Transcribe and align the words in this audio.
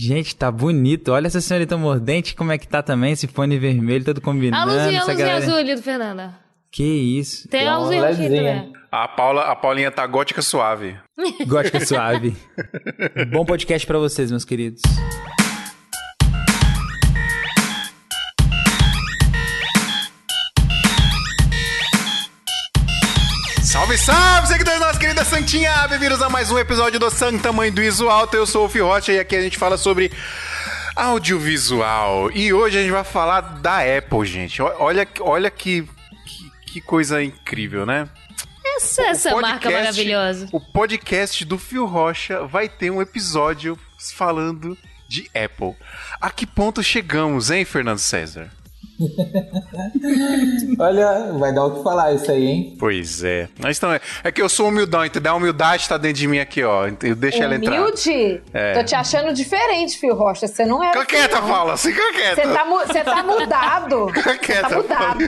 Gente, 0.00 0.36
tá 0.36 0.48
bonito. 0.48 1.08
Olha 1.08 1.26
essa 1.26 1.40
senhorita 1.40 1.76
mordente, 1.76 2.36
como 2.36 2.52
é 2.52 2.58
que 2.58 2.68
tá 2.68 2.80
também, 2.84 3.12
esse 3.14 3.26
fone 3.26 3.58
vermelho, 3.58 4.04
todo 4.04 4.20
combinando. 4.20 4.62
A 4.70 4.72
luzinha, 4.72 5.00
a 5.00 5.04
luzinha 5.04 5.18
galera- 5.18 5.44
azul 5.44 5.56
ali 5.56 5.74
do 5.74 5.82
Fernanda. 5.82 6.34
Que 6.70 6.84
isso. 6.84 7.48
Tem 7.48 7.66
a 7.66 7.78
luzinha 7.78 8.02
também. 8.14 8.72
A, 8.92 9.08
Paula, 9.08 9.42
a 9.50 9.56
Paulinha 9.56 9.90
tá 9.90 10.06
gótica 10.06 10.40
suave. 10.40 10.96
Gótica 11.48 11.84
suave. 11.84 12.36
Bom 13.32 13.44
podcast 13.44 13.84
pra 13.86 13.98
vocês, 13.98 14.30
meus 14.30 14.44
queridos. 14.44 14.82
Salve, 23.88 23.98
salve, 24.04 24.48
seguidores 24.48 24.80
da 24.80 24.86
nossa 24.86 24.98
querida 24.98 25.24
Santinha! 25.24 25.88
Bem-vindos 25.88 26.20
a 26.20 26.28
mais 26.28 26.50
um 26.50 26.58
episódio 26.58 27.00
do 27.00 27.08
Santa 27.08 27.50
Mãe 27.50 27.72
do 27.72 27.82
Iso 27.82 28.10
Alto. 28.10 28.36
Eu 28.36 28.44
sou 28.44 28.66
o 28.66 28.68
Fio 28.68 28.84
Rocha 28.84 29.12
e 29.12 29.18
aqui 29.18 29.34
a 29.34 29.40
gente 29.40 29.56
fala 29.56 29.78
sobre 29.78 30.12
audiovisual. 30.94 32.30
E 32.32 32.52
hoje 32.52 32.76
a 32.76 32.82
gente 32.82 32.90
vai 32.90 33.02
falar 33.02 33.40
da 33.40 33.78
Apple, 33.78 34.26
gente. 34.26 34.60
Olha, 34.60 35.08
olha 35.20 35.50
que, 35.50 35.88
que, 36.26 36.72
que 36.72 36.80
coisa 36.82 37.22
incrível, 37.22 37.86
né? 37.86 38.06
Essa, 38.76 39.06
essa 39.06 39.34
O 39.34 39.40
marca 39.40 39.70
maravilhosa. 39.70 40.48
O 40.52 40.60
podcast 40.60 41.42
do 41.46 41.56
Fio 41.56 41.86
Rocha 41.86 42.44
vai 42.44 42.68
ter 42.68 42.90
um 42.90 43.00
episódio 43.00 43.78
falando 44.14 44.76
de 45.08 45.30
Apple. 45.34 45.74
A 46.20 46.30
que 46.30 46.46
ponto 46.46 46.82
chegamos, 46.82 47.50
hein, 47.50 47.64
Fernando 47.64 48.00
César? 48.00 48.50
Olha, 50.78 51.32
vai 51.38 51.52
dar 51.52 51.64
o 51.64 51.76
que 51.76 51.82
falar 51.82 52.12
isso 52.12 52.30
aí, 52.30 52.46
hein? 52.46 52.76
Pois 52.78 53.22
é. 53.22 53.48
Mas 53.58 53.76
então, 53.78 53.92
é, 53.92 54.00
é 54.24 54.32
que 54.32 54.40
eu 54.42 54.48
sou 54.48 54.68
humildão, 54.68 55.04
entendeu? 55.04 55.32
A 55.32 55.36
humildade 55.36 55.88
tá 55.88 55.96
dentro 55.96 56.18
de 56.18 56.26
mim 56.28 56.38
aqui, 56.38 56.62
ó. 56.64 56.86
Eu 57.02 57.14
deixo 57.14 57.42
ela 57.42 57.54
entrar. 57.54 57.80
Humilde? 57.80 58.42
É. 58.52 58.74
Tô 58.74 58.84
te 58.84 58.94
achando 58.94 59.32
diferente, 59.32 59.98
Fio 59.98 60.14
Rocha. 60.14 60.46
Você 60.46 60.64
não 60.64 60.82
é. 60.82 60.92
Fica 60.92 61.06
quieta, 61.06 61.40
Paula. 61.42 61.76
Fica 61.76 62.12
quieta. 62.12 62.42
Você 62.42 62.48
tá, 62.52 62.64
mu- 62.64 63.04
tá 63.04 63.22
mudado. 63.22 64.06
Quieta. 64.42 64.68
tá 64.68 64.76
mudado. 64.76 65.18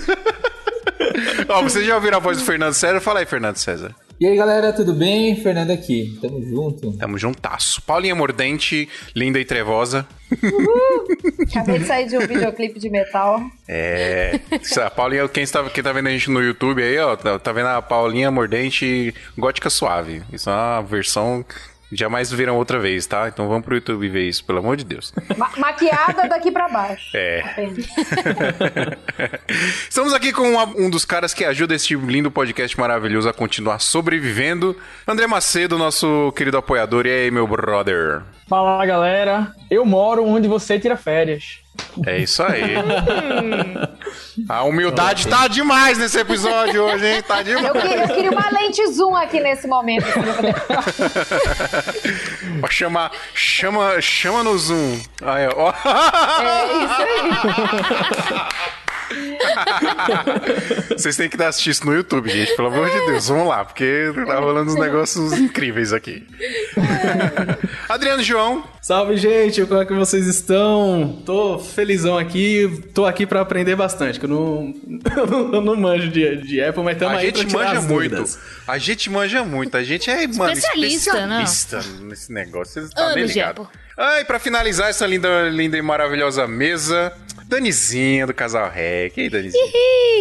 Ó, 1.49 1.63
vocês 1.63 1.87
já 1.87 1.95
ouviram 1.95 2.19
a 2.19 2.21
voz 2.21 2.39
do 2.39 2.45
Fernando 2.45 2.75
César? 2.75 3.01
Fala 3.01 3.21
aí, 3.21 3.27
Fernando 3.27 3.57
César. 3.57 3.95
E 4.21 4.27
aí, 4.27 4.37
galera, 4.37 4.71
tudo 4.71 4.93
bem? 4.93 5.35
Fernando 5.35 5.71
aqui. 5.71 6.19
Tamo 6.21 6.43
junto. 6.43 6.93
Tamo 6.99 7.17
juntasso. 7.17 7.81
Paulinha 7.81 8.15
Mordente, 8.15 8.87
linda 9.17 9.41
e 9.41 9.47
trevosa. 9.47 10.07
Acabei 11.49 11.79
de 11.79 11.87
sair 11.87 12.07
de 12.07 12.19
um 12.19 12.27
videoclipe 12.27 12.79
de 12.79 12.91
metal. 12.91 13.41
É. 13.67 14.39
A 14.85 14.91
Paulinha, 14.91 15.27
quem, 15.27 15.43
está, 15.43 15.65
quem 15.71 15.83
tá 15.83 15.91
vendo 15.93 16.09
a 16.09 16.11
gente 16.11 16.31
no 16.31 16.43
YouTube 16.43 16.83
aí, 16.83 16.99
ó, 16.99 17.17
tá, 17.17 17.39
tá 17.39 17.51
vendo 17.51 17.69
a 17.69 17.81
Paulinha 17.81 18.31
Mordente 18.31 19.15
gótica 19.39 19.71
suave. 19.71 20.23
Isso 20.31 20.51
é 20.51 20.53
uma 20.53 20.83
versão 20.83 21.43
jamais 21.93 22.31
viram 22.33 22.57
outra 22.57 22.79
vez, 22.79 23.07
tá? 23.07 23.29
Então 23.29 23.49
vamos 23.49 23.65
pro 23.65 23.75
YouTube 23.75 24.09
ver 24.09 24.29
isso, 24.29 24.45
pelo 24.45 24.59
amor 24.59 24.77
de 24.77 24.85
Deus. 24.85 25.13
Ma- 25.37 25.51
maquiada 25.57 26.29
daqui 26.29 26.51
pra 26.51 26.69
baixo. 26.69 27.11
É. 27.17 27.43
Estamos 29.89 30.13
aqui 30.13 30.33
com 30.33 30.51
uma- 30.53 30.65
um 30.77 30.91
dos 30.91 31.05
caras 31.05 31.35
que 31.35 31.45
ajuda 31.45 31.75
este 31.75 31.95
lindo 31.97 32.31
podcast 32.31 32.79
maravilhoso 32.79 33.29
a 33.29 33.33
continuar 33.33 33.81
sobrevivendo. 33.81 34.77
André 35.07 35.27
Macedo, 35.27 35.79
nosso 35.79 36.33
querido 36.37 36.57
apoiador. 36.57 37.07
E 37.07 37.11
aí, 37.11 37.31
meu 37.31 37.47
brother? 37.47 38.23
Fala 38.49 38.85
galera, 38.85 39.53
eu 39.71 39.85
moro 39.85 40.25
onde 40.25 40.49
você 40.49 40.79
tira 40.79 40.97
férias. 40.97 41.61
É 42.07 42.19
isso 42.19 42.43
aí. 42.43 42.75
A 44.49 44.63
humildade 44.65 45.27
tá 45.29 45.47
demais 45.49 45.99
nesse 45.99 46.19
episódio 46.19 46.83
hoje, 46.85 47.07
hein? 47.07 47.23
Tá 47.23 47.39
Eu, 47.41 47.45
demais. 47.45 47.73
queria, 47.83 48.03
eu 48.05 48.09
queria 48.09 48.31
uma 48.31 48.51
lente 48.51 48.87
zoom 48.93 49.15
aqui 49.17 49.41
nesse 49.41 49.67
momento. 49.69 50.05
pra 50.11 50.23
poder- 50.35 50.55
Ó, 52.63 52.69
chama, 52.71 53.11
chama, 53.35 54.01
chama 54.01 54.43
no 54.43 54.57
Zoom. 54.59 55.01
Aí, 55.23 55.49
ó. 55.55 55.73
É 56.43 56.67
isso 56.85 57.03
aí. 57.03 57.31
Vocês 60.97 61.17
têm 61.17 61.29
que 61.29 61.43
assistir 61.43 61.71
isso 61.71 61.87
no 61.87 61.95
YouTube, 61.95 62.29
gente. 62.31 62.55
Pelo 62.57 62.69
amor 62.69 62.89
de 62.91 63.07
Deus, 63.07 63.29
vamos 63.29 63.49
lá, 63.49 63.65
porque 63.65 64.13
tá 64.27 64.39
rolando 64.39 64.71
uns 64.73 64.79
negócios 64.79 65.33
incríveis 65.33 65.93
aqui. 65.93 66.27
Adriano 67.89 68.23
João. 68.23 68.65
Salve, 68.81 69.17
gente! 69.17 69.65
Como 69.67 69.81
é 69.81 69.85
que 69.85 69.93
vocês 69.93 70.27
estão? 70.27 71.23
Tô 71.27 71.59
felizão 71.59 72.17
aqui, 72.17 72.83
tô 72.95 73.05
aqui 73.05 73.27
pra 73.27 73.41
aprender 73.43 73.77
bastante, 73.77 74.19
que 74.19 74.25
eu 74.25 74.31
não, 74.31 74.75
eu 75.53 75.61
não 75.61 75.77
manjo 75.77 76.09
de, 76.09 76.37
de 76.39 76.63
Apple, 76.63 76.83
mas 76.83 76.97
tamo 76.99 77.15
A 77.15 77.19
aí 77.19 77.31
pra 77.31 77.41
gente 77.41 77.51
tirar 77.51 77.65
manja 77.67 77.79
as 77.79 77.85
muito. 77.87 78.11
dúvidas. 78.17 78.39
A 78.67 78.79
gente 78.79 79.11
manja 79.11 79.45
muito. 79.45 79.77
A 79.77 79.83
gente 79.83 80.11
é, 80.11 80.27
mano, 80.27 80.53
Especialista, 80.53 81.27
não? 81.27 81.43
especialista 81.43 82.05
nesse 82.05 82.33
negócio. 82.33 82.73
Vocês 82.75 82.87
estão 82.87 83.15
bem 83.15 83.25
ligados. 83.27 83.67
Ah, 83.99 84.21
e 84.21 84.25
pra 84.25 84.39
finalizar 84.39 84.89
essa 84.89 85.07
linda, 85.07 85.49
linda 85.51 85.77
e 85.77 85.83
maravilhosa 85.83 86.47
mesa, 86.49 87.13
Danizinha 87.51 88.29
do 88.29 88.33
Casal 88.33 88.71
Rec. 88.71 89.17
E 89.17 89.23
aí, 89.23 89.29
Danizinha? 89.29 89.65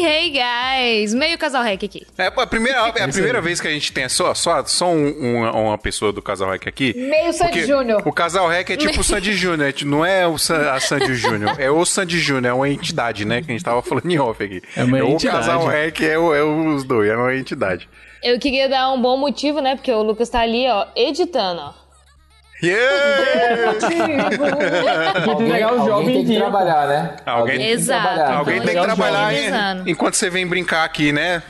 Hey 0.01 0.31
guys, 0.31 1.13
meio 1.13 1.37
casal 1.37 1.61
hack 1.61 1.83
aqui. 1.83 2.07
É 2.17 2.25
a 2.25 2.47
primeira, 2.47 2.79
é 2.95 3.03
a 3.03 3.07
primeira 3.07 3.39
vez 3.39 3.61
que 3.61 3.67
a 3.67 3.71
gente 3.71 3.93
tem 3.93 4.09
só, 4.09 4.33
só, 4.33 4.65
só 4.65 4.89
um- 4.89 5.11
uma, 5.37 5.51
uma 5.55 5.77
pessoa 5.77 6.11
do 6.11 6.23
Casal 6.23 6.49
Rec 6.49 6.65
aqui. 6.67 6.91
Meio 6.97 7.31
Sandy 7.31 7.65
Júnior. 7.67 8.01
O 8.07 8.11
Casal 8.11 8.47
Rec 8.47 8.71
é 8.71 8.77
tipo 8.77 9.01
o 9.01 9.03
Sandy 9.03 9.33
Júnior, 9.33 9.71
não 9.85 10.03
é 10.03 10.25
o 10.25 10.39
San- 10.39 10.71
a 10.71 10.79
Sandy 10.79 11.13
Júnior, 11.13 11.55
é 11.59 11.69
o 11.69 11.85
Sandy 11.85 12.17
Júnior, 12.19 12.45
é 12.51 12.53
uma 12.53 12.67
entidade, 12.69 13.25
né? 13.25 13.41
Que 13.43 13.51
a 13.51 13.53
gente 13.53 13.63
tava 13.63 13.81
falando 13.83 14.09
em 14.09 14.17
off 14.17 14.43
aqui. 14.43 14.61
É 14.75 14.83
uma 14.83 14.97
o 14.97 15.09
entidade. 15.11 15.37
Casal 15.37 15.67
Rec 15.67 16.01
é, 16.01 16.17
o- 16.17 16.33
é 16.33 16.43
os 16.43 16.83
dois, 16.83 17.09
é 17.11 17.15
uma 17.15 17.35
entidade. 17.35 17.87
Eu 18.23 18.39
queria 18.39 18.67
dar 18.67 18.91
um 18.91 18.99
bom 18.99 19.17
motivo, 19.17 19.59
né? 19.61 19.75
Porque 19.75 19.91
o 19.91 20.01
Lucas 20.01 20.29
tá 20.29 20.39
ali, 20.39 20.67
ó, 20.67 20.87
editando, 20.95 21.61
ó. 21.61 21.73
Yeah! 22.61 23.73
Pegar 25.37 25.73
o 25.73 25.77
jogo 25.79 25.91
alguém 25.91 26.09
em 26.09 26.13
tem 26.17 26.25
que 26.25 26.31
dia. 26.31 26.39
trabalhar, 26.39 26.87
né? 26.87 27.15
Alguém- 27.25 27.57
tem 27.57 27.65
que 27.67 27.71
Exato. 27.73 28.01
trabalhar. 28.01 28.33
Alguém 28.37 28.61
tem 28.61 28.75
que 28.75 28.81
trabalhar 28.81 29.33
hein, 29.33 29.45
organizando. 29.45 29.89
enquanto 29.89 30.13
você 30.15 30.29
vem 30.29 30.45
brincar 30.47 30.83
aqui, 30.83 31.11
né? 31.11 31.41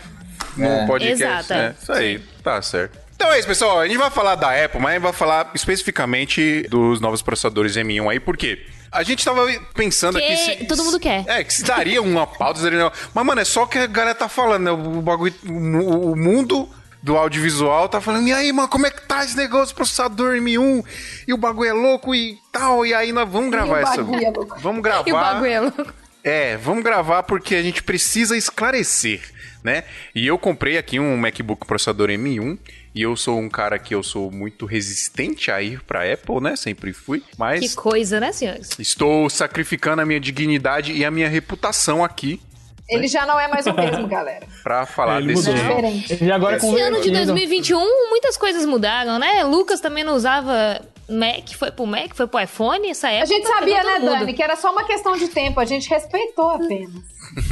No 0.56 0.66
É. 0.66 0.86
podcast. 0.88 1.24
Exato, 1.24 1.54
né? 1.54 1.66
é. 1.78 1.82
Isso 1.82 1.92
aí, 1.92 2.20
tá 2.44 2.62
certo. 2.62 2.98
Então 3.16 3.32
é 3.32 3.40
isso, 3.40 3.48
pessoal. 3.48 3.80
A 3.80 3.88
gente 3.88 3.98
vai 3.98 4.10
falar 4.10 4.36
da 4.36 4.50
Apple, 4.64 4.80
mas 4.80 4.92
a 4.92 4.94
gente 4.94 5.04
vai 5.04 5.14
falar 5.14 5.52
especificamente 5.54 6.66
dos 6.70 7.02
novos 7.02 7.22
processadores 7.22 7.76
M1 7.76 8.10
aí, 8.10 8.20
por 8.20 8.38
quê? 8.38 8.66
A 8.92 9.04
gente 9.04 9.24
tava 9.24 9.46
pensando 9.76 10.18
Que 10.18 10.26
aqui 10.26 10.38
se. 10.38 10.66
todo 10.66 10.84
mundo 10.84 11.00
quer. 11.00 11.24
É, 11.28 11.44
que 11.44 11.54
se 11.54 11.64
daria 11.64 12.02
uma 12.02 12.26
pauta, 12.26 12.60
se 12.60 12.64
daria 12.64 12.86
uma- 12.86 12.94
Mas, 13.14 13.26
mano, 13.26 13.42
é 13.42 13.46
só 13.46 13.64
o 13.64 13.68
que 13.68 13.78
a 13.78 13.86
galera 13.88 14.16
tá 14.16 14.28
falando, 14.30 14.64
né? 14.64 14.72
O 14.72 15.02
bagulho. 15.02 15.34
O, 15.48 16.12
o 16.14 16.16
mundo 16.16 16.68
do 17.02 17.16
audiovisual 17.18 17.88
tá 17.88 18.02
falando, 18.02 18.28
e 18.28 18.34
aí, 18.34 18.52
mano, 18.52 18.68
como 18.68 18.86
é 18.86 18.92
que 18.92 19.02
tá 19.08 19.24
esse 19.24 19.36
negócio, 19.38 19.76
processador 19.76 20.36
M1? 20.36 20.84
E 21.28 21.34
o 21.34 21.38
bagulho 21.38 21.70
é 21.70 21.74
louco 21.74 22.14
e 22.14 22.38
tal. 22.52 22.86
E 22.86 22.94
aí 22.94 23.12
nós 23.12 23.30
vamos 23.30 23.52
gravar 23.52 23.80
essa. 23.82 24.02
é. 24.02 24.60
Vamos 24.62 24.84
gravar. 24.84 25.04
E 25.08 25.12
o 25.12 25.16
bagulho 25.16 25.52
é 25.52 25.60
louco. 25.62 25.94
É, 26.24 26.58
vamos 26.58 26.84
gravar 26.84 27.24
porque 27.24 27.56
a 27.56 27.62
gente 27.62 27.82
precisa 27.82 28.36
esclarecer, 28.36 29.22
né? 29.64 29.86
E 30.14 30.28
eu 30.28 30.38
comprei 30.38 30.78
aqui 30.78 31.00
um 31.00 31.16
MacBook 31.16 31.66
processador 31.66 32.10
M1 32.10 32.58
e 32.94 33.02
eu 33.02 33.16
sou 33.16 33.40
um 33.40 33.50
cara 33.50 33.80
que 33.80 33.96
eu 33.96 34.04
sou 34.04 34.30
muito 34.30 34.66
resistente 34.66 35.50
a 35.50 35.62
ir 35.62 35.82
pra 35.84 36.12
Apple, 36.12 36.42
né? 36.42 36.58
Sempre 36.58 36.92
fui, 36.92 37.24
mas 37.38 37.62
Que 37.62 37.74
coisa, 37.76 38.20
né, 38.20 38.34
senhores? 38.34 38.78
estou 38.78 39.30
sacrificando 39.30 40.02
a 40.02 40.06
minha 40.06 40.20
dignidade 40.20 40.92
e 40.92 41.06
a 41.06 41.10
minha 41.12 41.30
reputação 41.30 42.04
aqui 42.04 42.42
Ele 42.90 43.08
já 43.08 43.26
não 43.26 43.40
é 43.40 43.48
mais 43.48 43.66
o 43.68 43.74
mesmo, 43.74 44.08
galera. 44.10 44.46
pra 44.64 44.86
falar 44.86 45.18
Ele 45.20 45.34
desse 45.34 45.50
mudou. 45.50 45.64
É 45.64 45.68
diferente. 45.68 46.24
E 46.24 46.32
agora 46.32 46.58
Esse 46.58 46.66
Esse 46.68 46.76
ano 46.82 47.02
de 47.02 47.10
convertido. 47.10 47.26
2021, 47.34 48.10
muitas 48.10 48.38
coisas 48.38 48.66
mudaram, 48.66 49.20
né? 49.20 49.44
Lucas 49.44 49.80
também 49.80 50.04
não 50.04 50.14
usava 50.16 50.82
Mac, 51.08 51.50
foi 51.58 51.72
pro 51.72 51.86
Mac, 51.86 52.14
foi 52.14 52.28
pro 52.28 52.40
iPhone, 52.40 52.90
essa 52.90 53.10
época. 53.10 53.24
A 53.24 53.38
gente 53.38 53.48
sabia, 53.48 53.76
pegou 53.78 53.92
né, 53.92 54.00
mundo. 54.00 54.20
Dani, 54.20 54.34
que 54.34 54.44
era 54.44 54.56
só 54.56 54.72
uma 54.72 54.84
questão 54.84 55.16
de 55.18 55.28
tempo. 55.28 55.60
A 55.60 55.66
gente 55.66 55.90
respeitou 55.90 56.50
apenas. 56.52 57.02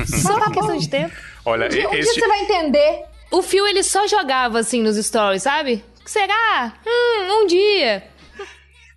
Só 0.22 0.30
tá 0.30 0.36
uma 0.38 0.52
questão 0.52 0.78
de 0.78 0.90
tempo. 0.90 1.14
Olha, 1.46 1.66
Um 1.68 1.70
dia, 1.70 1.88
um 1.88 1.92
dia 1.92 2.04
você 2.04 2.28
vai 2.28 2.42
entender. 2.42 3.04
O 3.32 3.42
Fio, 3.44 3.68
ele 3.68 3.84
só 3.84 4.08
jogava 4.08 4.60
assim 4.60 4.82
nos 4.82 4.96
stories, 4.98 5.44
sabe? 5.44 5.84
Será? 6.06 6.74
Hum, 6.86 7.44
um 7.44 7.48
dia. 7.48 8.04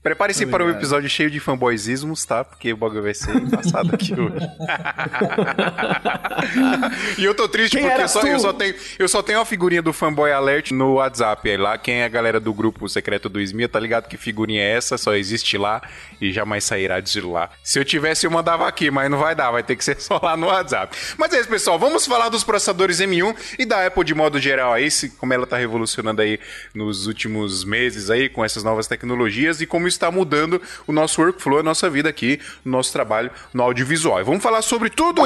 Prepare-se 0.02 0.46
para 0.46 0.64
um 0.64 0.70
episódio 0.70 1.10
cheio 1.10 1.30
de 1.30 1.38
fanboyismos, 1.38 2.24
tá? 2.24 2.42
Porque 2.42 2.72
o 2.72 2.76
bagulho 2.76 3.02
vai 3.02 3.12
ser 3.12 3.36
engraçado 3.36 3.94
aqui 3.94 4.18
hoje. 4.18 4.48
e 7.18 7.24
eu 7.24 7.34
tô 7.34 7.46
triste 7.46 7.76
Quem 7.76 7.86
porque 7.86 8.08
só, 8.08 8.22
eu, 8.22 8.40
só 8.40 8.50
tenho, 8.50 8.74
eu 8.98 9.08
só 9.08 9.22
tenho 9.22 9.40
a 9.40 9.44
figurinha 9.44 9.82
do 9.82 9.92
Fanboy 9.92 10.32
Alert 10.32 10.70
no 10.70 10.94
WhatsApp. 10.94 11.50
Aí 11.50 11.58
lá, 11.58 11.76
quem 11.76 11.96
é 11.96 12.04
a 12.04 12.08
galera 12.08 12.40
do 12.40 12.54
grupo 12.54 12.88
secreto 12.88 13.28
do 13.28 13.38
Smia, 13.42 13.68
tá 13.68 13.78
ligado 13.78 14.08
que 14.08 14.16
figurinha 14.16 14.62
é 14.62 14.70
essa? 14.70 14.96
Só 14.96 15.14
existe 15.14 15.58
lá 15.58 15.82
e 16.18 16.32
jamais 16.32 16.64
sairá 16.64 16.98
de 16.98 17.20
lá. 17.20 17.50
Se 17.62 17.78
eu 17.78 17.84
tivesse, 17.84 18.26
eu 18.26 18.30
mandava 18.30 18.66
aqui, 18.66 18.90
mas 18.90 19.10
não 19.10 19.18
vai 19.18 19.34
dar, 19.34 19.50
vai 19.50 19.62
ter 19.62 19.76
que 19.76 19.84
ser 19.84 19.96
só 20.00 20.18
lá 20.22 20.34
no 20.34 20.46
WhatsApp. 20.46 20.96
Mas 21.18 21.34
é 21.34 21.40
isso, 21.40 21.48
pessoal. 21.50 21.78
Vamos 21.78 22.06
falar 22.06 22.30
dos 22.30 22.42
processadores 22.42 23.00
M1 23.00 23.36
e 23.58 23.66
da 23.66 23.86
Apple 23.86 24.04
de 24.04 24.14
modo 24.14 24.40
geral 24.40 24.72
aí, 24.72 24.88
como 25.18 25.34
ela 25.34 25.46
tá 25.46 25.58
revolucionando 25.58 26.22
aí 26.22 26.40
nos 26.74 27.06
últimos 27.06 27.64
meses 27.64 28.08
aí 28.08 28.30
com 28.30 28.42
essas 28.42 28.64
novas 28.64 28.86
tecnologias 28.86 29.60
e 29.60 29.66
como 29.66 29.89
está 29.90 30.10
mudando 30.10 30.60
o 30.86 30.92
nosso 30.92 31.20
workflow, 31.20 31.58
a 31.60 31.62
nossa 31.62 31.88
vida 31.90 32.08
aqui, 32.08 32.40
o 32.64 32.68
nosso 32.68 32.92
trabalho 32.92 33.30
no 33.52 33.62
audiovisual. 33.62 34.20
E 34.20 34.24
vamos 34.24 34.42
falar 34.42 34.62
sobre 34.62 34.90
tudo. 34.90 35.22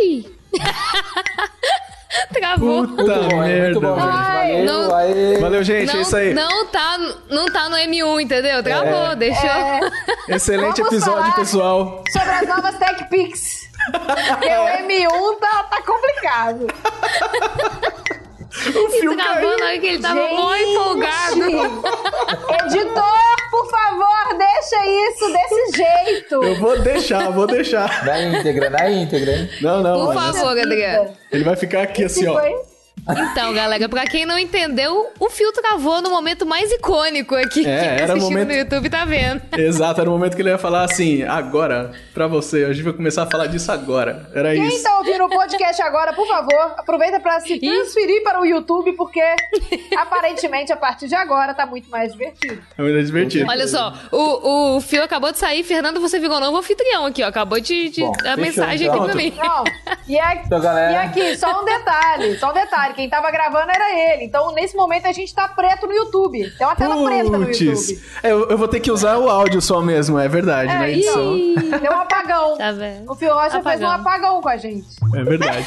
Ih, 0.00 0.26
Travou. 2.32 2.86
Puta 2.86 3.02
Muito 3.02 3.28
bom, 3.30 3.40
merda. 3.40 3.64
muito 3.64 3.80
bom, 3.80 3.94
gente. 3.94 4.06
Ai, 4.12 4.52
Valeu, 4.52 4.64
não- 4.66 4.94
aê. 4.96 5.38
Valeu, 5.38 5.64
gente. 5.64 5.86
não, 5.86 5.94
é 5.98 6.02
isso 6.02 6.16
aí. 6.16 6.34
Não 6.34 6.66
tá, 6.66 6.98
não 7.30 7.46
tá 7.50 7.68
no 7.70 7.76
M1, 7.76 8.20
entendeu? 8.20 8.62
Travou, 8.62 9.16
deixou. 9.16 9.48
É, 9.48 9.80
Excelente 10.28 10.76
Vamos 10.82 10.92
episódio, 10.92 11.22
falar. 11.22 11.36
pessoal. 11.36 12.04
sobre 12.12 12.30
as 12.30 12.46
novas 12.48 12.76
Tech 12.78 13.08
Pix. 13.08 13.62
Porque 13.90 14.46
o 14.46 14.66
M1 14.86 15.38
tá, 15.40 15.62
tá 15.64 15.82
complicado. 15.82 16.66
O 18.54 18.90
fio 18.90 19.16
caiu. 19.16 19.58
na 19.58 19.64
hora 19.66 19.78
que 19.78 19.86
ele 19.86 19.98
tava 19.98 20.20
mó 20.28 20.54
empolgado. 20.54 21.40
Editor, 22.66 23.50
por 23.50 23.70
favor, 23.70 24.38
deixa 24.38 24.86
isso 24.86 25.32
desse 25.32 25.76
jeito. 25.76 26.34
Eu 26.44 26.56
vou 26.60 26.78
deixar, 26.80 27.30
vou 27.30 27.46
deixar. 27.46 28.04
Na 28.04 28.20
íntegra, 28.22 28.70
na 28.70 28.90
íntegra, 28.90 29.32
hein? 29.32 29.50
Não, 29.60 29.82
não. 29.82 30.06
Por 30.06 30.14
favor, 30.14 30.58
Adriano. 30.58 31.16
Ele 31.30 31.44
vai 31.44 31.56
ficar 31.56 31.82
aqui 31.82 32.04
assim, 32.04 32.26
ó. 32.28 32.34
foi- 32.38 32.71
Então, 33.08 33.52
galera, 33.52 33.88
pra 33.88 34.04
quem 34.04 34.24
não 34.24 34.38
entendeu, 34.38 35.10
o 35.18 35.28
fio 35.28 35.50
travou 35.52 36.00
no 36.00 36.08
momento 36.10 36.46
mais 36.46 36.70
icônico 36.70 37.34
aqui. 37.34 37.66
É, 37.66 37.80
Quem 37.80 37.88
tá 37.88 37.94
era 37.94 38.00
o 38.00 38.04
assistindo 38.16 38.22
momento- 38.30 38.48
no 38.48 38.54
YouTube 38.54 38.90
tá 38.90 39.04
vendo. 39.04 39.42
Exato, 39.58 40.00
era 40.00 40.08
o 40.08 40.12
momento 40.12 40.36
que 40.36 40.42
ele 40.42 40.50
ia 40.50 40.58
falar 40.58 40.84
assim, 40.84 41.24
agora, 41.24 41.90
pra 42.14 42.26
você. 42.28 42.64
A 42.64 42.72
gente 42.72 42.84
vai 42.84 42.92
começar 42.92 43.24
a 43.24 43.26
falar 43.30 43.46
disso 43.46 43.72
agora. 43.72 44.30
Era 44.34 44.52
Quem 44.54 44.68
isso. 44.68 44.84
tá 44.84 44.98
ouvindo 44.98 45.24
o 45.24 45.28
podcast 45.28 45.82
agora, 45.82 46.12
por 46.12 46.26
favor, 46.28 46.74
aproveita 46.78 47.18
pra 47.18 47.40
se 47.40 47.58
transferir 47.58 48.22
para 48.22 48.40
o 48.40 48.44
YouTube, 48.46 48.92
porque 48.92 49.20
aparentemente 49.96 50.72
a 50.72 50.76
partir 50.76 51.08
de 51.08 51.14
agora 51.14 51.54
tá 51.54 51.66
muito 51.66 51.90
mais 51.90 52.12
divertido. 52.12 52.62
É 52.78 52.82
muito 52.82 53.04
divertido. 53.04 53.46
Olha 53.50 53.66
só, 53.66 53.92
o, 54.10 54.76
o 54.76 54.80
fio 54.80 55.02
acabou 55.02 55.32
de 55.32 55.38
sair. 55.38 55.62
Fernando, 55.64 56.00
você 56.00 56.18
virou 56.18 56.38
novo 56.40 56.58
anfitrião 56.58 57.06
aqui, 57.06 57.22
ó. 57.22 57.26
Acabou 57.26 57.60
de, 57.60 57.88
de 57.90 58.00
Bom, 58.02 58.12
dar 58.12 58.36
fechou, 58.36 58.36
mensagem 58.36 58.86
então. 58.86 59.02
aqui 59.02 59.12
pra 59.12 59.14
mim. 59.16 59.34
Não, 59.36 59.64
e, 60.08 60.18
aqui, 60.18 60.46
Então, 60.46 60.60
galera. 60.60 60.92
e 60.92 60.96
aqui, 61.06 61.36
só 61.36 61.60
um 61.60 61.64
detalhe, 61.64 62.38
só 62.38 62.50
um 62.50 62.54
detalhe. 62.54 62.91
Quem 62.92 63.08
tava 63.08 63.30
gravando 63.30 63.70
era 63.70 64.14
ele. 64.14 64.24
Então, 64.24 64.52
nesse 64.54 64.76
momento, 64.76 65.06
a 65.06 65.12
gente 65.12 65.34
tá 65.34 65.48
preto 65.48 65.86
no 65.86 65.92
YouTube. 65.92 66.50
Tem 66.56 66.66
uma 66.66 66.76
tela 66.76 67.04
preta 67.04 67.30
no 67.38 67.46
Puts. 67.46 67.60
YouTube. 67.60 68.00
É, 68.22 68.30
eu, 68.32 68.48
eu 68.48 68.58
vou 68.58 68.68
ter 68.68 68.80
que 68.80 68.90
usar 68.90 69.18
o 69.18 69.28
áudio 69.28 69.60
só 69.60 69.80
mesmo, 69.80 70.18
é 70.18 70.28
verdade, 70.28 70.70
É, 70.72 70.90
edição. 70.92 71.36
Deu 71.80 71.92
um 71.92 72.00
apagão. 72.00 72.56
Tá 72.58 72.72
vendo? 72.72 73.10
O 73.10 73.14
Fio 73.14 73.32
Rocha 73.32 73.62
fez 73.62 73.80
um 73.80 73.86
Apagão. 73.86 74.40
com 74.40 74.48
a 74.48 74.56
gente. 74.56 74.86
É 75.14 75.22
verdade. 75.24 75.66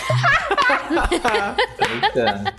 Eita. 1.79 2.53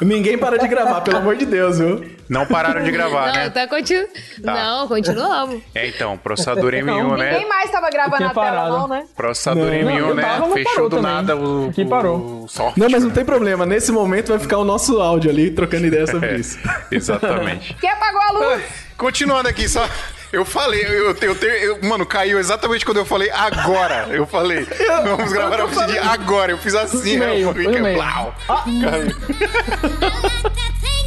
Ninguém 0.00 0.36
para 0.38 0.58
de 0.58 0.66
gravar, 0.68 1.00
pelo 1.00 1.18
amor 1.18 1.36
de 1.36 1.46
Deus, 1.46 1.78
viu? 1.78 2.14
Não 2.28 2.46
pararam 2.46 2.82
de 2.82 2.90
gravar, 2.90 3.26
Não, 3.28 3.34
né? 3.34 3.50
tá 3.50 3.68
continu... 3.68 4.06
Não, 4.42 4.88
continuamos. 4.88 5.62
É, 5.74 5.86
então, 5.88 6.16
processador 6.16 6.72
M1, 6.72 6.84
Não, 6.84 7.16
né? 7.16 7.32
Ninguém 7.32 7.48
mais 7.48 7.70
tava 7.70 7.90
gravando 7.90 8.24
na 8.24 8.30
tela, 8.34 8.68
não, 8.68 8.88
né? 8.88 9.04
Processador 9.14 9.66
Não, 9.66 9.72
M1, 9.72 9.98
eu 9.98 10.14
né? 10.14 10.22
tava, 10.22 10.40
mas 10.46 10.52
Fechou 10.54 10.72
parou 10.74 10.88
do 10.88 10.96
também. 10.96 11.12
nada 11.12 11.36
o, 11.36 11.68
Aqui 11.68 11.82
o- 11.82 11.88
parou. 11.88 12.16
o 12.44 12.48
software. 12.48 12.82
Não, 12.82 12.88
mas 12.94 13.02
não 13.02 13.10
tem 13.10 13.24
problema. 13.24 13.66
Nesse 13.66 13.90
momento 13.90 14.28
vai 14.28 14.38
ficar 14.38 14.58
o 14.58 14.64
nosso 14.64 15.00
áudio 15.00 15.28
ali 15.30 15.50
trocando 15.50 15.84
ideia 15.86 16.06
sobre 16.06 16.28
É, 16.28 16.36
isso. 16.36 16.58
exatamente. 16.92 17.74
Quem 17.80 17.90
apagou 17.90 18.20
a 18.20 18.30
luz? 18.32 18.62
Continuando 18.96 19.48
aqui, 19.48 19.68
só. 19.68 19.88
Eu 20.32 20.44
falei, 20.44 20.80
eu, 20.84 21.10
eu, 21.10 21.16
eu, 21.20 21.34
eu- 21.34 21.78
mano, 21.82 22.06
caiu 22.06 22.38
exatamente 22.38 22.84
quando 22.84 22.98
eu 22.98 23.04
falei 23.04 23.30
agora. 23.30 24.06
Eu 24.10 24.26
falei, 24.26 24.64
vamos 25.04 25.32
gravar 25.32 25.60
a 25.60 25.86
de 25.86 25.98
agora. 25.98 26.52
Eu 26.52 26.58
fiz 26.58 26.74
assim, 26.74 27.16
né? 27.16 27.26
meio, 27.26 27.48
Eu 27.48 27.54
fiquei, 27.54 27.80
meio. 27.80 27.96
plau. 27.96 28.34
Caiu. 28.46 29.10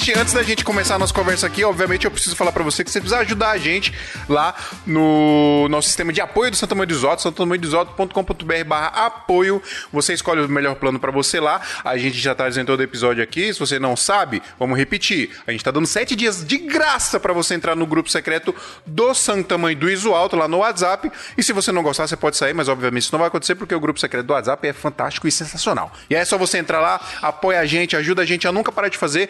gente, 0.00 0.18
antes 0.18 0.32
da 0.32 0.42
gente 0.42 0.64
começar 0.64 0.94
a 0.94 0.98
nossa 0.98 1.12
conversa 1.12 1.46
aqui, 1.46 1.62
obviamente 1.62 2.06
eu 2.06 2.10
preciso 2.10 2.34
falar 2.34 2.52
pra 2.52 2.64
você 2.64 2.82
que 2.82 2.90
você 2.90 3.00
precisa 3.00 3.20
ajudar 3.20 3.50
a 3.50 3.58
gente 3.58 3.92
lá 4.28 4.54
no 4.86 5.68
nosso 5.68 5.88
sistema 5.88 6.10
de 6.10 6.22
apoio 6.22 6.50
do 6.50 6.56
Santa 6.56 6.74
Mãe 6.74 6.86
do 6.86 6.94
Isoto, 6.94 7.20
santamanhodoisoto.com.br 7.20 8.64
barra 8.66 9.06
apoio. 9.06 9.62
Você 9.92 10.14
escolhe 10.14 10.40
o 10.40 10.48
melhor 10.48 10.76
plano 10.76 10.98
pra 10.98 11.10
você 11.10 11.38
lá. 11.38 11.60
A 11.84 11.98
gente 11.98 12.18
já 12.18 12.34
tá 12.34 12.48
dizendo 12.48 12.68
todo 12.68 12.82
episódio 12.82 13.22
aqui. 13.22 13.52
Se 13.52 13.60
você 13.60 13.78
não 13.78 13.94
sabe, 13.94 14.42
vamos 14.58 14.78
repetir. 14.78 15.30
A 15.46 15.52
gente 15.52 15.62
tá 15.62 15.70
dando 15.70 15.86
sete 15.86 16.16
dias 16.16 16.46
de 16.46 16.56
graça 16.56 17.20
pra 17.20 17.34
você 17.34 17.54
entrar 17.54 17.76
no 17.76 17.86
grupo 17.86 18.10
secreto 18.10 18.54
do 18.86 19.12
Santa 19.12 19.58
Mãe 19.58 19.76
do 19.76 19.90
Iso 19.90 20.14
Alto 20.14 20.34
lá 20.34 20.48
no 20.48 20.58
WhatsApp. 20.58 21.12
E 21.36 21.42
se 21.42 21.52
você 21.52 21.70
não 21.70 21.82
gostar, 21.82 22.06
você 22.06 22.16
pode 22.16 22.38
sair, 22.38 22.54
mas 22.54 22.68
obviamente 22.68 23.02
isso 23.02 23.12
não 23.12 23.18
vai 23.18 23.28
acontecer 23.28 23.54
porque 23.54 23.74
o 23.74 23.80
grupo 23.80 24.00
secreto 24.00 24.26
do 24.26 24.32
WhatsApp 24.32 24.66
é 24.66 24.72
fantástico 24.72 25.28
e 25.28 25.32
sensacional. 25.32 25.92
E 26.08 26.14
aí 26.14 26.22
é 26.22 26.24
só 26.24 26.38
você 26.38 26.56
entrar 26.56 26.80
lá, 26.80 26.98
apoia 27.20 27.60
a 27.60 27.66
gente, 27.66 27.96
ajuda 27.96 28.22
a 28.22 28.24
gente 28.24 28.48
a 28.48 28.52
nunca 28.52 28.72
parar 28.72 28.88
de 28.88 28.96
fazer 28.96 29.28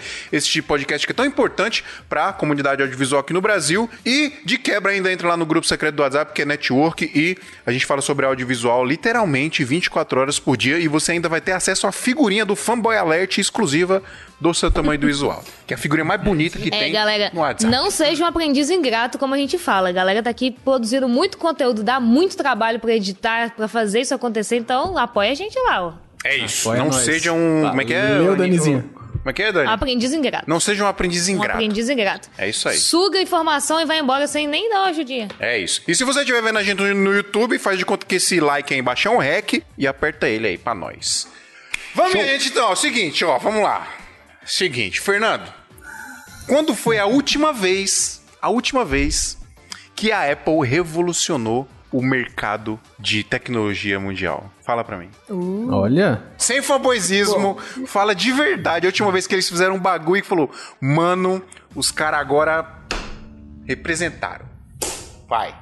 este 0.61 0.67
podcast 0.67 1.07
que 1.07 1.13
é 1.13 1.15
tão 1.15 1.25
importante 1.25 1.83
para 2.09 2.29
a 2.29 2.33
comunidade 2.33 2.83
audiovisual 2.83 3.21
aqui 3.21 3.33
no 3.33 3.41
Brasil. 3.41 3.89
E 4.07 4.33
de 4.45 4.59
quebra 4.59 4.93
ainda 4.93 5.11
entra 5.13 5.27
lá 5.29 5.37
no 5.37 5.45
grupo 5.47 5.67
secreto 5.67 5.97
do 5.97 6.03
WhatsApp, 6.03 6.33
que 6.33 6.43
é 6.43 6.45
Network, 6.45 7.11
e 7.15 7.37
a 7.67 7.73
gente 7.73 7.85
fala 7.87 8.01
sobre 8.01 8.27
audiovisual 8.27 8.85
literalmente 8.85 9.65
24 9.65 10.21
horas 10.21 10.39
por 10.39 10.57
dia. 10.57 10.79
E 10.79 10.87
você 10.87 11.13
ainda 11.13 11.29
vai 11.29 11.41
ter 11.41 11.53
acesso 11.53 11.87
à 11.87 11.93
figurinha 11.93 12.45
do 12.45 12.55
Fanboy 12.55 12.97
Alert 12.97 13.39
exclusiva 13.39 14.03
do 14.41 14.55
seu 14.55 14.71
tamanho 14.71 14.99
do 14.99 15.07
visual. 15.07 15.43
Que 15.67 15.75
é 15.75 15.77
a 15.77 15.79
figurinha 15.79 16.05
mais 16.05 16.21
bonita 16.23 16.59
que 16.59 16.69
É, 16.69 16.71
tem 16.71 16.93
galera, 16.93 17.31
no 17.33 17.41
WhatsApp. 17.41 17.71
não 17.71 17.91
seja 17.91 18.25
um 18.25 18.27
aprendiz 18.27 18.71
ingrato, 18.71 19.19
como 19.19 19.35
a 19.35 19.37
gente 19.39 19.59
fala. 19.59 19.89
A 19.89 19.93
galera 19.93 20.23
tá 20.23 20.31
aqui 20.31 20.51
produzindo 20.65 21.09
muito 21.09 21.37
conteúdo, 21.39 21.83
dá 21.83 21.99
muito 22.01 22.37
trabalho 22.37 22.79
pra 22.81 22.93
editar, 22.95 23.55
pra 23.55 23.69
fazer 23.69 24.01
isso 24.01 24.15
acontecer. 24.15 24.57
Então, 24.57 24.97
apoia 24.97 25.31
a 25.33 25.35
gente 25.35 25.59
lá, 25.59 25.87
ó. 25.87 25.93
É 26.25 26.37
isso. 26.37 26.69
Apoia 26.69 26.79
não 26.85 26.91
nós. 26.91 27.03
seja 27.03 27.33
um. 27.33 27.67
Como 27.69 27.81
é 27.81 27.85
que 27.85 27.95
é? 27.95 28.09
Valeu, 28.19 28.37
Danizinho. 28.37 28.91
Como 29.23 29.31
é 29.31 29.33
que 29.35 29.43
é, 29.43 29.53
Dani? 29.53 29.69
Aprendiz 29.69 30.13
ingrato. 30.15 30.49
Não 30.49 30.59
seja 30.59 30.83
um 30.83 30.87
aprendiz 30.87 31.29
Um 31.29 31.33
ingrato. 31.33 31.53
aprendiz 31.53 31.89
ingrato. 31.91 32.29
É 32.39 32.49
isso 32.49 32.69
aí. 32.69 32.79
Suga 32.79 33.19
a 33.19 33.23
informação 33.23 33.79
e 33.81 33.85
vai 33.85 33.99
embora 33.99 34.27
sem 34.27 34.47
nem 34.49 34.71
dar 34.71 34.81
uma 34.81 34.89
ajudinha. 34.89 35.29
É 35.39 35.59
isso. 35.59 35.83
E 35.87 35.95
se 35.95 36.05
você 36.05 36.21
estiver 36.21 36.43
vendo 36.43 36.59
a 36.59 36.63
gente 36.63 36.79
no 36.79 37.15
YouTube, 37.15 37.59
faz 37.59 37.79
de 37.79 37.85
conta 37.85 38.07
que 38.07 38.15
esse 38.15 38.41
like 38.41 38.73
aí 38.73 38.81
embaixo 38.81 39.09
é 39.09 39.11
um 39.11 39.19
rec 39.19 39.63
e 39.77 39.87
aperta 39.87 40.27
ele 40.27 40.47
aí 40.49 40.57
pra 40.59 40.75
nós. 40.75 41.29
Vamos, 41.95 42.15
minha 42.15 42.27
gente, 42.27 42.49
então. 42.49 42.71
Ó, 42.71 42.75
seguinte, 42.75 43.23
ó, 43.25 43.37
vamos 43.39 43.63
lá. 43.63 43.87
Seguinte, 44.47 45.01
Fernando. 45.01 45.53
Quando 46.47 46.75
foi 46.75 46.99
a 46.99 47.05
última 47.07 47.53
vez, 47.53 48.23
a 48.41 48.49
última 48.49 48.85
vez 48.85 49.37
que 49.95 50.11
a 50.11 50.33
Apple 50.33 50.67
revolucionou 50.67 51.69
o 51.93 52.03
mercado 52.03 52.79
de 52.99 53.25
tecnologia 53.25 53.99
mundial? 53.99 54.51
Fala 54.63 54.85
pra 54.85 54.97
mim. 54.97 55.09
Olha. 55.71 56.23
Sem 56.39 56.63
fanboyzismo, 56.63 57.57
fala 57.87 58.15
de 58.15 58.33
verdade. 58.33 58.87
A 58.87 58.89
última 58.89 59.11
vez 59.11 59.27
que 59.27 59.35
eles 59.35 59.49
fizeram 59.49 59.75
um 59.75 59.81
bagulho 59.81 60.21
e 60.21 60.25
falou, 60.25 60.51
mano, 60.81 61.43
os 61.75 61.91
caras 61.91 62.21
agora 62.21 62.79
representaram. 63.67 64.47
Vai. 65.29 65.55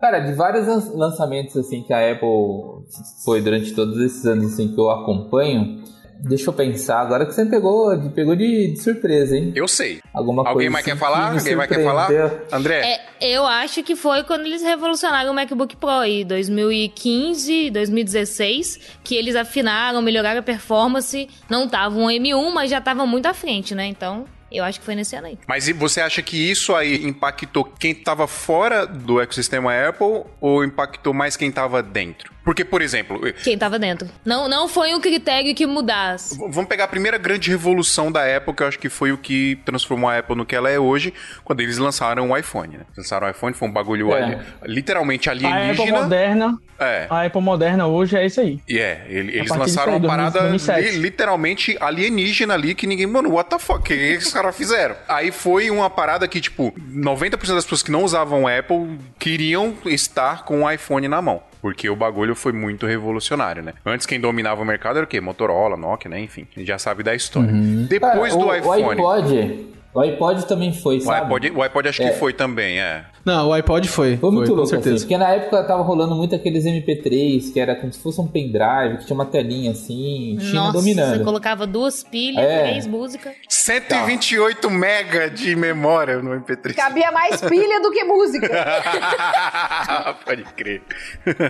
Cara, 0.00 0.20
de 0.20 0.34
vários 0.34 0.66
lan- 0.66 0.92
lançamentos 0.94 1.56
assim 1.56 1.82
que 1.82 1.92
a 1.92 2.12
Apple 2.12 2.84
foi 3.24 3.40
durante 3.40 3.72
todos 3.74 3.98
esses 3.98 4.24
anos 4.26 4.52
assim 4.52 4.68
que 4.74 4.78
eu 4.78 4.90
acompanho, 4.90 5.82
deixa 6.20 6.48
eu 6.48 6.52
pensar, 6.52 7.00
agora 7.00 7.24
que 7.26 7.32
você 7.32 7.44
me 7.44 7.50
pegou, 7.50 7.96
de- 7.96 8.08
pegou 8.10 8.34
de, 8.36 8.72
de 8.72 8.80
surpresa, 8.80 9.36
hein? 9.36 9.52
Eu 9.54 9.68
sei. 9.68 10.00
Alguma 10.12 10.42
Alguém 10.42 10.54
coisa 10.54 10.70
mais 10.70 10.84
assim 10.84 10.90
quer 10.92 10.98
falar? 10.98 11.26
que 11.28 11.32
me 11.34 11.38
Alguém 11.38 11.56
mais 11.56 11.68
quer 11.68 11.84
falar? 11.84 12.10
André? 12.52 12.80
É, 13.20 13.34
eu 13.34 13.46
acho 13.46 13.82
que 13.82 13.94
foi 13.96 14.22
quando 14.24 14.46
eles 14.46 14.62
revolucionaram 14.62 15.30
o 15.30 15.34
MacBook 15.34 15.76
Pro 15.76 15.88
aí, 15.90 16.24
2015, 16.24 17.70
2016, 17.70 18.80
que 19.04 19.14
eles 19.14 19.36
afinaram, 19.36 20.00
melhoraram 20.02 20.40
a 20.40 20.42
performance. 20.42 21.28
Não 21.48 21.68
tava 21.68 21.96
um 21.96 22.06
M1, 22.06 22.50
mas 22.52 22.70
já 22.70 22.80
tava 22.80 23.06
muito 23.06 23.26
à 23.26 23.34
frente, 23.34 23.74
né? 23.74 23.86
Então, 23.86 24.24
eu 24.50 24.64
acho 24.64 24.78
que 24.80 24.86
foi 24.86 24.94
nesse 24.94 25.14
ano 25.16 25.26
aí. 25.28 25.38
Mas 25.46 25.68
e 25.68 25.72
você 25.72 26.00
acha 26.00 26.22
que 26.22 26.36
isso 26.50 26.74
aí 26.74 27.04
impactou 27.04 27.64
quem 27.64 27.94
tava 27.94 28.26
fora 28.26 28.86
do 28.86 29.20
ecossistema 29.20 29.72
Apple 29.88 30.24
ou 30.40 30.64
impactou 30.64 31.12
mais 31.12 31.36
quem 31.36 31.50
tava 31.50 31.82
dentro? 31.82 32.32
Porque, 32.46 32.64
por 32.64 32.80
exemplo, 32.80 33.20
Quem 33.42 33.58
tava 33.58 33.76
dentro. 33.76 34.08
Não, 34.24 34.48
não 34.48 34.68
foi 34.68 34.94
um 34.94 35.00
critério 35.00 35.52
que 35.52 35.66
mudasse. 35.66 36.38
vamos 36.38 36.66
pegar 36.66 36.84
a 36.84 36.88
primeira 36.88 37.18
grande 37.18 37.50
revolução 37.50 38.10
da 38.12 38.22
Apple, 38.36 38.54
que 38.54 38.62
eu 38.62 38.68
acho 38.68 38.78
que 38.78 38.88
foi 38.88 39.10
o 39.10 39.18
que 39.18 39.58
transformou 39.64 40.08
a 40.08 40.16
Apple 40.18 40.36
no 40.36 40.46
que 40.46 40.54
ela 40.54 40.70
é 40.70 40.78
hoje, 40.78 41.12
quando 41.42 41.60
eles 41.60 41.76
lançaram 41.76 42.30
o 42.30 42.36
iPhone, 42.36 42.78
né? 42.78 42.84
Lançaram 42.96 43.26
o 43.26 43.30
iPhone, 43.30 43.52
foi 43.52 43.66
um 43.68 43.72
bagulho 43.72 44.12
É. 44.14 44.22
ali- 44.22 44.38
literalmente 44.62 45.28
A 45.28 45.32
Apple 45.32 45.46
alienígena. 45.48 46.02
moderna, 46.02 46.58
É. 46.78 47.06
a 47.10 47.22
Apple 47.24 47.40
moderna 47.42 47.86
hoje 47.88 48.16
é 48.16 48.24
isso 48.24 48.40
aí. 48.40 48.60
E 48.68 48.78
é, 48.78 49.04
ele- 49.08 49.36
eles 49.38 49.50
lançaram 49.50 49.94
aí, 49.94 49.98
uma 49.98 50.08
parada 50.08 50.38
2007. 50.42 50.90
li- 50.92 50.98
literalmente 50.98 51.76
alienígena 51.80 52.54
ali 52.54 52.76
que 52.76 52.86
ninguém, 52.86 53.08
mano, 53.08 53.32
what 53.32 53.50
the 53.50 53.58
fuck? 53.58 53.80
O 53.80 53.82
que 53.82 53.92
esses 53.92 54.32
caras 54.32 54.56
fizeram? 54.56 54.94
Aí 55.08 55.32
foi 55.32 55.68
uma 55.68 55.90
parada 55.90 56.28
que, 56.28 56.40
tipo, 56.40 56.72
90% 56.78 57.56
das 57.56 57.64
pessoas 57.64 57.82
que 57.82 57.90
não 57.90 58.04
usavam 58.04 58.46
Apple 58.46 58.98
queriam 59.18 59.74
estar 59.86 60.44
com 60.44 60.62
o 60.62 60.70
iPhone 60.70 61.08
na 61.08 61.20
mão. 61.20 61.42
Porque 61.66 61.90
o 61.90 61.96
bagulho 61.96 62.36
foi 62.36 62.52
muito 62.52 62.86
revolucionário, 62.86 63.60
né? 63.60 63.72
Antes 63.84 64.06
quem 64.06 64.20
dominava 64.20 64.62
o 64.62 64.64
mercado 64.64 64.98
era 64.98 65.04
o 65.04 65.08
quê? 65.08 65.20
Motorola, 65.20 65.76
Nokia, 65.76 66.08
né? 66.08 66.20
Enfim, 66.20 66.46
a 66.54 66.60
gente 66.60 66.68
já 66.68 66.78
sabe 66.78 67.02
da 67.02 67.12
história. 67.12 67.50
Depois 67.88 68.32
Cara, 68.32 68.44
do 68.44 68.46
o, 68.46 68.54
iPhone. 68.54 69.00
O 69.00 69.10
iPod, 69.10 69.66
o 69.96 69.98
O 69.98 70.02
iPod 70.02 70.46
também 70.46 70.72
foi, 70.72 70.98
O 70.98 71.00
sabe? 71.00 71.22
iPod, 71.26 71.50
o 71.56 71.62
iPod 71.62 71.88
acho 71.88 72.02
que 72.02 72.12
foi 72.12 72.32
também, 72.32 72.78
é. 72.78 73.04
Não, 73.24 73.48
o 73.48 73.52
iPod 73.52 73.88
foi. 73.88 74.16
Foi 74.18 74.30
muito 74.30 74.48
com 74.50 74.56
louco, 74.56 74.62
assim, 74.72 74.82
certeza. 74.82 75.04
porque 75.04 75.16
na 75.18 75.30
época 75.30 75.64
tava 75.64 75.82
rolando 75.82 76.14
muito 76.14 76.34
aqueles 76.34 76.64
MP3, 76.64 77.52
que 77.52 77.58
era 77.58 77.74
como 77.74 77.92
se 77.92 77.98
fosse 77.98 78.20
um 78.20 78.26
pendrive, 78.26 78.98
que 78.98 79.06
tinha 79.06 79.14
uma 79.14 79.26
telinha 79.26 79.72
assim, 79.72 80.36
China 80.40 80.60
Nossa, 80.60 80.72
dominando. 80.74 81.16
você 81.18 81.24
colocava 81.24 81.66
duas 81.66 82.04
pilhas, 82.04 82.44
É. 82.44 82.62
três 82.68 82.86
músicas. 82.86 83.32
128 83.48 84.70
mega 84.70 85.28
de 85.30 85.56
memória 85.56 86.18
no 86.22 86.30
MP3. 86.30 86.74
Cabia 86.76 87.10
mais 87.10 87.40
pilha 87.40 87.80
do 87.80 87.90
que 87.90 88.04
música. 88.04 88.48
Pode 90.24 90.44
crer. 90.56 90.82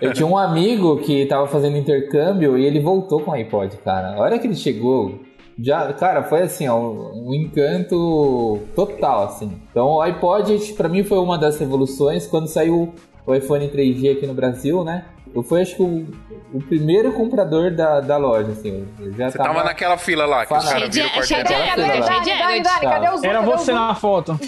Eu 0.01 0.13
tinha 0.13 0.27
um 0.27 0.37
amigo 0.39 0.99
que 0.99 1.27
tava 1.27 1.47
fazendo 1.47 1.77
intercâmbio 1.77 2.57
e 2.59 2.65
ele 2.65 2.81
voltou 2.81 3.21
com 3.21 3.31
o 3.33 3.35
iPod, 3.35 3.77
cara. 3.85 4.15
A 4.15 4.19
hora 4.21 4.39
que 4.39 4.47
ele 4.47 4.57
chegou, 4.57 5.21
já, 5.59 5.93
cara, 5.93 6.23
foi 6.23 6.43
assim, 6.43 6.69
ó, 6.69 6.77
um 6.79 7.33
encanto 7.35 8.61
total, 8.75 9.25
assim. 9.25 9.61
Então 9.71 9.87
o 9.87 10.01
iPod, 10.03 10.73
pra 10.77 10.89
mim, 10.89 11.03
foi 11.05 11.19
uma 11.19 11.39
das 11.39 11.59
revoluções. 11.59 12.27
Quando 12.27 12.47
saiu 12.47 12.93
o 13.27 13.35
iPhone 13.35 13.69
3G 13.69 14.17
aqui 14.17 14.27
no 14.27 14.35
Brasil, 14.35 14.85
né? 14.85 15.05
Eu 15.35 15.43
fui, 15.43 15.61
acho 15.61 15.77
que, 15.77 15.83
o, 15.83 16.07
o 16.55 16.63
primeiro 16.63 17.13
comprador 17.13 17.71
da, 17.71 18.01
da 18.01 18.17
loja, 18.17 18.53
assim. 18.53 18.87
Eu 18.99 19.13
já 19.13 19.31
Você 19.31 19.37
tava 19.39 19.65
naquela 19.65 19.99
fila 19.99 20.25
lá 20.25 20.47
que 20.47 20.55
os 20.55 20.65
caras 20.65 20.95
viram 20.95 21.09
o 21.09 21.23
Cheio 21.23 21.45
de- 21.45 21.53
Cadê, 21.53 21.83
Cheio 22.03 22.23
de 22.23 23.15
os 23.15 23.25
Era 23.25 23.41
você 23.43 23.73
na 23.73 23.95
foto. 23.95 24.39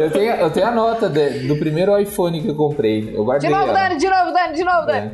Eu 0.00 0.10
tenho, 0.10 0.32
eu 0.36 0.50
tenho 0.50 0.66
a 0.66 0.70
nota 0.70 1.08
de- 1.08 1.46
do 1.48 1.56
primeiro 1.56 1.98
iPhone 1.98 2.40
que 2.42 2.48
eu 2.48 2.54
comprei. 2.54 3.10
Eu 3.14 3.24
guardei 3.24 3.48
De 3.48 3.54
novo, 3.54 3.70
ela. 3.70 3.80
Dani, 3.88 3.96
de 3.98 4.08
novo, 4.08 4.32
Dani, 4.32 4.54
de 4.54 4.64
novo, 4.64 4.86
Dani. 4.86 5.10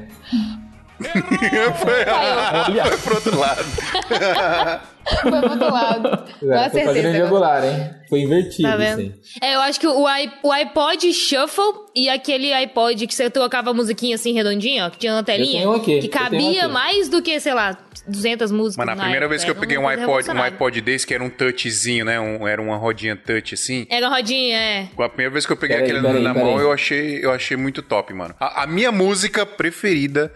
foi, 1.78 2.84
foi 2.88 2.98
pro 2.98 3.14
outro 3.16 3.38
lado. 3.38 3.64
Foi 5.22 5.30
pro 5.40 5.50
outro 5.52 5.72
lado. 5.72 6.08
É, 6.08 6.18
Com 6.18 6.26
foi 6.42 6.48
pra 6.48 6.70
certeza. 6.70 6.92
grande 6.94 7.20
angular, 7.22 7.64
hein? 7.64 7.90
Foi 8.08 8.18
invertido, 8.22 8.68
Tá 8.68 8.76
vendo? 8.76 8.92
assim. 9.02 9.14
É, 9.40 9.54
eu 9.54 9.60
acho 9.60 9.78
que 9.78 9.86
o, 9.86 10.08
i- 10.08 10.32
o 10.42 10.50
iPod 10.50 11.12
Shuffle 11.12 11.62
e 11.94 12.08
aquele 12.08 12.52
iPod 12.52 13.06
que 13.06 13.14
você 13.14 13.30
trocava 13.30 13.70
a 13.70 13.72
musiquinha 13.72 14.16
assim 14.16 14.32
redondinha, 14.32 14.86
ó, 14.86 14.90
que 14.90 14.98
tinha 14.98 15.12
uma 15.12 15.22
telinha, 15.22 15.60
tenho 15.60 15.72
aqui, 15.74 15.84
que 15.84 15.92
eu 15.92 16.00
tenho 16.00 16.10
cabia 16.10 16.66
mais 16.68 17.08
do 17.08 17.22
que, 17.22 17.38
sei 17.38 17.54
lá, 17.54 17.78
200 18.08 18.50
músicas. 18.50 18.78
Mas 18.78 18.86
na 18.86 18.94
na 18.96 19.02
primeira 19.02 19.26
época. 19.26 19.28
vez 19.28 19.44
que 19.44 19.50
eu 19.52 19.54
peguei 19.54 19.78
um 19.78 19.82
uma 19.82 19.92
iPod, 19.92 20.28
um 20.28 20.42
iPod 20.42 20.80
desse 20.80 21.06
que 21.06 21.14
era 21.14 21.22
um 21.22 21.30
touchzinho, 21.30 22.04
né? 22.04 22.18
Um- 22.18 22.48
era 22.48 22.60
uma 22.60 22.76
rodinha 22.76 23.14
touch 23.14 23.54
assim. 23.54 23.86
Era 23.88 24.08
rodinha, 24.08 24.56
é. 24.58 24.88
A 24.98 25.08
primeira 25.08 25.30
vez 25.32 25.46
que 25.46 25.52
eu 25.52 25.56
peguei 25.56 25.76
Peraí, 25.76 25.88
aquele 25.92 26.04
peraí, 26.04 26.22
na 26.24 26.34
peraí. 26.34 26.50
mão, 26.50 26.60
eu 26.60 26.72
achei, 26.72 27.24
eu 27.24 27.30
achei 27.30 27.56
muito 27.56 27.80
top, 27.80 28.12
mano. 28.12 28.34
A, 28.40 28.64
a 28.64 28.66
minha 28.66 28.90
música 28.90 29.46
preferida 29.46 30.32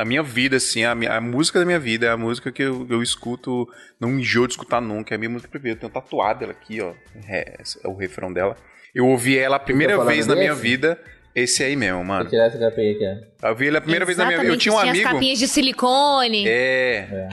da 0.00 0.04
minha 0.06 0.22
vida, 0.22 0.56
assim, 0.56 0.82
a, 0.82 0.94
minha- 0.94 1.12
a 1.14 1.20
música 1.20 1.58
da 1.58 1.66
minha 1.66 1.78
vida 1.78 2.06
é 2.06 2.08
a 2.08 2.16
música 2.16 2.50
que 2.50 2.62
eu, 2.62 2.86
eu 2.88 3.02
escuto, 3.02 3.68
não 4.00 4.18
enjoo 4.18 4.46
de 4.46 4.54
escutar 4.54 4.80
nunca, 4.80 5.14
é 5.14 5.16
a 5.16 5.18
minha 5.18 5.28
música 5.28 5.50
preferida. 5.50 5.76
Eu 5.76 5.80
tenho 5.80 5.92
tatuada 5.92 6.44
ela 6.44 6.52
aqui, 6.52 6.80
ó. 6.80 6.94
É, 7.28 7.58
é 7.84 7.88
o 7.88 7.94
refrão 7.94 8.32
dela. 8.32 8.56
Eu 8.94 9.06
ouvi 9.06 9.36
ela 9.38 9.56
a 9.56 9.58
primeira 9.58 10.02
vez 10.02 10.26
na 10.26 10.34
minha 10.34 10.54
vida, 10.54 10.98
esse 11.34 11.62
aí 11.62 11.76
mesmo, 11.76 11.98
Vou 11.98 12.04
mano. 12.06 12.30
tirar 12.30 12.46
essa 12.46 12.58
peguei 12.70 12.94
aqui, 12.94 13.04
ó. 13.42 13.46
Eu 13.46 13.50
ouvi 13.50 13.68
ela 13.68 13.76
a 13.78 13.80
primeira 13.82 14.06
vez 14.06 14.16
na 14.16 14.24
minha 14.24 14.38
vida. 14.38 14.48
Eu 14.50 14.54
Exatamente, 14.54 14.62
tinha 14.62 14.74
um 14.74 14.78
as 14.78 14.88
amigo. 14.88 15.10
capinhas 15.12 15.38
de 15.38 15.48
silicone. 15.48 16.48
É. 16.48 16.96
É. 17.12 17.28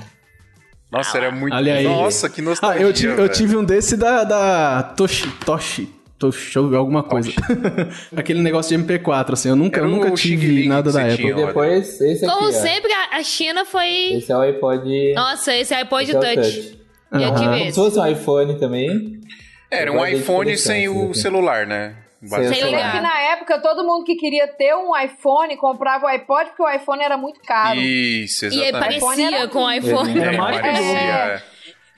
Nossa, 0.92 1.18
era 1.18 1.32
muito. 1.32 1.54
Olha 1.56 1.74
aí. 1.76 1.84
Nossa, 1.86 2.30
que 2.30 2.42
nostalgia. 2.42 2.82
Ah, 2.82 2.84
eu 2.90 2.94
tive, 2.94 3.22
eu 3.22 3.30
tive 3.30 3.56
um 3.58 3.64
desse 3.64 3.96
da, 3.98 4.24
da 4.24 4.84
Toshi, 4.84 5.30
Toshi, 5.46 5.90
Toshi, 6.20 6.58
alguma 6.58 7.04
coisa. 7.04 7.32
Aquele 8.16 8.42
negócio 8.42 8.76
de 8.76 8.84
MP4, 8.84 9.34
assim, 9.34 9.50
eu 9.50 9.56
nunca, 9.56 9.80
eu 9.82 9.88
nunca 9.88 10.10
o 10.12 10.16
tive 10.16 10.68
nada 10.68 10.92
da 10.92 11.02
Apple. 11.04 11.18
tinha. 11.18 11.36
Depois, 11.36 12.02
esse 12.02 12.26
aqui, 12.26 12.34
Como 12.34 12.48
ó. 12.48 12.52
sempre, 12.52 12.92
a, 13.12 13.22
China 13.24 13.66
foi. 13.66 14.14
Esse 14.14 14.32
é 14.32 14.36
o 14.38 14.42
iPod... 14.42 15.14
Nossa, 15.14 15.56
esse 15.56 15.74
iPod 15.74 16.04
esse 16.04 16.16
é 16.16 16.18
o 16.18 16.22
Touch. 16.22 16.80
Já 17.14 17.28
Aham. 17.28 17.36
tive 17.36 17.50
Como 17.60 17.66
se 17.66 17.76
fosse 17.76 18.00
um 18.00 18.08
iPhone 18.08 18.60
também. 18.60 19.22
Era 19.70 19.92
Eu 19.92 19.96
um 19.96 20.06
iPhone 20.06 20.52
de 20.52 20.58
sem 20.58 20.90
o 20.90 21.12
assim. 21.12 21.22
celular, 21.22 21.68
né? 21.68 21.96
Você 22.22 22.48
Sei 22.52 22.64
que 22.64 23.00
na 23.00 23.20
época 23.34 23.60
todo 23.62 23.86
mundo 23.86 24.04
que 24.04 24.16
queria 24.16 24.48
ter 24.48 24.74
um 24.74 24.98
iPhone 24.98 25.56
comprava 25.58 26.06
o 26.06 26.10
iPod 26.10 26.50
porque 26.50 26.64
o 26.64 26.70
iPhone 26.70 27.04
era 27.04 27.16
muito 27.16 27.40
caro. 27.42 27.80
Isso, 27.80 28.46
E 28.46 28.48
exatamente. 28.48 28.98
iPhone 28.98 29.16
parecia 29.22 29.48
com 29.50 29.60
o 29.64 29.72
iPhone. 29.72 30.20
Era 30.20 30.34
É, 30.34 30.38
mais 30.38 30.60
parecia. 30.60 30.98
Era 31.00 31.44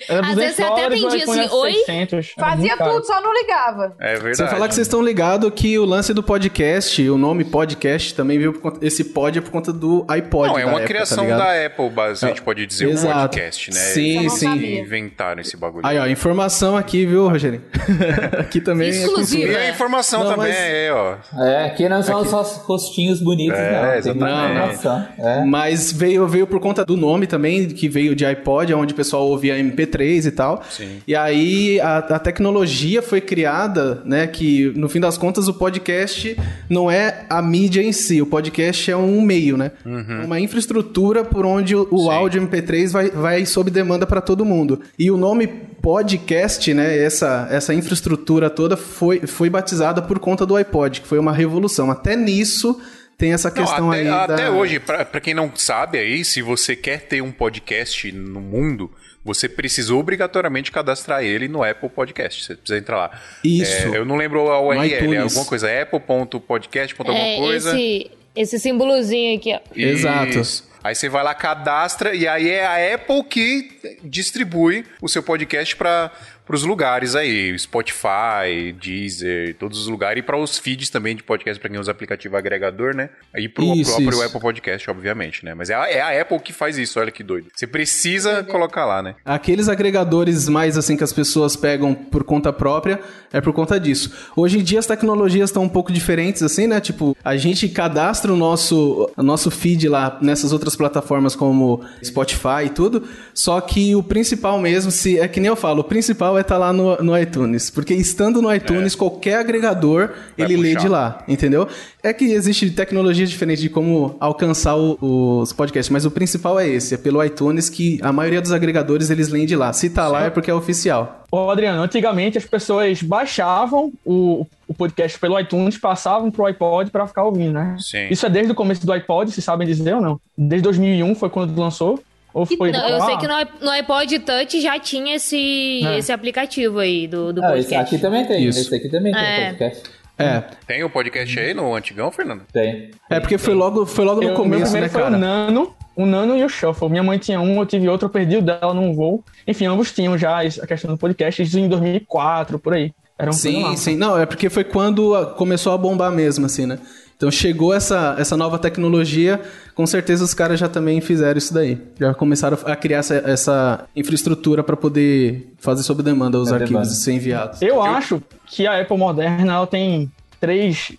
Às 0.08 0.36
200 0.36 0.36
vezes 0.36 0.56
você 0.56 0.63
até 0.63 0.88
o 0.88 0.89
vendia 0.89 1.24
assim, 1.24 1.50
oi? 1.51 1.74
600, 1.74 2.34
era 2.38 2.50
Fazia 2.50 2.77
tudo, 2.77 3.06
só 3.06 3.22
não 3.22 3.34
ligava. 3.34 3.96
É 4.00 4.13
verdade. 4.13 4.38
Sem 4.38 4.48
falar 4.48 4.68
que 4.68 4.75
vocês 4.75 4.88
estão 4.88 5.01
ligados 5.01 5.51
que 5.56 5.77
o 5.77 5.86
lance 5.86 6.13
do 6.13 6.24
podcast, 6.24 7.10
o 7.10 7.18
nome 7.18 7.44
podcast, 7.44 8.13
também 8.15 8.38
veio 8.38 8.53
por 8.53 8.62
conta. 8.62 8.86
Esse 8.86 9.03
pod 9.03 9.38
é 9.38 9.41
por 9.41 9.51
conta 9.51 9.74
do 9.74 10.06
iPod. 10.08 10.50
Não, 10.50 10.60
é 10.60 10.65
uma 10.65 10.74
época, 10.74 10.88
criação 10.88 11.27
tá 11.27 11.38
da 11.38 11.65
Apple, 11.65 11.89
base, 11.89 12.25
a 12.25 12.29
gente 12.29 12.41
pode 12.41 12.65
dizer, 12.65 12.88
um 12.88 12.91
Exato. 12.91 13.20
podcast, 13.29 13.72
né? 13.72 13.79
Sim, 13.79 14.24
não 14.24 14.29
sim. 14.29 14.79
Inventaram 14.79 15.41
esse 15.41 15.58
bagulho. 15.58 15.86
Aí, 15.86 15.98
ó, 15.98 16.08
informação 16.08 16.77
aqui, 16.77 17.06
viu, 17.06 17.27
Rogerinho? 17.27 17.63
aqui 18.39 18.62
também 18.62 18.89
Exclusiva. 18.89 19.51
E 19.51 19.56
é 19.56 19.68
a 19.68 19.70
informação 19.70 20.24
Não, 20.24 20.32
também 20.32 20.50
mas- 20.51 20.58
é, 20.60 20.91
ó. 20.94 21.15
É, 21.44 21.65
aqui 21.65 21.89
não 21.89 22.01
são 22.03 22.25
só 22.25 22.41
rostinhos 22.41 23.22
bonitos, 23.22 23.58
É, 23.58 23.72
não. 23.72 23.94
Exatamente. 23.96 24.51
informação. 24.51 25.08
É. 25.18 25.44
Mas 25.44 25.91
veio, 25.91 26.27
veio 26.27 26.48
por 26.48 26.60
conta 26.60 26.86
do 26.86 26.96
nome 26.96 27.27
também, 27.27 27.68
que 27.68 27.88
veio 27.89 28.15
de 28.15 28.25
iPod, 28.25 28.74
onde 28.74 28.94
o 28.94 28.96
pessoal 28.96 29.27
ouvia 29.27 29.58
MP3 29.89 30.25
e 30.25 30.31
tal. 30.31 30.63
Sim. 30.69 31.01
E 31.08 31.15
aí 31.15 31.79
a, 31.81 31.98
a 31.98 32.19
tecnologia 32.19 33.01
foi 33.01 33.22
criada, 33.22 34.01
né? 34.05 34.27
Que 34.27 34.72
no 34.75 34.88
fim 34.88 35.00
das 35.00 35.17
contas 35.17 35.48
o 35.48 35.53
podcast 35.53 36.38
não 36.69 36.89
é 36.89 37.25
a 37.29 37.41
mídia 37.41 37.81
em 37.81 37.91
si, 37.91 38.22
o 38.22 38.25
podcast 38.25 38.89
é 38.91 38.98
um 38.98 39.22
meio, 39.22 39.58
né? 39.58 39.72
É 39.86 40.25
Uma 40.25 40.39
infraestrutura 40.39 41.24
por 41.24 41.46
onde 41.46 41.75
o, 41.75 41.88
o 41.91 42.10
áudio 42.12 42.41
MP3 42.41 42.91
vai, 42.91 43.10
vai 43.10 43.46
sob 43.46 43.69
demanda 43.72 44.05
para 44.05 44.22
todo 44.22 44.46
mundo. 44.46 44.81
E 44.98 45.10
o 45.12 45.17
nome 45.17 45.48
podcast, 45.48 46.74
né? 46.74 46.98
Essa, 46.98 47.48
essa 47.51 47.74
infraestrutura 47.74 48.50
toda 48.50 48.75
foi, 48.77 49.25
foi 49.25 49.50
batizada 49.50 50.01
por 50.01 50.19
conta 50.19 50.46
do 50.46 50.55
iPod, 50.55 51.01
que 51.01 51.08
foi 51.08 51.19
uma 51.19 51.34
revolução. 51.34 51.89
Até 51.89 52.15
nisso 52.15 52.79
tem 53.19 53.34
essa 53.34 53.50
Não, 53.50 53.55
questão 53.55 53.91
até, 53.91 54.00
aí. 54.00 54.08
até 54.08 54.43
da... 54.46 54.51
hoje, 54.51 54.79
pra 54.79 55.19
quem 55.19 55.34
não 55.34 55.51
sabe 55.53 55.98
aí, 55.98 56.24
se 56.24 56.41
você 56.41 56.74
quer 56.74 57.01
ter 57.01 57.22
um 57.22 57.31
podcast 57.31 58.10
no 58.13 58.39
mundo, 58.39 58.89
você 59.23 59.49
precisa 59.49 59.93
obrigatoriamente 59.93 60.71
cadastrar 60.71 61.23
ele 61.23 61.47
no 61.47 61.63
Apple 61.63 61.89
Podcast. 61.89 62.43
Você 62.45 62.55
precisa 62.55 62.79
entrar 62.79 62.97
lá. 62.97 63.21
Isso. 63.43 63.93
É, 63.93 63.97
eu 63.97 64.05
não 64.05 64.15
lembro 64.15 64.49
a 64.49 64.61
URL, 64.61 65.13
é 65.15 65.17
alguma 65.19 65.45
coisa, 65.45 65.67
apple.podcast. 65.81 66.95
alguma 66.97 67.17
É, 67.17 67.38
coisa. 67.38 67.69
esse, 67.71 68.11
esse 68.35 68.59
símbolozinho 68.59 69.38
aqui, 69.38 69.53
ó. 69.53 69.59
Exato. 69.75 70.41
Aí 70.81 70.95
você 70.95 71.09
vai 71.09 71.23
lá, 71.23 71.33
cadastra, 71.33 72.15
e 72.15 72.25
aí 72.25 72.49
é 72.49 72.65
a 72.65 72.95
Apple 72.95 73.23
que 73.25 73.97
distribui 74.01 74.85
o 75.01 75.09
seu 75.09 75.21
podcast 75.21 75.75
para 75.75 76.09
os 76.56 76.63
lugares 76.63 77.15
aí, 77.15 77.58
Spotify, 77.58 78.74
Deezer, 78.79 79.56
todos 79.58 79.79
os 79.79 79.88
lugares, 79.88 80.22
e 80.22 80.24
para 80.24 80.38
os 80.38 80.58
feeds 80.58 80.89
também 80.89 81.15
de 81.15 81.24
podcast, 81.24 81.60
para 81.60 81.70
quem 81.70 81.79
usa 81.79 81.91
aplicativo 81.91 82.36
agregador, 82.36 82.96
né? 82.96 83.10
E 83.36 83.48
pro 83.48 83.63
Isso, 83.75 83.91
próprio 83.91 84.10
isso. 84.10 84.24
Apple 84.24 84.39
Podcast, 84.39 84.89
obviamente, 84.89 85.46
né? 85.46 85.53
Mas 85.53 85.70
é 85.70 85.75
a, 85.75 85.89
é 85.89 86.01
a 86.01 86.22
Apple 86.22 86.39
que 86.39 86.51
faz 86.51 86.77
isso, 86.77 87.00
olha 87.00 87.12
que 87.12 87.24
doido. 87.24 87.48
Você 87.53 87.68
precisa 87.68 88.44
colocar 88.44 88.86
lá, 88.86 89.01
né? 89.03 89.15
Aqueles 89.24 89.70
agregadores 89.70 90.50
mais 90.50 90.77
assim 90.77 90.98
que 90.98 91.03
as 91.03 91.13
pessoas 91.13 91.56
pegam 91.56 91.94
por 91.94 92.24
conta 92.24 92.51
própria 92.51 93.00
é 93.32 93.39
por 93.39 93.53
conta 93.53 93.79
disso. 93.79 94.12
Hoje 94.36 94.60
em 94.60 94.63
dia 94.63 94.79
as 94.79 94.88
tecnologias 94.88 95.50
estão 95.50 95.63
um 95.63 95.70
pouco 95.70 95.91
diferentes 95.91 96.41
assim, 96.41 96.65
né? 96.65 96.79
Tipo, 96.79 97.15
a 97.24 97.38
gente 97.38 97.70
cadastra 97.70 98.34
o 98.34 98.36
nosso, 98.36 99.10
o 99.15 99.24
nosso 99.24 99.51
feed 99.51 99.88
lá 99.88 100.18
nessas 100.22 100.51
outras 100.51 100.75
plataformas 100.75 101.36
como 101.36 101.84
Spotify 102.03 102.65
e 102.65 102.70
tudo, 102.70 103.08
só 103.34 103.62
que 103.62 103.96
o 103.96 104.01
principal 104.01 104.60
mesmo, 104.60 104.91
se 104.91 105.20
é 105.20 105.27
que 105.27 105.39
nem 105.39 105.50
eu 105.50 105.56
falo, 105.56 105.82
o 105.82 105.84
principal 105.84 106.38
é 106.39 106.41
estar 106.41 106.58
lá 106.58 106.74
no, 106.74 106.96
no 106.98 107.17
iTunes, 107.17 107.69
porque 107.69 107.93
estando 107.93 108.41
no 108.41 108.53
iTunes, 108.53 108.96
qualquer 108.96 109.36
agregador, 109.39 110.10
Vai 110.38 110.48
ele 110.48 110.58
lê 110.58 110.69
puxar. 110.69 110.79
de 110.81 110.88
lá, 110.89 111.24
entendeu? 111.27 111.67
É 112.01 112.13
que 112.13 112.25
existe 112.25 112.69
tecnologias 112.72 113.29
diferentes 113.29 113.62
de 113.62 113.69
como 113.69 114.15
alcançar 114.19 114.75
o- 114.75 115.39
os 115.41 115.51
podcasts, 115.53 115.89
mas 115.91 116.05
o 116.05 116.12
principal 116.12 116.60
é 116.60 116.67
esse, 116.67 116.96
é 116.96 116.98
pelo 116.98 117.24
iTunes 117.24 117.69
que 117.69 118.00
a 118.01 118.12
maioria 118.13 118.41
dos 118.41 118.51
agregadores 118.51 119.10
eles 119.10 119.27
leem 119.29 119.46
de 119.46 119.55
lá. 119.55 119.74
Se 119.74 119.89
tá 119.89 120.08
lá 120.08 120.24
é 120.25 120.29
porque 120.29 120.50
é 120.50 120.53
oficial. 120.53 121.25
Ô, 121.31 121.50
Adriano, 121.51 121.81
antigamente 121.84 122.38
as 122.38 122.46
pessoas 122.46 123.03
baixavam 123.03 123.91
o, 124.05 124.48
o 124.67 124.74
podcast 124.74 125.19
pelo 125.19 125.39
iTunes, 125.39 125.77
passavam 125.77 126.31
pro 126.31 126.46
iPod 126.46 126.89
pra 126.89 127.05
ficar 127.05 127.24
ouvindo, 127.24 127.53
né? 127.53 127.75
Sim. 127.79 128.08
Isso 128.10 128.25
é 128.25 128.29
desde 128.29 128.51
o 128.51 128.55
começo 128.55 128.84
do 128.86 128.91
iPod, 128.91 129.31
se 129.31 129.41
sabem 129.41 129.67
dizer 129.67 129.93
ou 129.96 130.01
não? 130.01 130.19
Desde 130.38 130.63
2001 130.63 131.13
foi 131.15 131.29
quando 131.29 131.60
lançou? 131.60 132.01
Ou 132.33 132.45
foi 132.45 132.71
Não, 132.71 132.88
eu 132.88 133.01
sei 133.01 133.17
que 133.17 133.27
no, 133.27 133.36
no 133.62 133.69
iPod 133.71 134.19
Touch 134.19 134.62
já 134.62 134.77
tinha 134.79 135.15
esse, 135.15 135.81
É. 135.86 135.98
esse 135.98 136.12
aplicativo 136.12 136.79
aí 136.79 137.07
do, 137.07 137.33
do 137.33 137.43
Ah, 137.43 137.57
esse 137.57 137.69
podcast. 137.69 137.95
aqui 137.95 138.01
também 138.01 138.25
tem. 138.25 138.45
Isso. 138.45 138.59
Esse 138.59 138.75
aqui 138.75 138.89
também 138.89 139.12
tem 139.13 139.21
É. 139.24 139.45
podcast. 139.50 139.83
É, 140.21 140.43
Tem 140.67 140.83
o 140.83 140.89
podcast 140.89 141.39
aí 141.39 141.53
no 141.53 141.74
antigão, 141.74 142.12
Fernando? 142.12 142.41
Tem. 142.51 142.91
é 143.09 143.21
porque 143.21 143.38
foi 143.38 143.53
logo, 143.53 143.86
foi 143.86 144.03
logo 144.03 144.17
no 144.19 144.24
eu- 144.24 144.27
meu 144.29 144.38
começo, 144.38 144.63
primeiro 144.63 144.88
né, 144.88 144.89
foi 144.91 145.01
cara? 145.01 145.15
o 145.15 145.17
Nano, 145.17 145.74
o 145.95 146.05
Nano 146.05 146.36
e 146.38 146.43
o 146.43 146.50
Shuffle. 146.50 146.89
Minha 146.89 147.01
mãe 147.03 147.17
tinha 147.17 147.39
um, 147.39 147.57
eu 147.57 147.65
tive 147.65 147.88
outro, 147.88 148.07
eu 148.07 148.09
perdi 148.09 148.36
o 148.36 148.41
dela 148.41 148.74
num 148.74 148.93
voo. 148.93 149.24
Enfim, 149.48 149.65
ambos 149.67 149.93
tinham 149.93 150.17
já 150.17 150.41
a 150.41 150.67
questão 150.67 150.91
do 150.91 150.98
podcast, 150.98 151.41
isso 151.41 151.57
em 151.57 151.69
2004, 151.69 152.59
por 152.59 152.74
aí. 152.74 152.91
Era 153.17 153.29
um 153.29 153.33
Sim, 153.33 153.75
sim. 153.77 153.95
Não, 153.95 154.17
é 154.17 154.25
porque 154.25 154.50
foi 154.50 154.65
quando 154.65 155.25
começou 155.38 155.71
a 155.74 155.77
bombar 155.77 156.12
mesmo, 156.12 156.45
assim, 156.45 156.65
né? 156.65 156.79
Então 157.19 157.29
chegou 157.29 157.73
essa, 157.73 158.15
essa 158.17 158.38
nova 158.38 158.57
tecnologia, 158.57 159.41
com 159.75 159.85
certeza 159.85 160.23
os 160.23 160.33
caras 160.33 160.57
já 160.57 160.69
também 160.69 161.01
fizeram 161.01 161.38
isso 161.38 161.53
daí. 161.53 161.77
Já 161.99 162.13
começaram 162.13 162.57
a 162.63 162.77
criar 162.77 162.99
essa, 162.99 163.15
essa 163.15 163.85
infraestrutura 163.93 164.63
para 164.63 164.77
poder 164.77 165.51
fazer 165.57 165.83
sob 165.83 166.01
demanda 166.01 166.39
os 166.39 166.49
É 166.49 166.53
arquivos 166.53 166.71
demanda. 166.71 166.93
e 166.93 166.95
ser 166.95 167.11
enviados. 167.11 167.61
Eu 167.61 167.81
acho 167.81 168.23
que 168.45 168.65
a 168.65 168.79
Apple 168.79 168.97
moderna 168.97 169.51
ela 169.53 169.67
tem 169.67 170.09
três 170.39 170.93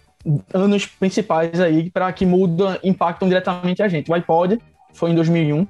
anos 0.53 0.85
principais 0.85 1.59
aí 1.59 1.89
para 1.89 2.13
que 2.13 2.27
mudam, 2.27 2.77
impactam 2.85 3.27
diretamente 3.27 3.83
a 3.83 3.89
gente. 3.89 4.11
O 4.11 4.15
iPod 4.15 4.61
foi 4.93 5.13
em 5.13 5.15
2001. 5.15 5.67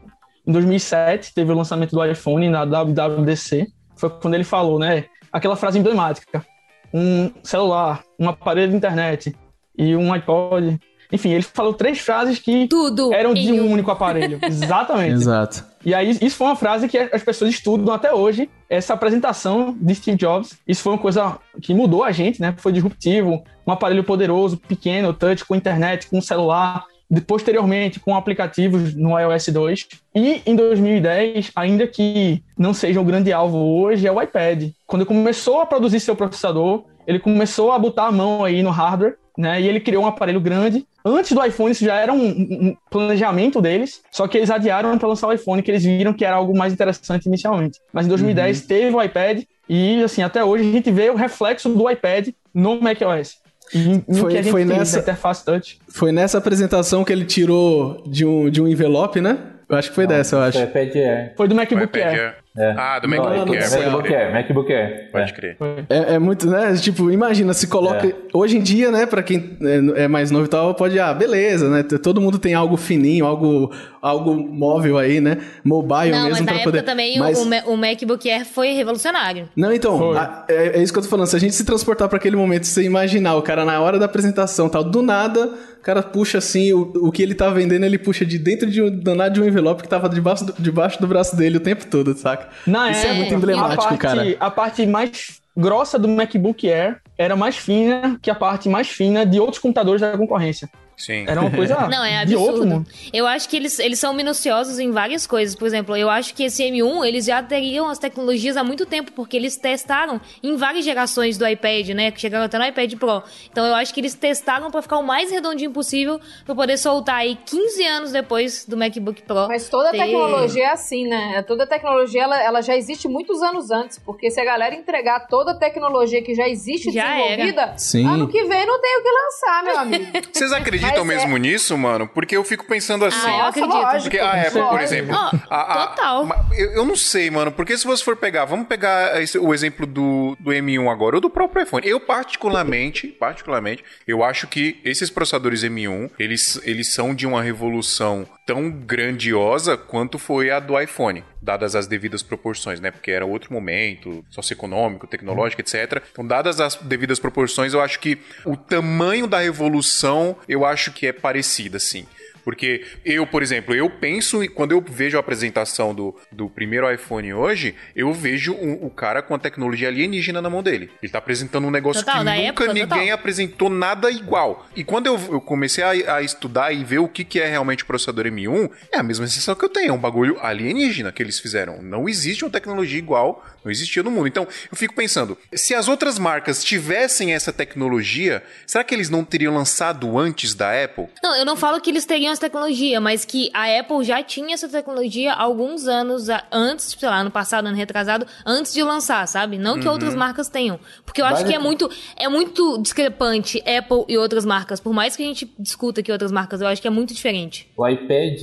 Em 0.49 0.53
2007 0.53 1.33
teve 1.33 1.53
o 1.53 1.55
lançamento 1.55 1.93
do 1.93 2.05
iPhone 2.05 2.49
na 2.49 2.65
WWDC. 2.65 3.69
Foi 3.95 4.11
quando 4.11 4.35
ele 4.35 4.43
falou, 4.43 4.81
né? 4.81 5.05
Aquela 5.33 5.55
frase 5.55 5.79
emblemática: 5.79 6.45
um 6.93 7.31
celular, 7.45 8.03
um 8.19 8.29
aparelho 8.29 8.73
de 8.73 8.77
internet 8.77 9.33
e 9.77 9.95
um 9.97 10.13
iPod. 10.13 10.79
Enfim, 11.13 11.31
ele 11.31 11.43
falou 11.43 11.73
três 11.75 11.99
frases 11.99 12.39
que 12.39 12.69
Tudo 12.69 13.13
eram 13.13 13.35
de 13.35 13.51
um 13.53 13.73
único 13.73 13.91
aparelho. 13.91 14.39
Exatamente. 14.47 15.15
Exato. 15.15 15.65
E 15.85 15.93
aí, 15.93 16.11
isso 16.23 16.37
foi 16.37 16.47
uma 16.47 16.55
frase 16.57 16.87
que 16.89 16.97
as 16.97 17.23
pessoas 17.23 17.51
estudam 17.51 17.93
até 17.93 18.13
hoje. 18.15 18.49
Essa 18.69 18.95
apresentação 18.95 19.77
de 19.81 19.95
Steve 19.95 20.17
Jobs, 20.17 20.57
isso 20.69 20.83
foi 20.83 20.93
uma 20.93 20.99
coisa 20.99 21.39
que 21.61 21.75
mudou 21.75 22.05
a 22.05 22.13
gente, 22.13 22.41
né? 22.41 22.55
Foi 22.59 22.71
disruptivo. 22.71 23.43
Um 23.67 23.73
aparelho 23.73 24.05
poderoso, 24.05 24.57
pequeno, 24.57 25.13
touch, 25.13 25.45
com 25.45 25.57
internet, 25.57 26.07
com 26.09 26.21
celular. 26.21 26.85
De- 27.11 27.21
Posteriormente, 27.21 27.99
com 27.99 28.15
aplicativos 28.15 28.95
no 28.95 29.19
iOS 29.19 29.49
2. 29.49 29.89
E 30.15 30.43
em 30.47 30.55
2010, 30.55 31.51
ainda 31.57 31.87
que 31.89 32.41
não 32.57 32.73
seja 32.73 33.01
um 33.01 33.05
grande 33.05 33.33
alvo 33.33 33.59
hoje, 33.59 34.07
é 34.07 34.13
o 34.13 34.23
iPad. 34.23 34.71
Quando 34.87 35.05
começou 35.05 35.61
a 35.61 35.67
produzir 35.67 35.99
seu 35.99 36.15
processador, 36.15 36.85
ele 37.07 37.19
começou 37.19 37.73
a 37.73 37.79
botar 37.81 38.07
a 38.07 38.13
mão 38.13 38.45
aí 38.45 38.63
no 38.63 38.71
hardware, 38.71 39.17
né? 39.37 39.61
E 39.61 39.67
ele 39.69 39.81
criou 39.81 40.05
um 40.05 40.07
aparelho 40.07 40.41
grande. 40.41 40.87
Antes 41.05 41.33
do 41.33 41.45
iPhone, 41.45 41.73
isso 41.73 41.85
já 41.85 41.95
era 41.97 42.13
um, 42.13 42.27
um 42.29 42.77
planejamento 42.91 43.61
deles, 43.61 44.01
só 44.11 44.29
que 44.29 44.37
eles 44.37 44.51
adiaram 44.51 44.97
para 44.99 45.09
lançar 45.09 45.29
o 45.29 45.33
iPhone, 45.33 45.63
que 45.63 45.71
eles 45.71 45.83
viram 45.85 46.13
que 46.13 46.25
era 46.25 46.37
algo 46.37 46.57
mais 46.57 46.73
interessante 46.73 47.27
inicialmente. 47.27 47.79
Mas 47.93 48.07
em 48.07 48.09
2010 48.11 48.63
teve 48.67 48.95
o 48.95 49.03
iPad 49.03 49.43
e, 49.69 50.03
assim, 50.03 50.23
até 50.23 50.45
hoje 50.45 50.69
a 50.69 50.73
gente 50.73 50.91
vê 50.91 51.09
o 51.11 51.15
reflexo 51.15 51.69
do 51.71 51.89
iPad 51.91 52.29
no 52.53 52.81
macOS. 52.81 53.39
E 53.73 54.03
no 54.09 54.15
Foi- 54.17 54.43
foi 54.43 54.65
nessa- 54.65 54.99
interface 54.99 55.45
touch. 55.45 55.79
Foi 55.89 56.11
nessa 56.11 56.39
apresentação 56.39 57.05
que 57.05 57.13
ele 57.13 57.25
tirou 57.25 58.03
de 58.07 58.27
um, 58.27 58.51
de 58.51 58.61
um 58.61 58.67
envelope, 58.67 59.21
né? 59.21 59.39
Eu 59.69 59.77
acho 59.77 59.91
que 59.91 59.95
foi 59.95 60.07
dessa, 60.09 60.35
eu 60.37 60.41
acho. 60.41 60.59
É 60.59 60.65
iPad 60.65 60.97
Air. 60.97 61.35
Foi 61.37 61.47
do 61.47 61.55
MacBook 61.55 61.85
iPad 61.85 62.03
Air. 62.05 62.21
Air. 62.21 62.35
É. 62.59 62.75
Ah, 62.77 62.99
do 62.99 63.07
Não, 63.07 63.17
MacBook 63.17 63.57
é, 63.57 63.63
Air. 63.63 63.71
MacBook. 63.85 64.13
Air, 64.15 64.33
MacBook 64.33 64.73
Air. 64.73 65.09
Pode 65.13 65.31
É. 65.31 65.35
crer. 65.35 65.57
É, 65.89 66.15
é 66.15 66.19
muito, 66.19 66.51
né? 66.51 66.75
Tipo, 66.75 67.09
imagina, 67.11 67.55
se 67.55 67.69
coloca. 67.69 68.13
Hoje 68.35 68.59
em 68.59 68.61
dia, 68.61 68.91
né, 68.91 69.07
pra 69.07 69.23
quem 69.23 69.57
é, 69.97 70.03
é 70.05 70.09
mais 70.09 70.33
novo 70.33 70.47
e 70.47 70.49
tal, 70.49 70.75
pode, 70.75 70.99
ah, 70.99 71.15
beleza, 71.15 71.71
né? 71.71 71.85
Todo 72.03 72.21
mundo 72.21 72.39
tem 72.41 72.53
algo 72.53 72.77
fininho, 72.77 73.25
algo, 73.25 73.71
algo 74.03 74.35
móvel 74.35 74.99
aí, 74.99 75.21
né? 75.21 75.39
Mobile 75.65 76.11
Não, 76.11 76.23
mas 76.23 76.29
mesmo 76.31 76.47
na 76.47 76.53
pra 76.53 76.55
época 76.61 76.71
poder. 76.73 76.83
também 76.83 77.19
Mas- 77.21 77.39
o, 77.39 77.73
o 77.73 77.77
MacBook 77.77 78.29
Air 78.29 78.45
foi 78.45 78.73
revolucionário. 78.73 79.49
Não, 79.57 79.73
então, 79.73 80.13
a- 80.13 80.45
é, 80.49 80.79
é 80.79 80.83
isso 80.83 80.93
que 80.93 80.99
eu 80.99 81.03
tô 81.05 81.09
falando. 81.09 81.29
Se 81.29 81.37
a 81.37 81.41
gente 81.41 81.55
se 81.55 81.65
transportar 81.65 82.09
pra 82.09 82.19
aquele 82.19 82.35
momento, 82.37 82.65
você 82.67 82.83
imaginar 82.83 83.37
o 83.37 83.43
cara 83.43 83.65
na 83.65 83.81
hora 83.81 83.97
da 83.97 84.07
apresentação 84.07 84.69
tal, 84.69 84.83
do 84.83 85.03
nada, 85.03 85.53
o 85.81 85.83
cara 85.83 86.03
puxa 86.03 86.39
assim, 86.39 86.75
o, 86.75 86.93
o 87.07 87.11
que 87.11 87.23
ele 87.23 87.35
tá 87.35 87.49
vendendo, 87.49 87.85
ele 87.85 87.99
puxa 87.99 88.25
de 88.25 88.39
dentro 88.39 88.71
de 88.71 88.83
um, 88.83 88.91
danado 88.91 89.35
de 89.35 89.41
um 89.41 89.47
envelope 89.47 89.83
que 89.83 89.89
tava 89.89 90.11
debaixo 90.11 90.45
do, 90.45 90.55
debaixo 90.59 91.01
do 91.01 91.07
braço 91.07 91.35
dele 91.35 91.57
o 91.57 91.61
tempo 91.61 91.87
todo, 91.87 92.15
saca? 92.15 92.51
Na 92.67 92.91
Isso 92.91 93.01
é 93.01 93.05
época, 93.05 93.15
muito 93.17 93.35
emblemático, 93.35 93.83
a 93.83 93.87
parte, 93.87 93.99
cara. 93.99 94.37
A 94.39 94.51
parte 94.51 94.87
mais 94.87 95.41
grossa 95.57 95.99
do 95.99 96.07
MacBook 96.07 96.71
Air 96.71 97.01
era 97.17 97.35
mais 97.35 97.57
fina 97.57 98.19
que 98.21 98.31
a 98.31 98.35
parte 98.35 98.69
mais 98.69 98.89
fina 98.89 99.25
de 99.25 99.41
outros 99.41 99.59
computadores 99.59 100.03
da 100.03 100.17
concorrência. 100.19 100.69
Sim. 101.01 101.25
Era 101.27 101.41
uma 101.41 101.51
coisa 101.51 101.77
Não, 101.89 102.05
é 102.05 102.25
de 102.25 102.37
outro 102.37 102.51
absurdo. 102.63 102.75
mundo. 102.75 102.87
Eu 103.13 103.27
acho 103.27 103.49
que 103.49 103.57
eles, 103.57 103.79
eles 103.79 103.99
são 103.99 104.13
minuciosos 104.13 104.79
em 104.79 104.91
várias 104.91 105.27
coisas. 105.27 105.57
Por 105.57 105.67
exemplo, 105.67 105.97
eu 105.97 106.11
acho 106.11 106.35
que 106.35 106.45
esse 106.45 106.63
M1, 106.63 107.07
eles 107.07 107.25
já 107.25 107.43
teriam 107.43 107.89
as 107.89 107.99
tecnologias 107.99 108.57
há 108.57 108.63
muito 108.63 108.85
tempo, 108.85 109.11
porque 109.13 109.37
eles 109.37 109.57
testaram 109.57 110.21
em 110.43 110.57
várias 110.57 110.85
gerações 110.85 111.39
do 111.39 111.47
iPad, 111.47 111.89
né? 111.91 112.11
Que 112.11 112.21
chegaram 112.21 112.45
até 112.45 112.59
no 112.59 112.65
iPad 112.67 112.95
Pro. 112.97 113.23
Então 113.51 113.65
eu 113.65 113.75
acho 113.75 113.95
que 113.95 114.01
eles 114.01 114.15
testaram 114.15 114.71
pra 114.71 114.83
ficar 114.83 114.99
o 114.99 115.03
mais 115.03 115.31
redondinho 115.31 115.71
possível, 115.71 116.21
pra 116.45 116.55
poder 116.55 116.77
soltar 116.77 117.17
aí 117.17 117.37
15 117.47 117.87
anos 117.87 118.13
depois 118.13 118.67
do 118.67 118.77
MacBook 118.77 119.23
Pro. 119.23 119.49
Mas 119.49 119.69
toda 119.71 119.91
ter- 119.93 119.99
tecnologia 119.99 120.65
é 120.65 120.71
assim, 120.73 121.07
né? 121.09 121.43
Toda 121.47 121.67
tecnologia 121.67 122.25
ela, 122.25 122.43
ela 122.43 122.61
já 122.61 122.77
existe 122.77 123.09
muitos 123.09 123.41
anos 123.43 123.71
antes, 123.71 123.99
porque 123.99 124.31
se 124.31 124.41
a 124.41 124.45
galera 124.45 124.75
entregar 124.75 125.27
toda 125.29 125.53
a 125.53 125.55
tecnologia 125.55 126.23
que 126.23 126.35
já 126.35 126.47
existe 126.49 126.91
Já 126.93 127.07
desenvolvida, 127.15 127.75
Sim. 127.79 128.07
ano 128.07 128.29
que 128.29 128.45
vem 128.45 128.67
não 128.67 128.81
tem 128.81 128.99
o 128.99 129.03
que 129.03 129.09
lançar, 129.09 129.65
meu 129.65 129.79
amigo. 129.79 130.05
Vocês 130.33 130.53
acreditam 130.53 130.90
Mas 130.91 131.01
é- 131.01 131.05
mesmo 131.05 131.37
nisso, 131.37 131.77
mano? 131.79 132.07
Porque 132.09 132.37
eu 132.37 132.45
fico 132.45 132.65
pensando 132.67 133.05
assim. 133.05 133.19
Ah, 133.31 133.39
eu 133.39 133.45
acredito. 133.47 133.73
lógico. 133.75 134.03
Porque 134.03 134.19
a 134.19 134.43
Apple, 134.47 134.63
por 134.63 134.81
exemplo. 134.81 135.15
Ó, 135.15 135.31
a- 135.51 135.83
a- 135.83 135.87
total. 135.89 136.47
eu, 136.57 136.73
eu 136.73 136.85
não 136.85 136.97
sei, 136.97 137.31
mano. 137.31 137.53
Porque 137.53 137.77
se 137.77 137.87
você 137.87 138.03
for 138.05 138.17
pegar, 138.17 138.45
vamos 138.45 138.67
pegar 138.67 139.21
esse- 139.23 139.39
o 139.39 139.53
exemplo 139.55 139.87
do, 139.87 140.37
do 140.41 140.51
M1 140.53 140.89
agora, 140.91 141.17
ou 141.17 141.21
do 141.21 141.31
próprio 141.31 141.63
iPhone. 141.63 141.87
Eu, 141.87 142.01
particularmente, 142.01 143.09
particularmente, 143.09 143.85
eu 144.07 144.25
acho 144.25 144.47
que 144.47 144.81
esses 144.85 145.11
processadores 145.11 145.63
M1, 145.63 146.11
eles, 146.19 146.61
eles 146.65 146.93
são 146.93 147.15
de 147.15 147.27
uma 147.27 147.43
revolução 147.43 148.27
tão 148.51 148.69
grandiosa 148.69 149.77
quanto 149.77 150.19
foi 150.19 150.51
a 150.51 150.59
do 150.59 150.79
iPhone. 150.79 151.23
Dadas 151.41 151.77
as 151.77 151.87
devidas 151.87 152.21
proporções, 152.21 152.81
né? 152.81 152.91
Porque 152.91 153.13
era 153.13 153.25
outro 153.25 153.53
momento, 153.53 154.25
socioeconômico, 154.29 155.07
tecnológico, 155.07 155.61
etc. 155.61 156.03
Então, 156.11 156.27
dadas 156.27 156.61
as 156.61 156.75
devidas 156.75 157.21
proporções, 157.21 157.73
eu 157.73 157.81
acho 157.81 158.01
que 158.01 158.19
o 158.45 158.57
tamanho 158.57 159.29
da 159.29 159.39
revolução, 159.39 160.37
eu 160.49 160.65
acho 160.65 160.91
que 160.91 161.07
é 161.07 161.13
parecido, 161.13 161.77
assim. 161.77 162.09
Porque 162.45 162.85
eu, 163.05 163.27
por 163.27 163.43
exemplo, 163.43 163.75
eu 163.75 163.89
penso, 163.91 164.43
e 164.43 164.49
quando 164.49 164.73
eu 164.73 164.81
vejo 164.87 165.17
a 165.17 165.21
apresentação 165.21 165.95
do, 165.95 166.15
do 166.33 166.49
primeiro 166.49 166.91
iPhone 166.93 167.33
hoje, 167.35 167.75
eu 167.95 168.13
vejo 168.13 168.53
um- 168.55 168.85
o 168.85 168.91
cara 168.91 169.23
com 169.23 169.35
a 169.35 169.39
tecnologia 169.39 169.89
alienígena 169.89 170.41
na 170.43 170.49
mão 170.51 170.63
dele. 170.63 170.91
Ele 171.03 171.13
tá 171.13 171.19
apresentando 171.19 171.67
um 171.67 171.71
negócio 171.71 172.03
Total, 172.05 172.19
que 172.19 172.25
nunca 172.25 172.41
época, 172.41 172.67
ninguém 172.69 172.87
total. 172.89 173.13
apresentou 173.15 173.69
nada 173.71 174.11
igual. 174.11 174.67
E 174.75 174.83
quando 174.85 175.07
eu, 175.07 175.19
eu 175.31 175.41
comecei 175.41 175.85
a, 175.85 176.17
a 176.17 176.23
estudar 176.23 176.73
e 176.73 176.85
ver 176.85 176.99
o 176.99 177.09
que, 177.09 177.25
que 177.25 177.41
é 177.41 177.47
realmente 177.49 177.83
o 177.83 177.87
processador 177.87 178.25
M1, 178.27 178.71
é 178.93 178.99
a 178.99 179.03
mesma 179.03 179.27
sensação 179.27 179.55
que 179.55 179.65
eu 179.65 179.69
tenho. 179.69 179.91
É 179.91 179.93
um 179.93 179.99
bagulho 179.99 180.39
alienígena 180.41 181.13
que 181.13 181.23
eles 181.23 181.39
fizeram. 181.39 181.83
Não 181.83 182.09
existe 182.09 182.45
uma 182.45 182.51
tecnologia 182.51 182.99
igual, 182.99 183.45
não 183.65 183.71
existia 183.71 184.03
no 184.03 184.11
mundo. 184.11 184.27
Então, 184.29 184.47
eu 184.71 184.77
fico 184.77 184.95
pensando, 184.95 185.37
se 185.55 185.75
as 185.75 185.89
outras 185.89 186.19
marcas 186.19 186.63
tivessem 186.65 187.33
essa 187.35 187.53
tecnologia, 187.53 188.43
será 188.67 188.85
que 188.85 188.95
eles 188.95 189.09
não 189.11 189.25
teriam 189.25 189.55
lançado 189.55 190.19
antes 190.19 190.55
da 190.55 190.85
Apple? 190.85 191.07
Não, 191.23 191.37
eu 191.37 191.45
não 191.45 191.57
falo 191.57 191.81
que 191.81 191.91
eles 191.91 192.05
teriam 192.31 192.33
essa 192.33 192.41
tecnologia, 192.41 193.01
mas 193.01 193.25
que 193.25 193.51
a 193.53 193.81
Apple 193.81 194.05
já 194.05 194.23
tinha 194.23 194.55
essa 194.55 194.69
tecnologia 194.69 195.33
há 195.33 195.43
alguns 195.43 195.87
anos 195.87 196.29
antes, 196.51 196.97
sei 196.99 197.09
lá, 197.09 197.21
ano 197.21 197.31
passado, 197.31 197.67
ano 197.67 197.77
retrasado, 197.77 198.27
antes 198.47 198.73
de 198.73 198.83
lançar, 198.83 199.27
sabe? 199.27 199.59
Não 199.59 199.79
que 199.79 199.89
outras 199.89 200.15
marcas 200.15 200.49
tenham. 200.49 200.79
Porque 201.05 201.21
eu 201.21 201.27
acho 201.27 201.45
que 201.45 201.55
é 201.55 201.59
muito, 201.59 201.89
é 202.17 202.29
muito 202.29 202.81
discrepante 202.81 203.59
Apple 203.61 204.05
e 204.09 204.17
outras 204.17 204.45
marcas. 204.45 204.81
Por 204.81 204.93
mais 204.93 205.17
que 205.17 205.23
a 205.23 205.27
gente 205.27 205.51
discuta 205.59 206.03
que 206.03 206.13
outras 206.13 206.33
marcas, 206.33 206.61
eu 206.61 206.67
acho 206.67 206.81
que 206.81 206.89
é 206.89 206.91
muito 206.91 207.13
diferente. 207.13 207.69
O 207.77 207.87
iPad 207.87 208.41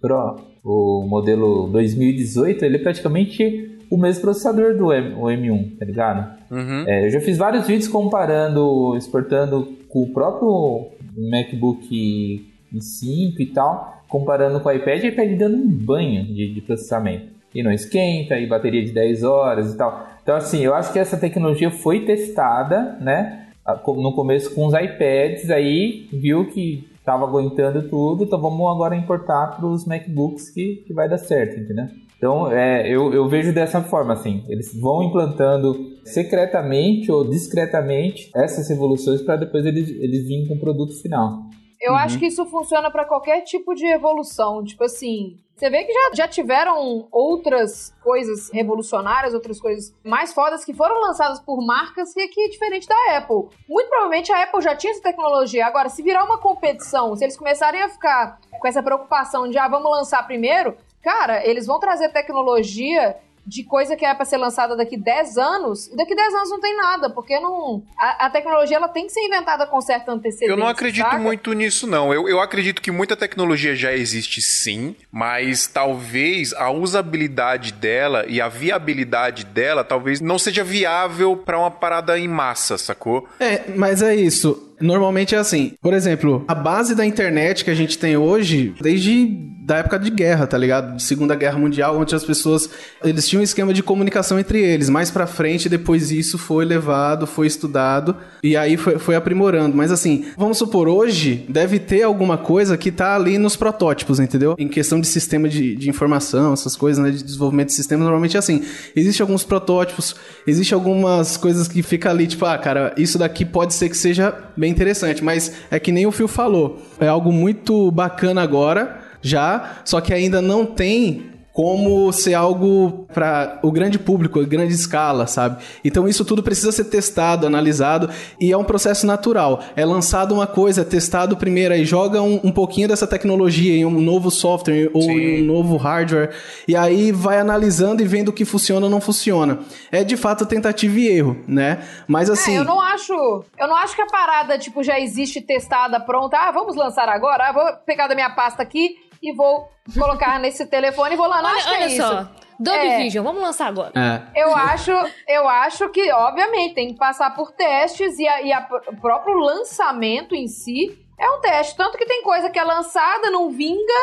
Pro, 0.00 0.40
o 0.64 1.06
modelo 1.08 1.68
2018, 1.70 2.64
ele 2.64 2.76
é 2.76 2.80
praticamente 2.80 3.76
o 3.90 3.96
mesmo 3.96 4.20
processador 4.20 4.76
do 4.76 4.92
M, 4.92 5.14
o 5.14 5.24
M1, 5.24 5.78
tá 5.78 5.84
ligado? 5.84 6.38
Uhum. 6.50 6.84
É, 6.86 7.06
eu 7.06 7.10
já 7.10 7.20
fiz 7.20 7.38
vários 7.38 7.66
vídeos 7.66 7.88
comparando, 7.88 8.94
exportando 8.96 9.78
com 9.88 10.02
o 10.02 10.12
próprio 10.12 10.88
MacBook 11.16 12.47
i5 12.74 13.40
e 13.40 13.46
tal, 13.46 14.02
comparando 14.08 14.60
com 14.60 14.68
o 14.68 14.72
iPad, 14.72 15.02
o 15.02 15.06
iPad 15.06 15.38
dando 15.38 15.56
um 15.56 15.68
banho 15.68 16.24
de, 16.24 16.54
de 16.54 16.60
processamento. 16.60 17.38
E 17.54 17.62
não 17.62 17.72
esquenta, 17.72 18.38
e 18.38 18.46
bateria 18.46 18.84
de 18.84 18.92
10 18.92 19.22
horas 19.22 19.72
e 19.72 19.76
tal. 19.76 20.06
Então, 20.22 20.36
assim, 20.36 20.60
eu 20.60 20.74
acho 20.74 20.92
que 20.92 20.98
essa 20.98 21.16
tecnologia 21.16 21.70
foi 21.70 22.04
testada, 22.04 22.98
né? 23.00 23.46
No 23.86 24.14
começo 24.14 24.54
com 24.54 24.66
os 24.66 24.74
iPads, 24.74 25.50
aí 25.50 26.08
viu 26.12 26.46
que 26.46 26.88
tava 27.04 27.24
aguentando 27.24 27.88
tudo, 27.88 28.24
então 28.24 28.38
vamos 28.38 28.70
agora 28.70 28.94
importar 28.94 29.56
para 29.56 29.66
os 29.66 29.86
MacBooks 29.86 30.50
que, 30.50 30.84
que 30.86 30.92
vai 30.92 31.08
dar 31.08 31.16
certo, 31.16 31.58
entendeu? 31.58 31.86
Então, 32.18 32.50
é, 32.52 32.86
eu, 32.86 33.14
eu 33.14 33.28
vejo 33.28 33.54
dessa 33.54 33.80
forma, 33.80 34.12
assim, 34.12 34.44
eles 34.48 34.78
vão 34.78 35.04
implantando 35.04 35.96
secretamente 36.04 37.10
ou 37.10 37.28
discretamente 37.28 38.30
essas 38.34 38.68
revoluções 38.68 39.22
para 39.22 39.36
depois 39.36 39.64
eles, 39.64 39.88
eles 39.88 40.26
virem 40.26 40.48
com 40.48 40.54
o 40.54 40.60
produto 40.60 41.00
final. 41.00 41.44
Eu 41.80 41.92
Uhum. 41.92 41.98
acho 41.98 42.18
que 42.18 42.26
isso 42.26 42.44
funciona 42.46 42.90
pra 42.90 43.04
qualquer 43.04 43.42
tipo 43.42 43.74
de 43.74 43.86
evolução. 43.86 44.64
Tipo 44.64 44.84
assim, 44.84 45.38
você 45.54 45.70
vê 45.70 45.84
que 45.84 45.92
já, 45.92 46.10
já 46.14 46.28
tiveram 46.28 47.06
outras 47.12 47.94
coisas 48.02 48.50
revolucionárias, 48.52 49.32
outras 49.34 49.60
coisas 49.60 49.94
mais 50.04 50.32
fodas 50.32 50.64
que 50.64 50.74
foram 50.74 51.00
lançadas 51.00 51.38
por 51.40 51.64
marcas 51.64 52.12
que 52.12 52.20
aqui 52.20 52.40
é 52.42 52.48
diferente 52.48 52.86
da 52.88 53.16
Apple. 53.16 53.48
Muito 53.68 53.88
provavelmente 53.88 54.32
a 54.32 54.42
Apple 54.42 54.60
já 54.60 54.74
tinha 54.74 54.92
essa 54.92 55.02
tecnologia. 55.02 55.66
Agora, 55.66 55.88
se 55.88 56.02
virar 56.02 56.24
uma 56.24 56.38
competição, 56.38 57.14
se 57.14 57.24
eles 57.24 57.36
começarem 57.36 57.80
a 57.82 57.88
ficar 57.88 58.38
com 58.60 58.66
essa 58.68 58.82
preocupação 58.82 59.48
de, 59.48 59.56
ah, 59.58 59.68
vamos 59.68 59.90
lançar 59.90 60.26
primeiro, 60.26 60.76
cara, 61.02 61.46
eles 61.46 61.66
vão 61.66 61.78
trazer 61.78 62.08
tecnologia 62.12 63.16
de 63.48 63.64
coisa 63.64 63.96
que 63.96 64.04
é 64.04 64.14
para 64.14 64.26
ser 64.26 64.36
lançada 64.36 64.76
daqui 64.76 64.98
10 64.98 65.38
anos, 65.38 65.86
e 65.88 65.96
daqui 65.96 66.14
10 66.14 66.34
anos 66.34 66.50
não 66.50 66.60
tem 66.60 66.76
nada, 66.76 67.08
porque 67.08 67.40
não 67.40 67.82
a, 67.98 68.26
a 68.26 68.30
tecnologia 68.30 68.76
ela 68.76 68.88
tem 68.88 69.06
que 69.06 69.12
ser 69.12 69.20
inventada 69.20 69.66
com 69.66 69.80
certa 69.80 70.12
antecedência. 70.12 70.52
Eu 70.52 70.56
não 70.56 70.68
acredito 70.68 71.04
saca? 71.04 71.18
muito 71.18 71.52
nisso, 71.54 71.86
não. 71.86 72.12
Eu, 72.12 72.28
eu 72.28 72.40
acredito 72.40 72.82
que 72.82 72.90
muita 72.90 73.16
tecnologia 73.16 73.74
já 73.74 73.92
existe 73.92 74.42
sim, 74.42 74.94
mas 75.10 75.66
talvez 75.66 76.52
a 76.52 76.70
usabilidade 76.70 77.72
dela 77.72 78.26
e 78.28 78.38
a 78.38 78.48
viabilidade 78.48 79.44
dela 79.44 79.82
talvez 79.82 80.20
não 80.20 80.38
seja 80.38 80.62
viável 80.62 81.34
para 81.34 81.58
uma 81.58 81.70
parada 81.70 82.18
em 82.18 82.28
massa, 82.28 82.76
sacou? 82.76 83.26
É, 83.40 83.64
mas 83.74 84.02
é 84.02 84.14
isso. 84.14 84.67
Normalmente 84.80 85.34
é 85.34 85.38
assim. 85.38 85.72
Por 85.80 85.94
exemplo, 85.94 86.44
a 86.48 86.54
base 86.54 86.94
da 86.94 87.04
internet 87.04 87.64
que 87.64 87.70
a 87.70 87.74
gente 87.74 87.98
tem 87.98 88.16
hoje, 88.16 88.74
desde 88.80 89.48
da 89.68 89.76
época 89.76 89.98
de 89.98 90.10
guerra, 90.10 90.46
tá 90.46 90.56
ligado? 90.56 90.96
De 90.96 91.02
Segunda 91.02 91.34
Guerra 91.34 91.58
Mundial, 91.58 92.00
onde 92.00 92.14
as 92.14 92.24
pessoas 92.24 92.70
eles 93.04 93.28
tinham 93.28 93.42
um 93.42 93.44
esquema 93.44 93.74
de 93.74 93.82
comunicação 93.82 94.38
entre 94.38 94.62
eles. 94.62 94.88
Mais 94.88 95.10
pra 95.10 95.26
frente, 95.26 95.68
depois 95.68 96.10
isso 96.10 96.38
foi 96.38 96.64
levado, 96.64 97.26
foi 97.26 97.46
estudado 97.46 98.16
e 98.42 98.56
aí 98.56 98.78
foi, 98.78 98.98
foi 98.98 99.14
aprimorando. 99.14 99.76
Mas 99.76 99.92
assim, 99.92 100.24
vamos 100.38 100.56
supor, 100.56 100.88
hoje 100.88 101.44
deve 101.50 101.78
ter 101.78 102.02
alguma 102.02 102.38
coisa 102.38 102.78
que 102.78 102.90
tá 102.90 103.14
ali 103.14 103.36
nos 103.36 103.56
protótipos, 103.56 104.18
entendeu? 104.18 104.54
Em 104.58 104.68
questão 104.68 104.98
de 104.98 105.06
sistema 105.06 105.46
de, 105.50 105.76
de 105.76 105.90
informação, 105.90 106.54
essas 106.54 106.74
coisas, 106.74 107.04
né? 107.04 107.10
De 107.10 107.22
desenvolvimento 107.22 107.68
de 107.68 107.74
sistema, 107.74 108.02
normalmente 108.02 108.36
é 108.36 108.38
assim. 108.38 108.64
Existem 108.96 109.22
alguns 109.22 109.44
protótipos, 109.44 110.16
existem 110.46 110.74
algumas 110.74 111.36
coisas 111.36 111.68
que 111.68 111.82
fica 111.82 112.08
ali, 112.08 112.26
tipo, 112.26 112.46
ah, 112.46 112.56
cara, 112.56 112.94
isso 112.96 113.18
daqui 113.18 113.44
pode 113.44 113.74
ser 113.74 113.90
que 113.90 113.98
seja 113.98 114.34
bem 114.56 114.67
interessante, 114.68 115.22
mas 115.22 115.52
é 115.70 115.78
que 115.78 115.92
nem 115.92 116.06
o 116.06 116.12
Phil 116.12 116.28
falou. 116.28 116.82
É 117.00 117.08
algo 117.08 117.32
muito 117.32 117.90
bacana 117.90 118.42
agora 118.42 119.00
já, 119.20 119.80
só 119.84 120.00
que 120.00 120.14
ainda 120.14 120.40
não 120.40 120.64
tem 120.64 121.37
como 121.58 122.12
ser 122.12 122.34
algo 122.34 123.04
para 123.12 123.58
o 123.64 123.72
grande 123.72 123.98
público, 123.98 124.46
grande 124.46 124.72
escala, 124.72 125.26
sabe? 125.26 125.60
Então 125.84 126.06
isso 126.06 126.24
tudo 126.24 126.40
precisa 126.40 126.70
ser 126.70 126.84
testado, 126.84 127.48
analisado 127.48 128.08
e 128.40 128.52
é 128.52 128.56
um 128.56 128.62
processo 128.62 129.04
natural. 129.04 129.60
É 129.74 129.84
lançado 129.84 130.32
uma 130.32 130.46
coisa, 130.46 130.82
é 130.82 130.84
testado 130.84 131.36
primeiro, 131.36 131.74
aí 131.74 131.84
joga 131.84 132.22
um, 132.22 132.38
um 132.44 132.52
pouquinho 132.52 132.86
dessa 132.86 133.08
tecnologia 133.08 133.74
em 133.74 133.84
um 133.84 134.00
novo 134.00 134.30
software 134.30 134.88
ou 134.94 135.02
Sim. 135.02 135.18
em 135.18 135.42
um 135.42 135.46
novo 135.46 135.76
hardware 135.76 136.30
e 136.68 136.76
aí 136.76 137.10
vai 137.10 137.40
analisando 137.40 138.04
e 138.04 138.06
vendo 138.06 138.28
o 138.28 138.32
que 138.32 138.44
funciona 138.44 138.86
ou 138.86 138.90
não 138.90 139.00
funciona. 139.00 139.58
É 139.90 140.04
de 140.04 140.16
fato 140.16 140.46
tentativa 140.46 140.96
e 140.96 141.08
erro, 141.08 141.42
né? 141.48 141.82
Mas 142.06 142.30
assim. 142.30 142.54
É, 142.54 142.58
eu 142.60 142.64
não 142.64 142.80
acho. 142.80 143.12
Eu 143.58 143.66
não 143.66 143.74
acho 143.74 143.96
que 143.96 144.02
a 144.02 144.06
parada, 144.06 144.56
tipo, 144.60 144.84
já 144.84 145.00
existe 145.00 145.40
testada, 145.40 145.98
pronta. 145.98 146.38
Ah, 146.38 146.52
vamos 146.52 146.76
lançar 146.76 147.08
agora? 147.08 147.48
Ah, 147.48 147.52
vou 147.52 147.64
pegar 147.84 148.06
da 148.06 148.14
minha 148.14 148.30
pasta 148.30 148.62
aqui 148.62 149.07
e 149.22 149.34
vou 149.34 149.68
colocar 149.98 150.38
nesse 150.40 150.66
telefone 150.66 151.14
e 151.14 151.16
vou 151.16 151.26
lá. 151.26 151.42
Não 151.42 151.48
Olha, 151.50 151.56
acho 151.58 151.68
que 151.68 151.74
é 151.74 151.78
olha 151.78 151.86
isso. 151.86 151.96
só. 152.02 152.28
Dolby 152.60 152.86
É. 152.86 152.96
Vision, 152.98 153.24
vamos 153.24 153.40
lançar 153.40 153.68
agora. 153.68 153.92
É. 154.34 154.42
Eu 154.42 154.52
acho, 154.54 154.90
eu 155.28 155.48
acho 155.48 155.88
que, 155.90 156.10
obviamente, 156.12 156.74
tem 156.74 156.88
que 156.88 156.94
passar 156.98 157.32
por 157.34 157.52
testes 157.52 158.18
e, 158.18 158.26
a- 158.26 158.42
e 158.42 158.52
a- 158.52 158.66
o 158.88 158.96
próprio 159.00 159.36
lançamento 159.38 160.34
em 160.34 160.48
si 160.48 160.98
é 161.16 161.30
um 161.30 161.40
teste. 161.40 161.76
Tanto 161.76 161.96
que 161.96 162.04
tem 162.04 162.20
coisa 162.22 162.50
que 162.50 162.58
é 162.58 162.64
lançada, 162.64 163.30
não 163.30 163.48
vinga 163.50 163.94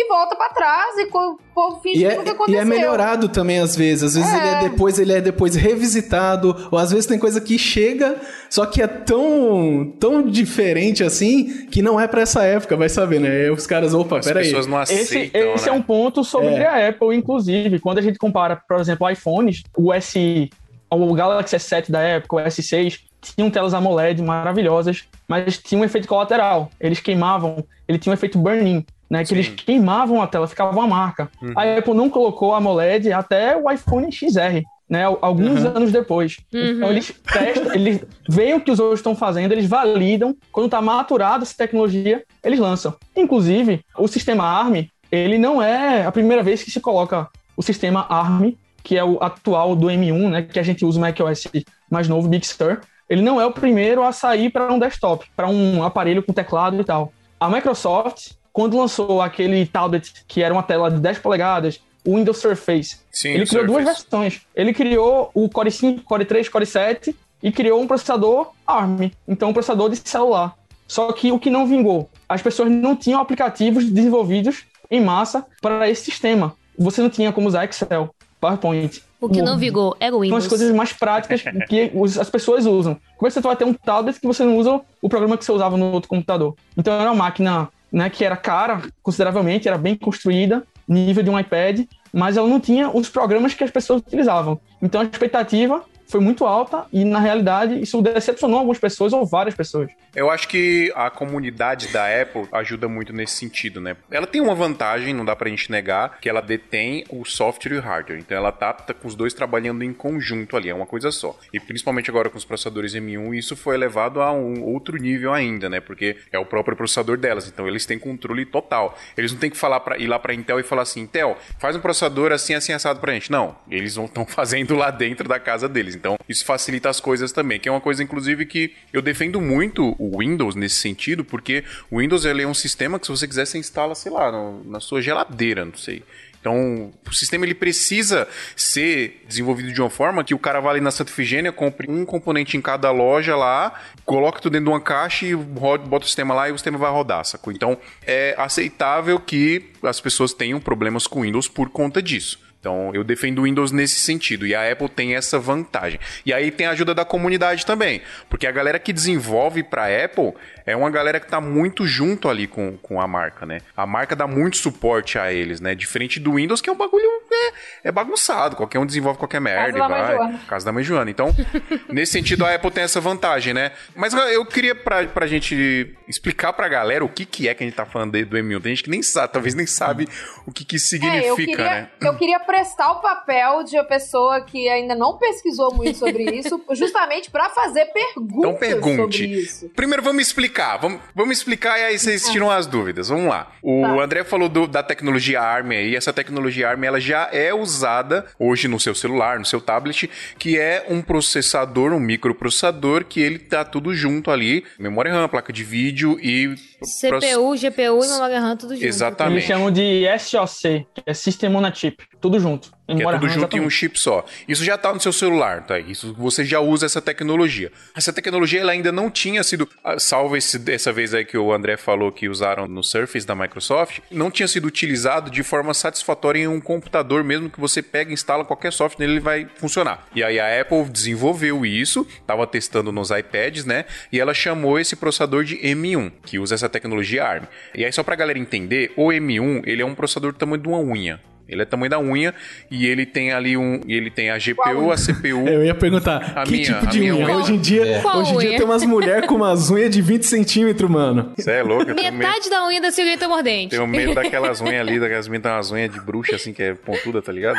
e 0.00 0.08
volta 0.08 0.36
pra 0.36 0.48
trás 0.50 0.96
e 0.98 1.04
o 1.06 1.38
povo 1.54 1.80
finge 1.82 1.96
E 1.96 1.98
que 2.00 2.06
é, 2.06 2.16
nunca 2.16 2.28
e 2.30 2.32
aconteceu. 2.32 2.60
é 2.60 2.64
melhorado 2.64 3.28
também 3.28 3.58
às 3.58 3.74
vezes. 3.74 4.04
Às 4.04 4.14
vezes 4.14 4.32
É. 4.32 4.36
ele 4.36 4.46
é 4.48 4.68
depois, 4.70 4.98
ele 4.98 5.12
é 5.12 5.20
depois 5.20 5.56
revisitado, 5.56 6.68
ou 6.70 6.78
às 6.78 6.90
vezes 6.90 7.06
tem 7.06 7.18
coisa 7.18 7.40
que 7.40 7.58
chega, 7.58 8.16
só 8.48 8.64
que 8.66 8.80
é 8.80 8.86
tão, 8.86 9.92
tão 9.98 10.22
diferente 10.22 11.02
assim 11.02 11.66
que 11.66 11.82
não 11.82 11.98
é 11.98 12.06
pra 12.06 12.22
essa 12.22 12.44
época, 12.44 12.76
vai 12.76 12.88
saber, 12.88 13.18
né? 13.20 13.50
Os 13.50 13.66
caras, 13.66 13.92
opa, 13.94 14.18
As 14.18 14.26
peraí. 14.26 14.44
pessoas 14.44 14.66
não 14.66 14.80
Esse, 14.82 14.94
aceitam, 14.94 15.54
esse 15.54 15.66
né? 15.66 15.70
é 15.70 15.72
um 15.72 15.82
ponto 15.82 16.22
sobre 16.22 16.54
É. 16.54 16.66
a 16.66 16.88
Apple, 16.88 17.16
inclusive. 17.16 17.80
Quando 17.80 17.98
a 17.98 18.02
gente 18.02 18.18
compara, 18.18 18.56
por 18.68 18.78
exemplo, 18.78 19.10
iPhones, 19.10 19.62
o 19.76 19.92
S, 19.92 20.48
o 20.90 21.14
Galaxy 21.14 21.56
S7 21.56 21.90
da 21.90 22.00
época, 22.00 22.36
o 22.36 22.38
S6, 22.40 23.00
tinham 23.20 23.50
telas 23.50 23.74
AMOLED 23.74 24.22
maravilhosas, 24.22 25.04
mas 25.26 25.58
tinha 25.58 25.80
um 25.80 25.84
efeito 25.84 26.06
colateral. 26.06 26.70
Eles 26.80 27.00
queimavam, 27.00 27.64
ele 27.88 27.98
tinha 27.98 28.12
um 28.12 28.14
efeito 28.14 28.38
burn-in, 28.38 28.86
né? 29.10 29.22
Que 29.22 29.28
Sim. 29.28 29.34
eles 29.36 29.48
queimavam 29.48 30.20
a 30.22 30.26
tela, 30.26 30.46
ficava 30.46 30.72
uma 30.72 30.86
marca. 30.86 31.30
Uhum. 31.42 31.52
A 31.56 31.78
Apple 31.78 31.94
não 31.94 32.08
colocou 32.10 32.54
AMOLED 32.54 33.12
até 33.12 33.56
o 33.56 33.70
iPhone 33.70 34.10
XR. 34.10 34.62
Né, 34.90 35.04
alguns 35.04 35.64
Uhum. 35.64 35.76
anos 35.76 35.92
depois. 35.92 36.38
Então 36.50 36.88
eles 36.88 37.12
testam, 37.30 37.74
eles 37.74 38.00
veem 38.26 38.54
o 38.54 38.60
que 38.62 38.70
os 38.70 38.80
outros 38.80 39.00
estão 39.00 39.14
fazendo, 39.14 39.52
eles 39.52 39.66
validam. 39.68 40.34
Quando 40.50 40.64
está 40.64 40.80
maturada 40.80 41.42
essa 41.42 41.54
tecnologia, 41.54 42.24
eles 42.42 42.58
lançam. 42.58 42.94
Inclusive, 43.14 43.84
o 43.98 44.08
sistema 44.08 44.44
ARM, 44.44 44.86
ele 45.12 45.36
não 45.36 45.62
é 45.62 46.06
a 46.06 46.10
primeira 46.10 46.42
vez 46.42 46.62
que 46.62 46.70
se 46.70 46.80
coloca 46.80 47.28
o 47.54 47.62
sistema 47.62 48.06
ARM, 48.08 48.54
que 48.82 48.96
é 48.96 49.04
o 49.04 49.18
atual 49.22 49.76
do 49.76 49.88
M1, 49.88 50.30
né, 50.30 50.40
que 50.40 50.58
a 50.58 50.62
gente 50.62 50.86
usa 50.86 50.96
o 50.98 51.02
macOS 51.02 51.46
mais 51.90 52.08
novo, 52.08 52.26
Big 52.26 52.46
Sur. 52.46 52.80
Ele 53.10 53.20
não 53.20 53.38
é 53.38 53.44
o 53.44 53.52
primeiro 53.52 54.02
a 54.02 54.10
sair 54.10 54.48
para 54.48 54.72
um 54.72 54.78
desktop, 54.78 55.26
para 55.36 55.48
um 55.50 55.82
aparelho 55.82 56.22
com 56.22 56.32
teclado 56.32 56.80
e 56.80 56.84
tal. 56.84 57.12
A 57.38 57.46
Microsoft, 57.50 58.30
quando 58.52 58.76
lançou 58.76 59.20
aquele 59.20 59.66
tablet 59.66 60.12
que 60.26 60.42
era 60.42 60.52
uma 60.52 60.62
tela 60.62 60.90
de 60.90 61.00
10 61.00 61.18
polegadas, 61.18 61.80
o 62.04 62.16
Windows 62.16 62.38
Surface, 62.38 62.98
Sim, 63.12 63.30
ele 63.30 63.46
criou 63.46 63.66
duas 63.66 63.84
Surface. 63.84 64.02
versões. 64.02 64.40
Ele 64.54 64.72
criou 64.72 65.30
o 65.34 65.48
Core 65.48 65.70
5, 65.70 66.02
Core 66.02 66.24
3, 66.24 66.48
Core 66.48 66.66
7 66.66 67.14
e 67.42 67.52
criou 67.52 67.80
um 67.80 67.86
processador 67.86 68.52
ARM, 68.66 69.10
então 69.26 69.50
um 69.50 69.52
processador 69.52 69.90
de 69.90 69.96
celular. 69.96 70.56
Só 70.86 71.12
que 71.12 71.30
o 71.30 71.38
que 71.38 71.50
não 71.50 71.66
vingou, 71.66 72.08
as 72.28 72.40
pessoas 72.40 72.70
não 72.70 72.96
tinham 72.96 73.20
aplicativos 73.20 73.84
desenvolvidos 73.84 74.64
em 74.90 75.00
massa 75.00 75.44
para 75.60 75.88
esse 75.88 76.04
sistema. 76.04 76.54
Você 76.78 77.02
não 77.02 77.10
tinha 77.10 77.30
como 77.30 77.46
usar 77.46 77.64
Excel, 77.64 78.14
PowerPoint. 78.40 79.02
O 79.20 79.28
que 79.28 79.42
não 79.42 79.58
vigou 79.58 79.96
era 79.98 80.14
o 80.14 80.18
São 80.18 80.22
Windows. 80.22 80.44
as 80.44 80.48
coisas 80.48 80.74
mais 80.74 80.92
práticas 80.92 81.42
que 81.68 81.92
as 82.18 82.30
pessoas 82.30 82.64
usam. 82.64 82.96
Como 83.16 83.26
é 83.26 83.28
que 83.28 83.34
você 83.34 83.40
vai 83.40 83.56
ter 83.56 83.64
um 83.64 83.74
tablet 83.74 84.18
que 84.18 84.26
você 84.26 84.44
não 84.44 84.56
usa 84.56 84.80
o 85.02 85.08
programa 85.08 85.36
que 85.36 85.44
você 85.44 85.52
usava 85.52 85.76
no 85.76 85.92
outro 85.92 86.08
computador? 86.08 86.54
Então 86.76 86.94
era 86.94 87.10
uma 87.10 87.24
máquina 87.24 87.68
né, 87.92 88.10
que 88.10 88.24
era 88.24 88.36
cara, 88.36 88.82
consideravelmente, 89.02 89.68
era 89.68 89.78
bem 89.78 89.96
construída, 89.96 90.64
nível 90.86 91.22
de 91.22 91.30
um 91.30 91.38
iPad, 91.38 91.86
mas 92.12 92.36
ela 92.36 92.48
não 92.48 92.60
tinha 92.60 92.90
os 92.90 93.08
programas 93.08 93.54
que 93.54 93.64
as 93.64 93.70
pessoas 93.70 94.00
utilizavam. 94.00 94.60
Então 94.80 95.00
a 95.00 95.04
expectativa 95.04 95.84
foi 96.08 96.20
muito 96.20 96.46
alta 96.46 96.86
e, 96.92 97.04
na 97.04 97.20
realidade, 97.20 97.80
isso 97.80 98.00
decepcionou 98.00 98.58
algumas 98.58 98.78
pessoas 98.78 99.12
ou 99.12 99.26
várias 99.26 99.54
pessoas. 99.54 99.90
Eu 100.14 100.30
acho 100.30 100.48
que 100.48 100.92
a 100.96 101.10
comunidade 101.10 101.88
da 101.88 102.06
Apple 102.22 102.48
ajuda 102.50 102.88
muito 102.88 103.12
nesse 103.12 103.34
sentido, 103.34 103.80
né? 103.80 103.96
Ela 104.10 104.26
tem 104.26 104.40
uma 104.40 104.54
vantagem, 104.54 105.14
não 105.14 105.24
dá 105.24 105.36
pra 105.36 105.48
gente 105.48 105.70
negar, 105.70 106.18
que 106.20 106.28
ela 106.28 106.40
detém 106.40 107.04
o 107.10 107.24
software 107.24 107.74
e 107.74 107.78
o 107.78 107.80
hardware. 107.80 108.18
Então 108.18 108.36
ela 108.36 108.50
tá, 108.50 108.72
tá 108.72 108.94
com 108.94 109.06
os 109.06 109.14
dois 109.14 109.34
trabalhando 109.34 109.84
em 109.84 109.92
conjunto 109.92 110.56
ali, 110.56 110.70
é 110.70 110.74
uma 110.74 110.86
coisa 110.86 111.10
só. 111.12 111.38
E 111.52 111.60
principalmente 111.60 112.10
agora 112.10 112.30
com 112.30 112.38
os 112.38 112.44
processadores 112.44 112.94
M1, 112.94 113.36
isso 113.36 113.54
foi 113.54 113.74
elevado 113.74 114.22
a 114.22 114.32
um 114.32 114.62
outro 114.62 114.96
nível 114.96 115.32
ainda, 115.32 115.68
né? 115.68 115.80
Porque 115.80 116.16
é 116.32 116.38
o 116.38 116.46
próprio 116.46 116.76
processador 116.76 117.18
delas, 117.18 117.46
então 117.46 117.68
eles 117.68 117.84
têm 117.84 117.98
controle 117.98 118.46
total. 118.46 118.98
Eles 119.16 119.32
não 119.32 119.38
têm 119.38 119.50
que 119.50 119.56
falar 119.56 119.80
para 119.80 119.98
ir 119.98 120.06
lá 120.06 120.18
pra 120.18 120.34
Intel 120.34 120.58
e 120.58 120.62
falar 120.62 120.82
assim, 120.82 121.02
Intel, 121.02 121.36
faz 121.58 121.76
um 121.76 121.80
processador 121.80 122.32
assim, 122.32 122.54
assim, 122.54 122.72
assado 122.72 122.98
pra 122.98 123.12
gente. 123.12 123.30
Não, 123.30 123.56
eles 123.70 123.96
estão 123.96 124.24
fazendo 124.26 124.74
lá 124.74 124.90
dentro 124.90 125.28
da 125.28 125.38
casa 125.38 125.68
deles. 125.68 125.97
Então 125.98 126.16
isso 126.28 126.44
facilita 126.44 126.88
as 126.88 127.00
coisas 127.00 127.32
também, 127.32 127.58
que 127.60 127.68
é 127.68 127.72
uma 127.72 127.80
coisa, 127.80 128.02
inclusive, 128.02 128.46
que 128.46 128.72
eu 128.92 129.02
defendo 129.02 129.40
muito 129.40 129.94
o 129.98 130.18
Windows 130.20 130.54
nesse 130.54 130.76
sentido, 130.76 131.24
porque 131.24 131.64
o 131.90 131.98
Windows 131.98 132.24
ele 132.24 132.42
é 132.42 132.46
um 132.46 132.54
sistema 132.54 132.98
que 132.98 133.06
se 133.06 133.10
você 133.12 133.26
quiser 133.28 133.46
você 133.46 133.58
instala, 133.58 133.94
sei 133.94 134.12
lá, 134.12 134.30
no- 134.32 134.64
na 134.64 134.80
sua 134.80 135.02
geladeira, 135.02 135.64
não 135.64 135.74
sei. 135.74 136.02
Então, 136.40 136.92
o 137.04 137.12
sistema 137.12 137.44
ele 137.44 137.52
precisa 137.54 138.28
ser 138.54 139.24
desenvolvido 139.26 139.72
de 139.72 139.80
uma 139.80 139.90
forma 139.90 140.22
que 140.22 140.32
o 140.34 140.38
cara 140.38 140.60
vá 140.60 140.70
ali 140.70 140.80
na 140.80 140.92
Santa 140.92 141.10
Efigênia, 141.10 141.50
compre 141.50 141.90
um 141.90 142.04
componente 142.04 142.56
em 142.56 142.60
cada 142.60 142.92
loja 142.92 143.34
lá, 143.36 143.74
coloca 144.04 144.40
tudo 144.40 144.52
dentro 144.52 144.66
de 144.66 144.70
uma 144.70 144.80
caixa 144.80 145.26
e 145.26 145.34
bota 145.34 146.04
o 146.04 146.06
sistema 146.06 146.32
lá 146.34 146.48
e 146.48 146.52
o 146.52 146.56
sistema 146.56 146.78
vai 146.78 146.92
rodar, 146.92 147.24
sacou? 147.24 147.52
Então, 147.52 147.76
é 148.06 148.36
aceitável 148.38 149.18
que 149.18 149.72
as 149.82 150.00
pessoas 150.00 150.32
tenham 150.32 150.60
problemas 150.60 151.08
com 151.08 151.22
Windows 151.22 151.48
por 151.48 151.70
conta 151.70 152.00
disso. 152.00 152.38
Então, 152.60 152.90
eu 152.92 153.04
defendo 153.04 153.38
o 153.40 153.42
Windows 153.42 153.70
nesse 153.70 154.00
sentido. 154.00 154.46
E 154.46 154.54
a 154.54 154.70
Apple 154.70 154.88
tem 154.88 155.14
essa 155.14 155.38
vantagem. 155.38 156.00
E 156.26 156.32
aí 156.32 156.50
tem 156.50 156.66
a 156.66 156.70
ajuda 156.70 156.94
da 156.94 157.04
comunidade 157.04 157.64
também. 157.64 158.02
Porque 158.28 158.46
a 158.46 158.52
galera 158.52 158.78
que 158.78 158.92
desenvolve 158.92 159.62
pra 159.62 159.86
Apple 160.04 160.34
é 160.72 160.76
uma 160.76 160.90
galera 160.90 161.18
que 161.20 161.26
tá 161.26 161.40
muito 161.40 161.86
junto 161.86 162.28
ali 162.28 162.46
com, 162.46 162.76
com 162.78 163.00
a 163.00 163.06
marca, 163.06 163.44
né? 163.46 163.58
A 163.76 163.86
marca 163.86 164.14
dá 164.14 164.26
muito 164.26 164.56
suporte 164.56 165.18
a 165.18 165.32
eles, 165.32 165.60
né? 165.60 165.74
Diferente 165.74 166.18
do 166.20 166.34
Windows, 166.34 166.60
que 166.60 166.68
é 166.68 166.72
um 166.72 166.76
bagulho 166.76 167.04
é, 167.30 167.52
é 167.88 167.92
bagunçado. 167.92 168.56
Qualquer 168.56 168.78
um 168.78 168.86
desenvolve 168.86 169.18
qualquer 169.18 169.40
merda 169.40 169.78
da 169.78 169.88
mãe 169.88 170.02
vai. 170.02 170.16
Joana. 170.16 170.40
Casa 170.48 170.64
da 170.66 170.72
mãe 170.72 170.84
Joana. 170.84 171.10
Então, 171.10 171.34
nesse 171.88 172.12
sentido, 172.12 172.44
a 172.44 172.54
Apple 172.54 172.70
tem 172.70 172.84
essa 172.84 173.00
vantagem, 173.00 173.54
né? 173.54 173.72
Mas 173.94 174.12
eu 174.14 174.44
queria 174.46 174.74
pra, 174.74 175.06
pra 175.06 175.26
gente 175.26 175.94
explicar 176.08 176.52
pra 176.52 176.68
galera 176.68 177.04
o 177.04 177.08
que, 177.08 177.24
que 177.24 177.48
é 177.48 177.54
que 177.54 177.62
a 177.62 177.66
gente 177.66 177.76
tá 177.76 177.84
falando 177.86 178.12
do 178.24 178.36
M1. 178.36 178.62
Tem 178.62 178.74
gente 178.74 178.84
que 178.84 178.90
nem 178.90 179.02
sabe, 179.02 179.32
talvez 179.32 179.54
nem 179.54 179.66
sabe 179.66 180.08
o 180.46 180.52
que, 180.52 180.64
que 180.64 180.76
isso 180.76 180.94
É, 180.94 180.98
significa, 180.98 181.28
eu 181.28 181.36
queria, 181.36 181.64
né? 181.64 181.90
eu 182.00 182.16
queria 182.16 182.40
prestar 182.40 182.90
o 182.92 183.00
papel 183.00 183.62
de 183.64 183.76
uma 183.76 183.84
pessoa 183.84 184.40
que 184.40 184.68
ainda 184.68 184.94
não 184.94 185.18
pesquisou 185.18 185.74
muito 185.74 185.98
sobre 185.98 186.24
isso, 186.24 186.60
justamente 186.72 187.30
para 187.30 187.50
fazer 187.50 187.86
perguntas 187.86 188.38
Então 188.38 188.54
pergunte. 188.56 189.18
sobre 189.18 189.40
isso. 189.40 189.68
Primeiro 189.76 190.02
vamos 190.02 190.22
explicar. 190.22 190.57
Vamos, 190.80 191.00
vamos 191.14 191.38
explicar 191.38 191.78
e 191.78 191.84
aí 191.84 191.98
vocês 191.98 192.28
tiram 192.30 192.50
as 192.50 192.66
dúvidas. 192.66 193.08
Vamos 193.08 193.26
lá. 193.28 193.50
O 193.62 193.82
Tá. 193.82 194.02
André 194.02 194.24
falou 194.24 194.48
do- 194.48 194.66
da 194.66 194.82
tecnologia 194.82 195.40
ARM 195.40 195.70
aí. 195.72 195.94
Essa 195.96 196.12
tecnologia 196.12 196.68
ARM 196.70 196.84
ela 196.84 197.00
já 197.00 197.28
é 197.32 197.52
usada 197.54 198.26
hoje 198.38 198.66
no 198.68 198.78
seu 198.80 198.94
celular, 198.94 199.38
no 199.38 199.44
seu 199.44 199.60
tablet, 199.60 200.10
que 200.38 200.58
é 200.58 200.84
um 200.88 201.00
processador, 201.02 201.92
um 201.92 202.00
microprocessador 202.00 203.04
que 203.04 203.20
ele 203.20 203.38
tá 203.38 203.64
tudo 203.64 203.94
junto 203.94 204.30
ali, 204.30 204.64
memória 204.78 205.12
RAM, 205.12 205.28
placa 205.28 205.52
de 205.52 205.62
vídeo 205.64 206.18
e 206.20 206.54
CPU, 206.82 207.54
GPU 207.56 208.04
e 208.04 208.08
memória 208.08 208.40
RAM, 208.40 208.56
tudo 208.56 208.74
junto. 208.74 208.86
Exatamente. 208.86 209.36
Eles 209.36 209.44
chamam 209.46 209.70
de 209.70 210.04
SoC, 210.18 210.86
que 210.94 211.02
é 211.06 211.14
System 211.14 211.54
on 211.56 211.64
a 211.64 211.72
Chip. 211.72 212.02
Tudo 212.20 212.38
junto. 212.40 212.70
Que 212.96 213.02
é 213.02 213.04
tudo 213.04 213.26
RAM, 213.26 213.28
junto 213.28 213.28
em 213.28 213.60
um 213.60 213.66
exatamente. 213.66 213.70
chip 213.70 214.00
só. 214.00 214.24
Isso 214.48 214.64
já 214.64 214.78
tá 214.78 214.92
no 214.92 214.98
seu 215.00 215.12
celular, 215.12 215.66
tá? 215.66 215.78
Isso 215.78 216.14
você 216.14 216.44
já 216.44 216.58
usa 216.58 216.86
essa 216.86 217.02
tecnologia. 217.02 217.70
Essa 217.94 218.12
tecnologia 218.12 218.60
ela 218.60 218.72
ainda 218.72 218.90
não 218.90 219.10
tinha 219.10 219.44
sido, 219.44 219.68
ah, 219.84 219.98
salvo 219.98 220.36
esse, 220.36 220.58
dessa 220.58 220.90
vez 220.90 221.12
aí 221.12 221.24
que 221.24 221.36
o 221.36 221.52
André 221.52 221.76
falou 221.76 222.10
que 222.10 222.30
usaram 222.30 222.66
no 222.66 222.82
Surface 222.82 223.26
da 223.26 223.34
Microsoft, 223.34 223.98
não 224.10 224.30
tinha 224.30 224.48
sido 224.48 224.66
utilizado 224.66 225.30
de 225.30 225.42
forma 225.42 225.74
satisfatória 225.74 226.40
em 226.40 226.48
um 226.48 226.60
computador 226.60 227.22
mesmo 227.22 227.50
que 227.50 227.60
você 227.60 227.82
pega 227.82 228.10
e 228.10 228.14
instala 228.14 228.44
qualquer 228.44 228.72
software 228.72 229.06
nele 229.06 229.18
ele 229.18 229.20
vai 229.20 229.48
funcionar. 229.56 230.06
E 230.14 230.22
aí 230.22 230.38
a 230.38 230.60
Apple 230.60 230.84
desenvolveu 230.84 231.66
isso, 231.66 232.06
estava 232.20 232.46
testando 232.46 232.90
nos 232.90 233.10
iPads, 233.10 233.64
né? 233.64 233.84
E 234.10 234.18
ela 234.20 234.32
chamou 234.32 234.78
esse 234.78 234.96
processador 234.96 235.44
de 235.44 235.56
M1, 235.58 236.12
que 236.24 236.38
usa 236.38 236.54
essa 236.54 236.68
tecnologia 236.68 237.24
ARM. 237.24 237.44
E 237.74 237.84
aí 237.84 237.92
só 237.92 238.02
pra 238.02 238.14
galera 238.14 238.38
entender, 238.38 238.92
o 238.96 239.08
M1, 239.08 239.62
ele 239.66 239.82
é 239.82 239.86
um 239.86 239.94
processador 239.94 240.32
do 240.32 240.38
tamanho 240.38 240.62
de 240.62 240.68
uma 240.68 240.78
unha. 240.78 241.20
Ele 241.48 241.62
é 241.62 241.64
tamanho 241.64 241.90
da 241.90 241.98
unha 241.98 242.34
e 242.70 242.86
ele 242.86 243.06
tem 243.06 243.32
ali 243.32 243.56
um. 243.56 243.80
Ele 243.88 244.10
tem 244.10 244.30
a 244.30 244.36
GPU, 244.38 244.92
a 244.92 244.96
CPU. 244.96 245.48
Eu 245.48 245.64
ia 245.64 245.74
perguntar, 245.74 246.32
A 246.36 246.44
que 246.44 246.52
minha- 246.52 246.64
tipo 246.64 246.86
a 246.86 246.88
de 246.90 247.00
minha 247.00 247.14
unha? 247.14 247.24
unha. 247.26 247.36
Hoje 247.38 247.52
em 247.54 247.58
dia, 247.60 247.86
É. 247.86 248.06
Hoje 248.06 248.34
em 248.34 248.38
dia 248.38 248.56
tem 248.56 248.64
umas 248.64 248.84
mulheres 248.84 249.26
com 249.26 249.34
umas 249.36 249.70
unhas 249.70 249.90
de 249.90 250.02
20 250.02 250.24
centímetros, 250.24 250.90
mano. 250.90 251.32
Você 251.36 251.50
é 251.52 251.62
louco, 251.62 251.90
eu 251.90 251.94
tenho 251.96 252.12
medo, 252.12 252.18
Metade 252.18 252.50
da 252.50 252.66
unha 252.66 252.80
da 252.80 252.90
silhueta 252.90 253.26
mordente. 253.28 253.70
tenho 253.70 253.86
medo 253.86 254.14
daquelas 254.14 254.60
unhas 254.60 254.80
ali, 254.86 255.00
daquelas 255.00 255.26
minhas 255.28 255.42
tem 255.42 255.52
umas 255.52 255.70
unhas 255.70 255.90
de 255.92 256.00
bruxa 256.00 256.36
assim, 256.36 256.52
que 256.52 256.62
é 256.62 256.74
pontuda, 256.74 257.22
tá 257.22 257.32
ligado? 257.32 257.58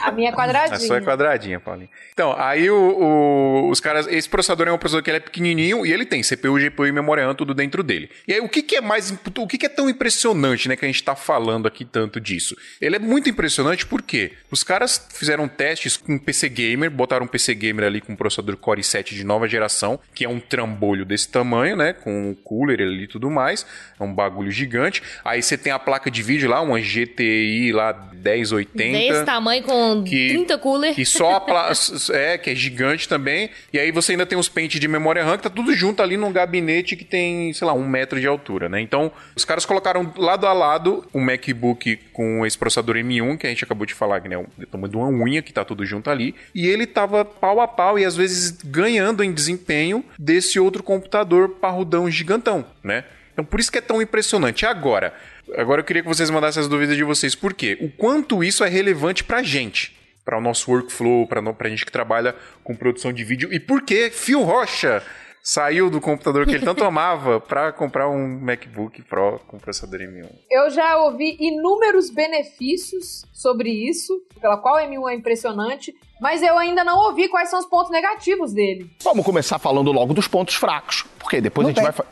A 0.00 0.12
minha 0.12 0.30
é 0.30 0.32
A 0.32 0.36
quadradinha. 0.36 0.78
sua 0.78 0.98
é 0.98 1.00
quadradinha, 1.00 1.58
Paulinho. 1.60 1.88
Então, 2.12 2.34
aí 2.38 2.70
o, 2.70 2.76
o- 2.76 3.70
os 3.70 3.80
caras. 3.80 4.06
Esse 4.08 4.28
processador 4.28 4.68
é 4.68 4.72
um 4.72 4.78
processador 4.78 5.02
que 5.02 5.10
ele 5.10 5.16
é 5.18 5.20
pequenininho 5.20 5.84
e 5.84 5.92
ele 5.92 6.04
tem 6.06 6.22
CPU, 6.22 6.58
GPU 6.58 6.86
e 6.86 6.92
memória 6.92 7.24
RAM 7.26 7.34
tudo 7.34 7.54
dentro 7.54 7.82
dele. 7.82 8.08
E 8.28 8.34
aí, 8.34 8.40
o 8.40 8.48
que, 8.48 8.62
que 8.62 8.76
é 8.76 8.80
mais. 8.80 9.10
O 9.36 9.46
que, 9.46 9.58
que 9.58 9.66
é 9.66 9.68
tão 9.68 9.88
impressionante, 9.90 10.68
né, 10.68 10.76
que 10.76 10.84
a 10.84 10.88
gente 10.88 11.02
tá 11.02 11.14
falando 11.16 11.39
aqui 11.66 11.84
tanto 11.84 12.20
disso? 12.20 12.56
Ele 12.80 12.96
é 12.96 12.98
muito 12.98 13.28
impressionante 13.30 13.86
porque 13.86 14.32
os 14.50 14.62
caras 14.62 15.06
fizeram 15.14 15.48
testes 15.48 15.96
com 15.96 16.18
PC 16.18 16.48
Gamer, 16.48 16.90
botaram 16.90 17.24
um 17.24 17.28
PC 17.28 17.54
Gamer 17.54 17.86
ali 17.86 18.00
com 18.00 18.12
um 18.12 18.16
processador 18.16 18.56
Core 18.56 18.80
i7 18.82 19.14
de 19.14 19.24
nova 19.24 19.48
geração, 19.48 19.98
que 20.14 20.24
é 20.24 20.28
um 20.28 20.38
trambolho 20.40 21.04
desse 21.04 21.28
tamanho, 21.28 21.76
né, 21.76 21.92
com 21.92 22.30
um 22.30 22.34
cooler 22.34 22.80
ali 22.80 23.04
e 23.04 23.08
tudo 23.08 23.30
mais. 23.30 23.64
É 23.98 24.02
um 24.02 24.12
bagulho 24.12 24.50
gigante. 24.50 25.02
Aí 25.24 25.42
você 25.42 25.56
tem 25.56 25.72
a 25.72 25.78
placa 25.78 26.10
de 26.10 26.22
vídeo 26.22 26.48
lá, 26.50 26.60
uma 26.60 26.78
GTI 26.80 27.72
lá 27.72 27.92
1080 28.12 28.98
Desse 28.98 29.24
tamanho 29.24 29.62
com 29.62 30.02
que- 30.04 30.28
30 30.28 30.58
cooler. 30.58 30.94
que 30.94 31.04
só 31.04 31.36
a 31.36 31.40
pla- 31.40 31.72
é, 32.12 32.38
que 32.38 32.50
é 32.50 32.54
gigante 32.54 33.08
também. 33.08 33.50
E 33.72 33.78
aí 33.78 33.90
você 33.90 34.12
ainda 34.12 34.26
tem 34.26 34.38
os 34.38 34.48
pentes 34.48 34.80
de 34.80 34.88
memória 34.88 35.24
RAM, 35.24 35.36
que 35.36 35.42
tá 35.44 35.50
tudo 35.50 35.74
junto 35.74 36.02
ali 36.02 36.16
num 36.16 36.32
gabinete 36.32 36.96
que 36.96 37.04
tem, 37.04 37.52
sei 37.52 37.66
lá, 37.66 37.72
um 37.72 37.86
metro 37.88 38.20
de 38.20 38.26
altura, 38.26 38.68
né? 38.68 38.80
Então, 38.80 39.12
os 39.36 39.44
caras 39.44 39.64
colocaram 39.64 40.12
lado 40.16 40.46
a 40.46 40.52
lado 40.52 41.06
um 41.14 41.20
MacBook 41.30 41.96
com 42.12 42.44
esse 42.44 42.58
processador 42.58 42.96
M1, 42.96 43.38
que 43.38 43.46
a 43.46 43.50
gente 43.50 43.64
acabou 43.64 43.86
de 43.86 43.94
falar, 43.94 44.20
que 44.20 44.28
né, 44.28 44.44
é 44.60 44.66
tamanho 44.66 44.90
de 44.90 44.96
uma 44.96 45.08
unha, 45.08 45.42
que 45.42 45.52
tá 45.52 45.64
tudo 45.64 45.84
junto 45.84 46.10
ali. 46.10 46.34
E 46.54 46.66
ele 46.66 46.86
tava 46.86 47.24
pau 47.24 47.60
a 47.60 47.68
pau 47.68 47.98
e 47.98 48.04
às 48.04 48.16
vezes 48.16 48.52
ganhando 48.64 49.22
em 49.22 49.32
desempenho 49.32 50.04
desse 50.18 50.58
outro 50.58 50.82
computador 50.82 51.48
parrudão 51.48 52.10
gigantão, 52.10 52.64
né? 52.82 53.04
Então, 53.32 53.44
por 53.44 53.60
isso 53.60 53.70
que 53.70 53.78
é 53.78 53.82
tão 53.82 54.02
impressionante. 54.02 54.66
Agora, 54.66 55.14
agora 55.56 55.80
eu 55.80 55.84
queria 55.84 56.02
que 56.02 56.08
vocês 56.08 56.28
mandassem 56.30 56.60
as 56.60 56.68
dúvidas 56.68 56.96
de 56.96 57.04
vocês. 57.04 57.34
Por 57.34 57.54
quê? 57.54 57.78
O 57.80 57.88
quanto 57.88 58.44
isso 58.44 58.64
é 58.64 58.68
relevante 58.68 59.24
pra 59.24 59.42
gente 59.42 59.98
para 60.24 60.36
o 60.38 60.40
nosso 60.40 60.70
workflow, 60.70 61.26
para 61.26 61.40
a 61.40 61.68
gente 61.68 61.84
que 61.84 61.90
trabalha 61.90 62.34
com 62.62 62.74
produção 62.76 63.12
de 63.12 63.24
vídeo. 63.24 63.48
E 63.52 63.58
por 63.58 63.82
que 63.82 64.10
Phil 64.10 64.42
Rocha 64.42 65.02
saiu 65.42 65.88
do 65.90 66.00
computador 66.00 66.44
que 66.46 66.52
ele 66.54 66.64
tanto 66.64 66.82
amava 66.84 67.40
para 67.40 67.72
comprar 67.72 68.08
um 68.08 68.38
MacBook 68.40 69.02
Pro 69.02 69.40
com 69.46 69.58
processador 69.58 70.00
M1? 70.00 70.28
Eu 70.50 70.70
já 70.70 70.96
ouvi 70.98 71.36
inúmeros 71.40 72.10
benefícios 72.10 73.24
sobre 73.32 73.70
isso, 73.70 74.20
pela 74.40 74.56
qual 74.58 74.76
o 74.76 74.78
M1 74.78 75.10
é 75.10 75.14
impressionante, 75.14 75.94
mas 76.20 76.42
eu 76.42 76.58
ainda 76.58 76.84
não 76.84 76.98
ouvi 77.06 77.28
quais 77.28 77.48
são 77.48 77.58
os 77.58 77.66
pontos 77.66 77.90
negativos 77.90 78.52
dele. 78.52 78.90
Vamos 79.02 79.24
começar 79.24 79.58
falando 79.58 79.90
logo 79.92 80.12
dos 80.12 80.28
pontos 80.28 80.54
fracos. 80.54 81.04
Porque 81.18 81.40
depois 81.40 81.66
a 81.66 81.70
gente 81.70 81.82
vai. 81.82 81.92
fa- 81.92 82.04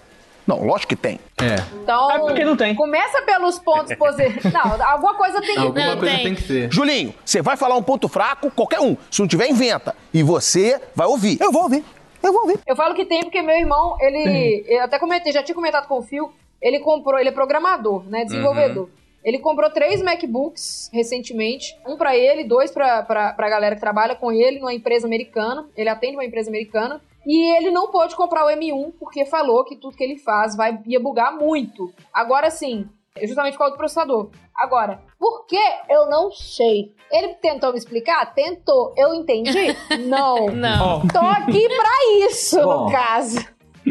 Não, 0.46 0.64
lógico 0.64 0.88
que 0.88 0.96
tem. 0.96 1.20
É, 1.42 1.56
Então, 1.82 2.10
É 2.10 2.18
porque 2.20 2.44
não 2.44 2.56
tem. 2.56 2.74
começa 2.74 3.20
pelos 3.22 3.58
pontos 3.58 3.94
positivos. 3.98 4.50
Não, 4.52 4.82
alguma 4.82 5.14
coisa 5.14 5.40
tem 5.42 5.54
que 5.54 5.58
alguma 5.60 5.84
Não, 5.86 5.98
coisa 5.98 6.14
tem. 6.14 6.24
tem 6.24 6.34
que 6.34 6.42
ter. 6.42 6.72
Julinho, 6.72 7.14
você 7.24 7.42
vai 7.42 7.56
falar 7.56 7.76
um 7.76 7.82
ponto 7.82 8.08
fraco, 8.08 8.50
qualquer 8.50 8.80
um. 8.80 8.96
Se 9.10 9.20
não 9.20 9.28
tiver, 9.28 9.48
inventa. 9.50 9.94
E 10.14 10.22
você 10.22 10.80
vai 10.94 11.06
ouvir. 11.06 11.38
Eu 11.40 11.52
vou 11.52 11.64
ouvir. 11.64 11.84
Eu 12.22 12.32
vou 12.32 12.42
ouvir. 12.42 12.58
Eu 12.66 12.76
falo 12.76 12.94
que 12.94 13.04
tem 13.04 13.22
porque 13.22 13.42
meu 13.42 13.56
irmão, 13.56 13.96
ele. 14.00 14.64
Eu 14.66 14.82
até 14.82 14.98
comentei, 14.98 15.32
já 15.32 15.42
tinha 15.42 15.54
comentado 15.54 15.86
com 15.86 15.98
o 15.98 16.02
Phil. 16.02 16.32
Ele 16.60 16.80
comprou, 16.80 17.18
ele 17.18 17.28
é 17.28 17.32
programador, 17.32 18.04
né? 18.08 18.24
Desenvolvedor. 18.24 18.88
Ele 19.24 19.38
comprou 19.38 19.70
três 19.70 20.02
MacBooks 20.02 20.90
recentemente. 20.92 21.76
Um 21.86 21.96
pra 21.96 22.16
ele, 22.16 22.44
dois 22.44 22.70
pra, 22.70 23.02
pra, 23.02 23.32
pra 23.32 23.48
galera 23.48 23.74
que 23.74 23.80
trabalha 23.80 24.14
com 24.14 24.32
ele 24.32 24.58
numa 24.58 24.72
empresa 24.72 25.06
americana. 25.06 25.68
Ele 25.76 25.88
atende 25.88 26.16
uma 26.16 26.24
empresa 26.24 26.50
americana. 26.50 27.00
E 27.26 27.56
ele 27.56 27.70
não 27.70 27.90
pôde 27.90 28.16
comprar 28.16 28.46
o 28.46 28.48
M1 28.48 28.94
porque 28.98 29.26
falou 29.26 29.64
que 29.64 29.76
tudo 29.76 29.96
que 29.96 30.02
ele 30.02 30.18
faz 30.18 30.56
vai 30.56 30.80
ia 30.86 30.98
bugar 30.98 31.36
muito. 31.36 31.92
Agora 32.12 32.50
sim, 32.50 32.88
justamente 33.26 33.52
por 33.54 33.58
causa 33.60 33.74
do 33.74 33.78
processador. 33.78 34.30
Agora, 34.54 35.00
por 35.18 35.46
que 35.46 35.58
eu 35.88 36.06
não 36.08 36.30
sei? 36.30 36.92
Ele 37.10 37.34
tentou 37.34 37.72
me 37.72 37.78
explicar? 37.78 38.34
Tentou. 38.34 38.92
Eu 38.96 39.14
entendi? 39.14 39.52
Não. 40.06 40.46
Não. 40.48 41.06
Tô 41.08 41.18
aqui 41.20 41.66
pra 41.68 42.26
isso, 42.26 42.60
Bom. 42.62 42.84
no 42.86 42.90
caso. 42.92 43.44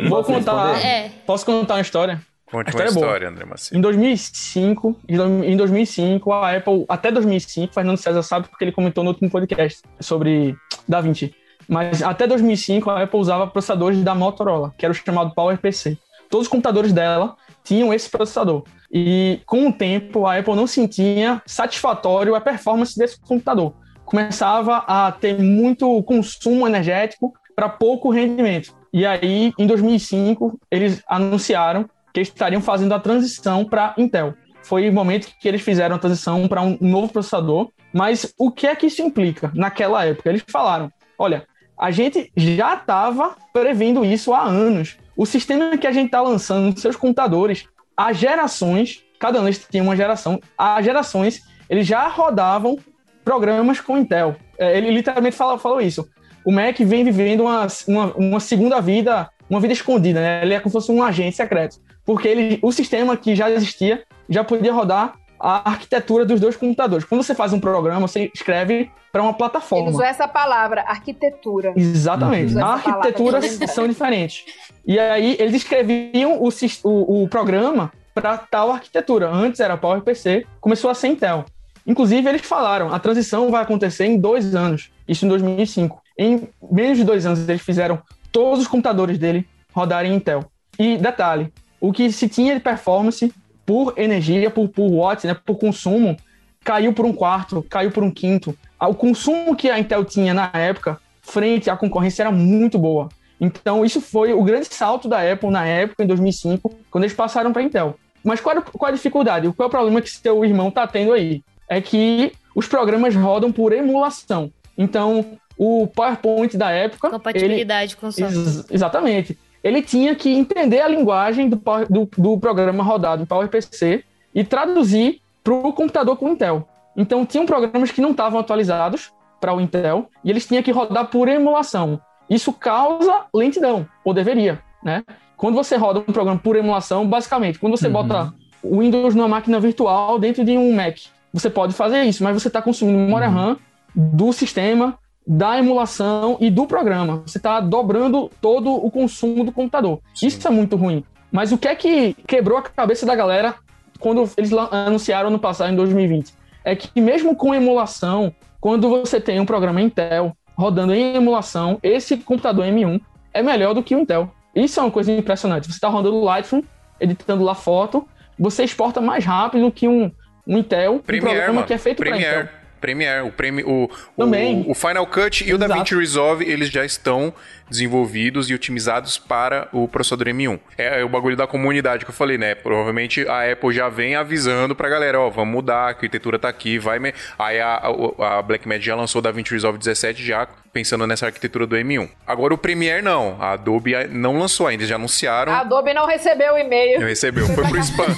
Vou 0.07 0.23
contar. 0.23 0.85
É. 0.85 1.09
Posso 1.25 1.45
contar 1.45 1.75
uma 1.75 1.81
história? 1.81 2.21
Conte 2.51 2.73
uma 2.73 2.85
história 2.85 3.25
é 3.25 3.29
André 3.29 3.43
Macedo. 3.45 3.77
Em 3.77 3.81
2005, 3.81 4.95
em 5.09 5.17
do- 5.17 5.43
em 5.43 5.57
2005, 5.57 6.31
a 6.31 6.55
Apple, 6.55 6.85
até 6.87 7.11
2005, 7.11 7.73
Fernando 7.73 7.97
César 7.97 8.21
sabe 8.23 8.47
porque 8.47 8.63
ele 8.63 8.71
comentou 8.71 9.03
no 9.03 9.09
último 9.09 9.29
podcast 9.29 9.81
sobre 9.99 10.55
Da 10.87 11.01
Vinci. 11.01 11.33
Mas 11.67 12.01
até 12.01 12.25
2005, 12.25 12.89
a 12.89 13.03
Apple 13.03 13.19
usava 13.19 13.47
processadores 13.47 14.01
da 14.01 14.15
Motorola, 14.15 14.73
que 14.77 14.85
era 14.85 14.93
o 14.93 14.95
chamado 14.95 15.33
PowerPC. 15.33 15.97
Todos 16.29 16.47
os 16.47 16.51
computadores 16.51 16.93
dela 16.93 17.35
tinham 17.67 17.93
esse 17.93 18.09
processador. 18.09 18.63
E 18.91 19.41
com 19.45 19.67
o 19.67 19.73
tempo, 19.73 20.25
a 20.25 20.37
Apple 20.37 20.55
não 20.55 20.65
sentia 20.65 21.41
satisfatório 21.45 22.35
a 22.35 22.41
performance 22.41 22.97
desse 22.97 23.19
computador. 23.19 23.73
Começava 24.05 24.77
a 24.87 25.11
ter 25.11 25.37
muito 25.37 26.01
consumo 26.03 26.65
energético 26.65 27.33
para 27.53 27.67
pouco 27.67 28.09
rendimento. 28.09 28.73
E 28.93 29.05
aí, 29.05 29.51
em 29.59 29.67
2005, 29.67 30.57
eles 30.71 31.03
anunciaram 31.07 31.89
que 32.13 32.21
estariam 32.21 32.61
fazendo 32.61 32.93
a 32.93 32.99
transição 32.99 33.65
para 33.65 33.93
Intel. 33.97 34.33
Foi 34.63 34.89
o 34.89 34.93
momento 34.93 35.27
que 35.39 35.47
eles 35.47 35.61
fizeram 35.61 35.97
a 35.97 35.99
transição 35.99 36.47
para 36.47 36.61
um 36.61 36.77
novo 36.79 37.11
processador. 37.11 37.69
Mas 37.93 38.33
o 38.37 38.51
que 38.51 38.67
é 38.67 38.75
que 38.75 38.87
isso 38.87 39.01
implica 39.01 39.51
naquela 39.53 40.05
época? 40.05 40.29
Eles 40.29 40.43
falaram: 40.49 40.91
olha, 41.17 41.45
a 41.77 41.91
gente 41.91 42.31
já 42.35 42.75
estava 42.75 43.35
prevendo 43.51 44.05
isso 44.05 44.33
há 44.33 44.43
anos. 44.43 44.97
O 45.17 45.25
sistema 45.25 45.75
que 45.77 45.87
a 45.87 45.91
gente 45.91 46.05
está 46.05 46.21
lançando 46.21 46.71
nos 46.71 46.79
seus 46.79 46.95
computadores, 46.95 47.65
há 47.95 48.13
gerações, 48.13 49.03
cada 49.19 49.39
ano 49.39 49.47
eles 49.47 49.65
tinham 49.69 49.87
uma 49.87 49.95
geração, 49.95 50.39
há 50.55 50.79
gerações, 50.81 51.41
eles 51.67 51.87
já 51.87 52.07
rodavam 52.07 52.77
programas 53.25 53.81
com 53.81 53.97
Intel. 53.97 54.35
É, 54.57 54.77
Ele 54.77 54.91
literalmente 54.91 55.35
falou 55.35 55.81
isso. 55.81 56.07
O 56.45 56.51
Mac 56.51 56.77
vem 56.79 57.03
vivendo 57.03 57.41
uma, 57.41 57.67
uma, 57.87 58.13
uma 58.15 58.39
segunda 58.39 58.79
vida, 58.79 59.29
uma 59.49 59.59
vida 59.59 59.73
escondida, 59.73 60.21
né? 60.21 60.43
Ele 60.43 60.53
é 60.53 60.59
como 60.59 60.69
se 60.69 60.73
fosse 60.73 60.91
um 60.91 61.03
agente 61.03 61.35
secreto. 61.35 61.77
Porque 62.05 62.27
ele, 62.27 62.59
o 62.61 62.71
sistema 62.71 63.17
que 63.17 63.35
já 63.35 63.51
existia 63.51 64.03
já 64.29 64.43
podia 64.43 64.71
rodar 64.71 65.15
a 65.39 65.69
arquitetura 65.69 66.25
dos 66.25 66.39
dois 66.39 66.55
computadores. 66.55 67.05
Quando 67.05 67.23
você 67.23 67.35
faz 67.35 67.53
um 67.53 67.59
programa, 67.59 68.07
você 68.07 68.31
escreve 68.33 68.91
para 69.11 69.21
uma 69.21 69.31
Ele 69.31 69.37
plataforma. 69.37 69.89
usou 69.89 70.03
essa 70.03 70.27
palavra, 70.27 70.81
arquitetura. 70.81 71.73
Exatamente. 71.75 72.57
Arquiteturas 72.59 73.51
lembrei. 73.51 73.67
são 73.67 73.87
diferentes. 73.87 74.45
E 74.85 74.99
aí 74.99 75.35
eles 75.39 75.55
escreviam 75.55 76.41
o, 76.41 76.49
o, 76.83 77.23
o 77.23 77.27
programa 77.27 77.91
para 78.13 78.37
tal 78.37 78.71
arquitetura. 78.71 79.29
Antes 79.29 79.59
era 79.59 79.77
PowerPC, 79.77 80.45
começou 80.59 80.89
a 80.89 80.93
ser 80.95 81.07
Intel. 81.07 81.45
Inclusive, 81.85 82.27
eles 82.27 82.41
falaram, 82.41 82.93
a 82.93 82.99
transição 82.99 83.49
vai 83.49 83.63
acontecer 83.63 84.05
em 84.05 84.19
dois 84.19 84.53
anos. 84.53 84.91
Isso 85.07 85.25
em 85.25 85.29
2005. 85.29 86.01
Em 86.19 86.49
menos 86.69 86.97
de 86.97 87.03
dois 87.03 87.25
anos, 87.25 87.47
eles 87.47 87.61
fizeram 87.61 88.01
todos 88.31 88.59
os 88.59 88.67
computadores 88.67 89.17
dele 89.17 89.47
rodarem 89.73 90.13
Intel. 90.15 90.51
E 90.77 90.97
detalhe, 90.97 91.51
o 91.79 91.93
que 91.93 92.11
se 92.11 92.27
tinha 92.27 92.53
de 92.53 92.59
performance 92.59 93.33
por 93.67 93.93
energia, 93.97 94.49
por, 94.49 94.69
por 94.69 94.89
watts, 94.89 95.25
né, 95.25 95.35
por 95.45 95.57
consumo, 95.57 96.15
caiu 96.63 96.93
por 96.93 97.05
um 97.05 97.11
quarto, 97.11 97.61
caiu 97.69 97.91
por 97.91 98.01
um 98.01 98.09
quinto. 98.09 98.57
O 98.79 98.95
consumo 98.95 99.57
que 99.57 99.69
a 99.69 99.77
Intel 99.77 100.05
tinha 100.05 100.33
na 100.33 100.49
época, 100.53 100.97
frente 101.21 101.69
à 101.69 101.75
concorrência, 101.75 102.23
era 102.23 102.31
muito 102.31 102.79
boa. 102.79 103.09
Então, 103.39 103.83
isso 103.83 103.99
foi 103.99 104.31
o 104.33 104.41
grande 104.41 104.67
salto 104.73 105.09
da 105.09 105.19
Apple 105.31 105.49
na 105.49 105.65
época, 105.65 106.01
em 106.01 106.07
2005, 106.07 106.73
quando 106.89 107.03
eles 107.03 107.13
passaram 107.13 107.51
para 107.51 107.61
a 107.61 107.65
Intel. 107.65 107.99
Mas 108.23 108.39
qual, 108.39 108.61
qual 108.61 108.89
a 108.89 108.95
dificuldade? 108.95 109.51
Qual 109.51 109.65
é 109.65 109.67
o 109.67 109.69
problema 109.69 110.01
que 110.01 110.09
seu 110.09 110.45
irmão 110.45 110.69
está 110.69 110.87
tendo 110.87 111.11
aí? 111.11 111.43
É 111.69 111.81
que 111.81 112.31
os 112.55 112.67
programas 112.67 113.15
rodam 113.15 113.51
por 113.51 113.73
emulação. 113.73 114.49
Então, 114.77 115.37
o 115.57 115.87
PowerPoint 115.87 116.55
da 116.55 116.71
época. 116.71 117.09
Compatibilidade 117.09 117.93
ele, 117.93 117.99
com 117.99 118.11
software. 118.11 118.39
Ex 118.39 118.65
exatamente. 118.71 119.37
Ele 119.67 119.81
tinha 119.81 120.15
que 120.15 120.29
entender 120.33 120.81
a 120.81 120.87
linguagem 120.87 121.49
do, 121.49 121.61
do, 121.89 122.09
do 122.17 122.37
programa 122.39 122.83
rodado 122.83 123.23
em 123.23 123.25
PowerPC 123.25 124.03
e 124.33 124.43
traduzir 124.43 125.21
para 125.43 125.53
o 125.53 125.73
computador 125.73 126.17
com 126.17 126.29
Intel. 126.29 126.67
Então, 126.95 127.25
tinham 127.25 127.45
programas 127.45 127.91
que 127.91 128.01
não 128.01 128.11
estavam 128.11 128.39
atualizados 128.39 129.11
para 129.39 129.53
o 129.53 129.61
Intel 129.61 130.09
e 130.23 130.29
eles 130.29 130.45
tinham 130.45 130.63
que 130.63 130.71
rodar 130.71 131.07
por 131.07 131.27
emulação. 131.27 131.99
Isso 132.29 132.51
causa 132.51 133.25
lentidão, 133.33 133.87
ou 134.03 134.13
deveria, 134.13 134.61
né? 134.83 135.03
Quando 135.35 135.55
você 135.55 135.75
roda 135.75 135.99
um 135.99 136.13
programa 136.13 136.39
por 136.39 136.55
emulação, 136.55 137.07
basicamente, 137.07 137.59
quando 137.59 137.77
você 137.77 137.87
uhum. 137.87 137.93
bota 137.93 138.33
o 138.63 138.79
Windows 138.79 139.13
numa 139.13 139.27
máquina 139.27 139.59
virtual 139.59 140.17
dentro 140.17 140.43
de 140.43 140.57
um 140.57 140.75
Mac, 140.75 140.97
você 141.31 141.49
pode 141.49 141.73
fazer 141.73 142.03
isso, 142.03 142.23
mas 142.23 142.33
você 142.33 142.47
está 142.47 142.61
consumindo 142.61 142.97
memória 142.97 143.27
uhum. 143.27 143.33
RAM 143.33 143.57
do 143.95 144.33
sistema, 144.33 144.97
da 145.27 145.59
emulação 145.59 146.37
e 146.39 146.49
do 146.49 146.65
programa. 146.65 147.21
Você 147.25 147.37
está 147.37 147.59
dobrando 147.59 148.31
todo 148.39 148.73
o 148.73 148.89
consumo 148.89 149.43
do 149.43 149.51
computador. 149.51 149.99
Sim. 150.15 150.27
Isso 150.27 150.47
é 150.47 150.51
muito 150.51 150.77
ruim. 150.77 151.03
Mas 151.29 151.51
o 151.51 151.57
que 151.57 151.67
é 151.67 151.75
que 151.75 152.15
quebrou 152.25 152.57
a 152.57 152.61
cabeça 152.61 153.05
da 153.05 153.13
galera 153.13 153.55
quando 153.99 154.29
eles 154.37 154.53
anunciaram 154.53 155.29
no 155.29 155.37
passado, 155.37 155.73
em 155.73 155.75
2020? 155.75 156.33
É 156.63 156.75
que 156.75 157.01
mesmo 157.01 157.35
com 157.35 157.53
emulação, 157.53 158.33
quando 158.61 158.89
você 158.89 159.19
tem 159.19 159.39
um 159.39 159.45
programa 159.45 159.81
Intel 159.81 160.35
rodando 160.55 160.93
em 160.93 161.15
emulação, 161.15 161.77
esse 161.83 162.17
computador 162.17 162.65
M1 162.65 163.01
é 163.33 163.43
melhor 163.43 163.73
do 163.73 163.83
que 163.83 163.95
o 163.95 163.99
Intel. 163.99 164.31
Isso 164.55 164.79
é 164.79 164.83
uma 164.83 164.91
coisa 164.91 165.11
impressionante. 165.11 165.67
Você 165.67 165.73
está 165.73 165.89
rodando 165.89 166.21
Lightroom, 166.21 166.63
editando 166.99 167.43
lá 167.43 167.53
foto, 167.53 168.07
você 168.39 168.63
exporta 168.63 169.01
mais 169.01 169.25
rápido 169.25 169.69
que 169.71 169.87
um, 169.87 170.09
um 170.47 170.57
Intel, 170.57 170.99
Premiere, 170.99 171.27
um 171.27 171.35
programa 171.35 171.53
mano. 171.55 171.67
que 171.67 171.73
é 171.73 171.77
feito 171.77 171.97
para 171.97 172.17
Intel. 172.17 172.47
Premiere, 172.79 173.27
o, 173.27 173.31
Premi, 173.31 173.63
o, 173.63 173.89
Também. 174.15 174.63
O, 174.67 174.71
o 174.71 174.73
Final 174.73 175.05
Cut 175.07 175.43
e 175.43 175.49
Exato. 175.49 175.55
o 175.55 175.67
DaVinci 175.67 175.95
Resolve, 175.95 176.45
eles 176.45 176.69
já 176.69 176.85
estão 176.85 177.33
desenvolvidos 177.69 178.49
e 178.49 178.53
otimizados 178.53 179.17
para 179.17 179.67
o 179.73 179.87
processador 179.87 180.27
M1. 180.27 180.59
É, 180.77 181.01
é, 181.01 181.03
o 181.03 181.09
bagulho 181.09 181.35
da 181.35 181.45
comunidade 181.45 182.05
que 182.05 182.11
eu 182.11 182.15
falei, 182.15 182.37
né? 182.37 182.55
Provavelmente 182.55 183.27
a 183.27 183.51
Apple 183.51 183.73
já 183.73 183.89
vem 183.89 184.15
avisando 184.15 184.75
pra 184.75 184.89
galera, 184.89 185.19
ó, 185.19 185.29
vamos 185.29 185.53
mudar, 185.53 185.77
a 185.77 185.87
arquitetura 185.89 186.39
tá 186.39 186.47
aqui, 186.47 186.79
vai... 186.79 186.99
Me... 186.99 187.13
Aí 187.37 187.59
a, 187.59 187.81
a, 188.19 188.37
a 188.37 188.41
Blackmagic 188.41 188.85
já 188.85 188.95
lançou 188.95 189.19
o 189.19 189.21
DaVinci 189.21 189.51
Resolve 189.51 189.77
17 189.77 190.23
já 190.23 190.47
pensando 190.71 191.07
nessa 191.07 191.25
arquitetura 191.25 191.65
do 191.65 191.75
M1. 191.75 192.09
Agora 192.25 192.53
o 192.53 192.57
Premiere 192.57 193.01
não, 193.01 193.37
a 193.41 193.53
Adobe 193.53 193.93
não 194.09 194.37
lançou 194.37 194.67
ainda, 194.67 194.85
já 194.85 194.95
anunciaram. 194.95 195.51
A 195.51 195.61
Adobe 195.61 195.93
não 195.93 196.05
recebeu 196.05 196.53
o 196.53 196.57
e-mail. 196.57 196.99
Não 196.99 197.07
recebeu, 197.07 197.47
foi 197.47 197.67
pro 197.67 197.79
spam. 197.79 198.15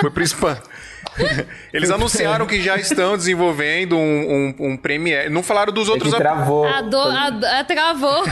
foi 0.00 0.10
pro 0.10 0.22
spam. 0.22 0.58
Eles 1.72 1.90
anunciaram 1.90 2.46
que 2.46 2.60
já 2.60 2.76
estão 2.76 3.16
desenvolvendo 3.16 3.96
um, 3.96 4.54
um, 4.58 4.70
um 4.70 4.76
Premiere. 4.76 5.28
Não 5.28 5.42
falaram 5.42 5.72
dos 5.72 5.88
outros. 5.88 6.12
É 6.12 6.16
travou. 6.16 6.66
A 6.66 6.80
do, 6.82 6.96
a, 6.96 7.26
a, 7.60 7.64
travou. 7.64 8.24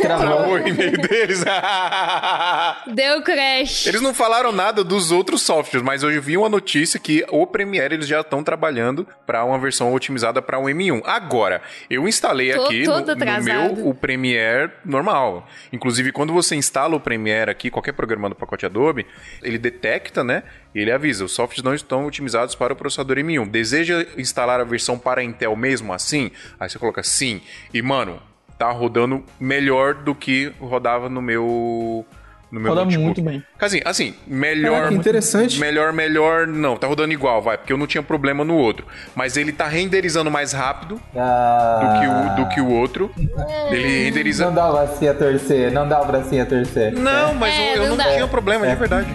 travou 0.00 0.54
o 0.54 0.58
e-mail 0.58 0.98
deles. 0.98 1.44
Deu 2.94 3.22
crash. 3.22 3.86
Eles 3.86 4.00
não 4.00 4.14
falaram 4.14 4.52
nada 4.52 4.82
dos 4.84 5.10
outros 5.10 5.42
softwares, 5.42 5.84
mas 5.84 6.02
hoje 6.02 6.16
eu 6.16 6.22
vi 6.22 6.36
uma 6.36 6.48
notícia 6.48 6.98
que 6.98 7.24
o 7.30 7.46
Premiere 7.46 7.94
eles 7.94 8.06
já 8.06 8.20
estão 8.20 8.42
trabalhando 8.42 9.06
para 9.26 9.44
uma 9.44 9.58
versão 9.58 9.92
otimizada 9.92 10.42
para 10.42 10.58
o 10.58 10.64
um 10.64 10.66
M1. 10.66 11.02
Agora, 11.04 11.62
eu 11.88 12.08
instalei 12.08 12.52
tô, 12.52 12.64
aqui 12.64 12.84
no, 12.84 13.00
no, 13.00 13.16
meu 13.42 13.88
o 13.88 13.94
Premiere 13.94 14.70
normal. 14.84 15.46
Inclusive, 15.72 16.12
quando 16.12 16.32
você 16.32 16.56
instala 16.56 16.96
o 16.96 17.00
Premiere 17.00 17.50
aqui, 17.50 17.70
qualquer 17.70 17.92
programa 17.92 18.28
do 18.28 18.34
pacote 18.34 18.66
Adobe, 18.66 19.06
ele 19.42 19.58
detecta, 19.58 20.22
né? 20.24 20.42
E 20.74 20.80
ele 20.80 20.92
avisa: 20.92 21.24
os 21.24 21.32
softwares 21.32 21.62
não 21.62 21.74
estão 21.74 22.06
otimizados 22.06 22.54
para 22.54 22.72
o 22.72 22.76
processador 22.76 23.16
M1. 23.16 23.48
Deseja 23.48 24.06
instalar 24.16 24.60
a 24.60 24.64
versão 24.64 24.98
para 24.98 25.22
Intel 25.22 25.54
mesmo 25.56 25.92
assim? 25.92 26.30
Aí 26.58 26.68
você 26.68 26.78
coloca 26.78 27.02
sim. 27.02 27.40
E, 27.72 27.82
mano, 27.82 28.20
tá 28.58 28.70
rodando 28.70 29.24
melhor 29.38 29.94
do 29.94 30.14
que 30.14 30.52
rodava 30.60 31.08
no 31.08 31.22
meu 31.22 32.06
no 32.50 32.58
meu 32.58 32.70
Roda 32.70 32.84
notebook. 32.84 33.04
muito 33.04 33.22
bem. 33.22 33.44
Assim, 33.58 33.80
assim 33.84 34.14
melhor. 34.26 34.74
Caraca, 34.74 34.94
interessante. 34.94 35.60
Melhor, 35.60 35.92
melhor, 35.92 36.46
não. 36.46 36.76
Tá 36.76 36.86
rodando 36.86 37.12
igual, 37.12 37.40
vai, 37.40 37.56
porque 37.56 37.72
eu 37.72 37.78
não 37.78 37.86
tinha 37.86 38.02
problema 38.02 38.44
no 38.44 38.56
outro. 38.56 38.86
Mas 39.14 39.36
ele 39.36 39.52
tá 39.52 39.68
renderizando 39.68 40.30
mais 40.30 40.52
rápido 40.52 41.00
ah. 41.16 41.80
do, 41.80 42.00
que 42.00 42.06
o, 42.06 42.36
do 42.44 42.48
que 42.54 42.60
o 42.60 42.68
outro. 42.68 43.10
Ele 43.70 44.04
renderiza. 44.04 44.46
Não 44.46 44.54
dá 44.54 44.68
o 44.68 44.72
bracinho 44.72 45.10
a 45.10 45.14
torcer, 45.14 45.72
não 45.72 45.88
dá 45.88 46.02
o 46.02 46.06
bracinho 46.06 46.42
a 46.42 46.46
torcer. 46.46 46.92
Não, 46.92 47.34
mas 47.34 47.54
é, 47.54 47.76
eu, 47.76 47.82
eu, 47.82 47.88
não, 47.90 47.96
não 47.96 48.04
tinha 48.04 48.26
problema, 48.26 48.66
é. 48.66 48.70
de 48.70 48.76
verdade. 48.76 49.14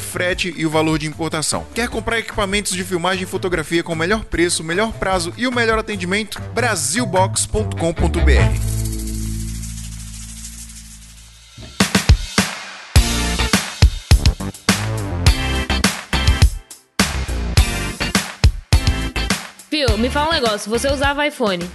frete 0.01 0.53
e 0.57 0.65
o 0.65 0.69
valor 0.69 0.99
de 0.99 1.07
importação. 1.07 1.65
Quer 1.73 1.87
comprar 1.87 2.19
equipamentos 2.19 2.73
de 2.73 2.83
filmagem 2.83 3.23
e 3.23 3.27
fotografia 3.27 3.83
com 3.83 3.93
o 3.93 3.95
melhor 3.95 4.25
preço, 4.25 4.63
melhor 4.63 4.91
prazo 4.93 5.33
e 5.37 5.47
o 5.47 5.51
melhor 5.51 5.79
atendimento? 5.79 6.41
Brasilbox.com.br 6.53 8.81
Pio, 19.69 19.97
me 19.97 20.09
fala 20.09 20.29
um 20.29 20.33
negócio. 20.33 20.69
Você 20.69 20.91
usava 20.91 21.25
iPhone 21.25 21.65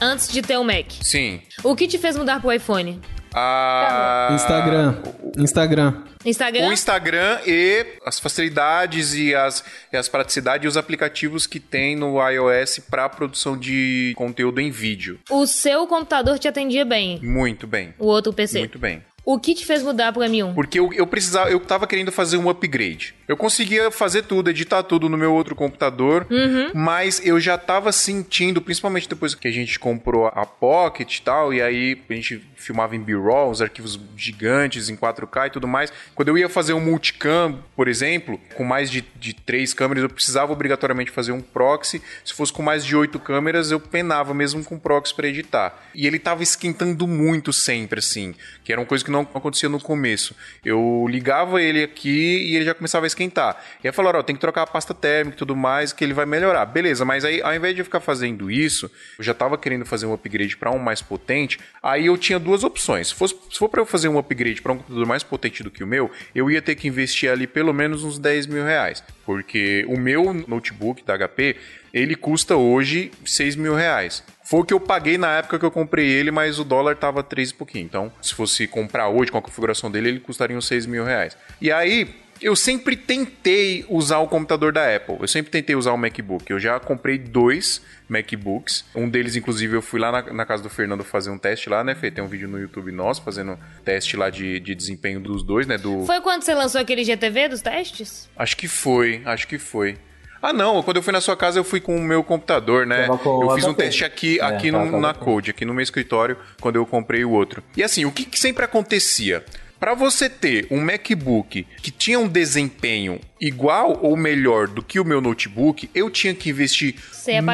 antes 0.00 0.28
de 0.28 0.42
ter 0.42 0.56
o 0.56 0.62
um 0.62 0.64
Mac? 0.64 0.90
Sim. 1.00 1.40
O 1.62 1.76
que 1.76 1.86
te 1.86 1.96
fez 1.96 2.16
mudar 2.16 2.40
pro 2.40 2.52
iPhone? 2.52 3.00
A... 3.34 4.28
Instagram. 4.32 4.96
Instagram. 5.36 5.94
Instagram? 6.24 6.68
O 6.68 6.72
Instagram 6.72 7.38
e 7.46 7.86
as 8.04 8.18
facilidades 8.18 9.14
e 9.14 9.34
as, 9.34 9.64
e 9.92 9.96
as 9.96 10.08
praticidades 10.08 10.64
e 10.64 10.68
os 10.68 10.76
aplicativos 10.76 11.46
que 11.46 11.60
tem 11.60 11.94
no 11.94 12.18
iOS 12.28 12.80
para 12.90 13.08
produção 13.08 13.56
de 13.56 14.12
conteúdo 14.16 14.60
em 14.60 14.70
vídeo. 14.70 15.18
O 15.30 15.46
seu 15.46 15.86
computador 15.86 16.38
te 16.38 16.48
atendia 16.48 16.84
bem? 16.84 17.20
Muito 17.22 17.66
bem. 17.66 17.94
O 17.98 18.06
outro 18.06 18.32
PC? 18.32 18.58
Muito 18.60 18.78
bem. 18.78 19.02
O 19.30 19.38
que 19.38 19.54
te 19.54 19.66
fez 19.66 19.82
mudar 19.82 20.10
pro 20.10 20.22
M1? 20.22 20.54
Porque 20.54 20.80
eu, 20.80 20.90
eu 20.94 21.06
precisava, 21.06 21.50
eu 21.50 21.60
tava 21.60 21.86
querendo 21.86 22.10
fazer 22.10 22.38
um 22.38 22.48
upgrade. 22.48 23.14
Eu 23.28 23.36
conseguia 23.36 23.90
fazer 23.90 24.22
tudo, 24.22 24.48
editar 24.48 24.82
tudo 24.82 25.06
no 25.06 25.18
meu 25.18 25.34
outro 25.34 25.54
computador, 25.54 26.26
uhum. 26.30 26.70
mas 26.74 27.20
eu 27.22 27.38
já 27.38 27.58
tava 27.58 27.92
sentindo, 27.92 28.62
principalmente 28.62 29.06
depois 29.06 29.34
que 29.34 29.46
a 29.46 29.50
gente 29.50 29.78
comprou 29.78 30.28
a 30.28 30.46
Pocket 30.46 31.14
e 31.14 31.20
tal, 31.20 31.52
e 31.52 31.60
aí 31.60 32.00
a 32.08 32.14
gente 32.14 32.42
filmava 32.56 32.96
em 32.96 33.00
B-roll, 33.00 33.50
os 33.50 33.60
arquivos 33.60 34.00
gigantes 34.16 34.88
em 34.88 34.96
4K 34.96 35.48
e 35.48 35.50
tudo 35.50 35.68
mais. 35.68 35.92
Quando 36.14 36.28
eu 36.28 36.38
ia 36.38 36.48
fazer 36.48 36.72
um 36.72 36.80
multicam, 36.80 37.62
por 37.76 37.86
exemplo, 37.86 38.40
com 38.54 38.64
mais 38.64 38.90
de, 38.90 39.04
de 39.14 39.34
três 39.34 39.74
câmeras, 39.74 40.04
eu 40.04 40.08
precisava 40.08 40.54
obrigatoriamente 40.54 41.10
fazer 41.10 41.32
um 41.32 41.42
proxy. 41.42 42.00
Se 42.24 42.32
fosse 42.32 42.50
com 42.50 42.62
mais 42.62 42.82
de 42.82 42.96
oito 42.96 43.18
câmeras, 43.18 43.70
eu 43.70 43.78
penava 43.78 44.32
mesmo 44.32 44.64
com 44.64 44.78
proxy 44.78 45.14
para 45.14 45.28
editar. 45.28 45.78
E 45.94 46.06
ele 46.06 46.18
tava 46.18 46.42
esquentando 46.42 47.06
muito 47.06 47.52
sempre, 47.52 47.98
assim, 47.98 48.34
que 48.64 48.72
era 48.72 48.80
uma 48.80 48.86
coisa 48.86 49.04
que 49.04 49.10
não 49.10 49.17
acontecia 49.22 49.68
no 49.68 49.80
começo. 49.80 50.34
Eu 50.64 51.06
ligava 51.08 51.62
ele 51.62 51.82
aqui 51.82 52.50
e 52.50 52.56
ele 52.56 52.64
já 52.64 52.74
começava 52.74 53.06
a 53.06 53.08
esquentar. 53.08 53.62
E 53.82 53.88
aí 53.88 53.92
falaram, 53.92 54.20
ó, 54.20 54.22
tem 54.22 54.34
que 54.34 54.40
trocar 54.40 54.62
a 54.62 54.66
pasta 54.66 54.92
térmica 54.94 55.36
e 55.36 55.38
tudo 55.38 55.56
mais, 55.56 55.92
que 55.92 56.04
ele 56.04 56.12
vai 56.12 56.26
melhorar. 56.26 56.66
Beleza, 56.66 57.04
mas 57.04 57.24
aí 57.24 57.40
ao 57.42 57.54
invés 57.54 57.74
de 57.74 57.80
eu 57.80 57.84
ficar 57.84 58.00
fazendo 58.00 58.50
isso, 58.50 58.90
eu 59.18 59.24
já 59.24 59.34
tava 59.34 59.56
querendo 59.56 59.84
fazer 59.84 60.06
um 60.06 60.12
upgrade 60.12 60.56
para 60.56 60.70
um 60.70 60.78
mais 60.78 61.02
potente, 61.02 61.58
aí 61.82 62.06
eu 62.06 62.16
tinha 62.16 62.38
duas 62.38 62.64
opções. 62.64 63.08
Se, 63.08 63.14
fosse, 63.14 63.34
se 63.50 63.58
for 63.58 63.68
para 63.68 63.80
eu 63.80 63.86
fazer 63.86 64.08
um 64.08 64.18
upgrade 64.18 64.60
para 64.60 64.72
um 64.72 64.76
computador 64.78 65.06
mais 65.06 65.22
potente 65.22 65.62
do 65.62 65.70
que 65.70 65.82
o 65.82 65.86
meu, 65.86 66.10
eu 66.34 66.50
ia 66.50 66.62
ter 66.62 66.74
que 66.74 66.88
investir 66.88 67.30
ali 67.30 67.46
pelo 67.46 67.72
menos 67.72 68.04
uns 68.04 68.18
10 68.18 68.46
mil 68.46 68.64
reais. 68.64 69.02
Porque 69.24 69.84
o 69.88 69.98
meu 69.98 70.32
notebook 70.32 71.04
da 71.04 71.16
HP, 71.18 71.56
ele 71.92 72.14
custa 72.14 72.56
hoje 72.56 73.10
6 73.24 73.56
mil 73.56 73.74
reais. 73.74 74.22
Foi 74.48 74.60
o 74.60 74.64
que 74.64 74.72
eu 74.72 74.80
paguei 74.80 75.18
na 75.18 75.36
época 75.36 75.58
que 75.58 75.64
eu 75.66 75.70
comprei 75.70 76.06
ele, 76.06 76.30
mas 76.30 76.58
o 76.58 76.64
dólar 76.64 76.96
tava 76.96 77.22
3 77.22 77.50
e 77.50 77.54
pouquinho. 77.54 77.84
Então, 77.84 78.10
se 78.22 78.32
fosse 78.32 78.66
comprar 78.66 79.10
hoje 79.10 79.30
com 79.30 79.36
a 79.36 79.42
configuração 79.42 79.90
dele, 79.90 80.08
ele 80.08 80.20
custaria 80.20 80.56
uns 80.56 80.66
6 80.66 80.86
mil 80.86 81.04
reais. 81.04 81.36
E 81.60 81.70
aí, 81.70 82.08
eu 82.40 82.56
sempre 82.56 82.96
tentei 82.96 83.84
usar 83.90 84.20
o 84.20 84.26
computador 84.26 84.72
da 84.72 84.96
Apple. 84.96 85.18
Eu 85.20 85.28
sempre 85.28 85.52
tentei 85.52 85.76
usar 85.76 85.92
o 85.92 85.98
MacBook. 85.98 86.50
Eu 86.50 86.58
já 86.58 86.80
comprei 86.80 87.18
dois 87.18 87.82
MacBooks. 88.08 88.86
Um 88.94 89.06
deles, 89.06 89.36
inclusive, 89.36 89.76
eu 89.76 89.82
fui 89.82 90.00
lá 90.00 90.10
na, 90.10 90.32
na 90.32 90.46
casa 90.46 90.62
do 90.62 90.70
Fernando 90.70 91.04
fazer 91.04 91.28
um 91.28 91.36
teste 91.36 91.68
lá, 91.68 91.84
né, 91.84 91.94
Fê? 91.94 92.10
Tem 92.10 92.24
um 92.24 92.28
vídeo 92.28 92.48
no 92.48 92.58
YouTube 92.58 92.90
nosso 92.90 93.20
fazendo 93.20 93.58
teste 93.84 94.16
lá 94.16 94.30
de, 94.30 94.58
de 94.60 94.74
desempenho 94.74 95.20
dos 95.20 95.42
dois, 95.42 95.66
né? 95.66 95.76
Do... 95.76 96.06
Foi 96.06 96.22
quando 96.22 96.42
você 96.42 96.54
lançou 96.54 96.80
aquele 96.80 97.04
GTV 97.04 97.48
dos 97.48 97.60
testes? 97.60 98.30
Acho 98.34 98.56
que 98.56 98.66
foi, 98.66 99.20
acho 99.26 99.46
que 99.46 99.58
foi. 99.58 99.98
Ah, 100.40 100.52
não. 100.52 100.82
Quando 100.82 100.98
eu 100.98 101.02
fui 101.02 101.12
na 101.12 101.20
sua 101.20 101.36
casa, 101.36 101.58
eu 101.58 101.64
fui 101.64 101.80
com 101.80 101.96
o 101.96 102.00
meu 102.00 102.22
computador, 102.22 102.86
né? 102.86 103.08
Eu 103.08 103.50
fiz 103.54 103.64
um 103.64 103.74
teste 103.74 104.04
aqui, 104.04 104.40
aqui 104.40 104.68
é, 104.68 104.70
no, 104.70 105.00
na 105.00 105.12
Code, 105.12 105.50
aqui 105.50 105.64
no 105.64 105.74
meu 105.74 105.82
escritório, 105.82 106.36
quando 106.60 106.76
eu 106.76 106.86
comprei 106.86 107.24
o 107.24 107.30
outro. 107.30 107.62
E 107.76 107.82
assim, 107.82 108.04
o 108.04 108.12
que, 108.12 108.24
que 108.24 108.38
sempre 108.38 108.64
acontecia? 108.64 109.44
Para 109.78 109.94
você 109.94 110.28
ter 110.28 110.66
um 110.70 110.80
MacBook 110.80 111.66
que 111.80 111.90
tinha 111.90 112.18
um 112.18 112.26
desempenho 112.26 113.20
igual 113.40 113.98
ou 114.02 114.16
melhor 114.16 114.66
do 114.66 114.82
que 114.82 114.98
o 114.98 115.04
meu 115.04 115.20
notebook, 115.20 115.88
eu 115.94 116.10
tinha 116.10 116.34
que 116.34 116.50
investir 116.50 116.96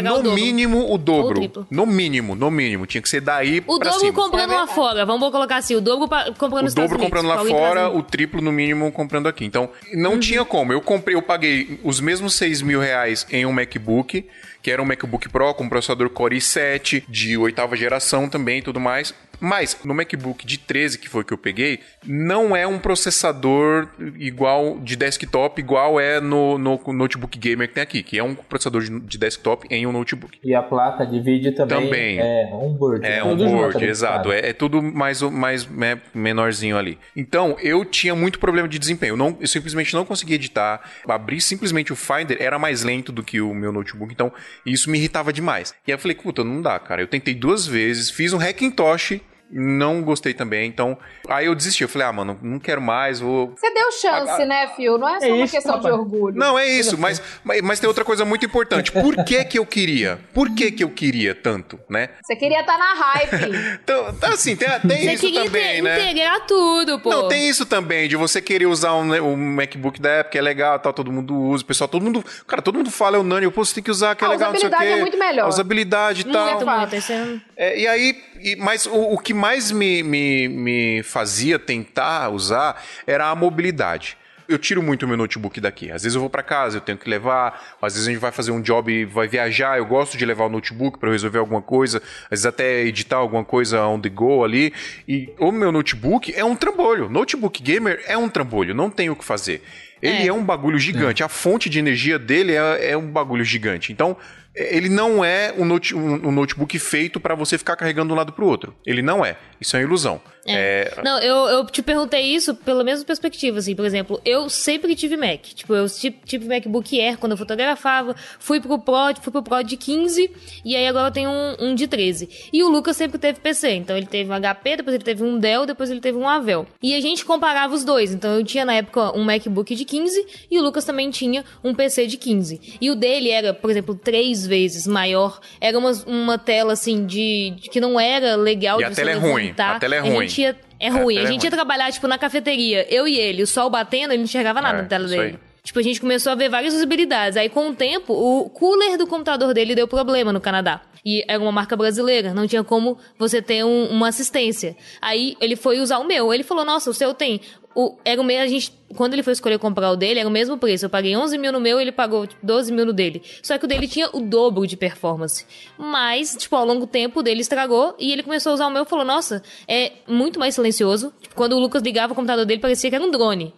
no 0.03 0.31
o 0.31 0.35
mínimo 0.35 0.93
o 0.93 0.97
dobro. 0.97 1.67
No 1.71 1.85
mínimo, 1.85 2.35
no 2.35 2.51
mínimo. 2.51 2.87
Tinha 2.87 3.03
que 3.03 3.09
ser 3.09 3.21
daí 3.21 3.63
o 3.67 3.79
pra 3.79 3.93
cima. 3.93 4.11
O 4.11 4.13
dobro 4.13 4.23
comprando 4.23 4.51
lá 4.53 4.67
fora, 4.67 5.05
vamos 5.05 5.31
colocar 5.31 5.57
assim, 5.57 5.75
o 5.75 5.81
dobro 5.81 6.09
comprando 6.39 6.69
O 6.69 6.75
dobro 6.75 6.99
comprando 6.99 7.27
lá 7.27 7.45
fora, 7.45 7.91
o 7.91 8.03
triplo 8.03 8.41
no 8.41 8.53
mínimo 8.53 8.91
comprando 8.91 9.29
aqui. 9.29 9.45
Então, 9.45 9.69
não 9.93 10.13
uhum. 10.13 10.21
tinha 10.21 10.45
como. 10.45 10.73
Eu 10.73 10.81
comprei, 10.81 11.17
eu 11.17 11.23
paguei 11.23 11.79
os 11.83 12.01
mesmos 12.01 12.35
6 12.35 12.63
mil 12.63 12.81
reais 12.81 13.27
em 13.31 13.45
um 13.45 13.53
MacBook, 13.53 14.27
que 14.63 14.71
era 14.71 14.81
um 14.81 14.87
MacBook 14.87 15.29
Pro 15.29 15.53
com 15.55 15.69
processador 15.69 16.09
Core 16.09 16.39
i7, 16.39 17.05
de 17.09 17.37
oitava 17.37 17.77
geração 17.77 18.29
também 18.29 18.59
e 18.59 18.63
tudo 18.63 18.81
mais. 18.81 19.13
Mas 19.41 19.77
no 19.85 19.95
MacBook 19.95 20.47
de 20.47 20.59
13, 20.59 20.99
que 20.99 21.09
foi 21.09 21.25
que 21.25 21.33
eu 21.33 21.39
peguei, 21.39 21.81
não 22.07 22.57
é 22.57 22.67
um 22.67 22.79
processador 22.79 23.89
igual 24.19 24.79
de 24.81 24.97
desktop, 24.97 25.61
igual 25.61 25.99
é 26.01 26.21
no, 26.21 26.59
no 26.59 26.81
notebook 26.93 27.39
gamer 27.39 27.69
que 27.69 27.75
tem 27.75 27.83
aqui, 27.83 28.03
que 28.03 28.19
é 28.19 28.23
um 28.23 28.35
processador 28.35 28.83
de, 28.83 29.01
de 29.01 29.19
desktop 29.19 29.67
em 29.71 29.87
um 29.87 29.93
notebook. 29.93 30.39
E 30.43 30.55
a 30.55 30.63
placa 30.63 31.07
de 31.07 31.21
vídeo 31.21 31.55
também, 31.55 31.85
também. 31.85 32.19
é 32.19 32.51
onboard. 32.53 33.07
É 33.07 33.25
onboard, 33.25 33.85
exato. 33.85 34.33
É, 34.33 34.51
é, 34.51 34.53
tudo 34.53 34.83
mais, 34.83 35.23
mais 35.23 35.67
né, 35.67 36.01
menorzinho 36.15 36.77
ali. 36.77 36.99
Então, 37.17 37.57
eu 37.61 37.85
tinha 37.85 38.15
muito 38.15 38.39
problema 38.39 38.69
de 38.69 38.79
desempenho. 38.79 39.13
Eu, 39.13 39.17
não, 39.17 39.37
eu 39.41 39.47
simplesmente 39.47 39.95
não 39.95 40.05
conseguia 40.05 40.37
editar. 40.37 40.81
Abrir 41.09 41.41
simplesmente 41.41 41.93
o 41.93 41.97
Finder 41.97 42.37
era 42.41 42.59
mais 42.59 42.83
lento 42.83 43.13
do 43.13 43.23
que 43.23 43.41
o 43.41 43.55
meu 43.55 43.73
notebook, 43.73 44.13
então 44.13 44.33
isso 44.65 44.91
me 44.91 44.99
irritava 44.99 45.33
demais. 45.33 45.75
E 45.87 45.91
aí 45.91 45.95
eu 45.95 45.99
falei, 45.99 46.17
puta, 46.17 46.45
não 46.45 46.61
dá, 46.61 46.79
cara. 46.79 47.03
Eu 47.03 47.07
tentei 47.07 47.35
duas 47.35 47.67
vezes, 47.67 48.11
fiz 48.11 48.33
um 48.33 48.39
Hackintosh 48.39 49.21
não 49.51 50.03
gostei 50.03 50.35
também. 50.35 50.69
Então, 50.69 50.99
aí 51.29 51.47
eu 51.47 51.55
desisti. 51.55 51.83
Eu 51.83 51.89
falei, 51.89 52.09
ah, 52.09 52.13
mano, 52.13 52.39
não 52.43 52.59
quero 52.59 52.81
mais, 52.81 53.21
vou. 53.21 53.55
Você 53.57 53.71
deu 53.73 53.93
chance, 53.93 54.43
ah, 54.43 54.47
né, 54.47 54.69
Fio? 54.75 54.99
Não 54.99 55.09
é 55.09 55.21
só 55.21 55.27
é 55.27 55.33
uma 55.33 55.45
isso, 55.45 55.55
questão 55.55 55.81
de 55.81 55.91
orgulho. 55.91 56.37
Não, 56.37 56.59
é 56.59 56.69
isso, 56.69 56.99
mas, 56.99 57.23
mas, 57.43 57.61
mas, 57.63 57.81
tem 57.81 57.89
outra 57.89 58.05
coisa 58.05 58.25
muito 58.25 58.45
importante. 58.45 58.93
Por 58.93 59.25
que 59.25 59.45
que 59.45 59.59
eu 59.59 59.67
queria? 59.67 60.19
Por 60.33 60.55
que 60.55 60.71
que 60.71 60.85
eu 60.85 60.91
queria 60.91 61.35
tanto, 61.35 61.79
né? 61.89 62.11
Você 62.23 62.37
queria 62.37 62.61
estar 62.61 62.77
tá 62.77 62.79
na 62.79 62.95
hype. 62.95 63.79
então, 63.83 64.15
tá 64.15 64.29
assim, 64.29 64.57
tem, 64.57 64.69
tem 64.81 65.13
isso 65.13 65.33
também, 65.33 65.83
né? 65.83 66.03
integrar 66.03 66.47
tudo, 66.47 66.99
pô. 67.01 67.11
Não, 67.11 67.29
tem 67.29 67.49
isso 67.49 67.67
também, 67.67 68.09
de 68.09 68.17
você 68.17 68.41
querer 68.41 68.67
usar 68.67 68.95
um, 68.95 69.13
um 69.23 69.37
MacBook 69.37 70.01
da 70.01 70.11
época, 70.11 70.39
é 70.39 70.43
legal, 70.43 70.79
tal, 70.79 70.93
todo 70.93 71.13
mundo 71.13 71.35
usa, 71.35 71.63
o 71.63 71.67
pessoal, 71.67 71.89
todo 71.89 72.03
mundo, 72.03 72.25
cara, 72.47 72.63
todo 72.63 72.77
mundo 72.77 72.91
fala, 72.91 73.17
é 73.17 73.21
unânime, 73.21 73.51
pô, 73.53 73.65
você 73.65 73.75
tem 73.75 73.85
que 73.85 73.91
usar, 73.91 74.15
que 74.15 74.25
é 74.25 74.29
legal, 74.29 74.53
não 74.53 74.59
sei 74.59 74.69
o 74.69 74.71
quê. 74.71 74.77
A 74.77 74.79
usabilidade 74.79 74.99
é 74.99 75.01
muito 75.01 75.19
melhor. 75.19 75.45
A 75.45 75.49
usabilidade 75.49 76.21
e 76.23 76.25
tal. 76.25 76.51
Muito, 76.51 76.67
muito. 76.67 77.43
É, 77.57 77.79
e 77.79 77.87
aí, 77.87 78.23
e, 78.41 78.57
mas 78.57 78.87
o, 78.87 79.15
o 79.15 79.19
que 79.19 79.33
mais 79.33 79.71
me, 79.71 80.03
me, 80.03 80.49
me 80.49 81.03
fazia 81.15 81.59
tentar 81.59 82.29
usar 82.31 82.83
era 83.07 83.31
a 83.31 83.35
mobilidade 83.37 84.17
eu 84.49 84.59
tiro 84.59 84.83
muito 84.83 85.05
o 85.05 85.09
meu 85.09 85.17
notebook 85.17 85.61
daqui. 85.61 85.91
Às 85.91 86.03
vezes 86.03 86.15
eu 86.15 86.21
vou 86.21 86.31
para 86.31 86.43
casa, 86.43 86.77
eu 86.77 86.81
tenho 86.81 86.99
que 86.99 87.09
levar. 87.09 87.77
Às 87.81 87.95
vezes 87.95 88.09
a 88.09 88.11
gente 88.11 88.21
vai 88.21 88.31
fazer 88.31 88.51
um 88.51 88.61
job 88.61 88.93
e 88.93 89.05
vai 89.05 89.27
viajar. 89.27 89.79
Eu 89.79 89.87
gosto 89.87 90.17
de 90.17 90.25
levar 90.25 90.45
o 90.45 90.49
notebook 90.49 90.99
para 90.99 91.11
resolver 91.11 91.39
alguma 91.39 91.63
coisa. 91.63 92.03
Às 92.25 92.31
vezes 92.31 92.47
até 92.47 92.83
editar 92.83 93.17
alguma 93.17 93.45
coisa 93.45 93.87
on 93.87 94.01
the 94.01 94.09
go 94.09 94.45
ali. 94.45 94.73
E 95.09 95.33
o 95.39 95.51
meu 95.51 95.73
notebook 95.73 96.33
é 96.35 96.45
um 96.45 96.55
trambolho. 96.55 97.09
Notebook 97.09 97.63
gamer 97.63 98.03
é 98.07 98.17
um 98.17 98.29
trambolho. 98.29 98.75
Não 98.75 98.91
tem 98.91 99.11
o 99.11 99.17
que 99.17 99.25
fazer. 99.25 99.63
Ele 100.03 100.25
é, 100.25 100.27
é 100.27 100.33
um 100.33 100.45
bagulho 100.45 100.79
gigante. 100.79 101.23
É. 101.23 101.27
A 101.27 101.29
fonte 101.29 101.71
de 101.71 101.79
energia 101.79 102.19
dele 102.19 102.53
é, 102.53 102.91
é 102.91 102.97
um 102.97 103.11
bagulho 103.11 103.45
gigante. 103.45 103.93
Então 103.93 104.17
ele 104.55 104.89
não 104.89 105.25
é 105.25 105.53
um, 105.57 105.65
note, 105.65 105.97
um, 105.97 106.29
um 106.29 106.31
notebook 106.31 106.79
feito 106.79 107.19
para 107.19 107.35
você 107.35 107.59
ficar 107.59 107.77
carregando 107.77 108.09
de 108.09 108.13
um 108.13 108.17
lado 108.17 108.33
para 108.33 108.45
o 108.45 108.47
outro. 108.47 108.75
Ele 108.87 109.03
não 109.03 109.25
é. 109.25 109.37
Isso 109.61 109.75
é 109.77 109.81
uma 109.81 109.87
ilusão. 109.87 110.21
É. 110.47 110.93
É... 110.97 111.03
Não, 111.03 111.19
eu, 111.19 111.37
eu 111.49 111.67
te 111.67 111.83
perguntei 111.83 112.23
isso 112.23 112.55
pela 112.55 112.85
mesma 112.85 113.05
perspectiva, 113.05 113.59
assim, 113.59 113.75
por 113.75 113.85
exemplo, 113.85 114.21
eu 114.25 114.49
sempre 114.49 114.95
tive 114.95 115.17
Mac. 115.17 115.41
Tipo, 115.41 115.75
eu 115.75 115.87
tive 116.25 116.47
MacBook 116.47 117.01
Air 117.01 117.19
quando 117.19 117.33
eu 117.33 117.39
fotografava, 117.39 118.15
fui 118.39 118.61
pro 118.61 118.79
Pro, 118.79 119.15
fui 119.21 119.33
pro 119.33 119.43
Pro 119.43 119.63
de 119.63 119.77
15, 119.77 120.31
e 120.65 120.77
aí 120.77 120.87
agora 120.87 121.09
eu 121.09 121.13
tenho 121.13 121.31
um, 121.31 121.57
um 121.61 121.75
de 121.75 121.87
13. 121.87 122.29
E 122.53 122.63
o 122.63 122.69
Lucas 122.69 122.97
sempre 122.97 123.19
teve 123.19 123.41
PC, 123.41 123.71
então 123.71 123.97
ele 123.97 124.07
teve 124.07 124.31
um 124.31 124.35
HP, 124.35 124.77
depois 124.77 124.95
ele 124.95 125.05
teve 125.05 125.23
um 125.23 125.39
Dell, 125.39 125.67
depois 125.67 125.91
ele 125.91 126.01
teve 126.01 126.19
um 126.19 126.29
Avel. 126.29 126.67
E 126.83 126.95
a 126.95 127.01
gente 127.01 127.25
comparava 127.25 127.75
os 127.75 127.85
dois, 127.85 128.13
então 128.13 128.39
eu 128.39 128.45
tinha 128.45 128.65
na 128.65 128.75
época 128.75 129.17
um 129.17 129.25
MacBook 129.25 129.75
de 129.75 129.85
15 129.85 130.27
e 130.51 130.59
o 130.59 130.63
Lucas 130.63 130.85
também 130.85 131.11
tinha 131.11 131.45
um 131.63 131.75
PC 131.75 132.07
de 132.07 132.17
15. 132.17 132.79
E 132.81 132.91
o 132.91 132.95
dele 132.95 133.31
era, 133.31 133.55
por 133.55 133.71
exemplo, 133.71 133.95
três 133.95 134.47
vezes 134.47 134.87
maior, 134.87 135.41
era 135.61 135.79
uma, 135.79 135.93
uma 136.07 136.39
tela 136.39 136.73
assim 136.75 137.07
de, 137.07 137.55
de 137.57 137.71
que 137.71 137.81
não 137.81 137.99
era 137.99 138.37
legal 138.37 138.81
e 138.81 138.85
de 138.85 138.91
a 138.91 138.95
tela 138.95 139.11
é 139.11 139.15
ruim, 139.15 139.55
a 139.57 139.79
tela 139.79 139.95
é 139.95 140.01
ruim 140.01 140.29
ia, 140.43 140.57
é 140.79 140.89
ruim. 140.89 141.19
A 141.19 141.27
gente 141.27 141.45
ia 141.45 141.51
trabalhar, 141.51 141.91
tipo, 141.93 142.07
na 142.07 142.19
cafeteria, 142.19 142.87
eu 142.93 143.07
e 143.07 143.19
ele, 143.19 143.43
o 143.43 143.47
sol 143.47 143.71
batendo, 143.71 144.13
ele 144.13 144.19
não 144.19 144.25
enxergava 144.25 144.61
nada 144.61 144.79
é, 144.79 144.83
na 144.83 144.89
tela 144.89 145.07
dele. 145.07 145.23
Aí. 145.23 145.39
Tipo, 145.63 145.79
a 145.79 145.83
gente 145.83 146.01
começou 146.01 146.31
a 146.31 146.35
ver 146.35 146.51
várias 146.51 146.75
usabilidades. 146.75 147.39
Aí, 147.39 147.49
com 147.49 147.71
o 147.71 147.75
tempo, 147.75 148.13
o 148.13 148.51
cooler 148.51 148.99
do 148.99 149.07
computador 149.07 149.55
dele 149.55 149.75
deu 149.75 149.89
problema 149.89 150.31
no 150.31 150.41
Canadá. 150.41 150.83
E 151.05 151.25
era 151.27 151.43
uma 151.43 151.53
marca 151.53 151.77
brasileira, 151.77 152.33
não 152.33 152.47
tinha 152.47 152.65
como 152.65 152.99
você 153.19 153.41
ter 153.41 153.65
um, 153.65 153.87
uma 153.89 154.09
assistência. 154.09 154.77
Aí 155.01 155.37
ele 155.41 155.57
foi 155.57 155.81
usar 155.81 155.99
o 155.99 156.05
meu. 156.05 156.33
Ele 156.33 156.43
falou: 156.43 156.65
Nossa, 156.65 156.91
o 156.91 156.95
seu 156.95 157.13
tem. 157.13 157.41
O, 157.75 157.99
era 158.05 158.21
o 158.21 158.25
mesmo, 158.25 158.45
a 158.45 158.47
gente 158.47 158.73
quando 158.97 159.15
ele 159.15 159.23
foi 159.23 159.33
escolher 159.33 159.59
comprar 159.59 159.91
o 159.91 159.97
dele, 159.97 160.21
era 160.21 160.29
o 160.29 160.33
mesmo 160.33 160.57
preço. 160.57 160.87
Eu 160.87 160.91
paguei 160.91 161.17
11 161.17 161.37
mil 161.39 161.53
no 161.53 161.61
meu, 161.61 161.81
ele 161.81 161.93
pagou 161.93 162.27
tipo, 162.27 162.45
12 162.45 162.73
mil 162.73 162.87
no 162.87 162.93
dele. 162.93 163.23
Só 163.43 163.59
que 163.59 163.65
o 163.65 163.69
dele 163.69 163.89
tinha 163.89 164.09
o 164.13 164.21
dobro 164.21 164.67
de 164.67 164.77
performance. 164.77 165.47
Mas, 165.79 166.37
tipo, 166.37 166.55
ao 166.57 166.65
longo 166.65 166.81
do 166.81 166.87
tempo, 166.87 167.21
o 167.21 167.23
dele 167.23 167.41
estragou 167.41 167.95
e 167.99 168.13
ele 168.13 168.23
começou 168.23 168.51
a 168.51 168.55
usar 168.55 168.67
o 168.67 168.71
meu 168.71 168.83
e 168.83 168.87
falou: 168.87 169.05
Nossa, 169.05 169.43
é 169.69 169.93
muito 170.07 170.39
mais 170.39 170.55
silencioso. 170.55 171.13
Tipo, 171.21 171.35
quando 171.35 171.55
o 171.55 171.59
Lucas 171.59 171.83
ligava 171.83 172.13
o 172.13 172.17
computador 172.17 172.45
dele, 172.45 172.61
parecia 172.61 172.91
que 172.91 172.97
era 172.97 173.05
um 173.05 173.11
drone. 173.11 173.53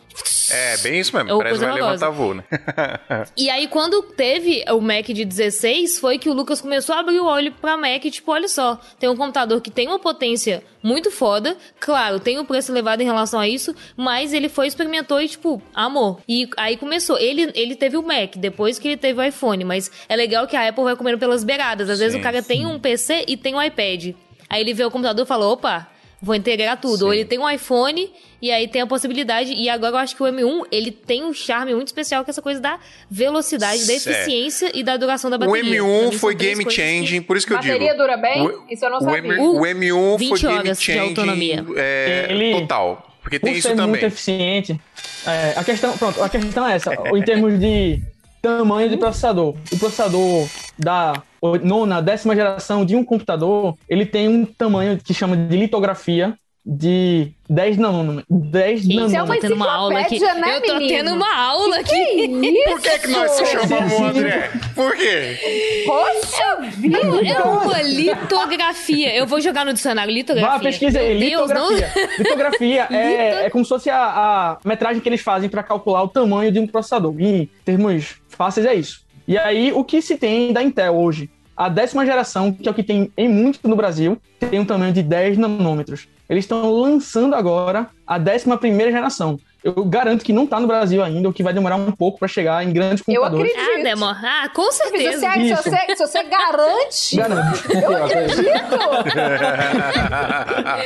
É, 0.48 0.76
bem 0.78 1.00
isso 1.00 1.14
mesmo. 1.14 1.38
Parece 1.38 1.58
que 1.58 1.64
vai 1.64 1.74
levantar 1.74 2.10
voo, 2.10 2.34
né? 2.34 2.44
e 3.36 3.50
aí, 3.50 3.66
quando 3.66 4.02
teve 4.02 4.64
o 4.70 4.80
Mac 4.80 5.06
de 5.06 5.24
16, 5.24 5.98
foi 5.98 6.18
que 6.18 6.28
o 6.28 6.32
Lucas 6.32 6.60
começou 6.60 6.94
a 6.94 7.00
abrir 7.00 7.18
o 7.18 7.26
olho 7.26 7.52
pra 7.52 7.76
Mac. 7.76 8.02
Tipo, 8.04 8.32
olha 8.32 8.48
só, 8.48 8.80
tem 8.98 9.08
um 9.08 9.16
computador 9.16 9.60
que 9.60 9.70
tem 9.70 9.88
uma 9.88 9.98
potência 9.98 10.62
muito 10.82 11.10
foda. 11.10 11.56
Claro, 11.80 12.20
tem 12.20 12.38
um 12.38 12.44
preço 12.44 12.70
elevado 12.70 13.02
em 13.02 13.04
relação 13.04 13.40
a 13.40 13.48
isso, 13.48 13.74
mas 13.96 14.32
ele 14.32 14.48
foi, 14.48 14.68
experimentou 14.68 15.20
e, 15.20 15.25
tipo, 15.28 15.62
amor. 15.74 16.20
E 16.28 16.48
aí 16.56 16.76
começou. 16.76 17.18
Ele, 17.18 17.50
ele 17.54 17.74
teve 17.74 17.96
o 17.96 18.02
Mac, 18.02 18.36
depois 18.36 18.78
que 18.78 18.88
ele 18.88 18.96
teve 18.96 19.20
o 19.20 19.24
iPhone, 19.24 19.64
mas 19.64 19.90
é 20.08 20.16
legal 20.16 20.46
que 20.46 20.56
a 20.56 20.68
Apple 20.68 20.84
vai 20.84 20.96
comendo 20.96 21.18
pelas 21.18 21.44
beiradas. 21.44 21.88
Às 21.88 21.98
sim, 21.98 22.04
vezes 22.04 22.18
o 22.18 22.22
cara 22.22 22.42
sim. 22.42 22.48
tem 22.48 22.66
um 22.66 22.78
PC 22.78 23.24
e 23.28 23.36
tem 23.36 23.54
um 23.54 23.62
iPad. 23.62 24.14
Aí 24.48 24.60
ele 24.60 24.74
vê 24.74 24.84
o 24.84 24.90
computador 24.90 25.24
e 25.24 25.28
fala: 25.28 25.46
opa, 25.46 25.88
vou 26.20 26.34
integrar 26.34 26.80
tudo. 26.80 26.98
Sim. 26.98 27.04
Ou 27.04 27.14
ele 27.14 27.24
tem 27.24 27.38
um 27.38 27.48
iPhone 27.48 28.10
e 28.40 28.50
aí 28.50 28.68
tem 28.68 28.82
a 28.82 28.86
possibilidade. 28.86 29.52
E 29.52 29.68
agora 29.68 29.94
eu 29.94 29.98
acho 29.98 30.16
que 30.16 30.22
o 30.22 30.26
M1 30.26 30.66
ele 30.70 30.90
tem 30.90 31.24
um 31.24 31.32
charme 31.32 31.74
muito 31.74 31.88
especial 31.88 32.24
que 32.24 32.30
é 32.30 32.32
essa 32.32 32.42
coisa 32.42 32.60
da 32.60 32.78
velocidade, 33.10 33.86
da 33.86 33.94
eficiência 33.94 34.70
e 34.74 34.82
da 34.82 34.96
duração 34.96 35.30
da 35.30 35.38
bateria. 35.38 35.82
O 35.82 35.86
M1 35.86 36.12
foi 36.12 36.34
game 36.34 36.70
changing, 36.70 37.20
que... 37.20 37.26
por 37.26 37.36
isso 37.36 37.46
que 37.46 37.52
eu 37.52 37.58
digo. 37.58 37.72
Bateria 37.72 37.96
dura 37.96 38.16
bem? 38.16 38.46
O, 38.46 38.64
isso 38.70 38.84
eu 38.84 38.90
não 38.90 39.00
sabia. 39.00 39.40
O, 39.40 39.60
o 39.60 39.62
M1 39.62 40.28
foi 40.28 40.38
game 40.38 40.74
changing 40.74 41.74
é, 41.76 42.26
ele... 42.30 42.60
total. 42.60 43.15
Porque 43.26 43.40
tem 43.40 43.54
isso 43.54 43.68
também. 43.70 43.88
muito 43.88 44.04
eficiente. 44.04 44.80
É, 45.26 45.54
a 45.56 45.64
questão, 45.64 45.98
pronto, 45.98 46.22
a 46.22 46.28
questão 46.28 46.64
é 46.64 46.76
essa. 46.76 46.94
em 47.12 47.22
termos 47.24 47.58
de 47.58 48.00
tamanho 48.40 48.88
de 48.88 48.96
processador. 48.96 49.56
O 49.72 49.78
processador 49.80 50.48
da 50.78 51.20
nona, 51.64 52.00
décima 52.00 52.36
geração 52.36 52.84
de 52.84 52.94
um 52.94 53.02
computador, 53.02 53.76
ele 53.88 54.06
tem 54.06 54.28
um 54.28 54.44
tamanho 54.44 54.96
que 54.96 55.12
chama 55.12 55.36
de 55.36 55.56
litografia 55.56 56.38
de 56.66 57.32
10 57.48 57.76
nanômetros. 57.76 58.26
10 58.28 58.88
nanômetros. 58.88 59.12
Isso 59.12 59.16
é 59.16 59.22
uma, 59.22 59.38
tendo 59.38 59.54
uma 59.54 59.72
aula 59.72 60.00
aqui. 60.00 60.18
Né, 60.18 60.56
eu 60.56 60.62
tô 60.62 60.74
menino? 60.74 60.88
tendo 60.88 61.14
uma 61.14 61.36
aula 61.36 61.76
aqui. 61.78 62.28
Que 62.28 62.64
Por 62.66 62.80
que, 62.80 62.98
que 62.98 63.08
nós 63.08 63.30
se 63.30 63.46
chamamos 63.46 64.00
André? 64.00 64.50
Por 64.74 64.96
quê? 64.96 65.84
Poxa 65.86 66.56
vida! 66.76 66.98
É 66.98 67.40
uma 67.40 67.82
litografia. 67.82 69.14
Eu 69.14 69.28
vou 69.28 69.40
jogar 69.40 69.64
no 69.64 69.72
dicionário 69.72 70.12
litografia. 70.12 70.50
Vá, 70.50 70.58
pesquisa 70.58 70.98
aí. 70.98 71.16
Litografia. 71.16 71.92
Não... 71.94 72.18
Litografia 72.18 72.88
é, 72.90 73.46
é 73.46 73.50
como 73.50 73.64
se 73.64 73.68
fosse 73.68 73.88
a, 73.88 73.98
a 73.98 74.58
metragem 74.64 75.00
que 75.00 75.08
eles 75.08 75.20
fazem 75.20 75.48
para 75.48 75.62
calcular 75.62 76.02
o 76.02 76.08
tamanho 76.08 76.50
de 76.50 76.58
um 76.58 76.66
processador. 76.66 77.14
Em 77.20 77.48
termos 77.64 78.16
fáceis, 78.28 78.66
é 78.66 78.74
isso. 78.74 79.06
E 79.28 79.38
aí, 79.38 79.72
o 79.72 79.84
que 79.84 80.02
se 80.02 80.16
tem 80.16 80.52
da 80.52 80.62
Intel 80.62 80.96
hoje? 80.96 81.30
A 81.56 81.68
décima 81.68 82.04
geração, 82.04 82.52
que 82.52 82.68
é 82.68 82.70
o 82.70 82.74
que 82.74 82.82
tem 82.82 83.10
em 83.16 83.28
muito 83.28 83.66
no 83.66 83.76
Brasil, 83.76 84.20
tem 84.38 84.60
um 84.60 84.64
tamanho 84.64 84.92
de 84.92 85.02
10 85.02 85.38
nanômetros. 85.38 86.06
Eles 86.28 86.44
estão 86.44 86.70
lançando 86.70 87.34
agora 87.34 87.88
a 88.06 88.18
décima 88.18 88.58
primeira 88.58 88.90
geração. 88.92 89.38
Eu 89.64 89.84
garanto 89.84 90.24
que 90.24 90.32
não 90.32 90.44
está 90.44 90.60
no 90.60 90.66
Brasil 90.66 91.02
ainda, 91.02 91.28
o 91.28 91.32
que 91.32 91.42
vai 91.42 91.52
demorar 91.52 91.76
um 91.76 91.90
pouco 91.90 92.18
para 92.18 92.28
chegar 92.28 92.64
em 92.64 92.72
grandes 92.72 93.02
computadores. 93.02 93.52
Eu 93.52 93.60
acredito. 93.60 93.80
Ah, 93.80 93.82
demora. 93.82 94.18
Ah, 94.22 94.48
com 94.54 94.70
certeza. 94.70 95.18
Se 95.18 95.48
você, 95.48 95.54
se 95.54 95.70
você, 95.70 95.96
se 95.96 96.06
você 96.06 96.22
garante, 96.24 97.16
Garanto. 97.16 97.72
eu 97.72 98.04
acredito. 98.04 98.46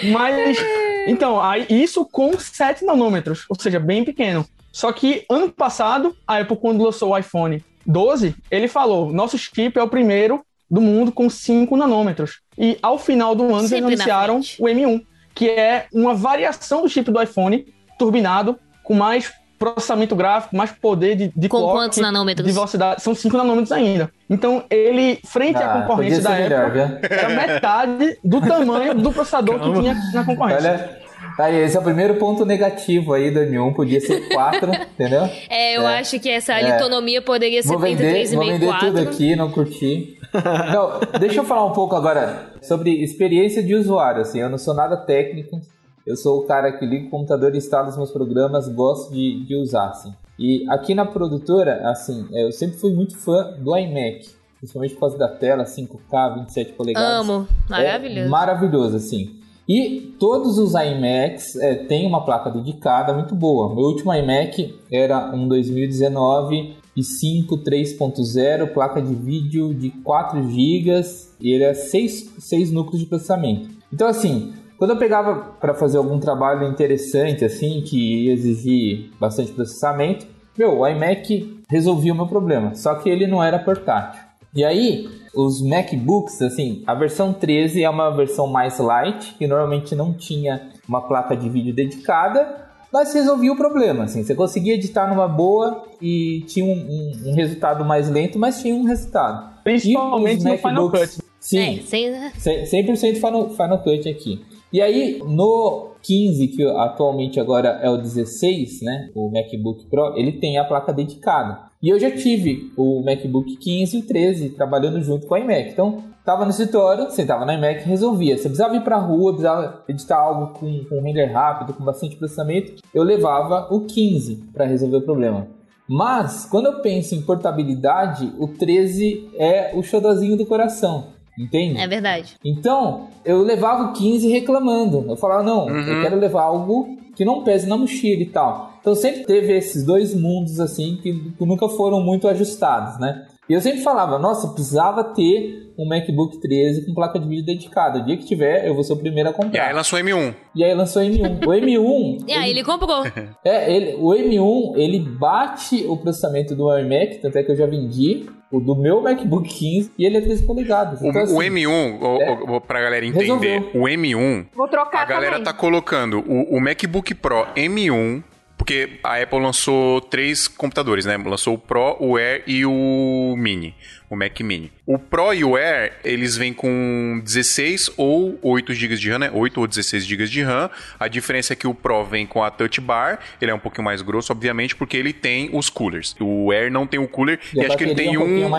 Mas, 0.13 0.59
então, 1.07 1.41
aí, 1.41 1.67
isso 1.69 2.07
com 2.07 2.39
7 2.39 2.85
nanômetros, 2.85 3.45
ou 3.49 3.61
seja, 3.61 3.81
bem 3.81 4.05
pequeno. 4.05 4.47
Só 4.73 4.93
que 4.93 5.25
ano 5.29 5.51
passado, 5.51 6.17
a 6.27 6.39
Apple, 6.39 6.57
quando 6.57 6.85
lançou 6.85 7.11
o 7.11 7.19
iPhone 7.19 7.63
12, 7.85 8.35
ele 8.51 8.69
falou: 8.69 9.13
nosso 9.13 9.37
chip 9.37 9.79
é 9.79 9.83
o 9.83 9.89
primeiro 9.89 10.45
do 10.71 10.81
mundo 10.81 11.11
com 11.11 11.29
5 11.29 11.77
nanômetros. 11.77 12.41
E 12.59 12.79
ao 12.83 12.99
final 12.99 13.35
do 13.35 13.45
ano, 13.55 13.61
eles 13.67 13.73
anunciaram 13.73 14.37
o 14.59 14.65
M1, 14.67 15.03
que 15.35 15.49
é 15.49 15.87
uma 15.93 16.15
variação 16.15 16.83
do 16.83 16.89
chip 16.89 17.11
do 17.11 17.21
iPhone 17.21 17.65
turbinado, 17.99 18.59
com 18.85 18.95
mais 18.95 19.33
processamento 19.59 20.17
gráfico, 20.17 20.57
mais 20.57 20.71
poder 20.73 21.15
de, 21.17 21.33
de 21.37 21.49
Com 21.49 21.59
clock, 21.59 21.75
quantos 21.75 21.99
nanômetros? 21.99 22.47
de 22.47 22.53
velocidade. 22.55 23.03
São 23.03 23.15
5 23.15 23.37
nanômetros 23.37 23.71
ainda. 23.73 24.11
Então, 24.29 24.65
ele, 24.71 25.19
frente 25.27 25.57
à 25.59 25.75
Ah, 25.75 25.81
concorrência 25.83 26.23
podia 26.23 26.31
da 26.31 26.43
melhor, 26.43 26.67
Apple, 26.67 27.09
viu? 27.09 27.19
era 27.19 27.29
metade 27.29 28.17
do 28.25 28.41
tamanho 28.41 28.95
do 28.95 29.13
processador 29.13 29.61
que 29.61 29.81
tinha 29.81 29.95
na 30.15 30.25
concorrência. 30.25 30.71
Olha, 30.71 30.99
aí, 31.39 31.57
esse 31.63 31.77
é 31.77 31.81
o 31.81 31.83
primeiro 31.83 32.15
ponto 32.15 32.47
negativo 32.47 33.13
aí 33.13 33.31
do 33.31 33.41
M1, 33.41 33.75
podia 33.75 34.01
ser 34.01 34.29
4, 34.31 34.71
entendeu? 34.95 35.29
É, 35.51 35.77
eu 35.77 35.83
É. 35.87 35.99
acho 35.99 36.19
que 36.19 36.31
essa 36.31 36.55
É. 36.55 36.73
autonomia 36.73 37.21
poderia 37.21 37.63
ser 37.63 37.69
Vou 37.69 37.79
vender, 37.79 38.27
vou 38.29 38.43
33,5 38.45 38.53
vender 38.53 38.67
4. 38.67 38.87
tudo 38.89 38.99
aqui, 39.01 39.37
não 39.37 39.51
curti. 39.51 40.17
Não, 40.73 41.19
deixa 41.19 41.41
eu 41.41 41.45
falar 41.45 41.67
um 41.67 41.73
pouco 41.73 41.95
agora 41.95 42.53
sobre 42.63 43.03
experiência 43.03 43.63
de 43.63 43.75
usuário, 43.75 44.23
assim, 44.23 44.39
eu 44.41 44.49
não 44.49 44.59
sou 44.59 44.75
nada 44.75 44.97
técnico, 44.97 45.61
eu 46.07 46.17
sou 46.17 46.41
o 46.41 46.47
cara 46.47 46.73
que 46.73 46.87
liga 46.87 47.07
o 47.07 47.11
computador, 47.11 47.55
instala 47.55 47.89
os 47.89 47.97
meus 47.97 48.11
programas, 48.11 48.69
gosto 48.69 49.13
de, 49.13 49.45
de 49.45 49.57
usar, 49.57 49.89
assim. 49.89 50.15
E 50.39 50.65
aqui 50.71 50.95
na 50.95 51.05
produtora, 51.05 51.89
assim, 51.91 52.27
eu 52.33 52.51
sempre 52.51 52.79
fui 52.79 52.93
muito 52.93 53.17
fã 53.17 53.55
do 53.59 53.77
iMac, 53.77 54.29
principalmente 54.59 54.95
por 54.95 55.01
causa 55.01 55.19
da 55.19 55.29
tela 55.29 55.65
5K, 55.65 56.35
27 56.41 56.73
polegadas. 56.73 57.21
Amo. 57.21 57.47
Maravilhoso. 57.69 58.27
É 58.27 58.29
maravilhoso, 58.29 58.97
assim. 58.97 59.41
E 59.69 60.17
todos 60.19 60.59
os 60.59 60.75
iMacs 60.75 61.57
é, 61.57 61.75
têm 61.75 62.07
uma 62.07 62.25
placa 62.25 62.51
dedicada 62.51 63.13
muito 63.13 63.35
boa. 63.35 63.73
Meu 63.75 63.85
último 63.85 64.13
iMac 64.13 64.75
era 64.91 65.31
um 65.33 65.47
2019 65.47 66.80
i5 67.01 67.63
3.0, 67.63 68.73
placa 68.73 69.01
de 69.01 69.15
vídeo 69.15 69.75
de 69.75 69.91
4 69.91 70.43
GB 70.43 71.03
e 71.41 71.53
ele 71.53 71.65
é 71.65 71.75
6, 71.75 72.35
6 72.39 72.71
núcleos 72.71 73.01
de 73.01 73.07
processamento. 73.07 73.69
Então, 73.93 74.07
assim, 74.07 74.53
quando 74.79 74.93
eu 74.93 74.97
pegava 74.97 75.35
para 75.61 75.75
fazer 75.75 75.99
algum 75.99 76.19
trabalho 76.19 76.67
interessante, 76.67 77.45
assim, 77.45 77.83
que 77.83 78.25
ia 78.25 78.33
exigir 78.33 79.11
bastante 79.19 79.53
processamento, 79.53 80.27
meu, 80.57 80.79
o 80.79 80.89
iMac 80.89 81.63
resolvia 81.69 82.13
o 82.13 82.17
meu 82.17 82.27
problema, 82.27 82.75
só 82.75 82.95
que 82.95 83.09
ele 83.09 83.27
não 83.27 83.43
era 83.43 83.59
portátil. 83.59 84.23
E 84.55 84.65
aí, 84.65 85.09
os 85.35 85.63
MacBooks, 85.63 86.43
assim, 86.43 86.83
a 86.87 86.95
versão 86.95 87.33
13 87.33 87.85
é 87.85 87.91
uma 87.91 88.11
versão 88.11 88.47
mais 88.49 88.79
light, 88.79 89.35
que 89.35 89.47
normalmente 89.47 89.95
não 89.95 90.13
tinha 90.13 90.71
uma 90.89 91.01
placa 91.03 91.37
de 91.37 91.49
vídeo 91.49 91.73
dedicada, 91.73 92.70
mas 92.93 93.13
resolvia 93.15 93.53
o 93.53 93.57
problema, 93.57 94.05
assim, 94.05 94.23
você 94.23 94.35
conseguia 94.35 94.75
editar 94.75 95.07
numa 95.09 95.29
boa 95.29 95.85
e 96.01 96.43
tinha 96.47 96.65
um, 96.65 96.71
um- 96.79 97.31
um 97.31 97.35
resultado 97.35 97.85
mais 97.85 98.09
lento, 98.11 98.39
mas 98.39 98.61
tinha 98.61 98.75
um 98.75 98.85
resultado. 98.85 99.51
Principalmente 99.63 100.43
no 100.45 100.51
Final 100.59 100.91
Cut. 100.91 101.25
Sim, 101.39 101.79
É, 101.79 101.83
sem, 101.83 102.11
né? 102.11 102.33
100% 102.37 103.15
Final, 103.17 103.49
Final 103.51 103.79
Cut 103.83 104.09
aqui. 104.09 104.45
E 104.73 104.81
aí, 104.81 105.21
no 105.27 105.91
15, 106.03 106.49
que 106.49 106.63
atualmente 106.65 107.41
agora 107.41 107.81
é 107.83 107.89
o 107.91 107.97
16, 107.97 108.83
né? 108.83 109.11
O 109.15 109.31
MacBook 109.31 109.87
Pro, 109.91 110.15
ele 110.17 110.33
tem 110.33 110.59
a 110.59 110.65
placa 110.65 110.93
dedicada. 110.93 111.70
E 111.83 111.89
eu 111.89 111.99
já 111.99 112.11
tive 112.11 112.71
o 112.77 113.03
MacBook 113.03 113.57
15 113.57 113.97
e 113.97 114.01
o 114.01 114.07
13 114.07 114.51
trabalhando 114.51 115.01
junto 115.03 115.27
com 115.27 115.35
a 115.35 115.41
iMac. 115.41 115.71
Então, 115.71 116.05
tava 116.23 116.45
no 116.45 116.51
escritório, 116.51 117.11
sentava 117.11 117.47
na 117.47 117.55
iMac 117.55 117.81
e 117.81 117.89
resolvia. 117.89 118.37
Se 118.37 118.45
eu 118.45 118.51
precisava 118.51 118.77
ir 118.77 118.85
pra 118.85 118.99
rua, 118.99 119.33
precisava 119.33 119.83
editar 119.89 120.19
algo 120.19 120.59
com, 120.59 120.85
com 120.85 121.01
render 121.01 121.33
rápido, 121.33 121.73
com 121.73 121.83
bastante 121.83 122.17
processamento, 122.17 122.83
eu 122.93 123.03
levava 123.03 123.67
o 123.75 123.87
15 123.87 124.51
para 124.53 124.67
resolver 124.67 124.99
o 124.99 125.03
problema. 125.03 125.49
Mas, 125.89 126.45
quando 126.45 126.67
eu 126.67 126.83
penso 126.83 127.15
em 127.15 127.23
portabilidade, 127.23 128.31
o 128.39 128.47
13 128.47 129.31
é 129.37 129.73
o 129.75 129.83
xodozinho 129.83 130.37
do 130.37 130.45
coração. 130.45 131.09
Entende? 131.41 131.81
É 131.81 131.87
verdade. 131.87 132.35
Então, 132.45 133.09
eu 133.25 133.43
levava 133.43 133.85
o 133.85 133.93
15 133.93 134.29
reclamando. 134.29 135.05
Eu 135.09 135.17
falava, 135.17 135.43
não, 135.43 135.67
Uhum. 135.67 135.77
eu 135.79 136.03
quero 136.03 136.17
levar 136.19 136.43
algo 136.43 136.97
que 137.17 137.25
não 137.25 137.43
pese 137.45 137.69
na 137.69 137.77
mochila 137.77 138.23
e 138.23 138.27
tal. 138.27 138.71
Então 138.81 138.95
sempre 138.95 139.25
teve 139.25 139.55
esses 139.57 139.85
dois 139.85 140.15
mundos 140.15 140.59
assim 140.61 140.99
que, 141.03 141.13
que 141.13 141.45
nunca 141.47 141.69
foram 141.69 142.01
muito 142.01 142.27
ajustados, 142.29 142.99
né? 142.99 143.27
E 143.49 143.53
eu 143.53 143.61
sempre 143.61 143.81
falava, 143.81 144.17
nossa, 144.19 144.49
precisava 144.55 145.03
ter 145.05 145.73
um 145.77 145.87
MacBook 145.87 146.41
13 146.41 146.87
com 146.87 146.95
placa 146.95 147.19
de 147.19 147.29
vídeo 147.29 147.45
dedicada. 147.45 147.99
O 147.99 148.05
dia 148.05 148.17
que 148.17 148.25
tiver, 148.25 148.67
eu 148.67 148.75
vou 148.75 148.85
ser 148.85 148.93
o 148.93 148.97
primeiro 148.97 149.29
a 149.29 149.33
E 149.33 149.35
comprar. 149.35 149.67
aí 149.67 149.75
lançou 149.75 149.99
o 149.99 150.03
M1. 150.03 150.35
E 150.55 150.65
aí 150.65 150.73
lançou 150.73 151.03
o 151.03 151.05
M1. 151.05 151.47
O 151.47 151.51
M1, 151.51 152.25
E 152.29 152.33
aí 152.33 152.51
ele 152.51 152.63
comprou. 152.63 153.03
é, 153.45 153.75
ele, 153.75 153.97
o 153.97 154.11
M1, 154.15 154.77
ele 154.79 155.01
bate 155.01 155.85
o 155.89 155.97
processamento 155.97 156.55
do 156.55 156.75
iMac, 156.79 157.19
tanto 157.21 157.37
é 157.37 157.43
que 157.43 157.51
eu 157.51 157.57
já 157.57 157.67
vendi 157.67 158.25
o 158.51 158.59
do 158.61 158.75
meu 158.75 159.01
MacBook 159.03 159.49
15 159.49 159.93
e 159.99 160.05
ele 160.05 160.17
é 160.17 160.21
13 160.21 160.45
polegadas. 160.45 161.01
O, 161.01 161.07
Então, 161.07 161.23
assim, 161.23 161.35
o 161.35 161.39
M1, 161.39 162.01
o, 162.01 162.21
é. 162.23 162.33
o, 162.57 162.61
pra 162.61 162.81
galera 162.81 163.05
entender, 163.07 163.23
Resolveu. 163.23 163.71
o 163.75 163.85
M1, 163.85 164.47
Vou 164.55 164.69
trocar 164.69 165.03
a 165.03 165.05
galera 165.05 165.33
também. 165.33 165.45
tá 165.45 165.53
colocando 165.53 166.19
o, 166.27 166.57
o 166.57 166.61
MacBook 166.61 167.15
Pro 167.15 167.47
M1, 167.57 168.23
porque 168.59 168.99
a 169.05 169.23
Apple 169.23 169.39
lançou 169.41 170.01
três 170.01 170.49
computadores, 170.49 171.07
né? 171.07 171.17
Lançou 171.17 171.55
o 171.55 171.59
Pro, 171.59 171.97
o 172.01 172.17
Air 172.17 172.43
e 172.47 172.67
o 172.67 173.35
Mini, 173.39 173.75
o 174.11 174.17
Mac 174.17 174.41
Mini. 174.41 174.73
O 174.85 174.99
Pro 174.99 175.33
e 175.33 175.45
o 175.45 175.57
Air, 175.57 175.93
eles 176.05 176.37
vêm 176.37 176.53
com 176.53 177.23
16 177.25 177.93
ou 177.97 178.37
8 178.43 178.75
GB 178.75 178.97
de 178.97 179.09
RAM, 179.09 179.21
né? 179.21 179.31
8 179.33 179.61
ou 179.61 179.67
16 179.69 180.05
GB 180.05 180.27
de 180.27 180.43
RAM. 180.43 180.69
A 180.99 181.07
diferença 181.07 181.53
é 181.53 181.57
que 181.57 181.69
o 181.69 181.73
Pro 181.73 182.05
vem 182.05 182.27
com 182.27 182.43
a 182.43 182.51
Touch 182.51 182.81
Bar, 182.81 183.21
ele 183.41 183.53
é 183.53 183.55
um 183.55 183.59
pouquinho 183.61 183.85
mais 183.85 184.03
grosso, 184.03 184.33
obviamente, 184.33 184.75
porque 184.75 184.97
ele 184.97 185.13
tem 185.13 185.49
os 185.53 185.71
coolers. 185.71 186.17
O 186.21 186.51
Air 186.51 186.73
não 186.73 186.89
tem 186.89 186.99
o 186.99 187.07
cooler 187.07 187.39
E 187.55 187.59
e, 187.59 187.65
a 187.65 187.69
acho 187.69 187.77
que 187.77 187.85
ele 187.85 187.95
tem 187.95 188.17
é 188.17 188.19
um 188.19 188.47
um... 188.47 188.57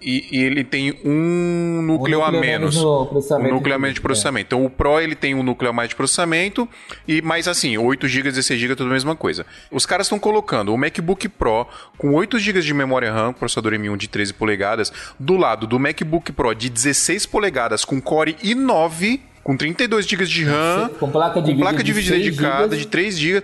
E, 0.00 0.26
e 0.32 0.42
ele 0.42 0.64
tem 0.64 0.98
um 1.04 1.82
núcleo, 1.82 2.22
a 2.22 2.32
núcleo 2.32 2.40
menos. 2.40 2.76
no 2.76 3.02
O 3.02 3.06
processamento 3.06 3.54
núcleo 3.54 3.74
a 3.74 3.78
menos 3.78 3.94
de 3.94 4.00
processamento. 4.00 4.46
Então 4.46 4.64
o 4.64 4.70
Pro 4.70 4.98
ele 4.98 5.14
tem 5.14 5.34
um 5.34 5.42
núcleo 5.42 5.68
a 5.68 5.72
mais 5.74 5.90
de 5.90 5.96
processamento 5.96 6.66
e 7.06 7.20
mais 7.20 7.46
assim, 7.46 7.76
8 7.76 8.08
GB, 8.08 8.30
16 8.30 8.58
GB, 8.58 8.74
tudo 8.74 8.88
a 8.88 8.92
mesma 8.94 9.14
coisa. 9.14 9.44
Os 9.70 9.84
caras 9.84 10.06
estão 10.06 10.18
colocando 10.18 10.72
o 10.72 10.78
MacBook 10.78 11.28
Pro 11.28 11.66
com 11.98 12.14
8 12.14 12.38
GB 12.38 12.62
de 12.62 12.72
memória 12.72 13.12
RAM, 13.12 13.34
processador 13.34 13.74
M1 13.74 13.98
de 13.98 14.08
13 14.08 14.32
polegadas, 14.32 14.93
do 15.18 15.36
lado 15.36 15.66
do 15.66 15.78
MacBook 15.78 16.32
Pro 16.32 16.54
de 16.54 16.68
16 16.68 17.26
polegadas 17.26 17.84
com 17.84 18.00
Core 18.00 18.34
i9 18.42 19.20
com 19.42 19.56
32 19.56 20.06
GB 20.06 20.24
de 20.24 20.44
RAM, 20.44 20.88
Com 20.98 21.10
placa 21.10 21.42
de 21.42 21.52
com 21.52 21.60
placa 21.60 21.84
de 21.84 21.92
vídeo 21.92 22.14
vídeo 22.14 22.32
de 22.32 22.36
6 22.36 22.36
dedicada 22.36 22.62
gigas. 22.64 22.78
de 22.78 22.86
3 22.86 23.18
GB 23.18 23.42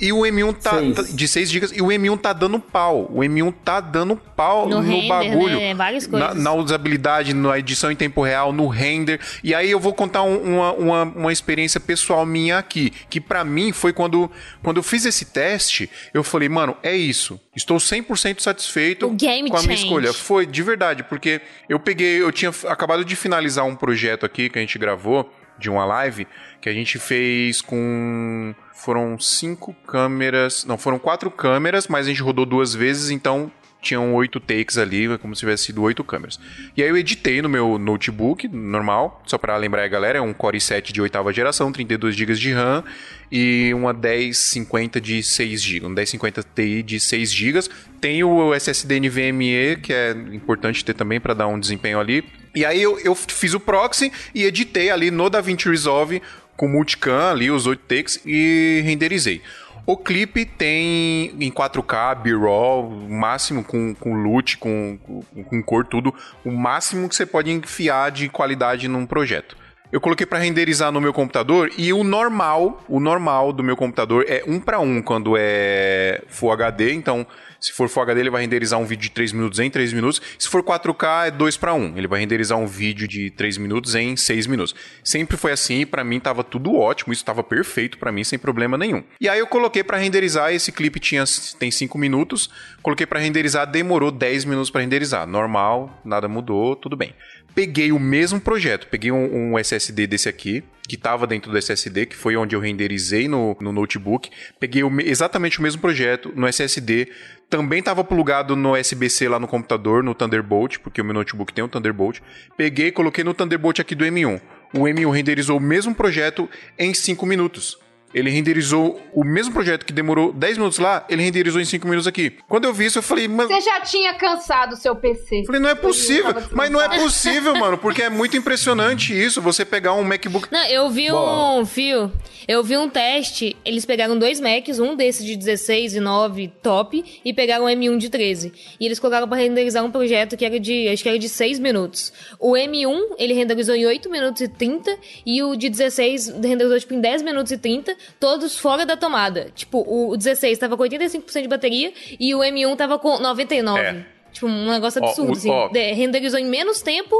e 0.00 0.12
o 0.12 0.20
M1 0.20 0.52
tá, 0.54 0.78
Seis. 0.78 0.94
tá- 0.96 1.02
de 1.02 1.28
6 1.28 1.50
GB 1.50 1.68
e 1.76 1.82
o 1.82 1.86
M1 1.92 2.16
tá 2.16 2.32
dando 2.32 2.58
pau. 2.58 3.06
O 3.12 3.20
M1 3.22 3.52
tá 3.64 3.80
dando 3.80 4.16
pau 4.16 4.68
No 4.68 4.80
no, 4.80 4.88
render, 4.88 5.08
bagulho. 5.08 5.58
né? 5.58 5.74
Várias 5.74 6.06
Na- 6.08 6.18
coisas. 6.28 6.42
na 6.42 6.52
usabilidade, 6.54 7.34
na 7.34 7.58
edição 7.58 7.90
em 7.90 7.96
tempo 7.96 8.22
real, 8.22 8.52
no 8.52 8.66
render. 8.68 9.20
E 9.44 9.54
aí 9.54 9.70
eu 9.70 9.78
vou 9.80 9.92
contar 9.92 10.22
um- 10.22 10.40
uma, 10.56 10.72
uma, 10.72 11.02
uma 11.02 11.32
experiência 11.32 11.78
pessoal 11.78 12.24
minha 12.24 12.58
aqui, 12.58 12.90
que 13.10 13.20
pra 13.20 13.44
mim 13.44 13.72
foi 13.72 13.92
quando, 13.92 14.30
quando 14.62 14.78
eu 14.78 14.82
fiz 14.82 15.04
esse 15.04 15.24
teste, 15.26 15.90
eu 16.14 16.24
falei, 16.24 16.48
mano, 16.48 16.76
é 16.82 16.96
isso. 16.96 17.38
Estou 17.54 17.78
100% 17.78 18.40
satisfeito 18.40 19.06
O 19.06 19.10
game 19.10 19.50
com 19.50 19.56
a 19.56 19.60
minha 19.62 19.72
change. 19.76 19.84
escolha. 19.84 20.12
Foi, 20.12 20.46
de 20.46 20.62
verdade, 20.62 21.02
porque 21.02 21.40
eu 21.68 21.78
peguei, 21.78 22.22
eu 22.22 22.32
tinha 22.32 22.50
acabado 22.68 23.04
de 23.04 23.14
finalizar 23.16 23.64
um 23.66 23.76
projeto 23.76 24.24
aqui 24.24 24.48
que 24.48 24.58
a 24.58 24.60
gente 24.62 24.78
gravou, 24.78 25.30
de 25.58 25.68
uma 25.68 25.84
live, 25.84 26.26
que 26.60 26.68
a 26.68 26.72
gente 26.72 26.98
fez 26.98 27.60
com... 27.60 28.54
Foram 28.74 29.18
cinco 29.18 29.74
câmeras... 29.86 30.64
Não, 30.64 30.78
foram 30.78 30.98
quatro 30.98 31.30
câmeras, 31.30 31.86
mas 31.88 32.06
a 32.06 32.08
gente 32.08 32.22
rodou 32.22 32.46
duas 32.46 32.74
vezes, 32.74 33.10
então 33.10 33.50
tinham 33.80 34.14
oito 34.14 34.38
takes 34.38 34.76
ali, 34.76 35.16
como 35.18 35.34
se 35.34 35.40
tivesse 35.40 35.64
sido 35.64 35.82
oito 35.82 36.04
câmeras. 36.04 36.38
E 36.76 36.82
aí 36.82 36.88
eu 36.88 36.96
editei 36.96 37.40
no 37.40 37.48
meu 37.48 37.78
notebook, 37.78 38.46
normal, 38.48 39.22
só 39.26 39.38
pra 39.38 39.56
lembrar 39.56 39.84
a 39.84 39.88
galera, 39.88 40.18
é 40.18 40.22
um 40.22 40.32
Core 40.32 40.58
i7 40.58 40.92
de 40.92 41.00
oitava 41.00 41.32
geração, 41.32 41.72
32 41.72 42.14
GB 42.14 42.34
de 42.34 42.52
RAM 42.52 42.84
e 43.32 43.72
uma 43.74 43.92
1050 43.92 45.00
de 45.00 45.22
6 45.22 45.62
GB, 45.62 45.86
um 45.86 45.90
1050 45.90 46.42
Ti 46.54 46.82
de 46.82 47.00
6 47.00 47.32
GB. 47.32 47.60
Tem 48.00 48.22
o 48.22 48.54
SSD 48.54 49.00
NVMe, 49.00 49.76
que 49.82 49.92
é 49.92 50.12
importante 50.32 50.84
ter 50.84 50.94
também 50.94 51.20
para 51.20 51.34
dar 51.34 51.46
um 51.46 51.58
desempenho 51.58 52.00
ali. 52.00 52.24
E 52.54 52.64
aí 52.64 52.82
eu, 52.82 52.98
eu 52.98 53.14
fiz 53.14 53.54
o 53.54 53.60
proxy 53.60 54.12
e 54.34 54.44
editei 54.44 54.90
ali 54.90 55.10
no 55.10 55.30
DaVinci 55.30 55.68
Resolve 55.68 56.20
com 56.60 56.68
multicam 56.68 57.30
ali, 57.30 57.50
os 57.50 57.66
8 57.66 57.80
takes 57.88 58.20
e 58.26 58.82
renderizei. 58.84 59.40
O 59.86 59.96
clipe 59.96 60.44
tem 60.44 61.34
em 61.40 61.50
4K, 61.50 62.20
B-roll, 62.20 62.90
máximo 63.08 63.64
com, 63.64 63.94
com 63.94 64.12
loot, 64.12 64.58
com, 64.58 64.98
com, 64.98 65.42
com 65.42 65.62
cor, 65.62 65.86
tudo, 65.86 66.14
o 66.44 66.52
máximo 66.52 67.08
que 67.08 67.16
você 67.16 67.24
pode 67.24 67.50
enfiar 67.50 68.10
de 68.10 68.28
qualidade 68.28 68.88
num 68.88 69.06
projeto. 69.06 69.56
Eu 69.90 70.02
coloquei 70.02 70.26
para 70.26 70.38
renderizar 70.38 70.92
no 70.92 71.00
meu 71.00 71.14
computador 71.14 71.70
e 71.78 71.94
o 71.94 72.04
normal, 72.04 72.84
o 72.86 73.00
normal 73.00 73.54
do 73.54 73.62
meu 73.62 73.74
computador 73.74 74.26
é 74.28 74.44
1 74.46 74.60
para 74.60 74.80
1 74.80 75.00
quando 75.00 75.36
é 75.38 76.22
Full 76.28 76.52
HD, 76.52 76.92
então 76.92 77.26
se 77.60 77.72
for 77.72 77.88
Full 77.88 78.02
HD 78.02 78.20
ele 78.20 78.30
vai 78.30 78.42
renderizar 78.42 78.78
um 78.78 78.84
vídeo 78.84 79.02
de 79.02 79.10
3 79.10 79.32
minutos 79.32 79.58
em 79.58 79.70
3 79.70 79.92
minutos, 79.92 80.20
se 80.38 80.48
for 80.48 80.62
4K 80.62 81.28
é 81.28 81.30
2 81.30 81.56
para 81.56 81.74
1, 81.74 81.98
ele 81.98 82.06
vai 82.06 82.20
renderizar 82.20 82.58
um 82.58 82.66
vídeo 82.66 83.06
de 83.06 83.30
3 83.30 83.58
minutos 83.58 83.94
em 83.94 84.16
6 84.16 84.46
minutos. 84.46 84.74
Sempre 85.04 85.36
foi 85.36 85.52
assim, 85.52 85.84
para 85.84 86.02
mim 86.02 86.18
tava 86.18 86.42
tudo 86.42 86.74
ótimo, 86.74 87.12
isso 87.12 87.24
tava 87.24 87.42
perfeito 87.42 87.98
para 87.98 88.10
mim 88.10 88.24
sem 88.24 88.38
problema 88.38 88.78
nenhum. 88.78 89.02
E 89.20 89.28
aí 89.28 89.38
eu 89.38 89.46
coloquei 89.46 89.84
para 89.84 89.98
renderizar, 89.98 90.52
esse 90.52 90.72
clipe 90.72 90.98
tinha 90.98 91.24
tem 91.58 91.70
5 91.70 91.96
minutos, 91.98 92.48
coloquei 92.82 93.06
para 93.06 93.20
renderizar, 93.20 93.70
demorou 93.70 94.10
10 94.10 94.44
minutos 94.44 94.70
para 94.70 94.80
renderizar. 94.80 95.26
Normal, 95.26 96.00
nada 96.04 96.28
mudou, 96.28 96.74
tudo 96.74 96.96
bem 96.96 97.14
peguei 97.54 97.92
o 97.92 97.98
mesmo 97.98 98.40
projeto, 98.40 98.86
peguei 98.86 99.10
um, 99.10 99.52
um 99.52 99.58
SSD 99.58 100.06
desse 100.06 100.28
aqui, 100.28 100.62
que 100.88 100.96
estava 100.96 101.26
dentro 101.26 101.52
do 101.52 101.58
SSD, 101.58 102.06
que 102.06 102.16
foi 102.16 102.36
onde 102.36 102.56
eu 102.56 102.60
renderizei 102.60 103.28
no, 103.28 103.56
no 103.60 103.72
notebook. 103.72 104.28
Peguei 104.58 104.82
o, 104.82 105.00
exatamente 105.00 105.60
o 105.60 105.62
mesmo 105.62 105.80
projeto 105.80 106.32
no 106.34 106.48
SSD. 106.48 107.08
Também 107.50 107.80
estava 107.80 108.04
plugado 108.04 108.54
no 108.54 108.76
SBC 108.76 109.28
lá 109.28 109.40
no 109.40 109.48
computador, 109.48 110.04
no 110.04 110.14
Thunderbolt, 110.14 110.78
porque 110.78 111.02
o 111.02 111.04
meu 111.04 111.12
notebook 111.12 111.52
tem 111.52 111.64
um 111.64 111.68
Thunderbolt. 111.68 112.20
Peguei 112.56 112.86
e 112.86 112.92
coloquei 112.92 113.24
no 113.24 113.34
Thunderbolt 113.34 113.80
aqui 113.80 113.96
do 113.96 114.04
M1. 114.04 114.40
O 114.72 114.82
M1 114.82 115.10
renderizou 115.10 115.58
o 115.58 115.60
mesmo 115.60 115.92
projeto 115.92 116.48
em 116.78 116.94
5 116.94 117.26
minutos. 117.26 117.76
Ele 118.12 118.28
renderizou 118.28 119.00
o 119.12 119.22
mesmo 119.22 119.52
projeto 119.52 119.86
que 119.86 119.92
demorou 119.92 120.32
10 120.32 120.58
minutos 120.58 120.78
lá, 120.78 121.06
ele 121.08 121.22
renderizou 121.22 121.60
em 121.60 121.64
5 121.64 121.86
minutos 121.86 122.08
aqui. 122.08 122.36
Quando 122.48 122.64
eu 122.64 122.74
vi 122.74 122.86
isso, 122.86 122.98
eu 122.98 123.02
falei, 123.02 123.28
mas. 123.28 123.46
Você 123.46 123.60
já 123.60 123.80
tinha 123.80 124.14
cansado 124.14 124.72
o 124.72 124.76
seu 124.76 124.96
PC. 124.96 125.44
Falei, 125.46 125.60
não 125.60 125.70
é 125.70 125.74
possível. 125.76 126.34
Mas 126.50 126.70
não 126.70 126.80
é 126.80 126.88
possível, 126.88 127.54
mano, 127.56 127.78
porque 127.78 128.02
é 128.02 128.10
muito 128.10 128.36
impressionante 128.36 129.12
isso. 129.12 129.40
Você 129.40 129.64
pegar 129.64 129.94
um 129.94 130.02
MacBook. 130.02 130.48
Não, 130.50 130.64
eu 130.66 130.90
vi 130.90 131.08
Bom. 131.10 131.60
um 131.60 131.66
fio. 131.66 132.12
Eu 132.48 132.64
vi 132.64 132.76
um 132.76 132.88
teste. 132.88 133.56
Eles 133.64 133.84
pegaram 133.84 134.18
dois 134.18 134.40
Macs, 134.40 134.80
um 134.80 134.96
desses 134.96 135.24
de 135.24 135.36
16 135.36 135.94
e 135.94 136.00
9 136.00 136.48
top, 136.60 137.20
e 137.24 137.32
pegaram 137.32 137.66
um 137.66 137.68
M1 137.68 137.96
de 137.96 138.10
13. 138.10 138.52
E 138.80 138.86
eles 138.86 138.98
colocaram 138.98 139.28
pra 139.28 139.38
renderizar 139.38 139.84
um 139.84 139.90
projeto 139.90 140.36
que 140.36 140.44
era 140.44 140.58
de. 140.58 140.88
Acho 140.88 141.02
que 141.02 141.08
era 141.08 141.18
de 141.18 141.28
6 141.28 141.60
minutos. 141.60 142.12
O 142.40 142.54
M1, 142.54 143.14
ele 143.18 143.34
renderizou 143.34 143.76
em 143.76 143.86
8 143.86 144.10
minutos 144.10 144.42
e 144.42 144.48
30, 144.48 144.98
e 145.24 145.42
o 145.44 145.54
de 145.54 145.68
16 145.68 146.40
renderizou 146.42 146.80
tipo, 146.80 146.94
em 146.94 147.00
10 147.00 147.22
minutos 147.22 147.52
e 147.52 147.58
30 147.58 147.99
todos 148.18 148.58
fora 148.58 148.84
da 148.84 148.96
tomada. 148.96 149.50
Tipo, 149.54 149.84
o 149.86 150.16
16 150.16 150.58
tava 150.58 150.76
com 150.76 150.82
85% 150.82 151.42
de 151.42 151.48
bateria 151.48 151.92
e 152.18 152.34
o 152.34 152.38
M1 152.38 152.76
tava 152.76 152.98
com 152.98 153.18
99%. 153.18 153.78
É. 153.78 154.04
Tipo, 154.32 154.46
um 154.46 154.70
negócio 154.70 155.02
absurdo, 155.04 155.30
ó, 155.30 155.32
o, 155.32 155.36
assim. 155.36 155.50
Ó, 155.50 155.70
renderizou 155.72 156.38
em 156.38 156.44
menos 156.44 156.82
tempo. 156.82 157.16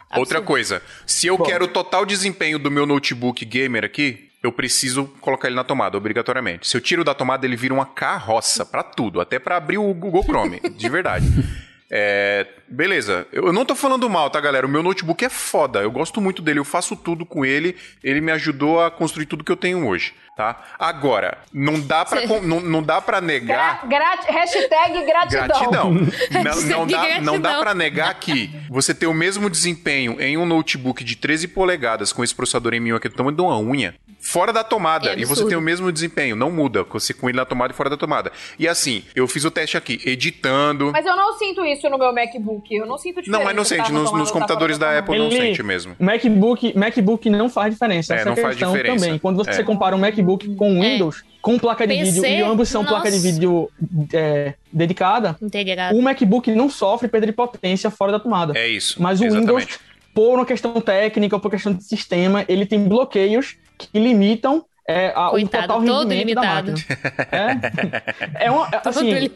Absurdo. 0.00 0.20
Outra 0.20 0.42
coisa, 0.42 0.82
se 1.06 1.26
eu 1.26 1.36
Bom. 1.38 1.44
quero 1.44 1.64
o 1.64 1.68
total 1.68 2.04
desempenho 2.04 2.58
do 2.58 2.70
meu 2.70 2.86
notebook 2.86 3.44
gamer 3.44 3.84
aqui, 3.84 4.30
eu 4.42 4.52
preciso 4.52 5.06
colocar 5.20 5.48
ele 5.48 5.56
na 5.56 5.64
tomada, 5.64 5.96
obrigatoriamente. 5.96 6.68
Se 6.68 6.76
eu 6.76 6.80
tiro 6.80 7.02
da 7.02 7.14
tomada, 7.14 7.46
ele 7.46 7.56
vira 7.56 7.72
uma 7.72 7.86
carroça 7.86 8.64
para 8.64 8.82
tudo, 8.82 9.20
até 9.20 9.38
para 9.38 9.56
abrir 9.56 9.78
o 9.78 9.94
Google 9.94 10.22
Chrome, 10.22 10.60
de 10.60 10.88
verdade. 10.88 11.26
É, 11.96 12.46
beleza, 12.74 13.26
eu 13.32 13.52
não 13.52 13.64
tô 13.64 13.74
falando 13.74 14.08
mal, 14.10 14.28
tá, 14.28 14.40
galera? 14.40 14.66
O 14.66 14.70
meu 14.70 14.82
notebook 14.82 15.24
é 15.24 15.28
foda, 15.28 15.80
eu 15.80 15.90
gosto 15.90 16.20
muito 16.20 16.42
dele, 16.42 16.58
eu 16.58 16.64
faço 16.64 16.96
tudo 16.96 17.24
com 17.24 17.44
ele, 17.44 17.76
ele 18.02 18.20
me 18.20 18.32
ajudou 18.32 18.82
a 18.82 18.90
construir 18.90 19.26
tudo 19.26 19.44
que 19.44 19.52
eu 19.52 19.56
tenho 19.56 19.86
hoje, 19.86 20.14
tá? 20.36 20.62
Agora, 20.78 21.38
não 21.52 21.80
dá 21.80 22.04
pra, 22.04 22.26
não, 22.42 22.60
não 22.60 22.82
dá 22.82 23.00
pra 23.00 23.20
negar... 23.20 23.86
Gra 23.86 24.18
hashtag 24.26 25.04
gratidão. 25.06 25.46
Gratidão. 25.46 25.94
não, 26.44 26.60
não, 26.62 26.86
dá, 26.86 27.20
não 27.20 27.40
dá 27.40 27.58
pra 27.58 27.74
negar 27.74 28.14
que 28.14 28.50
você 28.68 28.94
ter 28.94 29.06
o 29.06 29.14
mesmo 29.14 29.48
desempenho 29.48 30.20
em 30.20 30.36
um 30.36 30.44
notebook 30.44 31.04
de 31.04 31.16
13 31.16 31.48
polegadas 31.48 32.12
com 32.12 32.24
esse 32.24 32.34
processador 32.34 32.72
M1 32.72 32.96
aqui 32.96 33.08
do 33.08 33.14
tamanho 33.14 33.36
de 33.36 33.42
uma 33.42 33.58
unha, 33.58 33.94
fora 34.20 34.52
da 34.52 34.64
tomada, 34.64 35.10
é 35.10 35.18
e 35.18 35.24
você 35.24 35.46
tem 35.46 35.56
o 35.56 35.60
mesmo 35.60 35.92
desempenho, 35.92 36.34
não 36.34 36.50
muda, 36.50 36.82
você 36.84 37.12
com 37.12 37.28
ele 37.28 37.36
na 37.36 37.44
tomada 37.44 37.72
e 37.72 37.76
fora 37.76 37.90
da 37.90 37.96
tomada. 37.96 38.32
E 38.58 38.66
assim, 38.66 39.04
eu 39.14 39.28
fiz 39.28 39.44
o 39.44 39.50
teste 39.50 39.76
aqui, 39.76 40.00
editando... 40.04 40.90
Mas 40.92 41.06
eu 41.06 41.14
não 41.14 41.38
sinto 41.38 41.64
isso 41.64 41.88
no 41.88 41.98
meu 41.98 42.12
MacBook. 42.12 42.63
Eu 42.70 42.86
não 42.86 42.96
sinto 42.98 43.20
diferença. 43.20 43.38
Não, 43.38 43.44
mas 43.44 43.56
não 43.56 43.64
sente. 43.64 43.92
Nos, 43.92 44.12
nos 44.12 44.30
computadores 44.30 44.78
da 44.78 44.98
Apple 44.98 45.14
Ele, 45.14 45.24
não 45.24 45.30
sente 45.30 45.62
mesmo. 45.62 45.96
MacBook, 45.98 46.76
MacBook 46.76 47.30
não 47.30 47.48
faz 47.48 47.72
diferença. 47.72 48.14
É, 48.14 48.18
Essa 48.18 48.28
não 48.28 48.36
faz 48.36 48.56
diferença. 48.56 49.04
também. 49.04 49.18
Quando 49.18 49.36
você 49.36 49.60
é. 49.60 49.64
compara 49.64 49.94
um 49.94 49.98
MacBook 49.98 50.54
com 50.54 50.82
é. 50.82 50.92
Windows, 50.92 51.22
é. 51.22 51.38
com 51.42 51.58
placa 51.58 51.86
de 51.86 51.94
PC, 51.94 52.20
vídeo, 52.20 52.26
e 52.26 52.42
ambos 52.42 52.68
são 52.68 52.82
nossa. 52.82 52.94
placa 52.94 53.10
de 53.10 53.18
vídeo 53.18 53.70
é, 54.12 54.54
dedicada, 54.72 55.36
Integrado. 55.42 55.98
o 55.98 56.02
MacBook 56.02 56.50
não 56.54 56.68
sofre 56.70 57.08
perda 57.08 57.26
de 57.26 57.32
potência 57.32 57.90
fora 57.90 58.12
da 58.12 58.20
tomada. 58.20 58.56
É 58.58 58.68
isso. 58.68 59.00
Mas 59.02 59.20
o 59.20 59.24
exatamente. 59.24 59.48
Windows, 59.48 59.80
por 60.14 60.36
uma 60.36 60.46
questão 60.46 60.80
técnica, 60.80 61.36
ou 61.36 61.40
por 61.40 61.50
questão 61.50 61.72
de 61.72 61.82
sistema, 61.84 62.44
ele 62.48 62.66
tem 62.66 62.84
bloqueios 62.84 63.56
que 63.76 63.98
limitam 63.98 64.64
é 64.88 65.08
a, 65.16 65.30
Coitado, 65.30 65.64
o 65.64 65.66
total 65.66 66.04
rendimento 66.06 66.34
da 66.34 66.42
máquina. 66.42 66.76
É, 67.32 68.46
é, 68.46 68.50
uma, 68.50 68.68
é, 68.72 68.80
assim, 68.84 69.28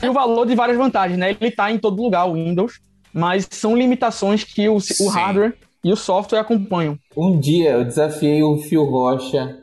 tem 0.00 0.10
o 0.10 0.12
valor 0.12 0.46
de 0.46 0.54
várias 0.54 0.76
vantagens, 0.76 1.18
né? 1.18 1.30
Ele 1.30 1.48
está 1.48 1.70
em 1.72 1.78
todo 1.78 2.00
lugar, 2.00 2.26
o 2.26 2.34
Windows, 2.34 2.80
mas 3.12 3.46
são 3.50 3.76
limitações 3.76 4.44
que 4.44 4.68
o, 4.68 4.76
o 4.76 5.08
hardware 5.08 5.54
e 5.84 5.92
o 5.92 5.96
software 5.96 6.38
acompanham. 6.38 6.96
Um 7.16 7.38
dia 7.38 7.70
eu 7.72 7.84
desafiei 7.84 8.42
o 8.42 8.58
Fio 8.58 8.84
Rocha 8.84 9.58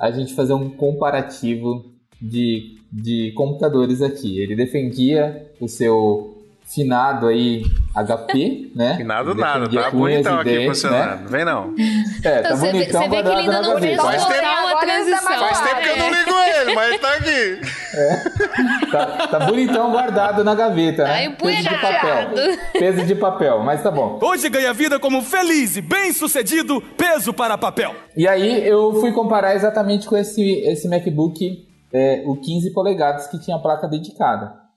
a 0.00 0.10
gente 0.10 0.34
fazer 0.34 0.54
um 0.54 0.70
comparativo 0.70 1.84
de, 2.20 2.78
de 2.90 3.32
computadores 3.32 4.00
aqui. 4.00 4.40
Ele 4.40 4.56
defendia 4.56 5.50
o 5.60 5.68
seu 5.68 6.37
finado 6.68 7.28
aí 7.28 7.62
HP, 7.94 8.72
né? 8.74 8.96
Finado 8.96 9.34
nada, 9.34 9.68
tá 9.68 9.90
bonitão 9.90 10.38
aqui 10.38 10.66
funcionando. 10.66 11.22
Né? 11.22 11.26
Vem 11.28 11.44
não. 11.44 11.74
É, 12.22 12.42
tá 12.42 12.50
então, 12.50 12.58
bonitão 12.58 13.02
Você 13.02 13.08
vê 13.08 13.22
que 13.22 13.28
ele 13.28 13.40
ainda 13.40 13.62
não 13.62 13.78
fez 13.78 13.96
faz 13.96 14.26
tempo, 14.26 14.46
a 14.46 14.76
transição. 14.76 15.38
Faz 15.38 15.60
tempo 15.60 15.80
que 15.80 15.88
eu 15.88 15.96
não 15.96 16.10
ligo 16.10 16.30
ele, 16.30 16.74
mas 16.74 17.00
tá 17.00 17.14
aqui. 17.14 17.60
É. 17.94 18.78
Tá, 18.90 19.06
tá, 19.28 19.40
bonitão 19.40 19.90
guardado 19.90 20.42
na 20.42 20.54
gaveta, 20.54 21.04
né? 21.04 21.28
Tá 21.28 21.44
Peso 21.44 21.62
de 21.62 21.78
papel. 21.78 22.30
Peso 22.72 23.06
de 23.06 23.14
papel, 23.14 23.62
mas 23.62 23.82
tá 23.82 23.90
bom. 23.90 24.18
Hoje 24.22 24.48
ganha 24.48 24.72
vida 24.72 24.98
como 24.98 25.20
feliz 25.20 25.76
e 25.76 25.82
bem-sucedido 25.82 26.80
peso 26.96 27.34
para 27.34 27.58
papel. 27.58 27.94
E 28.16 28.26
aí 28.26 28.66
eu 28.66 28.94
fui 28.94 29.12
comparar 29.12 29.54
exatamente 29.54 30.06
com 30.06 30.16
esse, 30.16 30.42
esse 30.60 30.88
MacBook, 30.88 31.66
é, 31.92 32.22
o 32.24 32.36
15 32.36 32.72
polegadas 32.72 33.26
que 33.26 33.38
tinha 33.38 33.56
a 33.56 33.60
placa 33.60 33.86
dedicada 33.86 34.67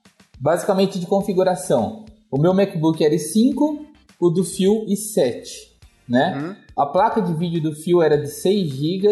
basicamente 0.42 0.98
de 0.98 1.06
configuração. 1.06 2.04
O 2.28 2.36
meu 2.36 2.52
MacBook 2.52 3.02
era 3.04 3.14
i5, 3.14 3.86
o 4.18 4.28
do 4.28 4.42
Fio 4.42 4.84
i7, 4.86 5.44
né? 6.08 6.34
Uhum. 6.36 6.56
A 6.76 6.86
placa 6.86 7.22
de 7.22 7.32
vídeo 7.32 7.62
do 7.62 7.72
Fio 7.72 8.02
era 8.02 8.18
de 8.18 8.26
6 8.26 8.68
GB, 8.68 9.08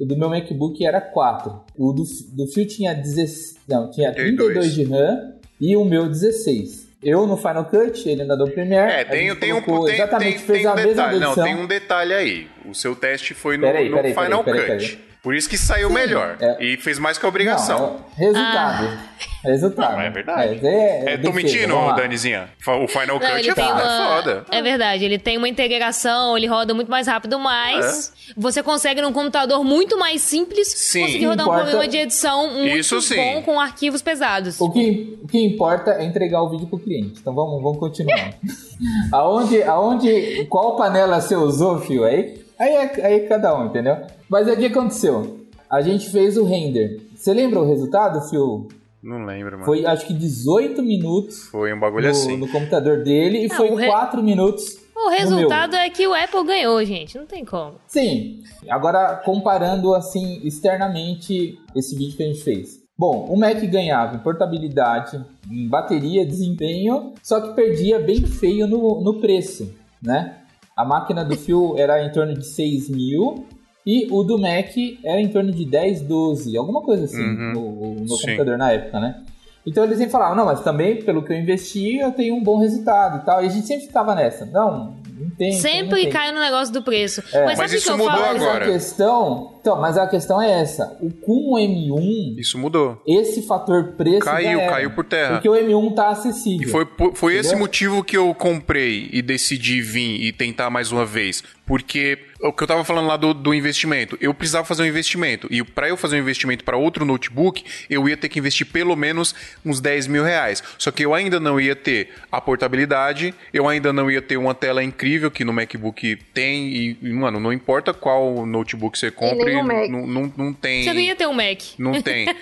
o 0.00 0.06
do 0.06 0.16
meu 0.16 0.30
MacBook 0.30 0.84
era 0.84 1.00
4. 1.00 1.60
O 1.76 1.92
do, 1.92 2.04
do 2.32 2.46
Fio 2.46 2.66
tinha, 2.66 2.94
16, 2.94 3.58
não, 3.68 3.90
tinha 3.90 4.10
32 4.10 4.72
de 4.72 4.84
RAM 4.84 5.34
e 5.60 5.76
o 5.76 5.84
meu 5.84 6.08
16. 6.08 6.88
Eu 7.02 7.26
no 7.26 7.36
Final 7.36 7.64
Cut, 7.66 8.08
ele 8.08 8.22
ainda 8.22 8.36
do 8.36 8.50
Premiere. 8.50 8.92
É, 8.92 9.04
tem, 9.04 9.34
tem 9.36 9.52
um 9.52 9.62
tem, 9.62 9.94
exatamente 9.94 10.38
tem, 10.38 10.46
fez 10.46 10.58
tem 10.60 10.66
a 10.66 10.72
um 10.72 10.76
mesma 10.76 10.90
detalhe. 10.90 11.20
Não, 11.20 11.34
tem 11.34 11.54
um 11.56 11.66
detalhe 11.66 12.14
aí. 12.14 12.48
O 12.66 12.74
seu 12.74 12.94
teste 12.94 13.34
foi 13.34 13.56
no, 13.56 13.62
peraí, 13.66 13.90
peraí, 13.90 14.14
no 14.14 14.20
Final 14.22 14.44
peraí, 14.44 14.78
Cut. 14.78 15.09
Por 15.22 15.34
isso 15.34 15.48
que 15.48 15.58
saiu 15.58 15.88
Sim, 15.88 15.94
melhor. 15.94 16.36
É... 16.40 16.64
E 16.64 16.76
fez 16.78 16.98
mais 16.98 17.18
que 17.18 17.26
a 17.26 17.28
obrigação. 17.28 17.78
Não, 17.78 18.04
é 18.16 18.26
resultado. 18.26 18.86
Ah. 18.86 19.10
Resultado. 19.44 19.92
Não, 19.92 20.00
é 20.00 20.10
verdade. 20.10 20.66
É, 20.66 21.04
é, 21.10 21.14
é 21.14 21.18
tô 21.18 21.32
mentindo, 21.32 21.74
Danizinha. 21.94 22.48
O 22.66 22.88
Final 22.88 23.18
não, 23.18 23.20
Cut 23.20 23.50
é, 23.50 23.54
tá. 23.54 23.72
uma... 23.72 24.16
foda. 24.16 24.44
É 24.50 24.62
verdade. 24.62 25.04
Ele 25.04 25.18
tem 25.18 25.36
uma 25.36 25.48
integração, 25.48 26.36
ele 26.36 26.46
roda 26.46 26.72
muito 26.72 26.90
mais 26.90 27.06
rápido, 27.06 27.38
mas 27.38 28.12
é. 28.30 28.32
você 28.36 28.62
consegue 28.62 29.02
num 29.02 29.12
computador 29.12 29.62
muito 29.62 29.98
mais 29.98 30.22
simples 30.22 30.68
sim. 30.68 31.02
conseguir 31.02 31.26
rodar 31.26 31.44
importa... 31.46 31.60
um 31.60 31.64
programa 31.64 31.88
de 31.88 31.96
edição 31.98 32.54
muito 32.54 32.76
Isso, 32.76 33.14
bom 33.14 33.42
com 33.42 33.60
arquivos 33.60 34.00
pesados. 34.00 34.60
O 34.60 34.70
que, 34.70 35.18
o 35.22 35.26
que 35.26 35.38
importa 35.38 35.92
é 35.92 36.04
entregar 36.04 36.42
o 36.42 36.50
vídeo 36.50 36.66
pro 36.66 36.78
cliente. 36.78 37.20
Então 37.20 37.34
vamos, 37.34 37.62
vamos 37.62 37.78
continuar. 37.78 38.34
aonde, 39.12 39.62
aonde, 39.62 40.46
qual 40.48 40.76
panela 40.76 41.20
você 41.20 41.36
usou, 41.36 41.78
fio? 41.78 42.04
Aí, 42.04 42.42
aí, 42.58 42.74
aí 42.74 43.14
é 43.14 43.20
cada 43.20 43.54
um, 43.58 43.66
entendeu? 43.66 43.98
Mas 44.30 44.46
o 44.46 44.56
que 44.56 44.66
aconteceu? 44.66 45.40
A 45.68 45.80
gente 45.80 46.08
fez 46.08 46.36
o 46.36 46.44
render. 46.44 47.02
Você 47.16 47.34
lembra 47.34 47.58
o 47.58 47.66
resultado, 47.66 48.20
Fio? 48.30 48.68
Não 49.02 49.24
lembro, 49.24 49.52
mano. 49.52 49.64
Foi 49.64 49.84
acho 49.84 50.06
que 50.06 50.14
18 50.14 50.80
minutos. 50.82 51.48
Foi 51.48 51.74
um 51.74 51.80
bagulho 51.80 52.04
no, 52.04 52.10
assim. 52.10 52.36
No 52.36 52.48
computador 52.48 53.02
dele 53.02 53.44
e 53.44 53.48
Não, 53.48 53.56
foi 53.56 53.74
re... 53.74 53.86
4 53.86 54.22
minutos. 54.22 54.78
O 54.94 55.08
resultado 55.08 55.74
é 55.74 55.90
que 55.90 56.06
o 56.06 56.14
Apple 56.14 56.44
ganhou, 56.44 56.84
gente. 56.84 57.18
Não 57.18 57.26
tem 57.26 57.44
como. 57.44 57.74
Sim. 57.88 58.42
Agora, 58.68 59.16
comparando 59.24 59.94
assim 59.94 60.40
externamente 60.44 61.58
esse 61.74 61.96
vídeo 61.96 62.16
que 62.16 62.22
a 62.22 62.26
gente 62.26 62.42
fez. 62.42 62.80
Bom, 62.96 63.26
o 63.30 63.36
Mac 63.36 63.58
ganhava 63.64 64.16
em 64.16 64.18
portabilidade, 64.18 65.24
em 65.50 65.66
bateria, 65.66 66.24
desempenho, 66.26 67.14
só 67.22 67.40
que 67.40 67.54
perdia 67.54 67.98
bem 67.98 68.26
feio 68.26 68.66
no, 68.66 69.00
no 69.00 69.20
preço, 69.20 69.74
né? 70.02 70.36
A 70.76 70.84
máquina 70.84 71.24
do 71.24 71.34
fio 71.34 71.78
era 71.78 72.04
em 72.04 72.12
torno 72.12 72.34
de 72.34 72.46
6 72.46 72.90
mil 72.90 73.46
E 73.86 74.06
o 74.10 74.22
do 74.22 74.38
Mac 74.38 74.68
era 75.04 75.20
em 75.20 75.28
torno 75.28 75.50
de 75.52 75.64
10, 75.64 76.02
12, 76.02 76.56
alguma 76.56 76.82
coisa 76.82 77.04
assim, 77.04 77.22
Uhum. 77.22 77.52
no, 77.52 77.94
no 78.04 78.18
computador 78.18 78.58
na 78.58 78.72
época, 78.72 79.00
né? 79.00 79.22
Então 79.66 79.84
eles 79.84 79.98
sempre 79.98 80.12
falavam, 80.12 80.36
não, 80.36 80.46
mas 80.46 80.62
também 80.62 81.02
pelo 81.02 81.22
que 81.22 81.32
eu 81.32 81.38
investi, 81.38 81.96
eu 81.98 82.12
tenho 82.12 82.34
um 82.34 82.42
bom 82.42 82.58
resultado 82.58 83.18
e 83.22 83.26
tal. 83.26 83.42
E 83.42 83.46
a 83.46 83.50
gente 83.50 83.66
sempre 83.66 83.86
ficava 83.86 84.14
nessa. 84.14 84.46
Não, 84.46 84.96
não 85.18 85.30
tem. 85.36 85.52
não 85.52 85.60
Sempre 85.60 86.02
tem. 86.02 86.10
cai 86.10 86.32
no 86.32 86.40
negócio 86.40 86.72
do 86.72 86.82
preço. 86.82 87.22
É. 87.32 87.44
Mas, 87.44 87.58
Mas 87.58 87.72
isso 87.74 87.84
que 87.86 87.90
eu 87.92 87.98
mudou 87.98 88.10
falo? 88.12 88.32
Mas 88.34 88.42
agora. 88.42 88.64
a 88.64 88.72
questão. 88.72 89.52
Então, 89.60 89.80
mas 89.80 89.98
a 89.98 90.06
questão 90.06 90.40
é 90.40 90.60
essa. 90.62 90.96
O 91.00 91.10
com 91.10 91.52
o 91.52 91.58
M1, 91.58 92.38
Isso 92.38 92.58
mudou. 92.58 93.02
esse 93.06 93.42
fator 93.42 93.92
preço. 93.96 94.20
Caiu, 94.20 94.60
caiu 94.60 94.90
por 94.90 95.04
terra. 95.04 95.32
Porque 95.34 95.48
o 95.48 95.52
M1 95.52 95.94
tá 95.94 96.08
acessível. 96.08 96.66
E 96.66 96.70
foi, 96.70 96.86
foi 97.14 97.36
esse 97.36 97.54
motivo 97.54 98.02
que 98.02 98.16
eu 98.16 98.34
comprei 98.34 99.08
e 99.12 99.20
decidi 99.20 99.82
vir 99.82 100.22
e 100.22 100.32
tentar 100.32 100.70
mais 100.70 100.90
uma 100.90 101.04
vez. 101.04 101.42
Porque 101.66 102.18
o 102.40 102.52
que 102.52 102.62
eu 102.62 102.66
tava 102.66 102.82
falando 102.84 103.06
lá 103.06 103.16
do, 103.16 103.32
do 103.34 103.54
investimento, 103.54 104.16
eu 104.20 104.32
precisava 104.34 104.64
fazer 104.64 104.82
um 104.82 104.86
investimento. 104.86 105.46
E 105.50 105.62
para 105.62 105.88
eu 105.88 105.96
fazer 105.96 106.16
um 106.16 106.20
investimento 106.20 106.64
para 106.64 106.76
outro 106.76 107.04
notebook, 107.04 107.64
eu 107.88 108.08
ia 108.08 108.16
ter 108.16 108.28
que 108.28 108.38
investir 108.38 108.66
pelo 108.66 108.96
menos 108.96 109.34
uns 109.64 109.80
10 109.80 110.06
mil 110.06 110.24
reais. 110.24 110.62
Só 110.78 110.90
que 110.90 111.04
eu 111.04 111.14
ainda 111.14 111.38
não 111.38 111.60
ia 111.60 111.76
ter 111.76 112.08
a 112.32 112.40
portabilidade, 112.40 113.34
eu 113.52 113.68
ainda 113.68 113.92
não 113.92 114.10
ia 114.10 114.22
ter 114.22 114.36
uma 114.36 114.54
tela 114.54 114.82
incrível 114.82 115.30
que 115.30 115.44
no 115.44 115.52
MacBook 115.52 116.16
tem. 116.34 116.96
E, 117.02 117.12
mano, 117.12 117.38
não 117.38 117.52
importa 117.52 117.92
qual 117.92 118.44
notebook 118.46 118.98
você 118.98 119.10
compre, 119.10 119.49
nem 119.54 119.62
o 119.62 119.66
Mac. 119.66 119.88
não, 119.90 120.06
não, 120.06 120.32
não 120.36 120.52
tem. 120.52 120.82
Você 120.84 120.92
não 120.92 121.00
ia 121.00 121.14
ter 121.16 121.26
um 121.26 121.32
Mac. 121.32 121.60
Não 121.78 122.00
tem. 122.02 122.26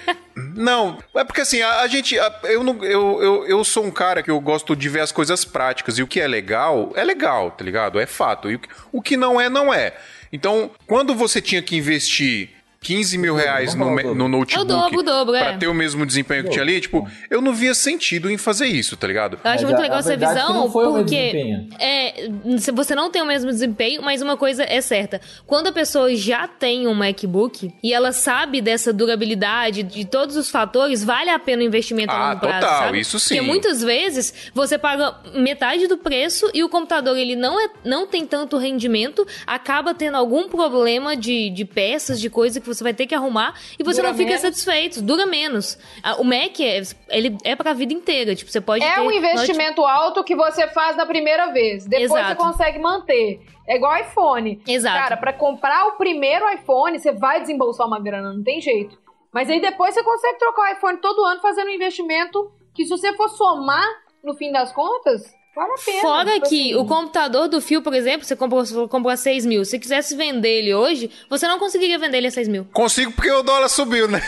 Não, 0.55 0.99
é 1.17 1.25
porque 1.25 1.41
assim, 1.41 1.61
a, 1.63 1.81
a 1.81 1.89
gente. 1.89 2.17
a- 2.17 2.41
eu, 2.45 2.63
não, 2.63 2.85
eu, 2.85 3.21
eu, 3.21 3.47
eu 3.49 3.65
sou 3.65 3.85
um 3.85 3.91
cara 3.91 4.23
que 4.23 4.31
eu 4.31 4.39
gosto 4.41 4.77
de 4.77 4.89
ver 4.89 5.01
as 5.01 5.11
coisas 5.11 5.45
práticas. 5.45 5.99
E 5.99 6.03
o 6.03 6.07
que 6.07 6.21
é 6.21 6.29
legal, 6.29 6.93
é 6.95 7.03
legal, 7.03 7.51
tá 7.51 7.65
ligado? 7.65 7.99
É 7.99 8.07
fato. 8.07 8.49
E 8.49 8.55
o, 8.55 8.61
o 8.93 9.03
que 9.03 9.17
não 9.17 9.41
é, 9.41 9.49
não 9.49 9.75
é. 9.75 9.97
Então, 10.33 10.71
quando 10.87 11.13
você 11.13 11.41
tinha 11.41 11.61
que 11.61 11.75
investir 11.77 12.51
15 12.81 13.19
mil 13.19 13.35
reais 13.35 13.75
no, 13.75 13.91
no 14.15 14.29
notebook 14.29 14.55
É 14.57 14.61
o 14.61 14.65
dobro, 14.65 15.03
dobro, 15.03 15.35
é. 15.35 15.43
pra 15.45 15.59
ter 15.59 15.67
o 15.67 15.75
mesmo 15.75 16.07
desempenho 16.07 16.45
que 16.45 16.51
tinha 16.51 16.63
ali, 16.63 16.81
tipo, 16.81 17.07
eu 17.29 17.41
não 17.41 17.53
via 17.53 17.75
sentido 17.75 18.31
em 18.31 18.39
fazer 18.39 18.67
isso, 18.67 18.97
tá 18.97 19.07
ligado? 19.07 19.35
Eu 19.45 19.51
acho 19.51 19.63
Mas 19.63 19.65
muito 19.65 19.79
a- 19.79 19.83
legal 19.83 19.97
a 19.97 20.01
essa 20.01 20.13
é 20.13 20.17
que 20.17 20.25
visão, 20.27 20.71
porque 20.71 21.67
é, 21.81 22.29
se 22.59 22.71
você 22.71 22.95
não 22.95 23.11
tem 23.11 23.21
o 23.21 23.27
mesmo 23.27 23.51
desempenho, 23.51 24.01
mas 24.03 24.23
uma 24.23 24.37
coisa 24.37 24.63
é 24.65 24.81
certa. 24.81 25.21
Quando 25.47 25.67
a 25.67 25.73
pessoa 25.73 26.15
já 26.15 26.47
tem 26.47 26.87
um 26.87 26.95
MacBook 26.95 27.73
e 27.83 27.93
ela 27.93 28.13
sabe 28.13 28.61
dessa 28.61 28.93
durabilidade, 28.93 29.83
de 29.83 30.05
todos 30.05 30.37
os 30.37 30.49
fatores, 30.49 31.03
vale 31.03 31.31
a 31.31 31.39
pena 31.39 31.63
o 31.63 31.67
investimento 31.67 32.13
a 32.13 32.17
Ah, 32.17 32.29
longo 32.31 32.41
prazo, 32.41 32.61
total, 32.61 32.79
sabe? 32.85 33.01
isso 33.01 33.19
sim. 33.19 33.35
Porque 33.37 33.41
muitas 33.47 33.83
vezes 33.83 34.33
você 34.55 34.79
paga 34.79 35.17
metade 35.35 35.87
do 35.89 35.99
preço 35.99 36.49
e 36.55 36.63
o 36.63 36.69
computador 36.69 37.17
ele 37.19 37.35
não, 37.35 37.61
é, 37.61 37.69
não 37.85 38.07
tem 38.07 38.25
tanto 38.25 38.57
rendimento, 38.57 39.27
acaba 39.47 39.95
tendo 39.95 40.17
algum 40.17 40.49
problema 40.49 41.17
de, 41.17 41.51
de 41.51 41.65
peças, 41.65 42.21
de 42.21 42.31
coisa 42.31 42.61
que 42.61 42.68
você 42.69 42.85
vai 42.85 42.95
ter 42.95 43.07
que 43.07 43.15
arrumar 43.15 43.55
e 43.79 43.83
você 43.83 44.01
Dura 44.01 44.11
não 44.13 44.17
fica 44.17 44.29
menos. 44.29 44.43
satisfeito, 44.43 45.03
dura 45.03 45.27
menos. 45.27 45.79
Ah, 46.03 46.15
O 46.17 46.25
Mac, 46.25 46.61
é, 46.61 46.81
ele 47.09 47.37
é 47.45 47.57
pra 47.57 47.73
vida 47.73 47.93
inteira, 47.93 48.35
tipo, 48.35 48.51
você 48.51 48.61
pode 48.61 48.85
É 48.85 48.95
ter 48.95 49.01
um 49.01 49.11
investimento 49.11 49.85
alto 49.85 50.23
que 50.23 50.35
você 50.37 50.69
faz 50.69 50.97
na 50.97 51.07
primeira 51.07 51.53
vez. 51.53 51.85
Depois 51.87 52.11
Exato. 52.11 52.29
você 52.29 52.35
consegue 52.37 52.79
manter. 52.79 53.41
É 53.67 53.77
igual 53.77 53.97
iPhone. 53.99 54.63
Exato. 54.67 54.99
Cara, 54.99 55.17
pra 55.17 55.33
comprar 55.33 55.87
o 55.89 55.93
primeiro 55.93 56.49
iPhone, 56.53 56.99
você 56.99 57.13
vai 57.13 57.41
desembolsar 57.41 57.87
uma 57.87 58.01
grana, 58.01 58.33
não 58.33 58.43
tem 58.43 58.61
jeito. 58.61 58.99
Mas 59.33 59.51
aí 59.51 59.61
depois 59.61 59.93
você 59.95 60.03
consegue 60.03 60.39
trocar 60.39 60.63
o 60.63 60.73
iPhone 60.77 60.99
todo 60.99 61.25
ano 61.25 61.41
fazendo 61.41 61.69
um 61.69 61.75
investimento 61.75 62.51
que 62.75 62.85
se 62.85 62.91
você 62.91 63.13
for 63.15 63.29
somar, 63.29 63.85
no 64.25 64.35
fim 64.35 64.51
das 64.51 64.73
contas, 64.73 65.23
vale 65.59 65.73
a 65.73 65.85
pena. 65.85 66.01
Fora 66.01 66.33
Tipo 66.35 66.49
que 66.49 66.61
assim, 66.73 66.75
o 66.77 66.85
computador 66.85 67.49
do 67.49 67.61
fio, 67.61 67.83
por 67.83 67.93
exemplo, 67.95 68.27
você 68.27 68.37
comprou, 68.37 68.65
você 68.65 68.75
comprou 68.89 69.09
a 69.11 69.17
6 69.17 69.45
mil. 69.47 69.65
Se 69.65 69.79
quisesse 69.79 70.17
vender 70.17 70.49
ele 70.49 70.75
hoje, 70.75 71.11
você 71.29 71.47
não 71.47 71.59
conseguiria 71.59 71.99
vender 71.99 72.19
ele 72.19 72.29
a 72.29 72.31
6 72.31 72.49
mil. 72.49 72.67
Consigo 72.73 73.13
porque 73.13 73.31
o 73.31 73.43
dólar 73.43 73.69
subiu, 73.69 74.09
né? 74.09 74.23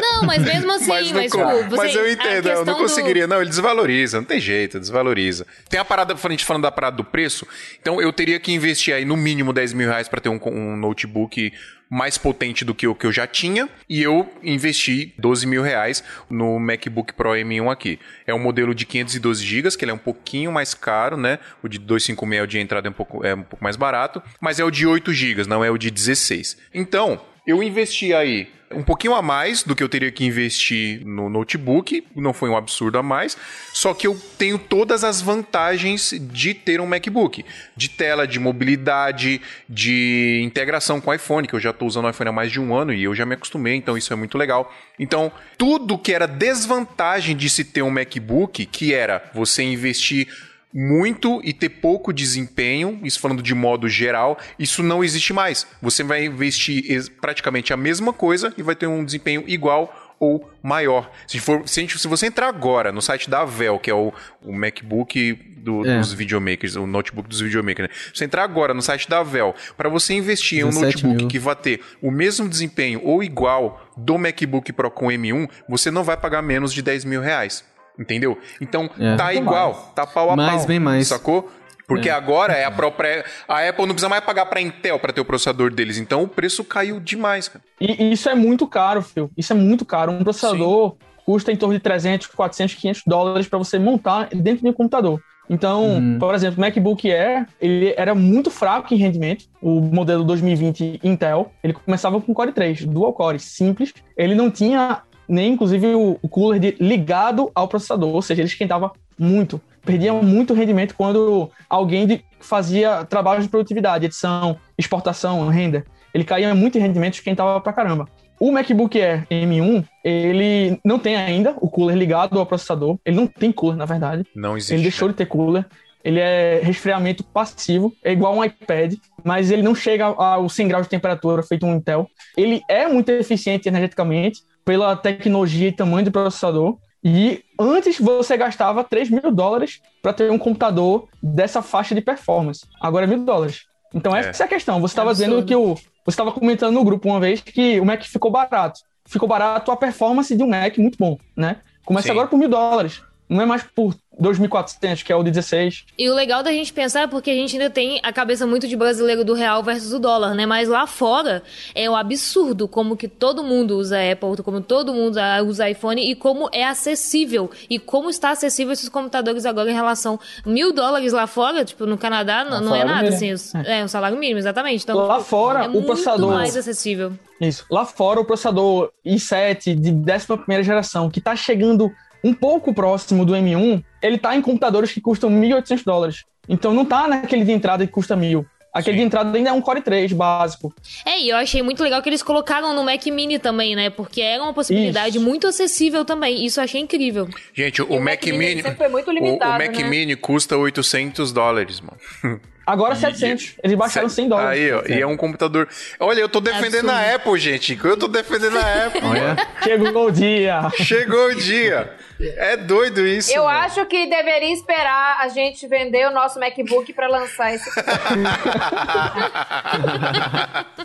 Não, 0.00 0.24
mas 0.24 0.42
mesmo 0.42 0.70
assim, 0.72 0.88
mas, 0.88 1.12
mas, 1.12 1.32
não, 1.32 1.58
tipo, 1.58 1.70
você, 1.70 1.76
mas 1.76 1.94
eu 1.94 2.10
entendo, 2.10 2.48
eu 2.48 2.64
não 2.64 2.74
do- 2.74 2.80
conseguiria. 2.80 3.26
Não, 3.26 3.40
ele 3.40 3.48
desvaloriza, 3.50 4.18
não 4.18 4.24
tem 4.24 4.40
jeito, 4.40 4.78
desvaloriza. 4.78 5.46
Tem 5.68 5.80
a 5.80 5.84
parada, 5.84 6.14
a 6.14 6.28
gente 6.30 6.44
falando 6.44 6.62
da 6.62 6.72
parada 6.72 6.96
do 6.96 7.04
preço, 7.04 7.46
então 7.80 8.00
eu 8.00 8.12
teria 8.12 8.38
que 8.38 8.52
investir 8.52 8.94
aí 8.94 9.04
no 9.04 9.16
mínimo 9.16 9.52
10 9.52 9.72
mil 9.72 9.88
reais 9.88 10.08
pra 10.08 10.20
ter 10.20 10.28
um, 10.28 10.38
um 10.46 10.76
notebook 10.76 11.52
mais 11.94 12.18
potente 12.18 12.64
do 12.64 12.74
que 12.74 12.88
o 12.88 12.94
que 12.94 13.06
eu 13.06 13.12
já 13.12 13.24
tinha, 13.24 13.68
e 13.88 14.02
eu 14.02 14.28
investi 14.42 15.14
12 15.16 15.46
mil 15.46 15.62
reais 15.62 16.02
no 16.28 16.58
MacBook 16.58 17.12
Pro 17.12 17.30
M1 17.30 17.70
aqui. 17.70 18.00
É 18.26 18.34
um 18.34 18.38
modelo 18.40 18.74
de 18.74 18.84
512 18.84 19.44
GB, 19.44 19.76
que 19.76 19.84
ele 19.84 19.92
é 19.92 19.94
um 19.94 19.98
pouquinho 19.98 20.50
mais 20.50 20.74
caro, 20.74 21.16
né? 21.16 21.38
O 21.62 21.68
de 21.68 21.78
256 21.78 22.42
o 22.42 22.46
de 22.48 22.58
entrada 22.58 22.88
é 22.88 22.90
um 22.90 22.92
pouco, 22.92 23.24
é 23.24 23.32
um 23.32 23.44
pouco 23.44 23.62
mais 23.62 23.76
barato, 23.76 24.20
mas 24.40 24.58
é 24.58 24.64
o 24.64 24.72
de 24.72 24.84
8 24.84 25.12
GB, 25.12 25.46
não 25.46 25.64
é 25.64 25.70
o 25.70 25.78
de 25.78 25.88
16. 25.88 26.58
Então, 26.74 27.20
eu 27.46 27.62
investi 27.62 28.12
aí 28.12 28.48
um 28.74 28.82
pouquinho 28.82 29.14
a 29.14 29.22
mais 29.22 29.62
do 29.62 29.74
que 29.74 29.82
eu 29.82 29.88
teria 29.88 30.10
que 30.10 30.24
investir 30.24 31.04
no 31.04 31.28
notebook, 31.28 32.06
não 32.14 32.32
foi 32.32 32.48
um 32.48 32.56
absurdo 32.56 32.98
a 32.98 33.02
mais, 33.02 33.36
só 33.72 33.94
que 33.94 34.06
eu 34.06 34.20
tenho 34.38 34.58
todas 34.58 35.04
as 35.04 35.20
vantagens 35.20 36.12
de 36.20 36.54
ter 36.54 36.80
um 36.80 36.86
MacBook, 36.86 37.44
de 37.76 37.88
tela, 37.88 38.26
de 38.26 38.38
mobilidade, 38.38 39.40
de 39.68 40.40
integração 40.44 41.00
com 41.00 41.10
o 41.10 41.14
iPhone, 41.14 41.46
que 41.46 41.54
eu 41.54 41.60
já 41.60 41.70
estou 41.70 41.88
usando 41.88 42.04
o 42.04 42.10
iPhone 42.10 42.30
há 42.30 42.32
mais 42.32 42.50
de 42.50 42.60
um 42.60 42.74
ano 42.74 42.92
e 42.92 43.04
eu 43.04 43.14
já 43.14 43.24
me 43.24 43.34
acostumei, 43.34 43.74
então 43.74 43.96
isso 43.96 44.12
é 44.12 44.16
muito 44.16 44.36
legal. 44.36 44.72
Então, 44.98 45.32
tudo 45.56 45.98
que 45.98 46.12
era 46.12 46.26
desvantagem 46.26 47.36
de 47.36 47.48
se 47.48 47.64
ter 47.64 47.82
um 47.82 47.90
MacBook, 47.90 48.66
que 48.66 48.94
era 48.94 49.30
você 49.34 49.62
investir 49.62 50.28
muito 50.74 51.40
e 51.44 51.52
ter 51.52 51.68
pouco 51.68 52.12
desempenho, 52.12 52.98
isso 53.04 53.20
falando 53.20 53.42
de 53.42 53.54
modo 53.54 53.88
geral, 53.88 54.36
isso 54.58 54.82
não 54.82 55.04
existe 55.04 55.32
mais. 55.32 55.66
Você 55.80 56.02
vai 56.02 56.24
investir 56.24 56.84
praticamente 57.20 57.72
a 57.72 57.76
mesma 57.76 58.12
coisa 58.12 58.52
e 58.58 58.62
vai 58.62 58.74
ter 58.74 58.88
um 58.88 59.04
desempenho 59.04 59.44
igual 59.46 60.00
ou 60.18 60.50
maior. 60.62 61.10
Se, 61.26 61.38
for, 61.38 61.66
se, 61.68 61.80
a 61.80 61.82
gente- 61.82 61.98
se 61.98 62.08
você 62.08 62.26
entrar 62.26 62.48
agora 62.48 62.90
no 62.92 63.02
site 63.02 63.28
da 63.30 63.42
Avel, 63.42 63.78
que 63.78 63.90
é 63.90 63.94
o, 63.94 64.12
o 64.42 64.52
MacBook 64.52 65.32
do- 65.56 65.86
É. 65.86 65.98
dos 65.98 66.12
videomakers, 66.12 66.76
o 66.76 66.86
notebook 66.86 67.28
dos 67.28 67.40
videomakers, 67.40 67.88
né? 67.88 67.94
Se 68.12 68.18
você 68.18 68.24
entrar 68.24 68.42
agora 68.44 68.72
no 68.74 68.82
site 68.82 69.08
da 69.08 69.20
Avel, 69.20 69.54
para 69.76 69.88
você 69.88 70.14
investir 70.14 70.60
em 70.60 70.64
um 70.64 70.68
17 70.70 70.94
notebook 71.04 71.16
mil. 71.22 71.28
que 71.28 71.38
vai 71.38 71.56
ter 71.56 71.80
o 72.02 72.10
mesmo 72.10 72.48
desempenho 72.48 73.00
ou 73.02 73.22
igual 73.22 73.90
do 73.96 74.16
MacBook 74.18 74.72
Pro 74.72 74.90
com 74.90 75.06
M1, 75.06 75.48
você 75.68 75.90
não 75.90 76.04
vai 76.04 76.16
pagar 76.16 76.42
menos 76.42 76.72
de 76.72 76.80
10 76.82 77.04
mil 77.04 77.20
reais. 77.20 77.64
Entendeu? 77.98 78.38
Então, 78.60 78.90
É. 78.98 79.16
tá 79.16 79.32
igual, 79.32 79.72
mais. 79.72 79.86
tá 79.94 80.06
pau 80.06 80.30
a 80.30 80.36
Mais, 80.36 80.58
pau. 80.58 80.66
bem 80.66 80.80
mais. 80.80 81.08
Sacou? 81.08 81.50
Porque 81.86 82.08
agora 82.08 82.54
é 82.54 82.64
a 82.64 82.70
própria. 82.70 83.24
A 83.46 83.68
Apple 83.68 83.82
não 83.86 83.92
precisa 83.94 84.08
mais 84.08 84.24
pagar 84.24 84.46
pra 84.46 84.58
Intel 84.60 84.98
pra 84.98 85.12
ter 85.12 85.20
o 85.20 85.24
processador 85.24 85.70
deles. 85.72 85.98
Então 85.98 86.22
o 86.22 86.28
preço 86.28 86.64
caiu 86.64 86.98
demais, 86.98 87.46
cara. 87.46 87.62
E 87.78 88.10
isso 88.10 88.28
é 88.28 88.34
muito 88.34 88.66
caro, 88.66 89.02
Phil. 89.02 89.30
Isso 89.36 89.52
é 89.52 89.56
muito 89.56 89.84
caro. 89.84 90.10
Um 90.10 90.24
processador 90.24 90.96
custa 91.26 91.52
em 91.52 91.56
torno 91.56 91.74
de 91.74 91.80
300, 91.80 92.26
400, 92.28 92.74
500 92.76 93.02
dólares 93.06 93.46
para 93.48 93.58
você 93.58 93.78
montar 93.78 94.28
dentro 94.32 94.62
de 94.62 94.68
um 94.68 94.72
computador. 94.72 95.20
Então, 95.48 96.16
por 96.18 96.34
exemplo, 96.34 96.56
o 96.56 96.60
MacBook 96.62 97.10
Air, 97.12 97.46
ele 97.60 97.92
era 97.98 98.14
muito 98.14 98.50
fraco 98.50 98.94
em 98.94 98.96
rendimento. 98.96 99.44
O 99.60 99.78
modelo 99.78 100.24
2020 100.24 101.00
Intel, 101.04 101.52
ele 101.62 101.74
começava 101.74 102.18
com 102.18 102.32
Core 102.32 102.52
3, 102.52 102.86
dual 102.86 103.12
core, 103.12 103.38
simples. 103.38 103.92
Ele 104.16 104.34
não 104.34 104.50
tinha 104.50 105.02
nem, 105.28 105.52
inclusive, 105.52 105.94
o, 105.94 106.18
o 106.22 106.28
cooler 106.28 106.60
de- 106.60 106.76
ligado 106.80 107.50
ao 107.54 107.68
processador, 107.68 108.14
ou 108.14 108.22
seja, 108.22 108.40
ele 108.42 108.48
esquentava 108.48 108.92
muito. 109.18 109.60
Perdia 109.84 110.12
muito 110.14 110.54
rendimento 110.54 110.94
quando 110.94 111.50
alguém 111.68 112.06
de- 112.06 112.24
fazia 112.40 113.04
trabalhos 113.04 113.44
de 113.44 113.50
produtividade, 113.50 114.06
edição, 114.06 114.56
exportação, 114.78 115.46
render. 115.48 115.84
Ele 116.12 116.24
caía 116.24 116.54
muito 116.54 116.78
em 116.78 116.80
rendimento, 116.80 117.14
esquentava 117.14 117.60
pra 117.60 117.72
caramba. 117.72 118.08
O 118.38 118.50
MacBook 118.52 119.00
Air 119.00 119.26
M1, 119.30 119.84
ele 120.04 120.78
não 120.84 120.98
tem 120.98 121.16
ainda 121.16 121.54
o 121.60 121.68
cooler 121.68 121.96
ligado 121.96 122.38
ao 122.38 122.46
processador. 122.46 122.98
Ele 123.04 123.16
não 123.16 123.26
tem 123.26 123.50
cooler, 123.52 123.76
na 123.76 123.84
verdade. 123.84 124.24
Não 124.34 124.56
existe. 124.56 124.74
Ele 124.74 124.82
deixou 124.82 125.08
de 125.08 125.14
ter 125.14 125.26
cooler. 125.26 125.64
Ele 126.02 126.20
é 126.20 126.60
resfriamento 126.62 127.24
passivo, 127.24 127.90
é 128.04 128.12
igual 128.12 128.36
um 128.36 128.44
iPad, 128.44 128.94
mas 129.24 129.50
ele 129.50 129.62
não 129.62 129.74
chega 129.74 130.04
aos 130.04 130.52
100 130.52 130.68
graus 130.68 130.82
de 130.86 130.90
temperatura 130.90 131.42
feito 131.42 131.64
um 131.64 131.74
Intel. 131.76 132.06
Ele 132.36 132.60
é 132.68 132.86
muito 132.86 133.08
eficiente 133.10 133.68
energeticamente 133.68 134.40
pela 134.64 134.96
tecnologia 134.96 135.68
e 135.68 135.72
tamanho 135.72 136.04
do 136.04 136.12
processador. 136.12 136.78
E 137.02 137.44
antes 137.60 137.98
você 137.98 138.36
gastava 138.36 138.82
3 138.82 139.10
mil 139.10 139.30
dólares 139.30 139.80
para 140.00 140.12
ter 140.12 140.30
um 140.30 140.38
computador 140.38 141.06
dessa 141.22 141.60
faixa 141.60 141.94
de 141.94 142.00
performance. 142.00 142.66
Agora 142.80 143.04
é 143.04 143.06
mil 143.06 143.24
dólares. 143.24 143.66
Então 143.94 144.16
essa 144.16 144.42
é 144.42 144.46
a 144.46 144.48
questão. 144.48 144.80
Você 144.80 144.92
estava 144.92 145.12
dizendo 145.12 145.44
que 145.44 145.54
o. 145.54 145.74
Você 145.74 146.10
estava 146.10 146.32
comentando 146.32 146.74
no 146.74 146.84
grupo 146.84 147.08
uma 147.08 147.20
vez 147.20 147.40
que 147.40 147.78
o 147.78 147.84
Mac 147.84 148.02
ficou 148.02 148.30
barato. 148.30 148.80
Ficou 149.06 149.28
barato 149.28 149.70
a 149.70 149.76
performance 149.76 150.34
de 150.34 150.42
um 150.42 150.48
Mac 150.48 150.78
muito 150.78 150.98
bom, 150.98 151.18
né? 151.36 151.58
Começa 151.84 152.06
Sim. 152.06 152.12
agora 152.12 152.26
por 152.26 152.38
mil 152.38 152.48
dólares. 152.48 153.02
Não 153.28 153.40
é 153.40 153.46
mais 153.46 153.62
por 153.62 153.94
2.400, 154.20 155.02
que 155.02 155.12
é 155.12 155.16
o 155.16 155.22
de 155.22 155.30
16. 155.30 155.86
E 155.98 156.08
o 156.08 156.14
legal 156.14 156.42
da 156.42 156.52
gente 156.52 156.72
pensar 156.72 157.02
é 157.02 157.06
porque 157.06 157.30
a 157.30 157.34
gente 157.34 157.56
ainda 157.56 157.70
tem 157.70 158.00
a 158.02 158.12
cabeça 158.12 158.46
muito 158.46 158.68
de 158.68 158.76
brasileiro 158.76 159.24
do 159.24 159.34
real 159.34 159.62
versus 159.62 159.92
o 159.92 159.98
dólar, 159.98 160.34
né? 160.34 160.46
Mas 160.46 160.68
lá 160.68 160.86
fora 160.86 161.42
é 161.74 161.88
um 161.88 161.96
absurdo 161.96 162.68
como 162.68 162.96
que 162.96 163.08
todo 163.08 163.42
mundo 163.42 163.76
usa 163.76 163.96
Apple, 164.12 164.42
como 164.42 164.60
todo 164.60 164.92
mundo 164.92 165.18
usa 165.46 165.68
iPhone 165.68 166.10
e 166.10 166.14
como 166.14 166.48
é 166.52 166.64
acessível. 166.64 167.50
E 167.68 167.78
como 167.78 168.10
está 168.10 168.30
acessível 168.30 168.72
esses 168.72 168.88
computadores 168.88 169.46
agora 169.46 169.70
em 169.70 169.74
relação 169.74 170.20
mil 170.44 170.72
dólares 170.72 171.12
lá 171.12 171.26
fora, 171.26 171.64
tipo, 171.64 171.86
no 171.86 171.98
Canadá, 171.98 172.44
não, 172.44 172.60
não 172.60 172.74
é 172.74 172.84
nada, 172.84 173.02
mínimo. 173.02 173.16
assim. 173.16 173.32
Os, 173.32 173.54
é. 173.54 173.80
é, 173.80 173.84
um 173.84 173.88
salário 173.88 174.16
mínimo, 174.18 174.38
exatamente. 174.38 174.84
Então, 174.84 174.96
lá 174.96 175.20
fora, 175.20 175.64
é 175.64 175.68
o 175.68 175.82
processador. 175.82 176.34
mais 176.34 176.56
acessível. 176.56 177.12
Isso. 177.40 177.66
Lá 177.70 177.84
fora, 177.84 178.20
o 178.20 178.24
processador 178.24 178.92
i7 179.04 179.74
de 179.74 179.90
11 179.90 180.62
geração, 180.62 181.10
que 181.10 181.20
tá 181.20 181.34
chegando 181.34 181.90
um 182.24 182.32
pouco 182.32 182.72
próximo 182.72 183.24
do 183.26 183.34
M1, 183.34 183.84
ele 184.00 184.16
tá 184.16 184.34
em 184.34 184.40
computadores 184.40 184.90
que 184.90 185.00
custam 185.00 185.30
1.800 185.30 185.84
dólares. 185.84 186.24
Então 186.48 186.72
não 186.72 186.84
tá 186.84 187.06
naquele 187.06 187.44
de 187.44 187.52
entrada 187.52 187.86
que 187.86 187.92
custa 187.92 188.16
mil. 188.16 188.46
Aquele 188.72 188.96
Sim. 188.96 189.02
de 189.02 189.06
entrada 189.06 189.36
ainda 189.36 189.50
é 189.50 189.52
um 189.52 189.60
Core 189.60 189.80
3 189.80 190.12
básico. 190.14 190.74
É, 191.06 191.20
e 191.20 191.28
eu 191.28 191.36
achei 191.36 191.62
muito 191.62 191.80
legal 191.80 192.02
que 192.02 192.08
eles 192.08 192.24
colocaram 192.24 192.74
no 192.74 192.82
Mac 192.82 193.06
Mini 193.06 193.38
também, 193.38 193.76
né? 193.76 193.88
Porque 193.88 194.20
era 194.20 194.42
uma 194.42 194.52
possibilidade 194.52 195.18
Isso. 195.18 195.24
muito 195.24 195.46
acessível 195.46 196.04
também. 196.04 196.44
Isso 196.44 196.58
eu 196.58 196.64
achei 196.64 196.80
incrível. 196.80 197.28
Gente, 197.52 197.80
o, 197.80 197.84
o 197.84 198.00
Mac, 198.00 198.24
Mac, 198.24 198.34
Mini. 198.34 198.62
Sempre 198.62 198.74
foi 198.74 198.88
muito 198.88 199.12
limitado, 199.12 199.52
o, 199.52 199.54
o 199.54 199.58
Mac 199.68 199.76
né? 199.76 199.88
Mini 199.88 200.16
custa 200.16 200.56
800 200.56 201.30
dólares, 201.30 201.80
mano. 201.80 202.40
Agora 202.66 202.94
700. 202.94 203.56
Eles 203.62 203.76
baixaram 203.76 204.08
100 204.08 204.28
dólares. 204.28 204.60
Aí, 204.60 204.72
ó. 204.72 204.82
E 204.88 205.00
é 205.00 205.06
um 205.06 205.16
computador. 205.16 205.68
Olha, 206.00 206.20
eu 206.20 206.28
tô 206.28 206.40
defendendo 206.40 206.88
a 206.90 207.14
Apple, 207.14 207.38
gente. 207.38 207.78
Eu 207.82 207.96
tô 207.96 208.08
defendendo 208.08 208.56
a 208.56 208.60
Apple. 208.86 209.04
Olha. 209.04 209.36
Chegou 209.62 210.06
o 210.06 210.10
dia. 210.10 210.70
Chegou 210.76 211.26
o 211.26 211.34
dia. 211.34 211.92
É 212.20 212.56
doido 212.56 213.06
isso. 213.06 213.32
Eu 213.34 213.44
mano. 213.44 213.58
acho 213.58 213.84
que 213.86 214.08
deveria 214.08 214.52
esperar 214.52 215.18
a 215.20 215.28
gente 215.28 215.66
vender 215.66 216.06
o 216.06 216.12
nosso 216.12 216.38
MacBook 216.38 216.92
para 216.92 217.08
lançar 217.08 217.52
esse. 217.54 217.68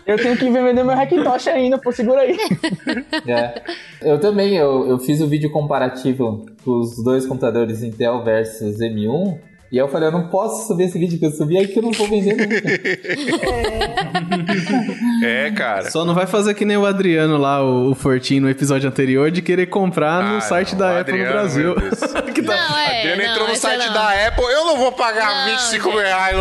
eu 0.06 0.18
tenho 0.18 0.36
que 0.36 0.50
vender 0.50 0.84
meu 0.84 0.92
Hackintosh 0.92 1.48
ainda, 1.48 1.78
pô, 1.78 1.92
segura 1.92 2.22
aí. 2.22 2.38
É. 3.28 3.62
Eu 4.02 4.20
também, 4.20 4.58
eu, 4.58 4.88
eu 4.88 4.98
fiz 5.00 5.22
o 5.22 5.26
um 5.26 5.30
vídeo 5.30 5.52
comparativo 5.52 6.46
dos 6.66 7.02
dois 7.04 7.26
computadores 7.26 7.84
Intel 7.84 8.24
versus 8.24 8.80
M1. 8.80 9.49
E 9.72 9.80
aí 9.80 9.86
eu 9.86 9.88
falei, 9.88 10.08
eu 10.08 10.12
não 10.12 10.30
posso 10.30 10.68
subir 10.68 10.86
esse 10.86 10.98
vídeo 10.98 11.20
que 11.20 11.26
eu 11.26 11.32
subi, 11.32 11.56
aí 11.58 11.68
que 11.68 11.78
eu 11.78 11.84
não 11.84 11.92
vou 11.92 12.08
vender 12.08 12.36
nunca. 12.36 12.56
é. 15.24 15.48
é, 15.48 15.52
cara. 15.52 15.92
Só 15.92 16.04
não 16.04 16.16
vai 16.16 16.26
fazer 16.26 16.56
que 16.56 16.66
nem 16.66 16.76
o 16.76 16.88
Adriano 16.88 17.38
lá, 17.38 17.64
o, 17.64 17.92
o 17.92 17.96
Fortinho, 17.96 18.42
no 18.42 18.50
episódio 18.50 18.90
anterior, 18.90 19.30
de 19.30 19.44
querer 19.44 19.68
comprar 19.68 20.24
no 20.24 20.38
ah, 20.38 20.42
site 20.42 20.72
não, 20.72 20.80
da 20.80 21.00
Apple 21.02 21.14
Adriano, 21.22 21.26
no 21.26 21.32
Brasil. 21.32 21.76
que 22.34 22.42
tá... 22.42 22.56
Não, 22.56 22.78
é, 22.80 23.00
Adriano 23.00 23.22
não, 23.22 23.32
entrou 23.32 23.48
no 23.48 23.56
site 23.56 23.86
não. 23.86 23.94
da 23.94 24.28
Apple, 24.28 24.46
eu 24.46 24.66
não 24.66 24.78
vou 24.78 24.92
pagar 24.92 25.46
não, 25.46 25.56
25 25.56 25.90
mil 25.90 26.00
reais 26.00 26.36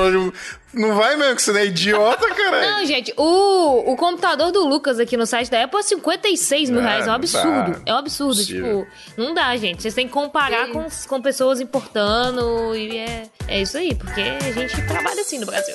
não 0.78 0.94
vai 0.94 1.16
mesmo, 1.16 1.36
que 1.36 1.42
você 1.42 1.52
não 1.52 1.60
é 1.60 1.66
idiota, 1.66 2.28
cara. 2.34 2.70
Não, 2.70 2.86
gente, 2.86 3.12
o, 3.16 3.92
o 3.92 3.96
computador 3.96 4.52
do 4.52 4.66
Lucas 4.66 4.98
aqui 5.00 5.16
no 5.16 5.26
site 5.26 5.50
da 5.50 5.64
Apple 5.64 5.80
é 5.80 5.82
56 5.82 6.70
mil 6.70 6.80
é, 6.80 6.82
reais. 6.82 7.06
É 7.06 7.10
um 7.10 7.14
absurdo. 7.14 7.72
Dá. 7.72 7.80
É 7.84 7.94
um 7.94 7.96
absurdo. 7.96 8.36
Possível. 8.36 8.86
Tipo, 8.86 9.20
não 9.20 9.34
dá, 9.34 9.56
gente. 9.56 9.82
Vocês 9.82 9.94
têm 9.94 10.06
que 10.06 10.12
comparar 10.12 10.68
com, 10.68 10.86
com 11.08 11.22
pessoas 11.22 11.60
importando. 11.60 12.74
E 12.74 12.96
é, 12.96 13.28
é 13.48 13.62
isso 13.62 13.76
aí, 13.76 13.94
porque 13.94 14.20
a 14.20 14.52
gente 14.52 14.86
trabalha 14.86 15.20
assim 15.20 15.38
no 15.38 15.46
Brasil. 15.46 15.74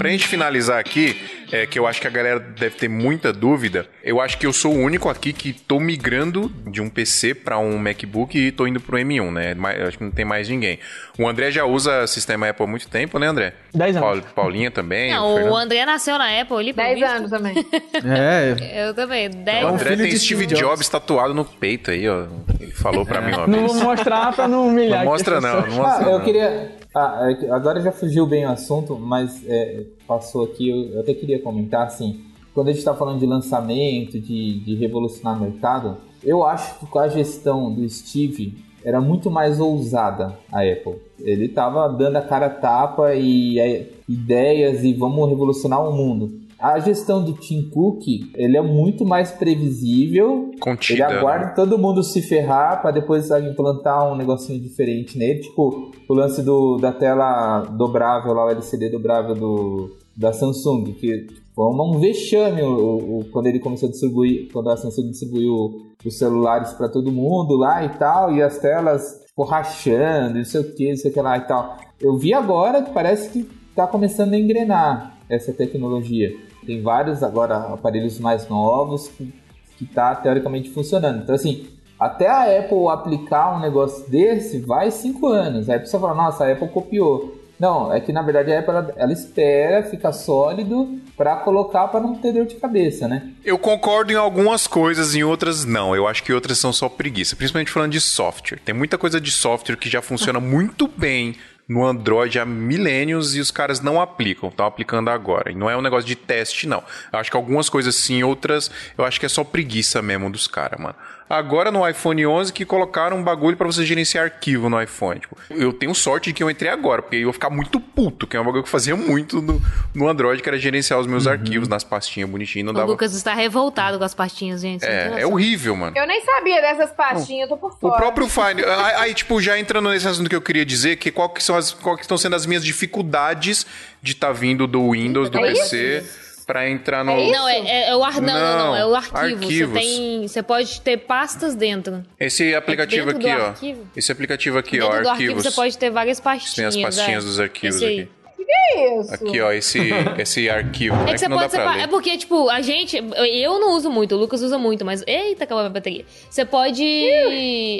Pra 0.00 0.08
gente 0.08 0.26
finalizar 0.26 0.80
aqui, 0.80 1.14
é, 1.52 1.66
que 1.66 1.78
eu 1.78 1.86
acho 1.86 2.00
que 2.00 2.06
a 2.06 2.10
galera 2.10 2.38
deve 2.38 2.76
ter 2.76 2.88
muita 2.88 3.32
dúvida, 3.32 3.86
eu 4.02 4.20
acho 4.20 4.38
que 4.38 4.46
eu 4.46 4.52
sou 4.52 4.74
o 4.74 4.78
único 4.78 5.08
aqui 5.08 5.32
que 5.32 5.52
tô 5.52 5.80
migrando 5.80 6.48
de 6.66 6.80
um 6.80 6.88
PC 6.88 7.34
para 7.34 7.58
um 7.58 7.78
MacBook 7.78 8.36
e 8.38 8.52
tô 8.52 8.66
indo 8.66 8.80
pro 8.80 8.96
M1, 8.96 9.30
né? 9.32 9.56
Eu 9.78 9.88
acho 9.88 9.98
que 9.98 10.04
não 10.04 10.10
tem 10.10 10.24
mais 10.24 10.48
ninguém. 10.48 10.78
O 11.18 11.28
André 11.28 11.50
já 11.50 11.64
usa 11.64 12.06
sistema 12.06 12.48
Apple 12.48 12.64
há 12.64 12.68
muito 12.68 12.88
tempo, 12.88 13.18
né, 13.18 13.26
André? 13.26 13.54
10 13.74 13.96
anos. 13.96 14.24
Paulinha 14.34 14.70
também. 14.70 15.12
Não, 15.12 15.34
o, 15.34 15.50
o 15.50 15.56
André 15.56 15.84
nasceu 15.84 16.18
na 16.18 16.40
Apple, 16.40 16.56
ele 16.58 16.72
10 16.72 17.02
anos 17.02 17.30
também. 17.30 17.54
é. 18.04 18.88
Eu 18.88 18.94
também, 18.94 19.30
10 19.30 19.64
O 19.64 19.68
André 19.68 19.96
tem 19.96 20.16
Steve 20.16 20.46
Jobs. 20.46 20.60
Jobs 20.60 20.88
tatuado 20.88 21.34
no 21.34 21.44
peito 21.44 21.90
aí, 21.90 22.08
ó. 22.08 22.26
Ele 22.60 22.72
falou 22.72 23.04
pra 23.04 23.20
mim 23.20 23.32
uma 23.32 23.46
vez. 23.46 23.60
Não 23.60 23.68
vou 23.68 23.82
mostrar 23.82 24.32
pra 24.32 24.48
não 24.48 24.68
humilhar. 24.68 25.04
Não 25.04 25.12
mostra 25.12 25.40
não, 25.40 25.60
não 25.62 25.76
mostra 25.76 26.06
ah, 26.06 26.12
eu 26.12 26.20
queria... 26.22 26.80
Ah, 26.94 27.28
é 27.30 27.50
agora 27.52 27.80
já 27.80 27.92
fugiu 27.92 28.26
bem 28.26 28.46
o 28.46 28.50
assunto, 28.50 28.98
mas 28.98 29.44
é, 29.46 29.84
passou 30.10 30.42
aqui, 30.42 30.68
eu, 30.68 30.94
eu, 30.94 31.00
até 31.02 31.14
queria 31.14 31.40
comentar, 31.40 31.86
assim, 31.86 32.20
quando 32.52 32.66
a 32.66 32.70
gente 32.72 32.80
está 32.80 32.92
falando 32.92 33.20
de 33.20 33.26
lançamento, 33.26 34.18
de, 34.18 34.58
de 34.58 34.74
revolucionar 34.74 35.38
o 35.38 35.40
mercado, 35.40 35.98
eu 36.24 36.42
acho 36.44 36.80
que 36.80 36.86
com 36.86 36.98
a 36.98 37.06
gestão 37.06 37.72
do 37.72 37.88
Steve 37.88 38.58
era 38.84 39.00
muito 39.00 39.30
mais 39.30 39.60
ousada 39.60 40.36
a 40.50 40.62
Apple. 40.62 40.96
Ele 41.20 41.44
estava 41.44 41.86
dando 41.88 42.16
a 42.16 42.22
cara 42.22 42.46
a 42.46 42.50
tapa 42.50 43.14
e 43.14 43.60
é, 43.60 43.88
ideias 44.08 44.82
e 44.82 44.92
vamos 44.94 45.28
revolucionar 45.28 45.88
o 45.88 45.92
mundo. 45.92 46.40
A 46.58 46.78
gestão 46.78 47.24
do 47.24 47.32
Tim 47.34 47.70
Cook, 47.70 48.02
ele 48.34 48.56
é 48.56 48.60
muito 48.60 49.04
mais 49.04 49.30
previsível. 49.30 50.50
Contida. 50.60 50.94
Ele 50.94 51.02
aguarda 51.02 51.46
né? 51.46 51.52
todo 51.54 51.78
mundo 51.78 52.02
se 52.02 52.20
ferrar 52.20 52.82
para 52.82 52.90
depois 52.90 53.30
implantar 53.30 54.12
um 54.12 54.16
negocinho 54.16 54.60
diferente 54.60 55.16
nele. 55.16 55.40
Tipo, 55.40 55.90
o 56.06 56.14
lance 56.14 56.42
do, 56.42 56.76
da 56.76 56.92
tela 56.92 57.60
dobrável 57.62 58.34
lá, 58.34 58.44
o 58.44 58.50
LCD 58.50 58.90
dobrável 58.90 59.34
do, 59.34 59.90
da 60.16 60.32
Samsung, 60.32 60.92
que 60.92 61.26
foi 61.54 61.66
um 61.66 61.98
vexame 61.98 62.62
o, 62.62 63.18
o, 63.18 63.24
quando 63.32 63.46
ele 63.46 63.58
começou 63.58 63.88
a 63.88 63.90
distribuir, 63.90 64.50
quando 64.52 64.70
a 64.70 64.76
Samsung 64.76 65.10
distribuiu 65.10 65.86
os 66.04 66.18
celulares 66.18 66.72
para 66.72 66.88
todo 66.88 67.12
mundo 67.12 67.56
lá 67.56 67.84
e 67.84 67.90
tal, 67.90 68.34
e 68.34 68.42
as 68.42 68.58
telas 68.58 69.20
tipo, 69.26 69.44
rachando, 69.44 70.38
não 70.38 70.44
sei 70.44 70.60
o 70.60 70.74
que, 70.74 70.90
não 70.90 70.96
sei 70.96 71.10
o 71.10 71.14
que 71.14 71.20
lá 71.20 71.38
e 71.38 71.42
tal. 71.42 71.76
Eu 72.00 72.16
vi 72.16 72.32
agora 72.32 72.82
que 72.82 72.92
parece 72.92 73.30
que 73.30 73.48
está 73.70 73.86
começando 73.86 74.34
a 74.34 74.38
engrenar 74.38 75.18
essa 75.28 75.52
tecnologia. 75.52 76.34
Tem 76.66 76.82
vários 76.82 77.22
agora 77.22 77.56
aparelhos 77.56 78.18
mais 78.18 78.48
novos 78.48 79.08
que 79.08 79.84
está 79.84 80.14
teoricamente 80.14 80.70
funcionando. 80.70 81.22
Então, 81.22 81.34
assim, 81.34 81.66
até 81.98 82.28
a 82.28 82.58
Apple 82.58 82.88
aplicar 82.88 83.56
um 83.56 83.60
negócio 83.60 84.08
desse, 84.10 84.60
vai 84.60 84.90
cinco 84.90 85.26
anos. 85.26 85.68
Aí 85.68 85.76
a 85.76 85.80
pessoa 85.80 86.00
fala, 86.00 86.14
nossa, 86.14 86.44
a 86.44 86.52
Apple 86.52 86.68
copiou. 86.68 87.39
Não, 87.60 87.92
é 87.92 88.00
que 88.00 88.10
na 88.10 88.22
verdade 88.22 88.50
a 88.50 88.58
Apple 88.58 88.70
ela, 88.70 88.94
ela 88.96 89.12
espera 89.12 89.82
ficar 89.82 90.12
sólido 90.12 90.98
para 91.14 91.36
colocar 91.36 91.88
para 91.88 92.00
não 92.00 92.14
ter 92.14 92.32
dor 92.32 92.46
de 92.46 92.54
cabeça, 92.54 93.06
né? 93.06 93.28
Eu 93.44 93.58
concordo 93.58 94.10
em 94.10 94.16
algumas 94.16 94.66
coisas, 94.66 95.14
em 95.14 95.22
outras 95.22 95.66
não. 95.66 95.94
Eu 95.94 96.08
acho 96.08 96.22
que 96.22 96.32
outras 96.32 96.56
são 96.56 96.72
só 96.72 96.88
preguiça, 96.88 97.36
principalmente 97.36 97.70
falando 97.70 97.92
de 97.92 98.00
software. 98.00 98.58
Tem 98.64 98.74
muita 98.74 98.96
coisa 98.96 99.20
de 99.20 99.30
software 99.30 99.76
que 99.76 99.90
já 99.90 100.00
funciona 100.00 100.40
muito 100.40 100.88
bem 100.88 101.36
no 101.68 101.84
Android 101.84 102.36
há 102.38 102.44
milênios 102.44 103.36
e 103.36 103.40
os 103.40 103.52
caras 103.52 103.80
não 103.80 104.00
aplicam, 104.00 104.48
estão 104.48 104.66
aplicando 104.66 105.08
agora. 105.08 105.52
E 105.52 105.54
não 105.54 105.70
é 105.70 105.76
um 105.76 105.82
negócio 105.82 106.06
de 106.06 106.16
teste, 106.16 106.66
não. 106.66 106.82
Eu 107.12 107.18
acho 107.20 107.30
que 107.30 107.36
algumas 107.36 107.68
coisas 107.68 107.94
sim, 107.94 108.24
outras 108.24 108.70
eu 108.98 109.04
acho 109.04 109.20
que 109.20 109.26
é 109.26 109.28
só 109.28 109.44
preguiça 109.44 110.02
mesmo 110.02 110.28
dos 110.30 110.48
caras, 110.48 110.80
mano. 110.80 110.96
Agora 111.30 111.70
no 111.70 111.88
iPhone 111.88 112.26
11 112.26 112.52
que 112.52 112.64
colocaram 112.64 113.16
um 113.16 113.22
bagulho 113.22 113.56
pra 113.56 113.66
você 113.66 113.86
gerenciar 113.86 114.24
arquivo 114.24 114.68
no 114.68 114.82
iPhone. 114.82 115.20
Tipo, 115.20 115.36
eu 115.48 115.72
tenho 115.72 115.94
sorte 115.94 116.30
de 116.30 116.32
que 116.34 116.42
eu 116.42 116.50
entrei 116.50 116.70
agora, 116.70 117.00
porque 117.00 117.16
eu 117.16 117.28
ia 117.28 117.32
ficar 117.32 117.48
muito 117.50 117.78
puto, 117.78 118.26
que 118.26 118.36
é 118.36 118.40
um 118.40 118.44
bagulho 118.44 118.64
que 118.64 118.68
eu 118.68 118.70
fazia 118.72 118.96
muito 118.96 119.40
no, 119.40 119.62
no 119.94 120.08
Android, 120.08 120.42
que 120.42 120.48
era 120.48 120.58
gerenciar 120.58 120.98
os 120.98 121.06
meus 121.06 121.26
arquivos 121.28 121.68
nas 121.68 121.84
pastinhas 121.84 122.28
bonitinhas, 122.28 122.66
não 122.66 122.72
O 122.72 122.76
dava... 122.76 122.90
Lucas 122.90 123.14
está 123.14 123.32
revoltado 123.32 123.96
com 123.96 124.04
as 124.04 124.12
pastinhas, 124.14 124.60
gente. 124.60 124.84
É, 124.84 125.20
é 125.20 125.26
horrível, 125.26 125.76
mano. 125.76 125.96
Eu 125.96 126.06
nem 126.06 126.20
sabia 126.24 126.60
dessas 126.60 126.90
pastinhas, 126.90 127.48
eu 127.48 127.56
tô 127.56 127.68
por 127.68 127.72
O 127.72 127.76
fora. 127.76 127.96
próprio 127.96 128.28
Finder. 128.28 128.68
Aí, 128.98 129.14
tipo, 129.14 129.40
já 129.40 129.56
entrando 129.56 129.88
nesse 129.88 130.08
assunto 130.08 130.28
que 130.28 130.34
eu 130.34 130.42
queria 130.42 130.66
dizer, 130.66 130.96
que 130.96 131.12
qual 131.12 131.28
que 131.28 131.42
são 131.42 131.56
as, 131.56 131.72
qual 131.72 131.94
que 131.96 132.02
estão 132.02 132.18
sendo 132.18 132.34
as 132.34 132.44
minhas 132.44 132.64
dificuldades 132.64 133.64
de 134.02 134.12
estar 134.12 134.32
vindo 134.32 134.66
do 134.66 134.90
Windows, 134.90 135.30
do 135.30 135.38
É 135.38 135.42
PC, 135.52 136.04
pra 136.50 136.68
entrar 136.68 137.04
no. 137.04 137.12
É 137.12 137.30
Não, 137.30 137.48
é, 137.48 137.58
é- 137.60 137.88
é 137.90 137.96
o 137.96 138.02
ar... 138.02 138.14
não, 138.20 138.22
não, 138.34 138.58
não, 138.58 138.76
é 138.76 138.84
o 138.84 138.88
Não, 138.90 138.96
arquivo. 138.96 139.16
arquivos. 139.44 139.74
Você 139.80 139.86
tem. 139.86 140.28
Você 140.28 140.42
pode 140.42 140.80
ter 140.80 140.96
pastas 140.96 141.54
dentro. 141.54 142.02
Esse 142.18 142.54
aplicativo 142.54 143.10
É 143.10 143.12
dentro 143.12 143.28
aqui, 143.28 143.36
do 143.38 143.42
ó. 143.44 143.48
arquivo? 143.48 143.86
Esse 143.96 144.12
aplicativo 144.12 144.58
aqui, 144.58 144.70
dentro 144.72 144.86
ó, 144.88 144.90
do 144.90 144.96
arquivo 145.08 145.10
arquivos. 145.12 145.44
você 145.44 145.50
pode 145.52 145.78
ter 145.78 145.90
várias 145.90 146.18
Tem 146.18 146.24
pastinhas. 146.24 146.76
as 146.76 146.82
pastinhas 146.82 147.24
é. 147.24 147.26
dos 147.26 147.40
arquivos 147.40 147.82
aqui. 147.82 148.08
Que 148.50 149.00
isso? 149.00 149.14
Aqui, 149.14 149.40
ó, 149.40 149.52
esse, 149.52 149.78
esse 150.18 150.50
arquivo. 150.50 150.96
É 150.96 151.04
né, 151.04 151.12
que 151.12 151.18
você 151.18 151.28
não 151.28 151.36
dá 151.36 151.42
pode 151.42 151.52
separar. 151.52 151.80
É 151.80 151.86
porque, 151.86 152.16
tipo, 152.16 152.48
a 152.48 152.60
gente. 152.60 152.96
Eu 152.96 153.58
não 153.60 153.76
uso 153.76 153.90
muito, 153.90 154.14
o 154.14 154.18
Lucas 154.18 154.42
usa 154.42 154.58
muito, 154.58 154.84
mas. 154.84 155.02
Eita, 155.06 155.44
acabou 155.44 155.60
a 155.60 155.62
minha 155.64 155.74
bateria. 155.74 156.04
Você 156.28 156.44
pode 156.44 156.84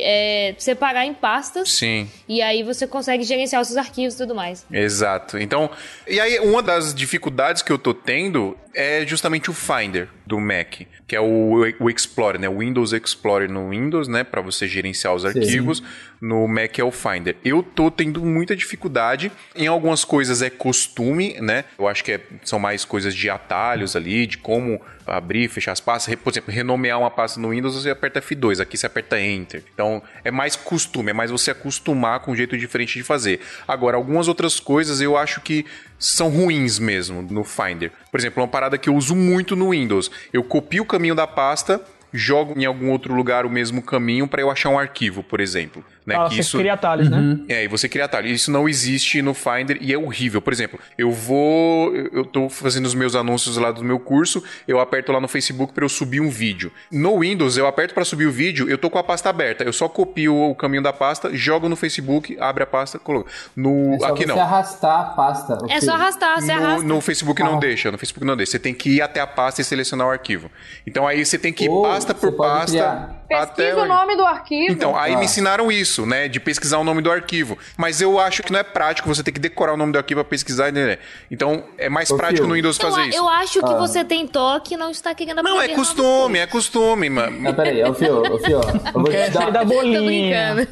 é, 0.02 0.54
separar 0.58 1.06
em 1.06 1.14
pastas. 1.14 1.72
Sim. 1.72 2.08
E 2.28 2.40
aí 2.40 2.62
você 2.62 2.86
consegue 2.86 3.24
gerenciar 3.24 3.60
os 3.60 3.68
seus 3.68 3.78
arquivos 3.78 4.14
e 4.14 4.18
tudo 4.18 4.34
mais. 4.34 4.64
Exato. 4.70 5.38
Então, 5.38 5.70
e 6.06 6.20
aí 6.20 6.38
uma 6.40 6.62
das 6.62 6.94
dificuldades 6.94 7.62
que 7.62 7.72
eu 7.72 7.78
tô 7.78 7.92
tendo 7.92 8.56
é 8.74 9.04
justamente 9.06 9.50
o 9.50 9.52
Finder 9.54 10.08
do 10.26 10.38
Mac, 10.38 10.82
que 11.06 11.16
é 11.16 11.20
o, 11.20 11.62
o 11.80 11.90
Explorer, 11.90 12.40
né? 12.40 12.48
O 12.48 12.58
Windows 12.58 12.92
Explorer 12.92 13.50
no 13.50 13.70
Windows, 13.70 14.06
né? 14.08 14.22
Para 14.24 14.40
você 14.40 14.66
gerenciar 14.68 15.14
os 15.14 15.24
arquivos. 15.24 15.82
No 16.20 16.46
Mac 16.46 16.78
é 16.78 16.84
o 16.84 16.90
Finder. 16.90 17.36
Eu 17.44 17.62
tô 17.62 17.90
tendo 17.90 18.24
muita 18.24 18.54
dificuldade. 18.54 19.32
Em 19.56 19.66
algumas 19.66 20.04
coisas 20.04 20.42
é 20.42 20.50
costume, 20.50 21.40
né? 21.40 21.64
Eu 21.78 21.88
acho 21.88 22.04
que 22.04 22.12
é- 22.12 22.20
são 22.44 22.58
mais 22.58 22.84
coisas 22.84 23.14
de 23.14 23.28
atalhos 23.30 23.96
ali, 23.96 24.26
de 24.26 24.36
como 24.38 24.80
abrir, 25.10 25.48
fechar 25.48 25.72
as 25.72 25.80
pastas. 25.80 26.14
Por 26.14 26.30
exemplo, 26.30 26.52
renomear 26.52 26.98
uma 26.98 27.10
pasta 27.10 27.40
no 27.40 27.50
Windows, 27.50 27.74
você 27.74 27.90
aperta 27.90 28.20
F2, 28.20 28.60
aqui 28.60 28.76
você 28.76 28.86
aperta 28.86 29.20
Enter. 29.20 29.62
Então, 29.74 30.02
é 30.24 30.30
mais 30.30 30.56
costume, 30.56 31.10
é 31.10 31.12
mais 31.12 31.30
você 31.30 31.50
acostumar 31.50 32.20
com 32.20 32.32
um 32.32 32.36
jeito 32.36 32.56
diferente 32.56 32.94
de 32.98 33.02
fazer. 33.02 33.40
Agora, 33.66 33.96
algumas 33.96 34.28
outras 34.28 34.60
coisas 34.60 35.00
eu 35.00 35.16
acho 35.16 35.40
que 35.40 35.66
são 35.98 36.28
ruins 36.28 36.78
mesmo 36.78 37.22
no 37.22 37.44
Finder. 37.44 37.92
Por 38.10 38.18
exemplo, 38.18 38.42
uma 38.42 38.48
parada 38.48 38.78
que 38.78 38.88
eu 38.88 38.94
uso 38.94 39.14
muito 39.14 39.56
no 39.56 39.70
Windows. 39.70 40.10
Eu 40.32 40.42
copio 40.44 40.82
o 40.82 40.86
caminho 40.86 41.14
da 41.14 41.26
pasta, 41.26 41.80
jogo 42.12 42.58
em 42.58 42.64
algum 42.64 42.90
outro 42.90 43.14
lugar 43.14 43.44
o 43.44 43.50
mesmo 43.50 43.82
caminho 43.82 44.26
para 44.26 44.40
eu 44.40 44.50
achar 44.50 44.70
um 44.70 44.78
arquivo, 44.78 45.22
por 45.22 45.40
exemplo. 45.40 45.84
Né? 46.10 46.16
Ah, 46.18 46.28
Que 46.28 46.34
você 46.36 46.40
isso- 46.40 46.58
cria 46.58 46.72
atalhos, 46.74 47.08
né? 47.08 47.38
é, 47.48 47.64
e 47.64 47.68
você 47.68 47.88
cria 47.88 48.04
atalho. 48.04 48.26
Isso 48.26 48.50
não 48.50 48.68
existe 48.68 49.22
no 49.22 49.32
Finder 49.34 49.78
e 49.80 49.92
é 49.92 49.98
horrível. 49.98 50.42
Por 50.42 50.52
exemplo, 50.52 50.78
eu 50.98 51.10
vou. 51.10 51.94
Eu 51.94 52.24
tô 52.24 52.48
fazendo 52.48 52.86
os 52.86 52.94
meus 52.94 53.14
anúncios 53.14 53.56
lá 53.56 53.70
do 53.70 53.84
meu 53.84 53.98
curso, 54.00 54.42
eu 54.66 54.80
aperto 54.80 55.12
lá 55.12 55.20
no 55.20 55.28
Facebook 55.28 55.72
para 55.72 55.84
eu 55.84 55.88
subir 55.88 56.20
um 56.20 56.28
vídeo. 56.28 56.72
No 56.90 57.20
Windows, 57.20 57.56
eu 57.56 57.66
aperto 57.66 57.94
para 57.94 58.04
subir 58.04 58.26
o 58.26 58.32
vídeo, 58.32 58.68
eu 58.68 58.76
tô 58.76 58.90
com 58.90 58.98
a 58.98 59.04
pasta 59.04 59.28
aberta. 59.30 59.62
Eu 59.64 59.72
só 59.72 59.88
copio 59.88 60.34
o 60.34 60.54
caminho 60.54 60.82
da 60.82 60.92
pasta, 60.92 61.34
jogo 61.34 61.68
no 61.68 61.76
Facebook, 61.76 62.36
abre 62.40 62.62
a 62.64 62.66
pasta, 62.66 62.98
coloco. 62.98 63.28
No, 63.54 63.94
É 63.94 63.98
só 64.00 64.06
aqui 64.06 64.22
você 64.22 64.26
não. 64.26 64.40
arrastar 64.40 65.00
a 65.00 65.04
pasta. 65.04 65.52
É 65.54 65.56
ok? 65.64 65.80
só 65.80 65.92
arrastar, 65.94 66.40
você 66.40 66.54
No, 66.54 66.64
arrasta. 66.64 66.86
no 66.86 67.00
Facebook 67.00 67.42
não 67.42 67.56
Ah. 67.56 67.60
deixa, 67.60 67.90
no 67.90 67.98
Facebook 67.98 68.26
não 68.26 68.36
deixa. 68.36 68.52
Você 68.52 68.58
tem 68.58 68.74
que 68.74 68.90
ir 68.96 69.02
até 69.02 69.20
a 69.20 69.26
pasta 69.26 69.60
e 69.60 69.64
selecionar 69.64 70.06
o 70.06 70.10
arquivo. 70.10 70.50
Então 70.86 71.06
aí 71.06 71.24
você 71.24 71.38
tem 71.38 71.52
que 71.52 71.64
ir 71.64 71.68
Ou 71.68 71.82
pasta 71.82 72.14
por 72.14 72.30
você 72.30 72.36
pasta. 72.36 73.19
Criar- 73.30 73.42
até 73.42 73.74
o 73.74 73.84
nome 73.86 74.16
do 74.16 74.24
arquivo. 74.24 74.72
então, 74.72 74.96
aí 74.96 75.14
Ah. 75.14 75.18
me 75.18 75.24
ensinaram 75.24 75.70
isso, 75.70 76.04
né? 76.06 76.28
De 76.28 76.38
pesquisar 76.40 76.78
o 76.78 76.84
nome 76.84 77.00
do 77.02 77.10
arquivo. 77.10 77.56
Mas 77.76 78.00
eu 78.00 78.18
acho 78.18 78.42
que 78.42 78.52
não 78.52 78.60
é 78.60 78.62
prático 78.62 79.08
você 79.08 79.22
ter 79.22 79.32
que 79.32 79.40
decorar 79.40 79.74
o 79.74 79.76
nome 79.76 79.92
do 79.92 79.98
arquivo 79.98 80.20
pra 80.22 80.28
pesquisar, 80.30 80.72
né? 80.72 80.98
Então, 81.30 81.64
é 81.78 81.88
mais 81.88 82.10
Ô, 82.10 82.16
prático 82.16 82.46
no 82.46 82.54
Windows 82.54 82.78
Eu, 82.78 82.90
fazer 82.90 83.08
isso. 83.08 83.18
eu 83.18 83.28
acho 83.28 83.60
que 83.60 83.72
Ah. 83.72 83.76
você 83.76 84.04
tem 84.04 84.26
toque 84.26 84.74
e 84.74 84.76
não 84.76 84.90
está 84.90 85.14
querendo 85.14 85.42
Não, 85.42 85.52
é 85.56 85.64
aprender 85.64 85.74
costume, 85.74 86.38
é 86.38 86.46
costume, 86.46 87.10
mano. 87.10 87.40
Não, 87.40 87.54
peraí, 87.54 87.82
ô 87.84 87.94
Fio, 87.94 88.20
ô 88.32 88.38
Fio, 88.38 88.60
eu 88.60 88.60
vou 88.92 89.04
te 89.04 89.30
da 89.30 89.50
dar. 89.50 89.60
Tô 89.60 89.66
bolinha. 89.66 90.66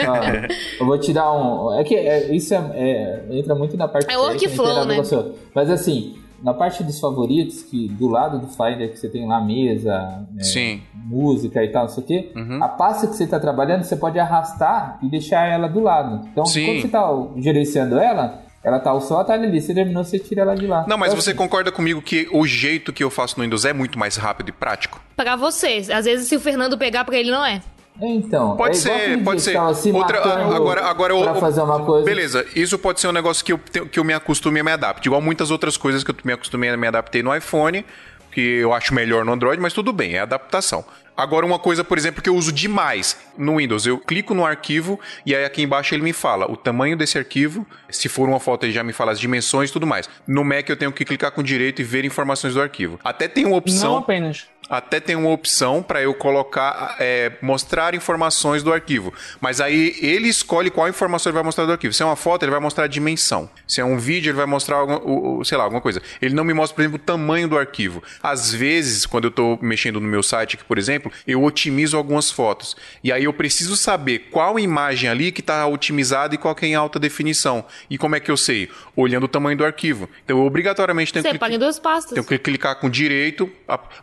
ó, 0.00 0.80
eu 0.80 0.86
vou 0.86 0.98
te 0.98 1.12
dar 1.12 1.32
um. 1.32 1.78
É 1.78 1.84
que 1.84 1.94
é, 1.94 2.34
isso 2.34 2.54
é, 2.54 2.58
é- 2.74 3.24
entra 3.30 3.54
muito 3.54 3.76
na 3.76 3.88
parte 3.88 4.12
É 4.12 4.18
o 4.18 4.28
técnica, 4.30 4.62
workflow, 4.62 4.84
né? 4.84 5.32
Mas 5.54 5.70
assim, 5.70 6.16
na 6.44 6.52
parte 6.54 6.84
dos 6.84 7.00
favoritos, 7.00 7.62
que 7.62 7.88
do 7.88 8.06
lado 8.06 8.38
do 8.38 8.46
Finder 8.48 8.90
que 8.92 8.98
você 8.98 9.08
tem 9.08 9.26
lá 9.26 9.40
mesa, 9.40 10.26
é, 10.38 10.42
Sim. 10.44 10.82
música 10.94 11.64
e 11.64 11.68
tal, 11.72 11.84
não 11.84 11.88
sei 11.88 12.04
o 12.04 12.06
quê, 12.06 12.32
Uhum. 12.36 12.62
a 12.62 12.68
pasta 12.68 13.06
que 13.06 13.16
você 13.16 13.24
está 13.24 13.40
trabalhando, 13.40 13.82
você 13.82 13.96
pode 13.96 14.18
arrastar 14.18 14.98
e 15.02 15.08
deixar 15.08 15.46
ela 15.48 15.66
do 15.68 15.80
lado. 15.80 16.28
Então, 16.30 16.44
Sim. 16.44 16.66
quando 16.66 16.80
você 16.82 16.86
está 16.86 17.10
gerenciando 17.40 17.98
ela, 17.98 18.42
ela 18.62 18.78
tá 18.78 18.92
o 18.94 19.00
seu 19.00 19.18
atalho 19.18 19.44
ali. 19.44 19.60
Você 19.60 19.74
terminou, 19.74 20.04
você 20.04 20.18
tira 20.18 20.42
ela 20.42 20.54
de 20.54 20.66
lá. 20.66 20.84
Não, 20.88 20.96
mas 20.96 21.10
Então, 21.12 21.20
você 21.22 21.30
assim, 21.30 21.36
concorda 21.38 21.70
comigo 21.70 22.00
que 22.00 22.28
o 22.32 22.46
jeito 22.46 22.92
que 22.94 23.02
eu 23.04 23.10
faço 23.10 23.36
no 23.38 23.44
Windows 23.44 23.64
é 23.64 23.72
muito 23.74 23.98
mais 23.98 24.16
rápido 24.16 24.48
e 24.48 24.52
prático? 24.52 25.02
Pra 25.16 25.36
vocês. 25.36 25.90
Às 25.90 26.04
vezes, 26.06 26.28
se 26.28 26.36
o 26.36 26.40
Fernando 26.40 26.76
pegar 26.78 27.04
pra 27.04 27.16
ele, 27.16 27.30
não 27.30 27.44
é. 27.44 27.60
Então, 28.00 28.56
Pode 28.56 28.76
é 28.76 28.80
ser, 28.80 29.22
pode 29.22 29.40
ser. 29.40 29.52
se 29.74 29.92
Outra, 29.92 30.18
matando 30.18 30.54
agora, 30.54 30.84
agora 30.86 31.12
eu- 31.12 31.22
pra 31.22 31.34
fazer 31.36 31.62
uma 31.62 31.84
coisa. 31.84 32.04
Beleza, 32.04 32.44
isso 32.54 32.78
pode 32.78 33.00
ser 33.00 33.06
um 33.08 33.12
negócio 33.12 33.44
que 33.44 33.52
eu, 33.52 33.58
que 33.58 33.98
eu 33.98 34.04
me 34.04 34.12
acostume 34.12 34.58
e 34.60 34.62
me 34.62 34.72
adapte. 34.72 35.06
Igual 35.08 35.20
muitas 35.22 35.50
outras 35.50 35.76
coisas 35.76 36.02
que 36.02 36.10
eu 36.10 36.16
me 36.24 36.32
acostumei 36.32 36.70
e 36.70 36.76
me 36.76 36.88
adaptei 36.88 37.22
no 37.22 37.34
iPhone, 37.34 37.84
que 38.32 38.40
eu 38.40 38.72
acho 38.72 38.92
melhor 38.92 39.24
no 39.24 39.32
Android, 39.32 39.62
mas 39.62 39.72
tudo 39.72 39.92
bem, 39.92 40.14
é 40.14 40.18
adaptação. 40.20 40.84
Agora, 41.16 41.46
uma 41.46 41.60
coisa, 41.60 41.84
por 41.84 41.96
exemplo, 41.96 42.20
que 42.20 42.28
eu 42.28 42.34
uso 42.34 42.50
demais 42.50 43.16
no 43.38 43.58
Windows, 43.58 43.86
eu 43.86 43.98
clico 43.98 44.34
no 44.34 44.44
arquivo 44.44 44.98
e 45.24 45.32
aí 45.32 45.44
aqui 45.44 45.62
embaixo 45.62 45.94
ele 45.94 46.02
me 46.02 46.12
fala 46.12 46.50
o 46.50 46.56
tamanho 46.56 46.96
desse 46.96 47.16
arquivo, 47.16 47.64
se 47.88 48.08
for 48.08 48.28
uma 48.28 48.40
foto 48.40 48.66
ele 48.66 48.72
já 48.72 48.82
me 48.82 48.92
fala 48.92 49.12
as 49.12 49.20
dimensões 49.20 49.70
e 49.70 49.72
tudo 49.72 49.86
mais. 49.86 50.10
No 50.26 50.42
Mac 50.42 50.68
eu 50.68 50.76
tenho 50.76 50.90
que 50.90 51.04
clicar 51.04 51.30
com 51.30 51.40
direito 51.44 51.80
e 51.80 51.84
ver 51.84 52.04
informações 52.04 52.54
do 52.54 52.60
arquivo. 52.60 52.98
Até 53.04 53.28
tem 53.28 53.46
uma 53.46 53.56
opção. 53.56 53.92
Não 53.92 53.98
apenas. 53.98 54.48
Até 54.68 54.98
tem 54.98 55.14
uma 55.14 55.28
opção 55.30 55.82
para 55.82 56.00
eu 56.02 56.14
colocar, 56.14 56.96
é, 56.98 57.32
mostrar 57.42 57.94
informações 57.94 58.62
do 58.62 58.72
arquivo. 58.72 59.12
Mas 59.40 59.60
aí 59.60 59.94
ele 60.00 60.28
escolhe 60.28 60.70
qual 60.70 60.88
informação 60.88 61.30
ele 61.30 61.34
vai 61.34 61.42
mostrar 61.42 61.66
do 61.66 61.72
arquivo. 61.72 61.92
Se 61.92 62.02
é 62.02 62.06
uma 62.06 62.16
foto, 62.16 62.42
ele 62.44 62.50
vai 62.50 62.60
mostrar 62.60 62.84
a 62.84 62.86
dimensão. 62.86 63.48
Se 63.68 63.80
é 63.80 63.84
um 63.84 63.98
vídeo, 63.98 64.30
ele 64.30 64.36
vai 64.38 64.46
mostrar, 64.46 64.82
o- 64.84 65.44
sei 65.44 65.58
lá, 65.58 65.64
alguma 65.64 65.82
coisa. 65.82 66.00
Ele 66.20 66.34
não 66.34 66.44
me 66.44 66.54
mostra, 66.54 66.74
por 66.74 66.80
exemplo, 66.82 66.96
o 66.96 67.04
tamanho 67.04 67.46
do 67.46 67.58
arquivo. 67.58 68.02
Às 68.22 68.52
vezes, 68.54 69.04
quando 69.04 69.24
eu 69.24 69.28
estou 69.30 69.58
mexendo 69.60 70.00
no 70.00 70.08
meu 70.08 70.22
site 70.22 70.56
aqui, 70.56 70.64
por 70.64 70.78
exemplo, 70.78 71.12
eu 71.26 71.42
otimizo 71.44 71.96
algumas 71.96 72.30
fotos. 72.30 72.74
E 73.02 73.12
aí 73.12 73.24
eu 73.24 73.32
preciso 73.34 73.76
saber 73.76 74.28
qual 74.30 74.58
imagem 74.58 75.10
ali 75.10 75.30
que 75.30 75.40
está 75.40 75.66
otimizada 75.66 76.34
e 76.34 76.38
qual 76.38 76.54
que 76.54 76.64
é 76.64 76.68
em 76.70 76.74
alta 76.74 76.98
definição. 76.98 77.64
E 77.90 77.98
como 77.98 78.16
é 78.16 78.20
que 78.20 78.30
eu 78.30 78.36
sei? 78.36 78.70
Olhando 78.96 79.24
o 79.24 79.28
tamanho 79.28 79.58
do 79.58 79.64
arquivo. 79.64 80.08
Então, 80.24 80.38
eu 80.38 80.44
obrigatoriamente 80.46 81.12
tenho 81.12 81.22
que 81.24 81.32
Separa 81.32 81.52
em 81.52 81.58
duas 81.58 81.78
pastas. 81.78 82.14
tenho 82.14 82.24
que 82.26 82.38
clicar 82.38 82.76
com 82.76 82.88
direito, 82.88 83.50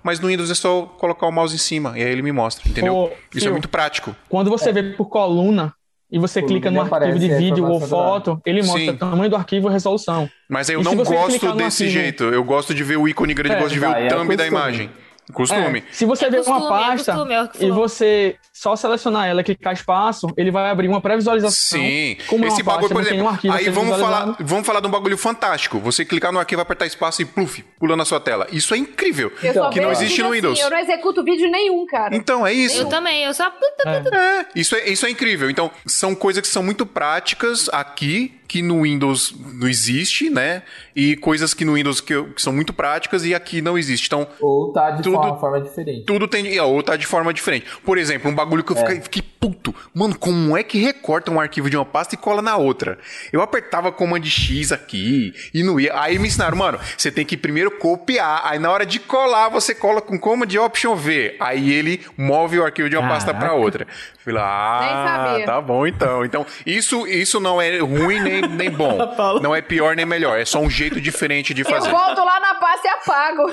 mas 0.04 0.20
no 0.20 0.28
Windows 0.28 0.51
é 0.52 0.56
só 0.56 0.84
colocar 0.98 1.28
o 1.28 1.32
mouse 1.32 1.56
em 1.56 1.58
cima 1.60 1.94
e 1.98 2.04
aí 2.04 2.10
ele 2.12 2.22
me 2.22 2.32
mostra, 2.32 2.68
entendeu? 2.70 2.96
Ô, 2.96 3.10
Isso 3.34 3.48
é 3.48 3.52
muito 3.52 3.70
prático. 3.70 4.16
Quando 4.30 4.50
você 4.50 4.72
vê 4.72 4.84
por 4.84 5.06
coluna 5.06 5.74
e 6.12 6.20
você 6.20 6.42
Coluna 6.42 6.60
clica 6.60 6.72
no 6.72 6.82
arquivo 6.82 7.20
de 7.20 7.34
a 7.34 7.38
vídeo 7.38 7.66
ou 7.66 7.80
foto, 7.80 8.42
ele 8.46 8.62
mostra 8.62 8.82
Sim. 8.82 8.90
o 8.90 8.98
tamanho 8.98 9.30
do 9.30 9.36
arquivo 9.38 9.68
e 9.68 9.70
a 9.70 9.72
resolução. 9.72 10.30
Mas 10.50 10.70
aí 10.70 10.76
eu 10.76 10.82
E 10.82 10.84
não 10.84 10.96
gosto 10.98 11.54
desse 11.56 11.84
arquivo- 11.84 11.90
jeito. 11.90 12.24
Eu 12.26 12.44
gosto 12.44 12.74
de 12.76 12.84
ver 12.84 12.98
o 12.98 13.08
ícone 13.08 13.34
grande, 13.34 13.56
É, 13.56 13.60
gosto 13.60 13.74
de 13.74 13.80
ver 13.80 13.88
vai, 13.90 14.04
o 14.04 14.06
é 14.08 14.10
thumb 14.10 14.36
da 14.36 14.46
imagem. 14.46 14.90
Costume. 15.32 15.80
É, 15.80 15.84
se 15.92 16.06
você 16.06 16.26
É 16.26 16.30
ver 16.30 16.38
costume, 16.38 16.60
uma 16.60 16.66
é 16.66 16.70
pasta 16.70 17.14
costume, 17.14 17.34
é 17.34 17.48
que 17.48 17.66
e 17.66 17.72
você 17.72 18.36
só 18.54 18.76
selecionar 18.76 19.28
ela 19.28 19.42
e 19.42 19.44
clicar 19.44 19.74
espaço, 19.74 20.28
ele 20.38 20.52
vai 20.52 20.70
abrir 20.70 20.88
uma 20.88 21.02
pré-visualização. 21.02 21.80
Sim. 21.80 22.18
Como 22.28 22.46
é 22.46 22.48
Esse 22.48 22.62
uma 22.62 22.66
pasta, 22.66 22.82
bagulho, 22.82 22.94
por 22.94 23.02
exemplo, 23.02 23.26
um 23.26 23.30
arquivo 23.30 23.54
aí 23.54 23.70
vamos 23.70 24.00
falar, 24.00 24.36
vamos 24.40 24.68
falar 24.68 24.80
de 24.80 24.88
um 24.88 24.92
bagulho 24.92 25.18
fantástico. 25.18 25.80
Você 25.80 26.06
clicar 26.06 26.32
no 26.32 26.40
arquivo, 26.40 26.62
apertar 26.62 26.86
espaço 26.86 27.22
e 27.22 27.26
pluf, 27.26 27.64
pula 27.80 27.96
na 27.96 28.06
sua 28.06 28.20
tela. 28.20 28.48
Isso 28.52 28.74
é 28.74 28.78
incrível. 28.78 29.32
Eu 29.42 29.54
só 29.54 29.70
que 29.70 29.80
não 29.80 29.92
existe 29.92 30.22
no 30.22 30.32
Windows. 30.32 30.60
Assim, 30.60 30.68
eu 30.68 30.70
não 30.70 30.78
executo 30.78 31.24
vídeo 31.24 31.50
nenhum, 31.50 31.86
cara. 31.86 32.16
Então, 32.16 32.46
é 32.46 32.54
isso. 32.54 32.82
Eu 32.82 32.90
também, 32.90 33.24
eu 33.24 33.34
só. 33.34 33.52
É, 33.86 34.46
isso 34.56 34.76
é, 34.76 34.90
isso 34.90 35.06
é 35.06 35.10
incrível. 35.10 35.50
Então, 35.50 35.72
são 35.86 36.14
coisas 36.14 36.42
que 36.42 36.48
são 36.48 36.62
muito 36.64 36.86
práticas 36.86 37.70
aqui, 37.72 38.41
que 38.52 38.62
no 38.62 38.82
Windows 38.82 39.34
não 39.54 39.66
existe, 39.66 40.30
né? 40.30 40.64
E 40.94 41.16
coisas 41.16 41.54
que 41.54 41.64
no 41.64 41.76
Windows 41.76 42.02
que, 42.02 42.22
que 42.22 42.42
são 42.42 42.52
muito 42.52 42.74
práticas 42.74 43.24
e 43.24 43.34
aqui 43.34 43.62
não 43.62 43.78
existe. 43.78 44.08
Então, 44.08 44.28
Ou 44.42 44.74
tá 44.74 44.92
de 44.92 45.04
Tudo- 45.04 45.16
uma 45.18 45.40
forma 45.40 45.62
diferente. 45.62 46.04
tudo 46.06 46.28
tem. 46.28 46.60
Ou 46.60 46.84
tá 46.84 46.98
de 46.98 47.08
forma 47.08 47.34
diferente. 47.34 47.66
Por 47.86 47.98
exemplo, 47.98 48.30
um 48.30 48.36
bagulho 48.36 48.62
que 48.62 48.74
eu 48.74 48.78
É. 48.78 48.80
fiquei, 48.82 49.02
fiquei 49.02 49.22
puto. 49.40 49.74
Mano, 49.94 50.20
como 50.20 50.58
é 50.58 50.64
que 50.64 50.78
recorta 50.80 51.32
um 51.32 51.40
arquivo 51.40 51.70
de 51.70 51.78
uma 51.78 51.86
pasta 51.86 52.16
e 52.16 52.18
cola 52.18 52.42
na 52.42 52.58
outra? 52.58 53.00
Eu 53.32 53.42
apertava 53.42 53.90
comando 53.90 54.26
X 54.26 54.74
aqui 54.74 55.34
e 55.54 55.64
não 55.64 55.80
ia. 55.80 55.98
Aí 55.98 56.20
me 56.20 56.28
ensinaram, 56.28 56.58
mano, 56.58 56.78
você 56.98 57.10
tem 57.10 57.26
que 57.26 57.38
primeiro 57.38 57.72
copiar. 57.72 58.42
Aí 58.44 58.60
na 58.60 58.70
hora 58.70 58.86
de 58.86 59.00
colar, 59.00 59.48
você 59.48 59.74
cola 59.74 60.02
com 60.02 60.20
comando 60.20 60.62
Option 60.62 60.94
V. 60.94 61.38
Aí 61.40 61.72
ele 61.72 62.02
move 62.18 62.60
o 62.60 62.66
arquivo 62.66 62.90
de 62.90 62.98
uma 62.98 63.04
Caraca. 63.08 63.26
pasta 63.26 63.34
para 63.34 63.54
outra. 63.54 63.88
Fui 64.24 64.32
lá, 64.32 65.36
ah, 65.36 65.46
tá 65.46 65.60
bom 65.60 65.88
então. 65.88 66.24
Então, 66.24 66.46
isso, 66.64 67.08
isso 67.08 67.40
não 67.40 67.60
é 67.60 67.80
ruim 67.80 68.20
nem, 68.20 68.42
nem 68.42 68.70
bom. 68.72 68.98
Não 69.42 69.56
é 69.56 69.62
pior 69.62 69.96
nem 69.96 70.06
melhor. 70.06 70.40
É 70.40 70.46
só 70.46 70.60
um 70.60 70.70
jeito 70.70 71.02
diferente 71.02 71.56
de 71.56 71.64
fazer. 71.64 71.90
Eu 71.90 71.98
volto 71.98 72.24
lá 72.24 72.40
na 72.40 72.56
pasta 72.56 72.88
e 72.88 72.92
apago. 72.92 73.44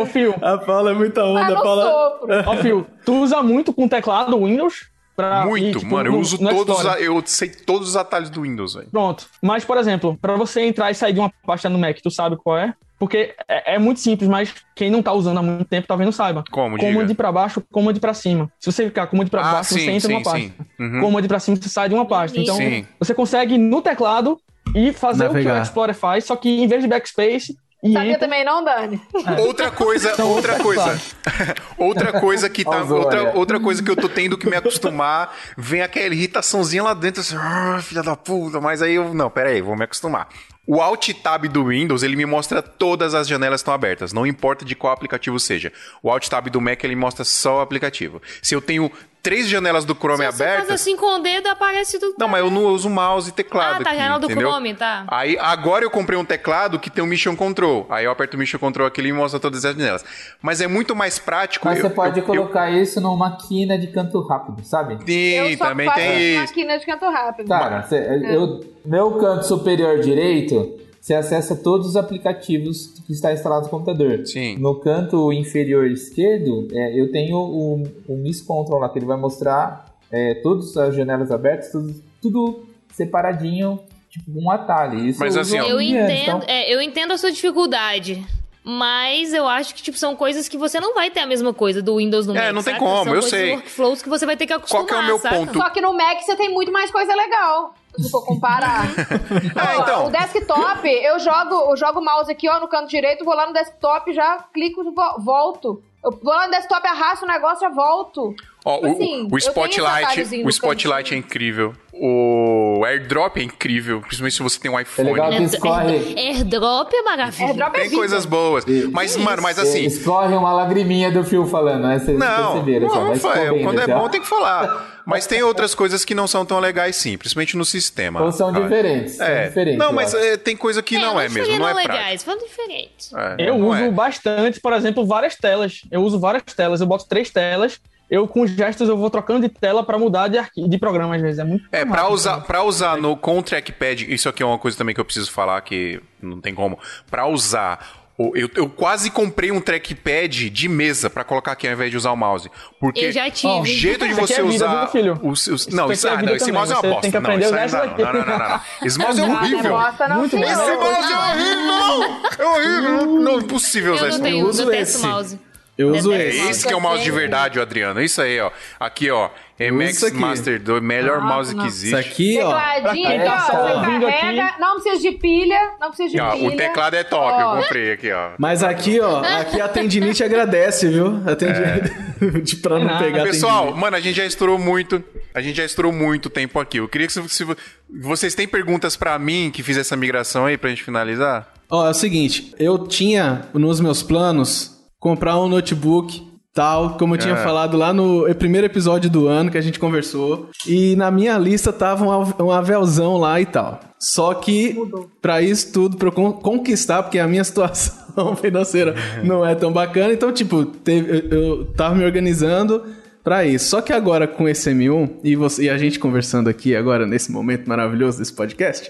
Ô, 0.00 0.06
Fio. 0.06 0.34
A 0.40 0.56
Paula 0.56 0.92
é 0.92 0.94
muita 0.94 1.22
onda, 1.22 1.54
Paula. 1.54 2.18
Ó, 2.46 2.56
Fio, 2.56 2.86
tu 3.04 3.20
usa 3.20 3.42
muito 3.42 3.74
com 3.74 3.86
teclado 3.86 4.42
Windows? 4.42 4.91
Pra 5.14 5.44
muito, 5.44 5.78
ir, 5.78 5.80
tipo, 5.80 5.92
mano. 5.92 6.08
Eu 6.08 6.18
uso 6.18 6.42
no, 6.42 6.48
todos, 6.50 6.86
a, 6.86 7.00
eu 7.00 7.22
sei 7.26 7.50
todos 7.50 7.90
os 7.90 7.96
atalhos 7.96 8.30
do 8.30 8.42
Windows, 8.42 8.74
velho. 8.74 8.88
Pronto. 8.90 9.26
Mas, 9.42 9.64
por 9.64 9.76
exemplo, 9.76 10.18
para 10.20 10.36
você 10.36 10.62
entrar 10.62 10.90
e 10.90 10.94
sair 10.94 11.12
de 11.12 11.20
uma 11.20 11.30
pasta 11.44 11.68
no 11.68 11.78
Mac, 11.78 11.98
tu 12.02 12.10
sabe 12.10 12.36
qual 12.36 12.56
é? 12.56 12.74
Porque 12.98 13.34
é, 13.48 13.74
é, 13.74 13.78
muito 13.80 13.98
simples, 13.98 14.28
mas 14.28 14.54
quem 14.76 14.88
não 14.88 15.02
tá 15.02 15.12
usando 15.12 15.38
há 15.38 15.42
muito 15.42 15.64
tempo 15.64 15.88
talvez 15.88 16.06
não 16.06 16.12
saiba. 16.12 16.44
Como? 16.50 16.78
Comando 16.78 17.08
de 17.08 17.14
pra 17.14 17.32
baixo, 17.32 17.60
comando 17.72 17.94
de 17.94 18.00
pra 18.00 18.14
cima. 18.14 18.48
Se 18.60 18.70
você 18.70 18.86
ficar 18.86 19.08
comando 19.08 19.24
de 19.24 19.30
pra 19.32 19.40
ah, 19.40 19.52
baixo, 19.54 19.74
sim, 19.74 19.80
você 19.80 19.90
entra 19.90 20.08
sim, 20.08 20.12
numa 20.12 20.22
pasta. 20.22 20.52
Uhum. 20.78 21.00
Comando 21.00 21.22
de 21.22 21.28
pra 21.28 21.40
cima, 21.40 21.56
você 21.56 21.68
sai 21.68 21.88
de 21.88 21.96
uma 21.96 22.06
pasta. 22.06 22.38
Então, 22.38 22.56
sim. 22.56 22.86
você 23.00 23.12
consegue 23.12 23.58
no 23.58 23.82
teclado 23.82 24.38
e 24.72 24.92
fazer 24.92 25.24
Navegar. 25.24 25.50
o 25.50 25.54
que 25.54 25.60
o 25.60 25.62
Explorer 25.62 25.94
faz, 25.96 26.24
só 26.24 26.36
que 26.36 26.48
em 26.48 26.68
vez 26.68 26.80
de 26.80 26.88
backspace, 26.88 27.56
e 27.82 27.92
Sabia 27.92 28.10
entra... 28.10 28.20
também 28.20 28.44
não, 28.44 28.62
Dani? 28.62 29.00
É. 29.26 29.40
Outra 29.40 29.70
coisa, 29.70 30.12
então, 30.12 30.28
outra 30.30 30.56
coisa. 30.58 31.00
outra 31.76 32.20
coisa 32.20 32.48
que 32.48 32.64
tá, 32.64 32.84
outra, 32.84 33.36
outra 33.36 33.58
coisa 33.58 33.82
que 33.82 33.90
eu 33.90 33.96
tô 33.96 34.08
tendo 34.08 34.38
que 34.38 34.48
me 34.48 34.54
acostumar, 34.54 35.34
vem 35.56 35.82
aquela 35.82 36.14
irritaçãozinha 36.14 36.84
lá 36.84 36.94
dentro 36.94 37.20
assim, 37.20 37.34
ah, 37.36 37.80
filha 37.82 38.02
da 38.02 38.14
puta, 38.14 38.60
mas 38.60 38.82
aí 38.82 38.94
eu, 38.94 39.12
não, 39.12 39.28
pera 39.28 39.50
aí, 39.50 39.60
vou 39.60 39.76
me 39.76 39.84
acostumar. 39.84 40.28
O 40.64 40.80
Alt 40.80 41.10
Tab 41.24 41.48
do 41.48 41.66
Windows, 41.66 42.04
ele 42.04 42.14
me 42.14 42.24
mostra 42.24 42.62
todas 42.62 43.14
as 43.14 43.26
janelas 43.26 43.60
estão 43.60 43.74
abertas, 43.74 44.12
não 44.12 44.24
importa 44.24 44.64
de 44.64 44.76
qual 44.76 44.92
aplicativo 44.92 45.40
seja. 45.40 45.72
O 46.00 46.08
Alt 46.08 46.28
Tab 46.28 46.46
do 46.50 46.60
Mac, 46.60 46.84
ele 46.84 46.94
mostra 46.94 47.24
só 47.24 47.58
o 47.58 47.60
aplicativo. 47.60 48.22
Se 48.40 48.54
eu 48.54 48.60
tenho 48.60 48.88
três 49.22 49.48
janelas 49.48 49.84
do 49.84 49.94
Chrome 49.94 50.24
abertas... 50.24 50.36
Se 50.36 50.44
você 50.44 50.54
faz 50.54 50.70
assim 50.70 50.96
com 50.96 51.06
o 51.06 51.18
dedo, 51.20 51.48
aparece 51.48 51.98
tudo. 51.98 52.16
Não, 52.18 52.26
mas 52.26 52.40
eu 52.40 52.50
não 52.50 52.64
uso 52.66 52.90
mouse 52.90 53.30
e 53.30 53.32
teclado 53.32 53.80
Ah, 53.80 53.84
tá, 53.84 53.90
aqui, 53.90 53.98
janela 53.98 54.18
do 54.18 54.28
Chrome, 54.28 54.74
tá. 54.74 55.04
Aí, 55.08 55.38
agora 55.38 55.84
eu 55.84 55.90
comprei 55.90 56.18
um 56.18 56.24
teclado 56.24 56.78
que 56.78 56.90
tem 56.90 57.02
o 57.02 57.06
um 57.06 57.08
Mission 57.08 57.36
Control. 57.36 57.86
Aí 57.88 58.04
eu 58.04 58.10
aperto 58.10 58.36
o 58.36 58.40
Mission 58.40 58.58
Control 58.58 58.86
aqui 58.86 59.00
e 59.00 59.12
mostra 59.12 59.38
todas 59.38 59.64
as 59.64 59.76
janelas. 59.76 60.04
Mas 60.40 60.60
é 60.60 60.66
muito 60.66 60.96
mais 60.96 61.18
prático... 61.18 61.66
Mas 61.66 61.78
eu, 61.78 61.88
você 61.88 61.94
pode 61.94 62.18
eu, 62.18 62.26
colocar 62.26 62.72
eu... 62.72 62.82
isso 62.82 63.00
numa 63.00 63.36
quina 63.36 63.78
de 63.78 63.86
canto 63.86 64.20
rápido, 64.26 64.64
sabe? 64.64 64.98
Sim, 65.06 65.56
também 65.56 65.90
tem 65.92 66.32
isso. 66.32 66.40
máquina 66.40 66.78
de 66.78 66.86
canto 66.86 67.04
rápido. 67.08 67.48
Cara, 67.48 67.82
cê, 67.84 67.96
é. 67.96 68.36
eu, 68.36 68.60
meu 68.84 69.12
canto 69.18 69.46
superior 69.46 70.00
direito 70.00 70.82
você 71.02 71.14
acessa 71.14 71.56
todos 71.56 71.88
os 71.88 71.96
aplicativos 71.96 72.94
que 73.04 73.12
está 73.12 73.32
instalado 73.32 73.64
no 73.64 73.70
computador. 73.70 74.24
Sim. 74.24 74.56
No 74.58 74.76
canto 74.76 75.32
inferior 75.32 75.90
esquerdo, 75.90 76.68
é, 76.72 76.98
eu 76.98 77.10
tenho 77.10 77.36
o, 77.38 77.82
o 78.06 78.16
Miss 78.16 78.40
Control 78.40 78.78
lá, 78.78 78.88
que 78.88 79.00
ele 79.00 79.06
vai 79.06 79.16
mostrar 79.16 79.92
é, 80.12 80.34
todas 80.36 80.76
as 80.76 80.94
janelas 80.94 81.32
abertas, 81.32 81.72
tudo, 81.72 82.04
tudo 82.22 82.66
separadinho, 82.92 83.80
tipo 84.08 84.30
um 84.32 84.48
atalho. 84.48 85.00
Isso 85.00 85.18
Mas 85.18 85.36
assim, 85.36 85.58
eu, 85.58 85.80
entendo, 85.80 86.12
então... 86.22 86.42
é, 86.46 86.72
eu 86.72 86.80
entendo 86.80 87.12
a 87.12 87.18
sua 87.18 87.32
dificuldade. 87.32 88.24
Mas 88.62 89.34
eu 89.34 89.48
acho 89.48 89.74
que, 89.74 89.82
tipo, 89.82 89.98
são 89.98 90.14
coisas 90.14 90.48
que 90.48 90.56
você 90.56 90.78
não 90.78 90.94
vai 90.94 91.10
ter 91.10 91.18
a 91.18 91.26
mesma 91.26 91.52
coisa 91.52 91.82
do 91.82 91.96
Windows 91.96 92.28
no 92.28 92.36
é, 92.36 92.36
Mac. 92.36 92.46
É, 92.46 92.52
não 92.52 92.62
tem 92.62 92.78
como, 92.78 93.04
são 93.06 93.14
eu 93.16 93.22
sei. 93.22 93.54
workflows 93.54 94.02
que 94.02 94.08
você 94.08 94.24
vai 94.24 94.36
ter 94.36 94.46
que 94.46 94.52
acostumar, 94.52 94.86
Qual 94.86 94.86
que 94.86 94.94
é 94.94 94.98
o 95.02 95.06
meu 95.06 95.18
saca? 95.18 95.36
ponto? 95.36 95.58
Só 95.58 95.70
que 95.70 95.80
no 95.80 95.92
Mac 95.94 96.20
você 96.20 96.36
tem 96.36 96.48
muito 96.48 96.70
mais 96.70 96.88
coisa 96.92 97.12
legal 97.12 97.74
se 97.98 98.10
for 98.10 98.24
comparar. 98.24 98.86
ah, 99.56 99.76
então. 99.76 100.06
O 100.06 100.10
desktop, 100.10 100.88
eu 100.88 101.18
jogo, 101.18 101.70
eu 101.70 101.76
jogo 101.76 102.00
o 102.00 102.04
mouse 102.04 102.30
aqui, 102.30 102.48
ó, 102.48 102.60
no 102.60 102.68
canto 102.68 102.88
direito, 102.88 103.24
vou 103.24 103.34
lá 103.34 103.46
no 103.46 103.52
desktop, 103.52 104.12
já 104.12 104.38
clico 104.52 104.82
e 104.82 105.22
volto. 105.22 105.82
Eu 106.02 106.10
vou 106.10 106.34
lá 106.34 106.46
no 106.46 106.52
desktop, 106.52 106.86
arrasto 106.86 107.24
o 107.24 107.28
negócio, 107.28 107.60
já 107.60 107.74
volto. 107.74 108.34
Ó, 108.64 108.76
tipo 108.76 108.86
assim, 108.92 109.28
o, 109.30 109.34
o 109.34 109.38
Spotlight, 109.38 110.44
o 110.44 110.48
Spotlight 110.48 111.14
é 111.14 111.16
incrível. 111.16 111.74
O 111.92 112.82
AirDrop 112.84 113.38
é 113.38 113.42
incrível, 113.42 114.00
principalmente 114.00 114.36
se 114.36 114.42
você 114.42 114.58
tem 114.58 114.70
um 114.70 114.78
iPhone. 114.78 115.08
É 115.08 115.12
legal 115.12 115.30
que 115.30 115.42
escorre. 115.42 116.14
AirDrop 116.16 116.92
é 116.94 117.02
maravilhoso. 117.02 117.42
AirDrop 117.42 117.76
é 117.76 117.80
tem 117.80 117.90
coisas 117.90 118.24
boas. 118.24 118.64
Mas, 118.90 119.16
mano, 119.16 119.42
mas 119.42 119.58
assim. 119.58 119.84
Escorre 119.84 120.34
uma 120.34 120.52
lagriminha 120.52 121.10
do 121.10 121.24
fio 121.24 121.44
falando, 121.46 121.82
né? 121.82 121.98
Vocês 121.98 122.18
não, 122.18 122.52
perceberam. 122.52 122.88
Não, 122.88 123.14
não 123.14 123.62
quando 123.62 123.80
é 123.80 123.86
bom 123.86 124.08
tem 124.08 124.20
que 124.20 124.28
falar. 124.28 124.90
Mas 125.04 125.26
tem 125.26 125.42
outras 125.42 125.74
coisas 125.74 126.04
que 126.04 126.14
não 126.14 126.28
são 126.28 126.46
tão 126.46 126.60
legais, 126.60 126.94
sim, 126.94 127.18
principalmente 127.18 127.56
no 127.56 127.64
sistema. 127.64 128.22
Ou 128.22 128.30
são 128.30 128.52
diferentes. 128.52 129.18
É. 129.18 129.40
São 129.40 129.48
diferentes, 129.48 129.76
não, 129.76 129.92
mas 129.92 130.14
é, 130.14 130.36
tem 130.36 130.56
coisa 130.56 130.80
que 130.80 130.94
é, 130.94 131.00
não, 131.00 131.20
é 131.20 131.28
mesmo. 131.28 131.58
Não, 131.58 131.68
é 131.68 131.74
legais, 131.74 132.22
são 132.22 132.38
diferentes. 132.38 133.12
É, 133.12 133.48
eu 133.48 133.56
uso 133.56 133.82
é. 133.82 133.90
bastante, 133.90 134.60
por 134.60 134.72
exemplo, 134.72 135.04
várias 135.04 135.34
telas. 135.34 135.82
Eu 135.90 136.02
uso 136.02 136.20
várias 136.20 136.44
telas. 136.44 136.80
Eu 136.80 136.86
boto 136.86 137.04
três 137.08 137.30
telas 137.30 137.80
eu 138.12 138.28
com 138.28 138.46
gestos 138.46 138.90
eu 138.90 138.96
vou 138.96 139.08
trocando 139.08 139.40
de 139.40 139.48
tela 139.48 139.82
para 139.82 139.98
mudar 139.98 140.28
de, 140.28 140.38
de 140.68 140.78
programa 140.78 141.16
às 141.16 141.22
vezes. 141.22 141.38
É 141.38 141.44
muito 141.44 141.64
É, 141.72 141.82
para 141.82 142.10
usar, 142.10 142.36
né? 142.36 142.44
para 142.46 142.62
usar 142.62 142.98
no 142.98 143.16
com 143.16 143.38
o 143.38 143.42
trackpad, 143.42 144.12
isso 144.12 144.28
aqui 144.28 144.42
é 144.42 144.46
uma 144.46 144.58
coisa 144.58 144.76
também 144.76 144.94
que 144.94 145.00
eu 145.00 145.04
preciso 145.04 145.32
falar 145.32 145.58
que 145.62 145.98
não 146.20 146.38
tem 146.38 146.54
como. 146.54 146.78
Para 147.10 147.26
usar 147.26 148.02
eu, 148.18 148.50
eu, 148.54 148.68
quase 148.68 149.10
comprei 149.10 149.50
um 149.50 149.60
trackpad 149.60 150.50
de 150.50 150.68
mesa 150.68 151.08
para 151.08 151.24
colocar 151.24 151.52
aqui 151.52 151.66
ao 151.66 151.72
invés 151.72 151.90
de 151.90 151.96
usar 151.96 152.12
o 152.12 152.16
mouse. 152.16 152.50
Porque 152.78 153.06
eu 153.06 153.12
já 153.12 153.30
tive. 153.30 153.52
o 153.52 153.64
jeito 153.64 154.06
de 154.06 154.12
você 154.12 154.34
é 154.34 154.42
vida, 154.42 154.66
usar. 154.66 154.86
filho? 154.88 155.18
Os, 155.22 155.46
os, 155.46 155.66
não, 155.68 155.90
isso, 155.90 156.06
ah, 156.06 156.22
não, 156.22 156.36
esse 156.36 156.52
mouse 156.52 156.70
é 156.70 156.76
uma 156.76 156.82
bosta. 156.82 157.00
Tem 157.00 157.10
que 157.10 157.16
aprender 157.16 157.50
não, 157.50 157.64
isso 157.64 157.74
não, 157.74 157.86
não, 157.86 157.96
não, 157.96 158.12
não, 158.12 158.26
não, 158.26 158.38
não. 158.38 158.60
Esse 158.84 158.98
mouse 158.98 159.20
é 159.20 159.24
horrível. 159.24 159.78
Muito 160.18 160.36
Esse 160.36 160.76
mouse 160.76 161.10
é 161.10 161.18
horrível, 161.18 161.56
não! 161.64 162.22
É 162.38 162.46
horrível. 162.46 163.06
Não, 163.20 163.38
impossível 163.40 163.94
usar 163.94 164.08
esse 164.08 164.20
mouse. 164.20 164.38
Eu 164.38 164.46
uso 164.46 164.70
esse. 164.70 165.06
mouse. 165.06 165.38
Eu 165.82 165.96
uso 165.96 166.12
esse. 166.12 166.40
É 166.40 166.50
esse 166.50 166.66
que 166.66 166.72
é 166.72 166.76
o 166.76 166.80
mouse 166.80 167.02
de 167.02 167.10
verdade, 167.10 167.60
Adriano. 167.60 168.00
Isso 168.00 168.20
aí, 168.20 168.40
ó. 168.40 168.50
Aqui, 168.78 169.10
ó. 169.10 169.30
MX 169.70 170.12
Master 170.12 170.60
2, 170.60 170.82
melhor 170.82 171.18
ah, 171.18 171.20
mouse 171.20 171.54
não. 171.54 171.62
que 171.62 171.68
existe. 171.68 171.94
Isso 171.94 172.08
aqui, 172.08 172.38
ó. 172.40 172.52
Tecladinho 172.52 173.08
aqui, 173.08 173.28
ó. 173.28 173.38
Você 173.38 173.52
carrega, 173.52 174.44
aqui. 174.44 174.60
não 174.60 174.74
precisa 174.80 175.02
de 175.02 175.18
pilha, 175.18 175.72
não 175.80 175.88
precisa 175.88 176.08
de 176.08 176.20
ó, 176.20 176.32
pilha. 176.32 176.48
O 176.48 176.56
teclado 176.56 176.94
é 176.94 177.04
top, 177.04 177.42
ó. 177.42 177.56
eu 177.56 177.62
comprei 177.62 177.92
aqui, 177.92 178.10
ó. 178.10 178.30
Mas 178.38 178.62
aqui, 178.62 178.98
ó, 179.00 179.20
aqui 179.20 179.60
a 179.60 179.68
tendinite 179.68 180.24
agradece, 180.24 180.88
viu? 180.88 181.22
A 181.26 181.36
tendinite, 181.36 181.92
é. 182.20 182.40
de 182.42 182.56
pra 182.56 182.78
não, 182.78 182.86
não 182.86 182.98
pegar 182.98 183.22
Pessoal, 183.22 183.74
mano, 183.76 183.96
a 183.96 184.00
gente 184.00 184.16
já 184.16 184.24
estourou 184.24 184.58
muito, 184.58 185.02
a 185.34 185.40
gente 185.40 185.56
já 185.56 185.64
estourou 185.64 185.92
muito 185.92 186.28
tempo 186.28 186.58
aqui. 186.58 186.78
Eu 186.78 186.88
queria 186.88 187.06
que 187.06 187.12
se, 187.12 187.28
se 187.28 187.46
vocês 187.88 188.34
têm 188.34 188.48
perguntas 188.48 188.96
para 188.96 189.18
mim 189.18 189.50
que 189.52 189.62
fiz 189.62 189.76
essa 189.76 189.96
migração 189.96 190.46
aí 190.46 190.56
pra 190.56 190.70
gente 190.70 190.82
finalizar? 190.82 191.52
Ó, 191.70 191.86
é 191.86 191.90
o 191.90 191.94
seguinte, 191.94 192.54
eu 192.58 192.86
tinha 192.86 193.42
nos 193.54 193.80
meus 193.80 194.02
planos 194.02 194.71
comprar 195.02 195.36
um 195.40 195.48
notebook 195.48 196.22
tal, 196.54 196.96
como 196.96 197.14
eu 197.14 197.18
tinha 197.18 197.34
é. 197.34 197.42
falado 197.42 197.76
lá 197.76 197.92
no 197.92 198.32
primeiro 198.36 198.66
episódio 198.66 199.10
do 199.10 199.26
ano 199.26 199.50
que 199.50 199.58
a 199.58 199.60
gente 199.60 199.80
conversou. 199.80 200.48
E 200.64 200.94
na 200.94 201.10
minha 201.10 201.36
lista 201.36 201.72
tava 201.72 202.04
um, 202.04 202.44
um 202.44 202.52
avelzão 202.52 203.16
lá 203.16 203.40
e 203.40 203.46
tal. 203.46 203.80
Só 203.98 204.32
que, 204.34 204.76
para 205.20 205.42
isso 205.42 205.72
tudo, 205.72 205.96
pra 205.96 206.06
eu 206.08 206.12
conquistar, 206.12 207.02
porque 207.02 207.18
a 207.18 207.26
minha 207.26 207.42
situação 207.42 208.36
financeira 208.36 208.94
não 209.24 209.44
é 209.44 209.56
tão 209.56 209.72
bacana, 209.72 210.12
então, 210.12 210.30
tipo, 210.30 210.64
teve, 210.64 211.28
eu, 211.30 211.40
eu 211.40 211.64
tava 211.74 211.96
me 211.96 212.04
organizando 212.04 212.84
para 213.24 213.44
isso. 213.44 213.70
Só 213.70 213.80
que 213.80 213.92
agora 213.92 214.28
com 214.28 214.48
esse 214.48 214.70
M1 214.70 215.16
e, 215.24 215.34
você, 215.34 215.64
e 215.64 215.70
a 215.70 215.76
gente 215.76 215.98
conversando 215.98 216.48
aqui 216.48 216.76
agora 216.76 217.06
nesse 217.06 217.32
momento 217.32 217.68
maravilhoso 217.68 218.18
desse 218.18 218.32
podcast, 218.32 218.88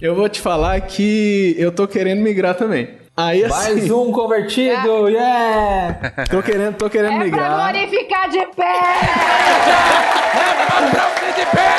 eu 0.00 0.14
vou 0.14 0.28
te 0.28 0.40
falar 0.40 0.80
que 0.82 1.56
eu 1.58 1.72
tô 1.72 1.88
querendo 1.88 2.20
migrar 2.20 2.54
também. 2.54 3.00
Aí, 3.16 3.44
assim, 3.44 3.74
Mais 3.74 3.90
um 3.90 4.12
convertido, 4.12 5.08
é. 5.08 5.12
yeah! 5.12 6.12
Tô 6.30 6.42
querendo, 6.42 6.76
tô 6.76 6.88
querendo 6.88 7.14
é 7.14 7.18
migrar. 7.24 7.44
É 7.44 7.54
pra 7.54 7.72
glorificar 7.72 8.28
de 8.30 8.46
pé! 8.56 8.78
é 10.36 10.54
pra 10.68 11.32
de 11.32 11.46
pé! 11.46 11.76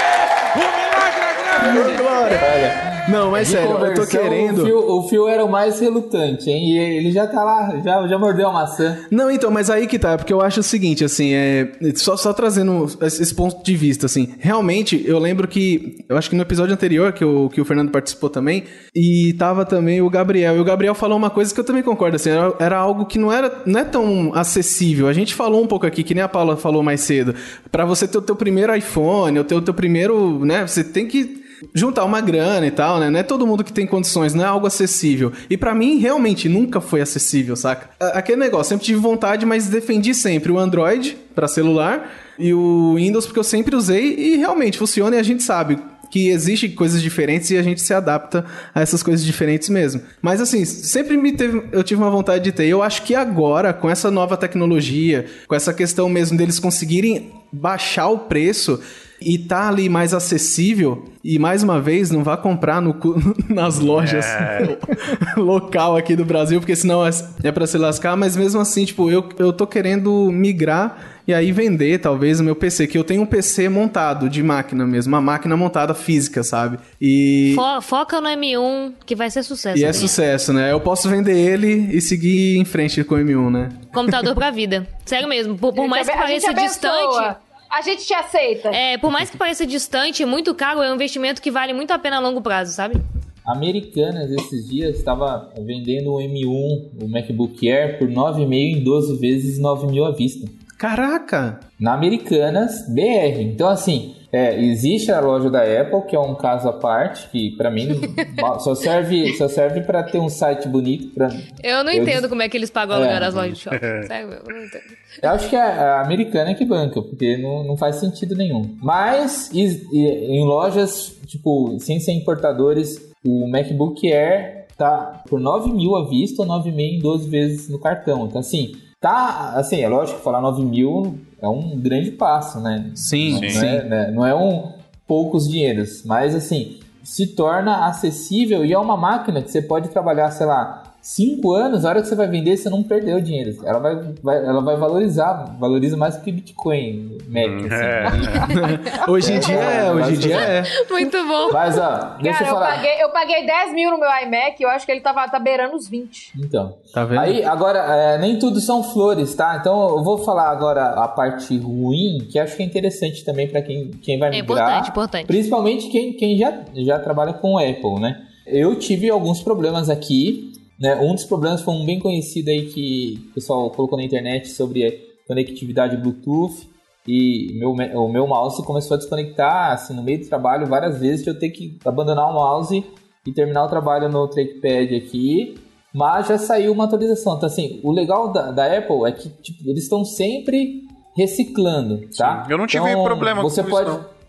O 0.56 0.60
milagre 0.60 1.24
é 1.24 1.74
grande! 1.74 1.98
Glória! 1.98 2.91
Não, 3.10 3.32
mas 3.32 3.48
sério, 3.48 3.78
eu 3.78 3.94
tô 3.94 4.08
querendo. 4.08 4.64
O 4.68 5.08
fio, 5.08 5.28
era 5.28 5.44
o 5.44 5.52
mais 5.52 5.80
relutante, 5.80 6.50
hein? 6.50 6.72
E 6.72 6.78
ele 6.78 7.12
já 7.12 7.28
tá 7.28 7.44
lá, 7.44 7.82
já, 7.84 8.08
já 8.08 8.18
mordeu 8.18 8.50
a 8.50 8.54
maçã. 8.54 8.98
Não, 9.10 9.30
então, 9.30 9.50
mas 9.52 9.70
aí 9.70 9.88
que 9.88 9.98
tá, 9.98 10.18
porque 10.18 10.34
eu 10.34 10.42
acho 10.42 10.60
o 10.60 10.64
seguinte, 10.64 11.04
assim, 11.04 11.34
é. 11.34 11.72
Só, 11.96 12.16
só 12.16 12.34
trazendo 12.34 12.86
esse 13.02 13.34
ponto 13.34 13.64
de 13.64 13.76
vista, 13.76 14.06
assim. 14.06 14.30
Realmente, 14.40 15.04
eu 15.06 15.20
lembro 15.20 15.48
que. 15.48 16.04
Eu 16.08 16.18
acho 16.18 16.30
que 16.30 16.36
no 16.36 16.42
episódio 16.42 16.74
anterior, 16.74 17.14
que 17.14 17.26
o, 17.26 17.50
que 17.50 17.62
o 17.62 17.66
Fernando 17.66 17.92
participou 17.92 18.30
também, 18.30 18.64
e 18.96 19.34
tava 19.34 19.66
também 19.66 20.02
o 20.02 20.10
Gabriel. 20.10 20.56
E 20.56 20.60
o 20.60 20.64
Gabriel 20.64 20.96
falou 20.96 21.18
uma 21.18 21.30
coisa 21.30 21.54
que 21.54 21.60
eu 21.60 21.64
também 21.64 21.84
concordo, 21.84 22.16
assim, 22.16 22.30
era, 22.30 22.54
era 22.60 22.78
algo 22.78 23.06
que 23.06 23.18
não 23.18 23.32
era 23.32 23.62
não 23.66 23.80
é 23.80 23.84
tão 23.84 24.32
acessível. 24.34 25.08
A 25.08 25.14
gente 25.14 25.34
falou 25.34 25.64
um 25.64 25.68
pouco 25.68 25.86
aqui, 25.86 26.04
que 26.04 26.14
nem 26.14 26.24
a 26.24 26.30
Paula 26.30 26.56
falou 26.56 26.84
mais 26.84 27.02
cedo. 27.02 27.36
para 27.72 27.86
você 27.86 28.08
ter 28.08 28.18
o 28.18 28.22
teu 28.22 28.36
primeiro 28.36 28.76
iPhone, 28.76 29.38
ou 29.38 29.44
ter 29.44 29.56
o 29.56 29.62
teu 29.62 29.74
primeiro, 29.74 30.44
né? 30.46 30.66
Você 30.68 30.84
tem 30.84 31.08
que 31.08 31.41
juntar 31.74 32.06
uma 32.06 32.22
grana 32.22 32.66
e 32.66 32.72
tal, 32.72 33.00
né? 33.00 33.10
Não 33.10 33.20
é 33.20 33.24
todo 33.24 33.46
mundo 33.46 33.64
que 33.64 33.74
tem 33.74 33.86
condições, 33.86 34.34
não 34.34 34.44
é 34.44 34.48
algo 34.48 34.68
acessível. 34.68 35.32
E 35.50 35.58
para 35.58 35.74
mim, 35.74 35.98
realmente, 35.98 36.50
nunca 36.50 36.82
foi 36.82 37.02
acessível, 37.02 37.56
saca? 37.56 37.90
Aquele 38.14 38.40
negócio, 38.40 38.70
sempre 38.70 38.86
tive 38.86 39.00
vontade, 39.00 39.46
mas 39.46 39.68
defendi 39.68 40.14
sempre 40.14 40.52
o 40.52 40.58
Android 40.58 41.18
para 41.36 41.48
celular 41.48 42.12
e 42.38 42.54
o 42.54 42.96
Windows 42.96 43.26
porque 43.26 43.40
eu 43.40 43.44
sempre 43.44 43.76
usei 43.76 44.16
e 44.16 44.38
realmente 44.38 44.78
funciona 44.78 45.16
e 45.16 45.20
a 45.20 45.24
gente 45.24 45.44
sabe 45.44 45.78
que 46.12 46.30
existem 46.30 46.70
coisas 46.70 47.02
diferentes 47.02 47.50
e 47.50 47.58
a 47.58 47.64
gente 47.64 47.82
se 47.82 47.94
adapta 47.94 48.46
a 48.76 48.82
essas 48.82 49.02
coisas 49.02 49.26
diferentes 49.26 49.70
mesmo. 49.70 50.02
Mas 50.22 50.42
assim, 50.42 50.66
sempre 50.66 51.16
me 51.16 51.32
teve, 51.32 51.64
eu 51.72 51.82
tive 51.84 52.02
uma 52.02 52.12
vontade 52.12 52.44
de 52.44 52.52
ter. 52.52 52.66
Eu 52.66 52.84
acho 52.84 53.04
que 53.04 53.16
agora, 53.16 53.74
com 53.74 53.90
essa 53.90 54.12
nova 54.12 54.36
tecnologia, 54.36 55.26
com 55.48 55.56
essa 55.56 55.74
questão 55.74 56.10
mesmo 56.10 56.38
deles 56.38 56.60
conseguirem 56.60 57.32
baixar 57.52 58.10
o 58.10 58.20
preço 58.20 58.80
e 59.22 59.38
tá 59.38 59.70
ali 59.70 59.88
mais 59.88 60.14
acessível, 60.14 61.06
e 61.24 61.38
mais 61.38 61.62
uma 61.62 61.80
vez, 61.80 62.10
não 62.10 62.24
vá 62.24 62.36
comprar 62.36 62.82
no, 62.82 62.96
nas 63.48 63.78
lojas 63.78 64.26
é. 64.26 64.78
local 65.38 65.96
aqui 65.96 66.16
do 66.16 66.26
Brasil, 66.26 66.60
porque 66.60 66.76
senão 66.76 67.06
é, 67.06 67.12
é 67.44 67.52
para 67.52 67.68
se 67.68 67.78
lascar, 67.78 68.18
mas 68.18 68.36
mesmo 68.36 68.60
assim, 68.60 68.84
tipo, 68.84 69.12
eu, 69.12 69.30
eu 69.38 69.54
tô 69.54 69.68
querendo 69.68 70.32
migrar 70.32 71.21
e 71.32 71.34
aí 71.34 71.52
vender 71.54 72.00
talvez 72.00 72.42
o 72.42 72.44
meu 72.44 72.56
PC, 72.56 72.88
que 72.88 72.98
eu 72.98 73.06
tenho 73.06 73.22
um 73.22 73.26
PC 73.26 73.70
montado 73.70 74.30
de 74.30 74.44
máquina 74.44 74.86
mesmo, 74.86 75.14
uma 75.14 75.22
máquina 75.22 75.56
montada 75.56 75.94
física, 75.94 76.44
sabe? 76.44 76.78
E 77.00 77.54
Fo 77.56 77.82
foca 77.82 78.20
no 78.20 78.28
M1 78.28 78.94
que 79.06 79.16
vai 79.16 79.30
ser 79.32 79.44
sucesso. 79.44 79.80
E 79.80 79.86
é 79.86 79.94
sucesso, 79.94 80.52
né? 80.52 80.74
Eu 80.74 80.82
posso 80.82 81.08
vender 81.08 81.38
ele 81.38 81.96
e 81.96 82.02
seguir 82.02 82.58
em 82.58 82.66
frente 82.66 83.02
com 83.06 83.16
o 83.16 83.18
M1, 83.18 83.50
né? 83.50 83.70
Computador 83.94 84.36
pra 84.36 84.52
vida. 84.52 84.86
Sério 85.06 85.30
mesmo, 85.30 85.58
por, 85.58 85.74
por 85.74 85.88
mais 85.88 86.10
que 86.10 86.18
pareça 86.18 86.54
distante, 86.54 87.38
a 87.70 87.82
gente 87.82 88.06
te 88.06 88.14
aceita. 88.14 88.70
É, 88.70 88.98
por 88.98 89.10
mais 89.10 89.30
que 89.30 89.38
pareça 89.38 89.66
distante, 89.66 90.26
muito 90.26 90.54
caro, 90.54 90.82
é 90.84 90.92
um 90.92 90.96
investimento 90.96 91.42
que 91.42 91.50
vale 91.50 91.72
muito 91.72 91.92
a 91.92 92.00
pena 92.00 92.18
a 92.18 92.20
longo 92.20 92.42
prazo, 92.42 92.74
sabe? 92.74 93.02
Americanas 93.46 94.30
esses 94.32 94.68
dias 94.70 94.98
estava 94.98 95.50
vendendo 95.66 96.12
o 96.12 96.18
M1, 96.18 97.04
o 97.04 97.08
MacBook 97.08 97.70
Air, 97.70 97.98
por 97.98 98.10
9,5 98.10 98.54
em 98.54 98.84
12 98.84 99.18
vezes 99.18 99.58
9 99.58 99.88
mil 99.88 100.04
à 100.04 100.12
vista. 100.12 100.46
Caraca! 100.82 101.60
Na 101.80 101.94
Americanas 101.94 102.88
BR. 102.90 103.40
Então, 103.40 103.70
assim, 103.70 104.16
é, 104.34 104.60
existe 104.60 105.12
a 105.12 105.20
loja 105.20 105.48
da 105.48 105.62
Apple, 105.62 106.02
que 106.10 106.16
é 106.16 106.20
um 106.20 106.34
caso 106.34 106.68
à 106.68 106.74
parte, 106.74 107.30
que 107.30 107.52
para 107.56 107.70
mim 107.70 108.02
só 108.62 108.74
serve, 108.74 109.32
só 109.38 109.48
serve 109.48 109.82
para 109.82 110.02
ter 110.02 110.18
um 110.18 110.28
site 110.28 110.68
bonito. 110.68 111.14
Pra... 111.14 111.30
Eu 111.64 111.84
não 111.84 111.92
eu 111.92 112.02
entendo 112.02 112.28
como 112.28 112.42
é 112.42 112.50
que 112.50 112.58
eles 112.58 112.72
pagam 112.72 113.06
é, 113.06 113.16
as 113.16 113.36
lojas 113.36 113.60
de 113.60 113.60
shopping. 113.62 114.08
Sério, 114.08 114.32
eu 114.32 114.56
não 114.56 114.66
entendo. 114.66 114.84
Eu 115.22 115.30
acho 115.30 115.50
que 115.52 115.56
é 115.56 115.62
a 115.62 116.02
americana 116.02 116.50
é 116.50 116.56
que 116.56 116.66
banca, 116.66 117.00
porque 117.00 117.38
não, 117.38 117.64
não 117.64 117.78
faz 117.78 117.98
sentido 117.98 118.36
nenhum. 118.36 118.76
Mas 118.82 119.52
e, 119.54 119.88
e, 119.92 120.08
em 120.36 120.44
lojas, 120.48 121.16
tipo, 121.28 121.78
sem 121.80 122.00
ser 122.00 122.14
importadores, 122.14 123.00
o 123.24 123.48
MacBook 123.48 124.12
Air 124.12 124.66
tá 124.76 125.22
por 125.30 125.40
9 125.40 125.74
mil 125.74 125.96
à 125.96 126.10
vista 126.10 126.42
ou 126.42 126.48
9 126.48 126.72
mil 126.72 126.88
em 126.88 126.98
12 126.98 127.30
vezes 127.30 127.70
no 127.70 127.80
cartão. 127.80 128.26
Então, 128.26 128.40
assim, 128.40 128.74
Tá, 129.02 129.54
assim, 129.56 129.82
é 129.82 129.90
lógico 129.90 130.20
que 130.20 130.24
falar 130.24 130.40
9 130.42 130.64
mil 130.64 131.20
é 131.42 131.50
um 131.50 131.76
grande 131.76 132.12
passo, 132.12 132.60
né? 132.62 132.92
Sim, 132.94 133.42
não, 133.42 133.50
sim. 133.50 133.60
Não 133.60 133.68
é, 133.68 133.84
né? 133.84 134.12
não 134.12 134.28
é 134.28 134.36
um 134.36 134.74
poucos 135.08 135.50
dinheiros, 135.50 136.04
mas 136.06 136.36
assim, 136.36 136.80
se 137.04 137.26
torna 137.26 137.88
acessível 137.88 138.64
e 138.64 138.72
é 138.72 138.78
uma 138.78 138.96
máquina 138.96 139.42
que 139.42 139.50
você 139.50 139.60
pode 139.60 139.90
trabalhar, 139.90 140.30
sei 140.30 140.46
lá, 140.46 140.84
cinco 141.02 141.54
anos, 141.54 141.84
a 141.84 141.90
hora 141.90 142.02
que 142.02 142.08
você 142.08 142.16
vai 142.16 142.28
vender, 142.28 142.56
você 142.56 142.70
não 142.70 142.84
perdeu 142.84 143.20
dinheiro. 143.20 143.58
Ela 143.66 143.80
vai, 143.80 143.96
vai 144.22 144.38
ela 144.38 144.62
vai 144.62 144.78
valorizar, 144.78 145.56
valoriza 145.60 145.98
mais 145.98 146.16
do 146.16 146.24
que 146.24 146.32
Bitcoin, 146.32 147.18
Mac. 147.28 147.50
Hum, 147.50 147.68
assim. 147.68 149.08
É. 149.08 149.10
hoje 149.10 149.34
em 149.34 149.40
dia 149.40 149.60
é, 149.60 149.92
hoje 149.92 150.14
em 150.14 150.20
dia 150.20 150.38
é. 150.38 150.64
Muito 150.90 151.28
bom. 151.28 151.50
Mas, 151.52 151.78
ó, 151.78 152.18
deixa 152.22 152.40
Cara, 152.40 152.50
eu 152.50 152.54
falar. 152.54 152.70
Eu 152.70 152.76
paguei, 152.76 153.04
eu 153.04 153.10
paguei 153.10 153.46
10 153.46 153.74
mil 153.74 153.92
no 153.92 153.98
meu 153.98 154.10
iMac, 154.24 154.62
eu 154.62 154.70
acho 154.70 154.86
que 154.86 154.92
ele 154.92 155.02
tava, 155.02 155.28
tá 155.28 155.40
beirando 155.40 155.76
os 155.76 155.88
20. 155.88 156.34
Então. 156.38 156.78
Tá 156.94 157.04
vendo? 157.04 157.20
Aí, 157.20 157.44
agora, 157.44 157.80
é, 157.80 158.18
nem 158.20 158.38
tudo 158.38 158.60
são 158.60 158.84
flores, 158.84 159.34
tá? 159.34 159.58
Então, 159.60 159.90
eu 159.90 160.04
vou 160.04 160.20
falar 160.20 160.50
agora 160.52 160.90
a 160.90 161.08
parte 161.08 161.58
ruim, 161.58 162.28
que 162.30 162.38
acho 162.38 162.56
que 162.56 162.62
é 162.62 162.66
interessante 162.66 163.26
também 163.26 163.48
para 163.48 163.62
quem, 163.62 163.90
quem 164.02 164.20
vai 164.20 164.30
migrar. 164.30 164.36
É 164.36 164.40
importante, 164.40 164.90
importante. 164.90 165.26
Principalmente 165.26 165.90
quem, 165.90 166.14
quem 166.14 166.38
já, 166.38 166.60
já 166.76 167.00
trabalha 167.00 167.34
com 167.34 167.58
Apple, 167.58 168.00
né? 168.00 168.22
Eu 168.46 168.76
tive 168.76 169.10
alguns 169.10 169.42
problemas 169.42 169.90
aqui 169.90 170.51
né? 170.82 170.96
Um 170.96 171.14
dos 171.14 171.26
problemas 171.26 171.62
foi 171.62 171.76
um 171.76 171.86
bem 171.86 172.00
conhecido 172.00 172.50
aí 172.50 172.66
que 172.66 173.28
o 173.30 173.34
pessoal 173.36 173.70
colocou 173.70 173.98
na 173.98 174.04
internet 174.04 174.50
sobre 174.50 175.12
conectividade 175.28 175.96
Bluetooth 175.96 176.68
e 177.08 177.54
meu, 177.54 177.72
o 177.72 178.12
meu 178.12 178.28
mouse 178.28 178.64
começou 178.64 178.96
a 178.96 178.98
desconectar 178.98 179.74
assim, 179.74 179.94
no 179.94 180.02
meio 180.02 180.20
do 180.20 180.28
trabalho 180.28 180.66
várias 180.66 181.00
vezes 181.00 181.24
de 181.24 181.30
eu 181.30 181.38
ter 181.38 181.50
que 181.52 181.78
abandonar 181.86 182.32
o 182.32 182.34
mouse 182.34 182.84
e 183.26 183.32
terminar 183.32 183.66
o 183.66 183.70
trabalho 183.70 184.10
no 184.10 184.28
trackpad 184.28 184.96
aqui 184.96 185.56
mas 185.94 186.28
já 186.28 186.38
saiu 186.38 186.74
uma 186.74 186.86
atualização 186.86 187.38
então 187.38 187.48
assim 187.48 187.80
o 187.84 187.92
legal 187.92 188.32
da, 188.32 188.52
da 188.52 188.78
Apple 188.78 189.06
é 189.06 189.12
que 189.12 189.30
tipo, 189.30 189.70
eles 189.70 189.84
estão 189.84 190.04
sempre 190.04 190.84
reciclando 191.16 192.08
tá 192.18 192.44
Sim, 192.44 192.52
eu 192.52 192.58
não 192.58 192.68
tive 192.68 192.90
então, 192.90 193.04
problema 193.04 193.42
você 193.42 193.64
com 193.64 193.70
pode 193.70 193.90
isso 193.90 194.00
não. 194.00 194.21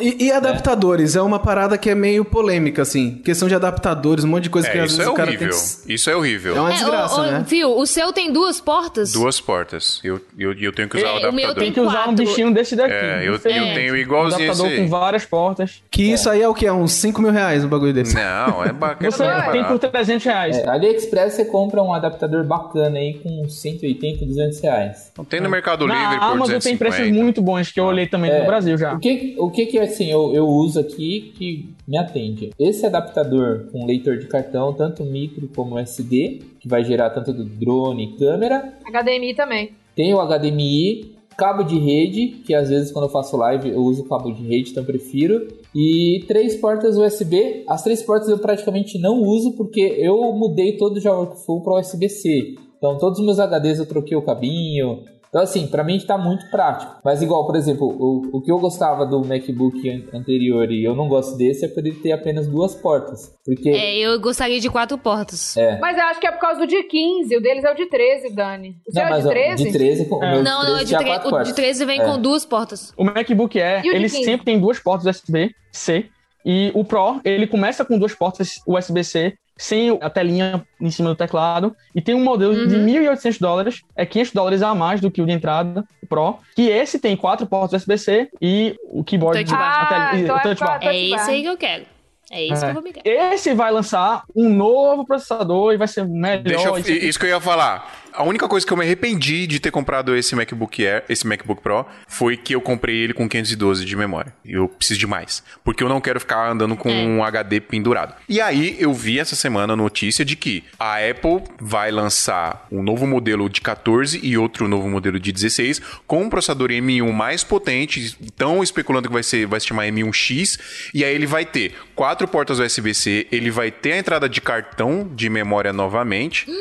E, 0.00 0.26
e 0.26 0.32
adaptadores? 0.32 1.14
É. 1.14 1.20
é. 1.20 1.22
uma 1.22 1.38
parada 1.38 1.78
que 1.78 1.88
é 1.88 1.94
meio 1.94 2.24
polêmica, 2.24 2.82
assim. 2.82 3.20
Questão 3.24 3.46
de 3.46 3.54
adaptadores, 3.54 4.24
um 4.24 4.28
monte 4.28 4.44
de 4.44 4.50
coisa 4.50 4.66
é, 4.66 4.72
que 4.72 4.78
às 4.78 4.92
vezes 4.92 5.06
é 5.06 5.08
o 5.08 5.14
cara 5.14 5.28
horrível. 5.28 5.50
tem 5.50 5.58
que... 5.86 5.94
Isso 5.94 6.10
é 6.10 6.16
horrível. 6.16 6.56
É 6.56 6.60
uma 6.60 6.72
desgraça, 6.72 7.26
é, 7.26 7.30
né? 7.30 7.44
Viu, 7.46 7.76
o 7.76 7.86
seu 7.86 8.12
tem 8.12 8.32
duas 8.32 8.60
portas? 8.60 9.12
Duas 9.12 9.40
portas. 9.40 10.00
Eu, 10.02 10.20
eu, 10.36 10.52
eu 10.54 10.72
tenho 10.72 10.88
que 10.88 10.96
usar 10.96 11.06
é, 11.06 11.10
o 11.10 11.16
adaptador. 11.16 11.32
O 11.32 11.36
meu 11.36 11.54
tem 11.54 11.72
que 11.72 11.80
usar 11.80 12.08
um 12.08 12.14
bichinho 12.14 12.52
desse 12.52 12.74
daqui. 12.74 12.92
É, 12.92 13.20
eu, 13.20 13.34
eu 13.34 13.38
tenho 13.38 13.96
igualzinho 13.96 14.40
um 14.40 14.44
adaptador 14.44 14.72
esse 14.72 14.82
com 14.82 14.88
várias 14.88 15.24
portas. 15.24 15.82
Que 15.90 16.02
isso 16.02 16.28
aí 16.28 16.42
é 16.42 16.48
o 16.48 16.54
que? 16.54 16.66
É 16.66 16.72
uns 16.72 16.92
5 16.92 17.22
mil 17.22 17.30
reais 17.30 17.64
um 17.64 17.68
bagulho 17.68 17.92
desse. 17.92 18.14
Não, 18.14 18.64
é 18.64 18.72
bacana. 18.74 19.10
Você 19.10 19.22
é 19.22 19.50
tem 19.52 19.64
por 19.64 19.78
300 19.78 20.24
reais. 20.24 20.56
É, 20.56 20.68
AliExpress 20.68 21.34
você 21.34 21.44
compra 21.44 21.80
um 21.82 21.92
adaptador 21.92 22.44
bacana 22.44 22.98
aí 22.98 23.14
com 23.14 23.48
180, 23.48 24.26
200 24.26 24.60
reais. 24.60 25.12
Não 25.16 25.24
tem 25.24 25.40
no 25.40 25.48
Mercado 25.48 25.86
Livre 25.86 26.02
Na 26.02 26.18
por 26.18 26.24
Amazon 26.24 26.56
250. 26.56 26.68
tem 26.68 26.76
preços 26.76 27.12
muito 27.12 27.40
bons 27.40 27.70
que 27.70 27.78
eu 27.78 27.84
olhei 27.84 28.06
também 28.06 28.30
É, 28.30 28.40
no 28.40 28.46
Brasil 28.46 28.76
já. 28.76 28.94
O 28.94 28.98
que, 28.98 29.36
o 29.38 29.50
que 29.50 29.67
que 29.68 29.78
assim 29.78 30.10
eu, 30.10 30.34
eu 30.34 30.46
uso 30.46 30.80
aqui 30.80 31.32
que 31.36 31.68
me 31.86 31.96
atende? 31.96 32.50
Esse 32.58 32.86
adaptador 32.86 33.68
com 33.70 33.86
leitor 33.86 34.18
de 34.18 34.26
cartão, 34.26 34.72
tanto 34.72 35.04
micro 35.04 35.48
como 35.54 35.78
SD, 35.78 36.40
que 36.58 36.68
vai 36.68 36.84
gerar 36.84 37.10
tanto 37.10 37.32
do 37.32 37.44
drone 37.44 38.04
e 38.04 38.18
câmera. 38.18 38.74
HDMI 38.84 39.34
também. 39.34 39.70
Tem 39.94 40.14
o 40.14 40.20
HDMI, 40.20 41.16
cabo 41.36 41.62
de 41.62 41.78
rede, 41.78 42.28
que 42.44 42.52
às 42.54 42.68
vezes 42.68 42.90
quando 42.90 43.04
eu 43.04 43.10
faço 43.10 43.36
live 43.36 43.70
eu 43.70 43.80
uso 43.80 44.08
cabo 44.08 44.32
de 44.32 44.42
rede, 44.42 44.72
então 44.72 44.84
prefiro. 44.84 45.46
E 45.74 46.24
três 46.26 46.56
portas 46.56 46.96
USB. 46.96 47.64
As 47.68 47.82
três 47.82 48.02
portas 48.02 48.28
eu 48.28 48.38
praticamente 48.38 48.98
não 48.98 49.22
uso 49.22 49.52
porque 49.52 49.80
eu 49.80 50.32
mudei 50.32 50.76
todo 50.76 50.96
o 50.96 51.00
já 51.00 51.12
workflow 51.12 51.62
para 51.62 51.78
USB-C. 51.78 52.56
Então 52.76 52.98
todos 52.98 53.20
os 53.20 53.24
meus 53.24 53.38
HDs 53.38 53.78
eu 53.78 53.86
troquei 53.86 54.16
o 54.16 54.22
cabinho, 54.22 55.04
então, 55.28 55.42
assim, 55.42 55.66
pra 55.66 55.84
mim 55.84 55.98
tá 56.00 56.16
muito 56.18 56.50
prático. 56.50 56.96
Mas, 57.04 57.20
igual, 57.22 57.46
por 57.46 57.56
exemplo, 57.56 57.86
o, 57.86 58.38
o 58.38 58.40
que 58.42 58.50
eu 58.50 58.58
gostava 58.58 59.04
do 59.06 59.24
MacBook 59.24 59.88
an 59.88 60.18
anterior 60.18 60.70
e 60.70 60.84
eu 60.84 60.94
não 60.94 61.08
gosto 61.08 61.36
desse 61.36 61.64
é 61.64 61.68
por 61.68 61.80
ele 61.86 61.96
ter 61.96 62.12
apenas 62.12 62.46
duas 62.46 62.74
portas. 62.74 63.34
Porque. 63.44 63.68
É, 63.70 63.96
eu 63.98 64.20
gostaria 64.20 64.58
de 64.60 64.68
quatro 64.70 64.96
portas. 64.98 65.56
É. 65.56 65.78
Mas 65.78 65.96
eu 65.96 66.04
acho 66.04 66.20
que 66.20 66.26
é 66.26 66.32
por 66.32 66.40
causa 66.40 66.60
do 66.60 66.66
de 66.66 66.82
15, 66.82 67.36
o 67.36 67.40
deles 67.40 67.64
é 67.64 67.70
o 67.70 67.74
de 67.74 67.86
13, 67.86 68.34
Dani. 68.34 68.76
O 68.86 68.92
seu 68.92 69.02
Não, 69.02 69.08
é 69.08 69.10
mas 69.12 69.22
de 69.22 69.28
ó, 69.28 69.32
13? 69.32 69.64
de 69.64 69.72
13 69.72 70.04
com, 70.08 70.16
o 70.16 70.20
meu 70.20 70.42
Não, 70.42 70.62
não, 70.64 70.64
de 70.64 70.66
13 70.66 70.74
o 70.74 70.78
de, 70.78 70.86
tinha 70.86 70.98
tre- 71.00 71.08
quatro 71.08 71.22
o 71.26 71.30
de 71.30 71.36
portas. 71.36 71.52
13 71.54 71.84
vem 71.84 72.00
É. 72.00 72.04
com 72.04 72.18
duas 72.20 72.44
portas. 72.46 72.92
O 72.96 73.04
MacBook 73.04 73.58
o 73.58 73.82
de 73.82 73.88
ele 73.88 74.08
15? 74.08 74.24
sempre 74.24 74.44
tem 74.44 74.58
duas 74.60 74.78
portas 74.78 75.22
USB-C. 75.22 76.06
E 76.44 76.70
o 76.74 76.84
Pro, 76.84 77.20
ele 77.24 77.46
começa 77.46 77.84
com 77.84 77.98
duas 77.98 78.14
portas 78.14 78.54
USB-C, 78.66 79.34
sem 79.58 79.98
a 80.00 80.08
telinha 80.08 80.64
em 80.80 80.90
cima 80.90 81.08
do 81.10 81.14
teclado. 81.16 81.74
E 81.94 82.00
tem 82.00 82.14
um 82.14 82.22
modelo 82.24 82.66
de 82.68 82.76
Uhum. 82.76 82.84
1.800 82.86 83.38
dólares, 83.40 83.82
é 83.96 84.06
500 84.06 84.32
dólares 84.32 84.62
a 84.62 84.74
mais 84.74 85.00
do 85.00 85.10
que 85.10 85.20
o 85.20 85.26
de 85.26 85.32
entrada, 85.32 85.84
o 86.02 86.06
Pro. 86.06 86.38
Que 86.54 86.68
esse 86.70 86.98
tem 86.98 87.16
quatro 87.16 87.46
portas 87.46 87.82
USB-C 87.82 88.28
e 88.40 88.76
o 88.84 89.02
keyboard 89.04 89.38
Touch 89.40 89.50
de 89.50 89.54
bar. 89.56 89.82
a 89.82 89.86
tela- 89.86 90.08
Ah, 90.10 90.16
então 90.18 90.36
o 90.36 90.38
é 90.38 90.42
touch 90.42 90.60
bar. 90.60 90.78
É 90.82 90.96
esse 90.96 91.30
aí 91.30 91.42
que 91.42 91.48
eu 91.48 91.56
quero. 91.56 91.84
É 92.30 92.44
isso 92.44 92.60
que 92.62 92.68
eu 92.70 92.74
vou 92.74 92.82
me 92.82 92.92
Esse 93.04 93.54
vai 93.54 93.72
lançar 93.72 94.22
um 94.36 94.50
novo 94.50 95.02
processador 95.06 95.72
e 95.72 95.78
vai 95.78 95.88
ser 95.88 96.06
melhor. 96.06 96.42
Deixa 96.42 96.68
eu, 96.68 96.78
isso 96.78 97.18
que 97.18 97.24
eu 97.24 97.30
ia 97.30 97.40
falar. 97.40 97.90
A 98.18 98.24
única 98.24 98.48
coisa 98.48 98.66
que 98.66 98.72
eu 98.72 98.76
me 98.76 98.84
arrependi 98.84 99.46
de 99.46 99.60
ter 99.60 99.70
comprado 99.70 100.16
esse 100.16 100.34
MacBook 100.34 100.84
Air, 100.84 101.04
esse 101.08 101.24
MacBook 101.24 101.62
Pro, 101.62 101.86
foi 102.08 102.36
que 102.36 102.52
eu 102.52 102.60
comprei 102.60 102.96
ele 102.96 103.14
com 103.14 103.28
512 103.28 103.84
de 103.84 103.94
memória. 103.94 104.34
Eu 104.44 104.66
preciso 104.68 104.98
de 104.98 105.06
mais. 105.06 105.40
Porque 105.62 105.84
eu 105.84 105.88
não 105.88 106.00
quero 106.00 106.18
ficar 106.18 106.50
andando 106.50 106.74
com 106.76 106.90
É. 106.90 106.94
um 107.06 107.22
HD 107.22 107.60
pendurado. 107.60 108.14
E 108.28 108.40
aí 108.40 108.76
eu 108.80 108.92
vi 108.92 109.20
essa 109.20 109.36
semana 109.36 109.74
a 109.74 109.76
notícia 109.76 110.24
de 110.24 110.34
que 110.34 110.64
a 110.80 110.96
Apple 110.96 111.44
vai 111.60 111.92
lançar 111.92 112.66
um 112.72 112.82
novo 112.82 113.06
modelo 113.06 113.48
de 113.48 113.60
14 113.60 114.18
e 114.20 114.36
outro 114.36 114.66
novo 114.66 114.88
modelo 114.90 115.20
de 115.20 115.30
16 115.30 115.80
com 116.04 116.22
um 116.22 116.28
processador 116.28 116.70
M1 116.70 117.12
mais 117.12 117.44
potente. 117.44 118.16
Estão 118.20 118.64
especulando 118.64 119.06
que 119.06 119.14
vai 119.14 119.22
ser, 119.22 119.46
vai 119.46 119.60
se 119.60 119.68
chamar 119.68 119.86
M1X. 119.86 120.58
E 120.92 121.04
aí 121.04 121.14
ele 121.14 121.26
vai 121.26 121.44
ter 121.46 121.72
quatro 121.94 122.26
portas 122.26 122.58
USB-C, 122.58 123.28
ele 123.30 123.52
vai 123.52 123.70
ter 123.70 123.92
a 123.92 123.98
entrada 123.98 124.28
de 124.28 124.40
cartão 124.40 125.08
de 125.14 125.30
memória 125.30 125.72
novamente. 125.72 126.46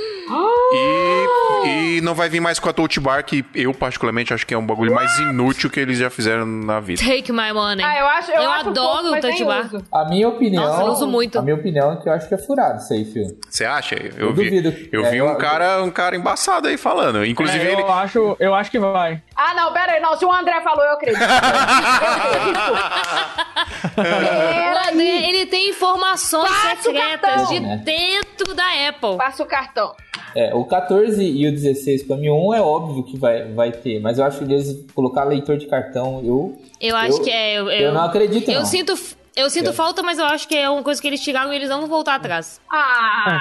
E, 0.69 1.46
e 1.65 2.01
não 2.01 2.13
vai 2.15 2.29
vir 2.29 2.39
mais 2.39 2.59
com 2.59 2.69
a 2.69 2.73
Touch 2.73 2.99
Bar, 2.99 3.23
que 3.23 3.43
eu 3.55 3.73
particularmente 3.73 4.33
acho 4.33 4.45
que 4.45 4.53
é 4.53 4.57
um 4.57 4.65
bagulho 4.65 4.93
mais 4.93 5.17
inútil 5.19 5.69
que 5.69 5.79
eles 5.79 5.97
já 5.97 6.09
fizeram 6.09 6.45
na 6.45 6.79
vida. 6.79 7.01
Take 7.01 7.31
my 7.31 7.51
money. 7.53 7.83
Ah, 7.85 7.99
eu 7.99 8.07
acho, 8.07 8.31
eu, 8.31 8.41
Eu 8.41 8.51
acho 8.51 8.69
adoro 8.69 9.11
o 9.13 9.21
touch 9.21 9.43
bar. 9.43 9.65
uso. 9.65 9.83
A 9.91 10.05
minha 10.05 10.27
opinião. 10.27 10.63
Nossa, 10.63 10.81
eu 10.83 10.87
uso 10.87 11.07
muito. 11.07 11.37
A 11.39 11.41
minha 11.41 11.55
opinião 11.55 11.93
é 11.93 11.97
que 11.97 12.07
eu 12.09 12.13
acho 12.13 12.27
que 12.27 12.33
é 12.33 12.37
furado 12.37 12.79
isso 12.81 12.93
aí, 12.93 13.05
filho. 13.05 13.37
Você 13.49 13.65
acha? 13.65 13.95
Eu, 13.95 14.27
Eu 14.27 14.33
vi, 14.33 14.43
duvido. 14.61 14.73
eu 14.91 15.05
É, 15.05 15.09
vi 15.11 15.17
eu- 15.17 15.27
um 15.27 15.35
cara, 15.37 15.83
um 15.83 15.91
cara 15.91 16.15
embaçado 16.15 16.67
aí 16.67 16.77
falando. 16.77 17.25
Inclusive 17.25 17.65
É, 17.65 17.71
ele. 17.71 17.81
eu, 17.81 17.91
acho, 17.91 18.37
eu 18.39 18.53
acho 18.55 18.69
que 18.71 18.79
vai. 18.79 19.21
Ah, 19.35 19.53
não, 19.53 19.71
pera 19.73 19.93
aí. 19.93 19.99
Não, 20.01 20.17
se 20.17 20.25
o 20.25 20.31
André 20.31 20.61
falou, 20.61 20.83
eu 20.85 20.93
acredito. 20.93 21.19
O 23.97 24.01
André, 24.93 25.27
ele 25.29 25.45
tem 25.47 25.69
informações 25.69 26.49
Passa 26.49 26.81
secretas 26.83 27.47
de 27.49 27.59
dentro 27.83 28.53
da 28.53 28.63
Apple. 28.89 29.17
Passa 29.17 29.43
o 29.43 29.45
cartão. 29.45 29.95
É, 30.35 30.53
o 30.53 30.63
14 30.65 31.23
e 31.31 31.47
o 31.47 31.51
16 31.51 32.03
para 32.03 32.17
mim, 32.17 32.29
um 32.29 32.53
é 32.53 32.61
óbvio 32.61 33.03
que 33.03 33.17
vai, 33.17 33.51
vai 33.53 33.71
ter, 33.71 33.99
mas 33.99 34.17
eu 34.19 34.25
acho 34.25 34.39
que 34.39 34.43
eles 34.45 34.85
colocar 34.93 35.23
leitor 35.23 35.57
de 35.57 35.65
cartão, 35.67 36.21
eu. 36.23 36.57
Eu 36.79 36.95
acho 36.95 37.17
Eu- 37.17 37.23
que 37.23 37.29
é. 37.29 37.53
Eu, 37.59 37.69
eu 37.69 37.93
não 37.93 38.01
acredito, 38.03 38.49
Eu 38.49 38.59
não. 38.59 38.65
sinto. 38.65 38.93
Eu 39.35 39.49
sinto 39.51 39.69
É. 39.69 39.73
falta, 39.73 40.01
mas 40.01 40.17
eu 40.17 40.25
acho 40.25 40.47
que 40.47 40.55
é 40.55 40.67
uma 40.67 40.81
coisa 40.81 40.99
que 40.99 41.07
eles 41.07 41.19
tiraram 41.21 41.53
e 41.53 41.55
eles 41.55 41.69
não 41.69 41.81
vão 41.81 41.87
voltar 41.89 42.15
atrás. 42.15 42.59
Ah, 42.71 43.39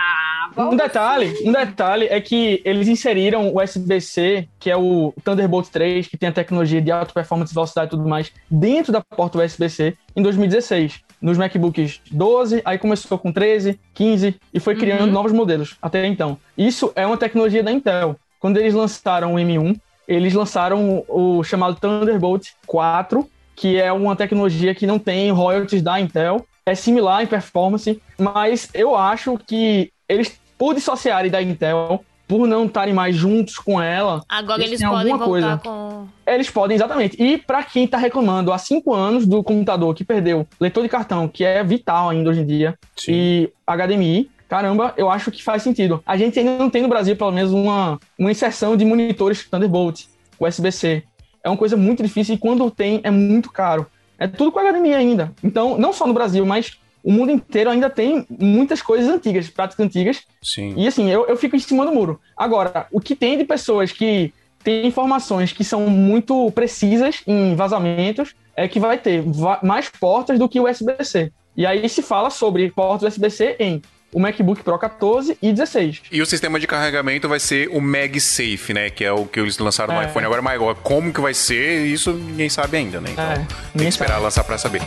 vamos 0.55 0.75
Um 0.75 0.77
detalhe, 0.77 1.35
um 1.43 1.53
detalhe 1.53 2.07
é 2.11 2.21
que 2.21 2.61
eles 2.67 2.87
inseriram 2.87 3.49
o 3.49 3.63
USB-C, 3.63 4.47
que 4.61 4.71
é 4.71 4.77
o 4.77 5.15
Thunderbolt 5.25 5.69
3, 5.69 6.07
que 6.07 6.17
tem 6.19 6.29
a 6.29 6.33
tecnologia 6.33 6.83
de 6.83 6.91
alta 6.91 7.15
performance, 7.15 7.55
velocidade 7.55 7.87
e 7.89 7.91
tudo 7.91 8.07
mais, 8.07 8.31
dentro 8.51 8.93
da 8.93 9.01
porta 9.01 9.39
USB-C 9.39 9.97
em 10.15 10.23
2016. 10.23 11.01
Nos 11.21 11.39
MacBooks 11.39 12.01
12, 12.11 12.63
aí 12.65 12.79
começou 12.79 13.19
com 13.19 13.33
13, 13.33 13.81
15 13.95 14.37
e 14.53 14.61
foi 14.61 14.77
criando 14.77 15.11
novos 15.11 15.33
modelos 15.33 15.77
até 15.81 16.07
então. 16.07 16.39
Isso 16.57 16.93
é 16.95 17.07
uma 17.07 17.17
tecnologia 17.17 17.63
da 17.63 17.73
Intel. 17.73 18.17
Quando 18.39 18.59
eles 18.59 18.75
lançaram 18.75 19.35
o 19.35 19.37
M1, 19.39 19.79
eles 20.07 20.35
lançaram 20.35 21.05
o 21.09 21.43
chamado 21.43 21.77
Thunderbolt 21.77 22.51
4, 22.67 23.29
que 23.55 23.81
é 23.81 23.91
uma 23.91 24.15
tecnologia 24.15 24.75
que 24.75 24.87
não 24.87 24.99
tem 24.99 25.31
royalties 25.31 25.83
da 25.83 25.99
Intel. 25.99 26.47
É 26.65 26.75
similar 26.75 27.23
em 27.23 27.27
performance, 27.27 28.01
mas 28.19 28.69
eu 28.75 28.97
acho 28.97 29.39
que 29.47 29.91
eles, 30.09 30.39
por 30.59 30.75
dissociarem 30.75 31.31
da 31.31 31.41
Intel, 31.41 32.05
por 32.27 32.47
não 32.47 32.67
estarem 32.67 32.93
mais 32.93 33.15
juntos 33.15 33.57
com 33.59 33.81
ela, 33.81 34.23
Agora 34.29 34.61
Eles 34.61 34.81
eles 34.81 34.91
podem 34.91 35.13
alguma 35.13 35.19
voltar 35.19 35.59
coisa. 35.59 35.61
com. 35.63 36.09
eles 36.27 36.51
podem, 36.51 36.75
exatamente. 36.75 37.23
E 37.23 37.39
para 37.39 37.63
quem 37.63 37.87
tá 37.87 37.97
reclamando 37.97 38.53
há 38.53 38.59
cinco 38.59 38.93
anos 38.93 39.27
do 39.27 39.43
computador 39.45 39.95
que 39.95 40.05
perdeu 40.05 40.47
leitor 40.61 40.83
de 40.83 40.89
cartão, 40.89 41.29
que 41.29 41.45
é 41.45 41.63
vital 41.63 42.11
ainda 42.11 42.31
hoje 42.31 42.41
em 42.41 42.47
dia, 42.47 42.75
Sim. 42.97 43.13
e 43.13 43.53
HDMI, 43.67 44.29
caramba, 44.49 44.93
eu 44.97 45.09
acho 45.11 45.31
que 45.31 45.43
faz 45.43 45.63
sentido. 45.63 46.03
A 46.05 46.17
gente 46.17 46.39
ainda 46.39 46.59
não 46.59 46.69
tem 46.71 46.83
no 46.83 46.89
Brasil, 46.89 47.15
pelo 47.17 47.31
menos, 47.33 47.53
uma, 47.53 47.99
uma 48.19 48.31
inserção 48.31 48.77
de 48.77 48.85
monitores 48.85 49.49
Thunderbolt, 49.49 50.05
USB-C. 50.41 51.05
É 51.45 51.49
uma 51.49 51.57
coisa 51.57 51.77
muito 51.77 52.03
difícil 52.03 52.35
e 52.35 52.39
quando 52.39 52.69
tem 52.71 53.01
é 53.05 53.11
muito 53.11 53.53
caro. 53.53 53.87
É 54.19 54.27
tudo 54.27 54.51
com 54.51 54.59
HDMI 54.59 54.95
ainda. 54.95 55.33
Então, 55.45 55.79
não 55.79 55.93
só 55.93 56.07
no 56.07 56.15
Brasil, 56.15 56.45
mas 56.45 56.73
o 57.07 57.13
mundo 57.13 57.31
inteiro 57.31 57.71
ainda 57.71 57.89
tem 57.89 58.27
muitas 58.29 58.83
coisas 58.83 59.09
antigas, 59.09 59.49
práticas 59.49 59.87
antigas, 59.87 60.23
Sim. 60.43 60.75
e 60.77 60.89
assim, 60.89 61.09
eu, 61.09 61.25
eu 61.29 61.37
fico 61.37 61.55
em 61.55 61.61
cima 61.61 61.87
do 61.87 61.93
muro. 61.93 62.21
Agora, 62.37 62.89
o 62.91 63.01
que 63.01 63.15
tem 63.15 63.39
de 63.39 63.45
pessoas 63.45 63.93
que 63.93 64.35
têm 64.65 64.85
informações 64.89 65.53
que 65.53 65.63
são 65.63 65.87
muito 65.89 66.51
precisas 66.51 67.23
em 67.25 67.55
vazamentos 67.55 68.35
é 68.57 68.67
que 68.67 68.81
vai 68.81 68.99
ter 68.99 69.23
mais 69.63 69.89
portas 69.89 70.37
do 70.37 70.49
que 70.49 70.59
o 70.59 70.69
USB-C. 70.69 71.31
E 71.57 71.65
aí 71.65 71.89
se 71.89 72.03
fala 72.03 72.29
sobre 72.29 72.69
portas 72.73 73.13
USB-C 73.15 73.55
em 73.61 73.81
o 74.13 74.19
MacBook 74.19 74.63
Pro 74.65 74.77
14 74.79 75.39
e 75.41 75.53
16. 75.53 76.03
E 76.11 76.21
o 76.23 76.27
sistema 76.27 76.59
de 76.59 76.67
carregamento 76.67 77.29
vai 77.29 77.39
ser 77.39 77.69
o 77.69 77.81
MagSafe, 77.81 78.73
né? 78.73 78.91
Que 78.91 79.05
é 79.05 79.13
o 79.13 79.27
que 79.27 79.39
eles 79.39 79.59
lançaram 79.59 79.95
no 79.95 80.01
É. 80.01 80.07
iPhone 80.07 80.27
agora, 80.27 80.43
mas 80.43 80.61
como 80.83 81.13
que 81.13 81.21
vai 81.21 81.35
ser, 81.35 81.87
isso 81.87 82.13
ninguém 82.13 82.49
sabe 82.49 82.79
ainda, 82.79 83.01
né? 83.01 83.11
Então 83.13 83.25
É, 83.25 83.35
tem 83.75 83.83
que 83.83 83.89
esperar 83.89 84.19
lançar 84.19 84.43
pra 84.43 84.59
saber. 84.59 84.81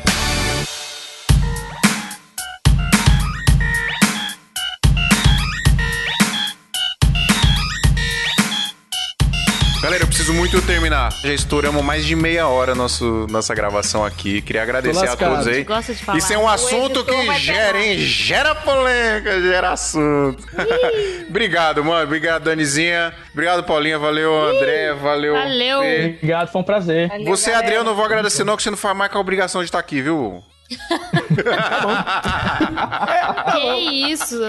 Preciso 10.29 10.33
muito 10.33 10.61
terminar. 10.61 11.11
Já 11.23 11.33
estouramos 11.33 11.83
mais 11.83 12.05
de 12.05 12.15
meia 12.15 12.47
hora 12.47 12.75
nosso, 12.75 13.25
nossa 13.29 13.53
gravação 13.55 14.05
aqui. 14.05 14.41
Queria 14.41 14.63
agradecer 14.63 15.07
a 15.07 15.15
todos 15.15 15.47
aí. 15.47 15.63
Gosta 15.63 15.93
de 15.93 16.03
falar. 16.03 16.17
Isso 16.17 16.33
é 16.33 16.37
um 16.37 16.47
assunto 16.47 17.03
que 17.03 17.33
gera, 17.35 17.81
hein? 17.81 17.97
Gera 17.97 18.55
polêmica, 18.55 19.41
gera 19.41 19.71
assunto. 19.71 20.43
Obrigado, 21.27 21.83
mano. 21.83 22.03
Obrigado, 22.03 22.43
Danizinha. 22.43 23.13
Obrigado, 23.33 23.63
Paulinha. 23.63 23.97
Valeu, 23.97 24.33
André. 24.49 24.93
Valeu. 24.93 25.33
Valeu. 25.33 25.81
Fê. 25.81 26.13
Obrigado, 26.17 26.51
foi 26.51 26.61
um 26.61 26.65
prazer. 26.65 27.09
Valeu, 27.09 27.25
Você, 27.25 27.51
galera. 27.51 27.65
Adriano, 27.65 27.85
eu 27.85 27.89
não 27.89 27.95
vou 27.95 28.05
agradecer 28.05 28.43
não, 28.43 28.55
que 28.55 28.63
você 28.63 28.69
não 28.69 28.77
faz 28.77 28.95
mais 28.95 29.11
com 29.11 29.17
a 29.17 29.21
obrigação 29.21 29.61
de 29.61 29.65
estar 29.65 29.79
aqui, 29.79 30.01
viu? 30.01 30.43
Que 33.51 34.11
isso? 34.11 34.39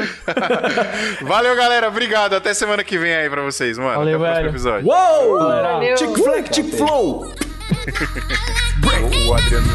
Valeu, 1.22 1.54
galera. 1.56 1.88
Obrigado. 1.88 2.34
Até 2.34 2.52
semana 2.54 2.84
que 2.84 2.98
vem 2.98 3.14
aí 3.14 3.28
pra 3.30 3.42
vocês, 3.42 3.78
mano. 3.78 3.96
Valeu, 3.98 4.16
Até 4.16 4.16
o 4.16 4.20
próximo 4.20 4.42
velho. 4.42 4.50
episódio. 4.50 4.88
Uou! 4.88 5.38
Valeu. 5.38 5.96
Chick 5.96 6.22
Flack, 6.22 6.54
Chick 6.54 6.76
Flow! 6.76 7.24
O 9.28 9.34
Adriano... 9.34 9.66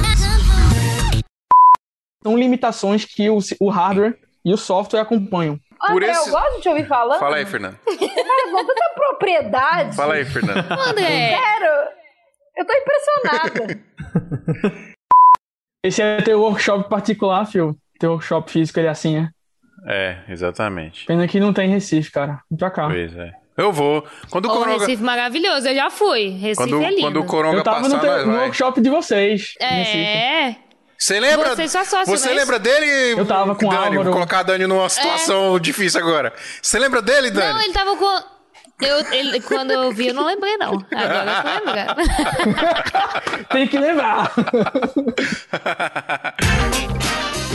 São 2.23 2.37
limitações 2.37 3.05
que 3.05 3.29
o, 3.29 3.37
o 3.59 3.69
hardware 3.69 4.17
e 4.43 4.51
o 4.53 4.57
software 4.57 5.01
acompanham. 5.01 5.59
Por 5.79 5.91
André, 6.01 6.09
esse- 6.11 6.29
eu 6.29 6.33
gosto 6.33 6.55
de 6.55 6.61
te 6.61 6.69
ouvir 6.69 6.87
falando. 6.87 7.19
Fala 7.19 7.35
aí, 7.35 7.45
Fernando. 7.45 7.77
Cara, 7.85 8.51
com 8.51 8.65
tanta 8.65 8.89
propriedade. 8.95 9.95
Fala 9.95 10.15
aí, 10.15 10.25
Fernando. 10.25 10.65
André, 10.71 11.37
Sério, 11.37 11.71
eu 12.57 12.65
tô 12.65 12.73
impressionada. 12.73 13.79
Esse 15.87 16.01
é 16.01 16.21
teu 16.21 16.41
workshop 16.41 16.89
particular, 16.89 17.45
Phil. 17.45 17.75
Teu 17.99 18.11
workshop 18.11 18.51
físico, 18.51 18.79
ele 18.79 18.87
é 18.87 18.91
assim, 18.91 19.17
é. 19.17 19.29
É, 19.87 20.17
exatamente. 20.29 21.05
Pena 21.05 21.27
que 21.27 21.39
não 21.39 21.53
tem 21.53 21.69
em 21.69 21.73
Recife, 21.73 22.11
cara. 22.11 22.39
Vem 22.49 22.57
pra 22.57 22.71
cá. 22.71 22.87
Pois 22.87 23.15
é. 23.15 23.31
Eu 23.57 23.71
vou. 23.71 24.05
Quando 24.29 24.45
o 24.47 24.49
o 24.49 24.53
Coronga... 24.53 24.79
Recife 24.79 25.01
maravilhoso, 25.03 25.67
eu 25.67 25.75
já 25.75 25.89
fui. 25.89 26.29
Recife 26.29 26.55
Quando, 26.57 26.83
é 26.83 26.89
lindo. 26.89 27.01
quando 27.01 27.19
o 27.21 27.25
Coronga 27.25 27.57
Eu 27.57 27.63
tava 27.63 27.81
passar, 27.81 27.95
no, 27.95 28.01
teu- 28.01 28.25
no 28.27 28.33
workshop 28.39 28.81
de 28.81 28.89
vocês. 28.89 29.53
É. 29.61 30.55
Você 30.97 31.19
lembra? 31.19 31.55
Você 31.55 31.63
é 31.63 31.67
só 31.67 31.83
sócio, 31.83 32.05
Você 32.17 32.29
é 32.29 32.33
lembra 32.33 32.57
dele? 32.57 33.19
Eu 33.19 33.25
tava 33.25 33.53
com 33.55 33.67
o 33.67 33.69
Dani, 33.69 33.83
Álvaro. 33.85 34.03
vou 34.05 34.13
colocar 34.13 34.39
a 34.39 34.43
Dani 34.43 34.65
numa 34.65 34.89
situação 34.89 35.59
difícil 35.59 35.99
agora. 36.01 36.33
Você 36.61 36.79
lembra 36.79 37.01
dele, 37.01 37.29
Dani? 37.31 37.53
Não, 37.53 37.61
ele 37.61 37.73
tava 37.73 37.95
com. 37.95 38.34
Eu, 38.81 39.13
ele, 39.13 39.39
quando 39.41 39.71
eu 39.71 39.91
vi, 39.91 40.07
eu 40.07 40.13
não 40.13 40.25
lembrei, 40.25 40.57
não. 40.57 40.85
Agora 40.91 41.31
eu 41.31 41.41
tô 41.41 41.65
lembrando. 41.65 41.95
Tem 43.49 43.67
que 43.67 43.77
lembrar. 43.77 44.33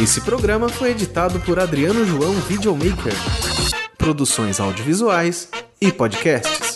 Esse 0.02 0.22
programa 0.22 0.68
foi 0.68 0.90
editado 0.90 1.38
por 1.40 1.58
Adriano 1.58 2.06
João 2.06 2.32
Videomaker. 2.32 3.12
Produções 3.98 4.58
audiovisuais 4.60 5.50
e 5.78 5.92
podcast. 5.92 6.69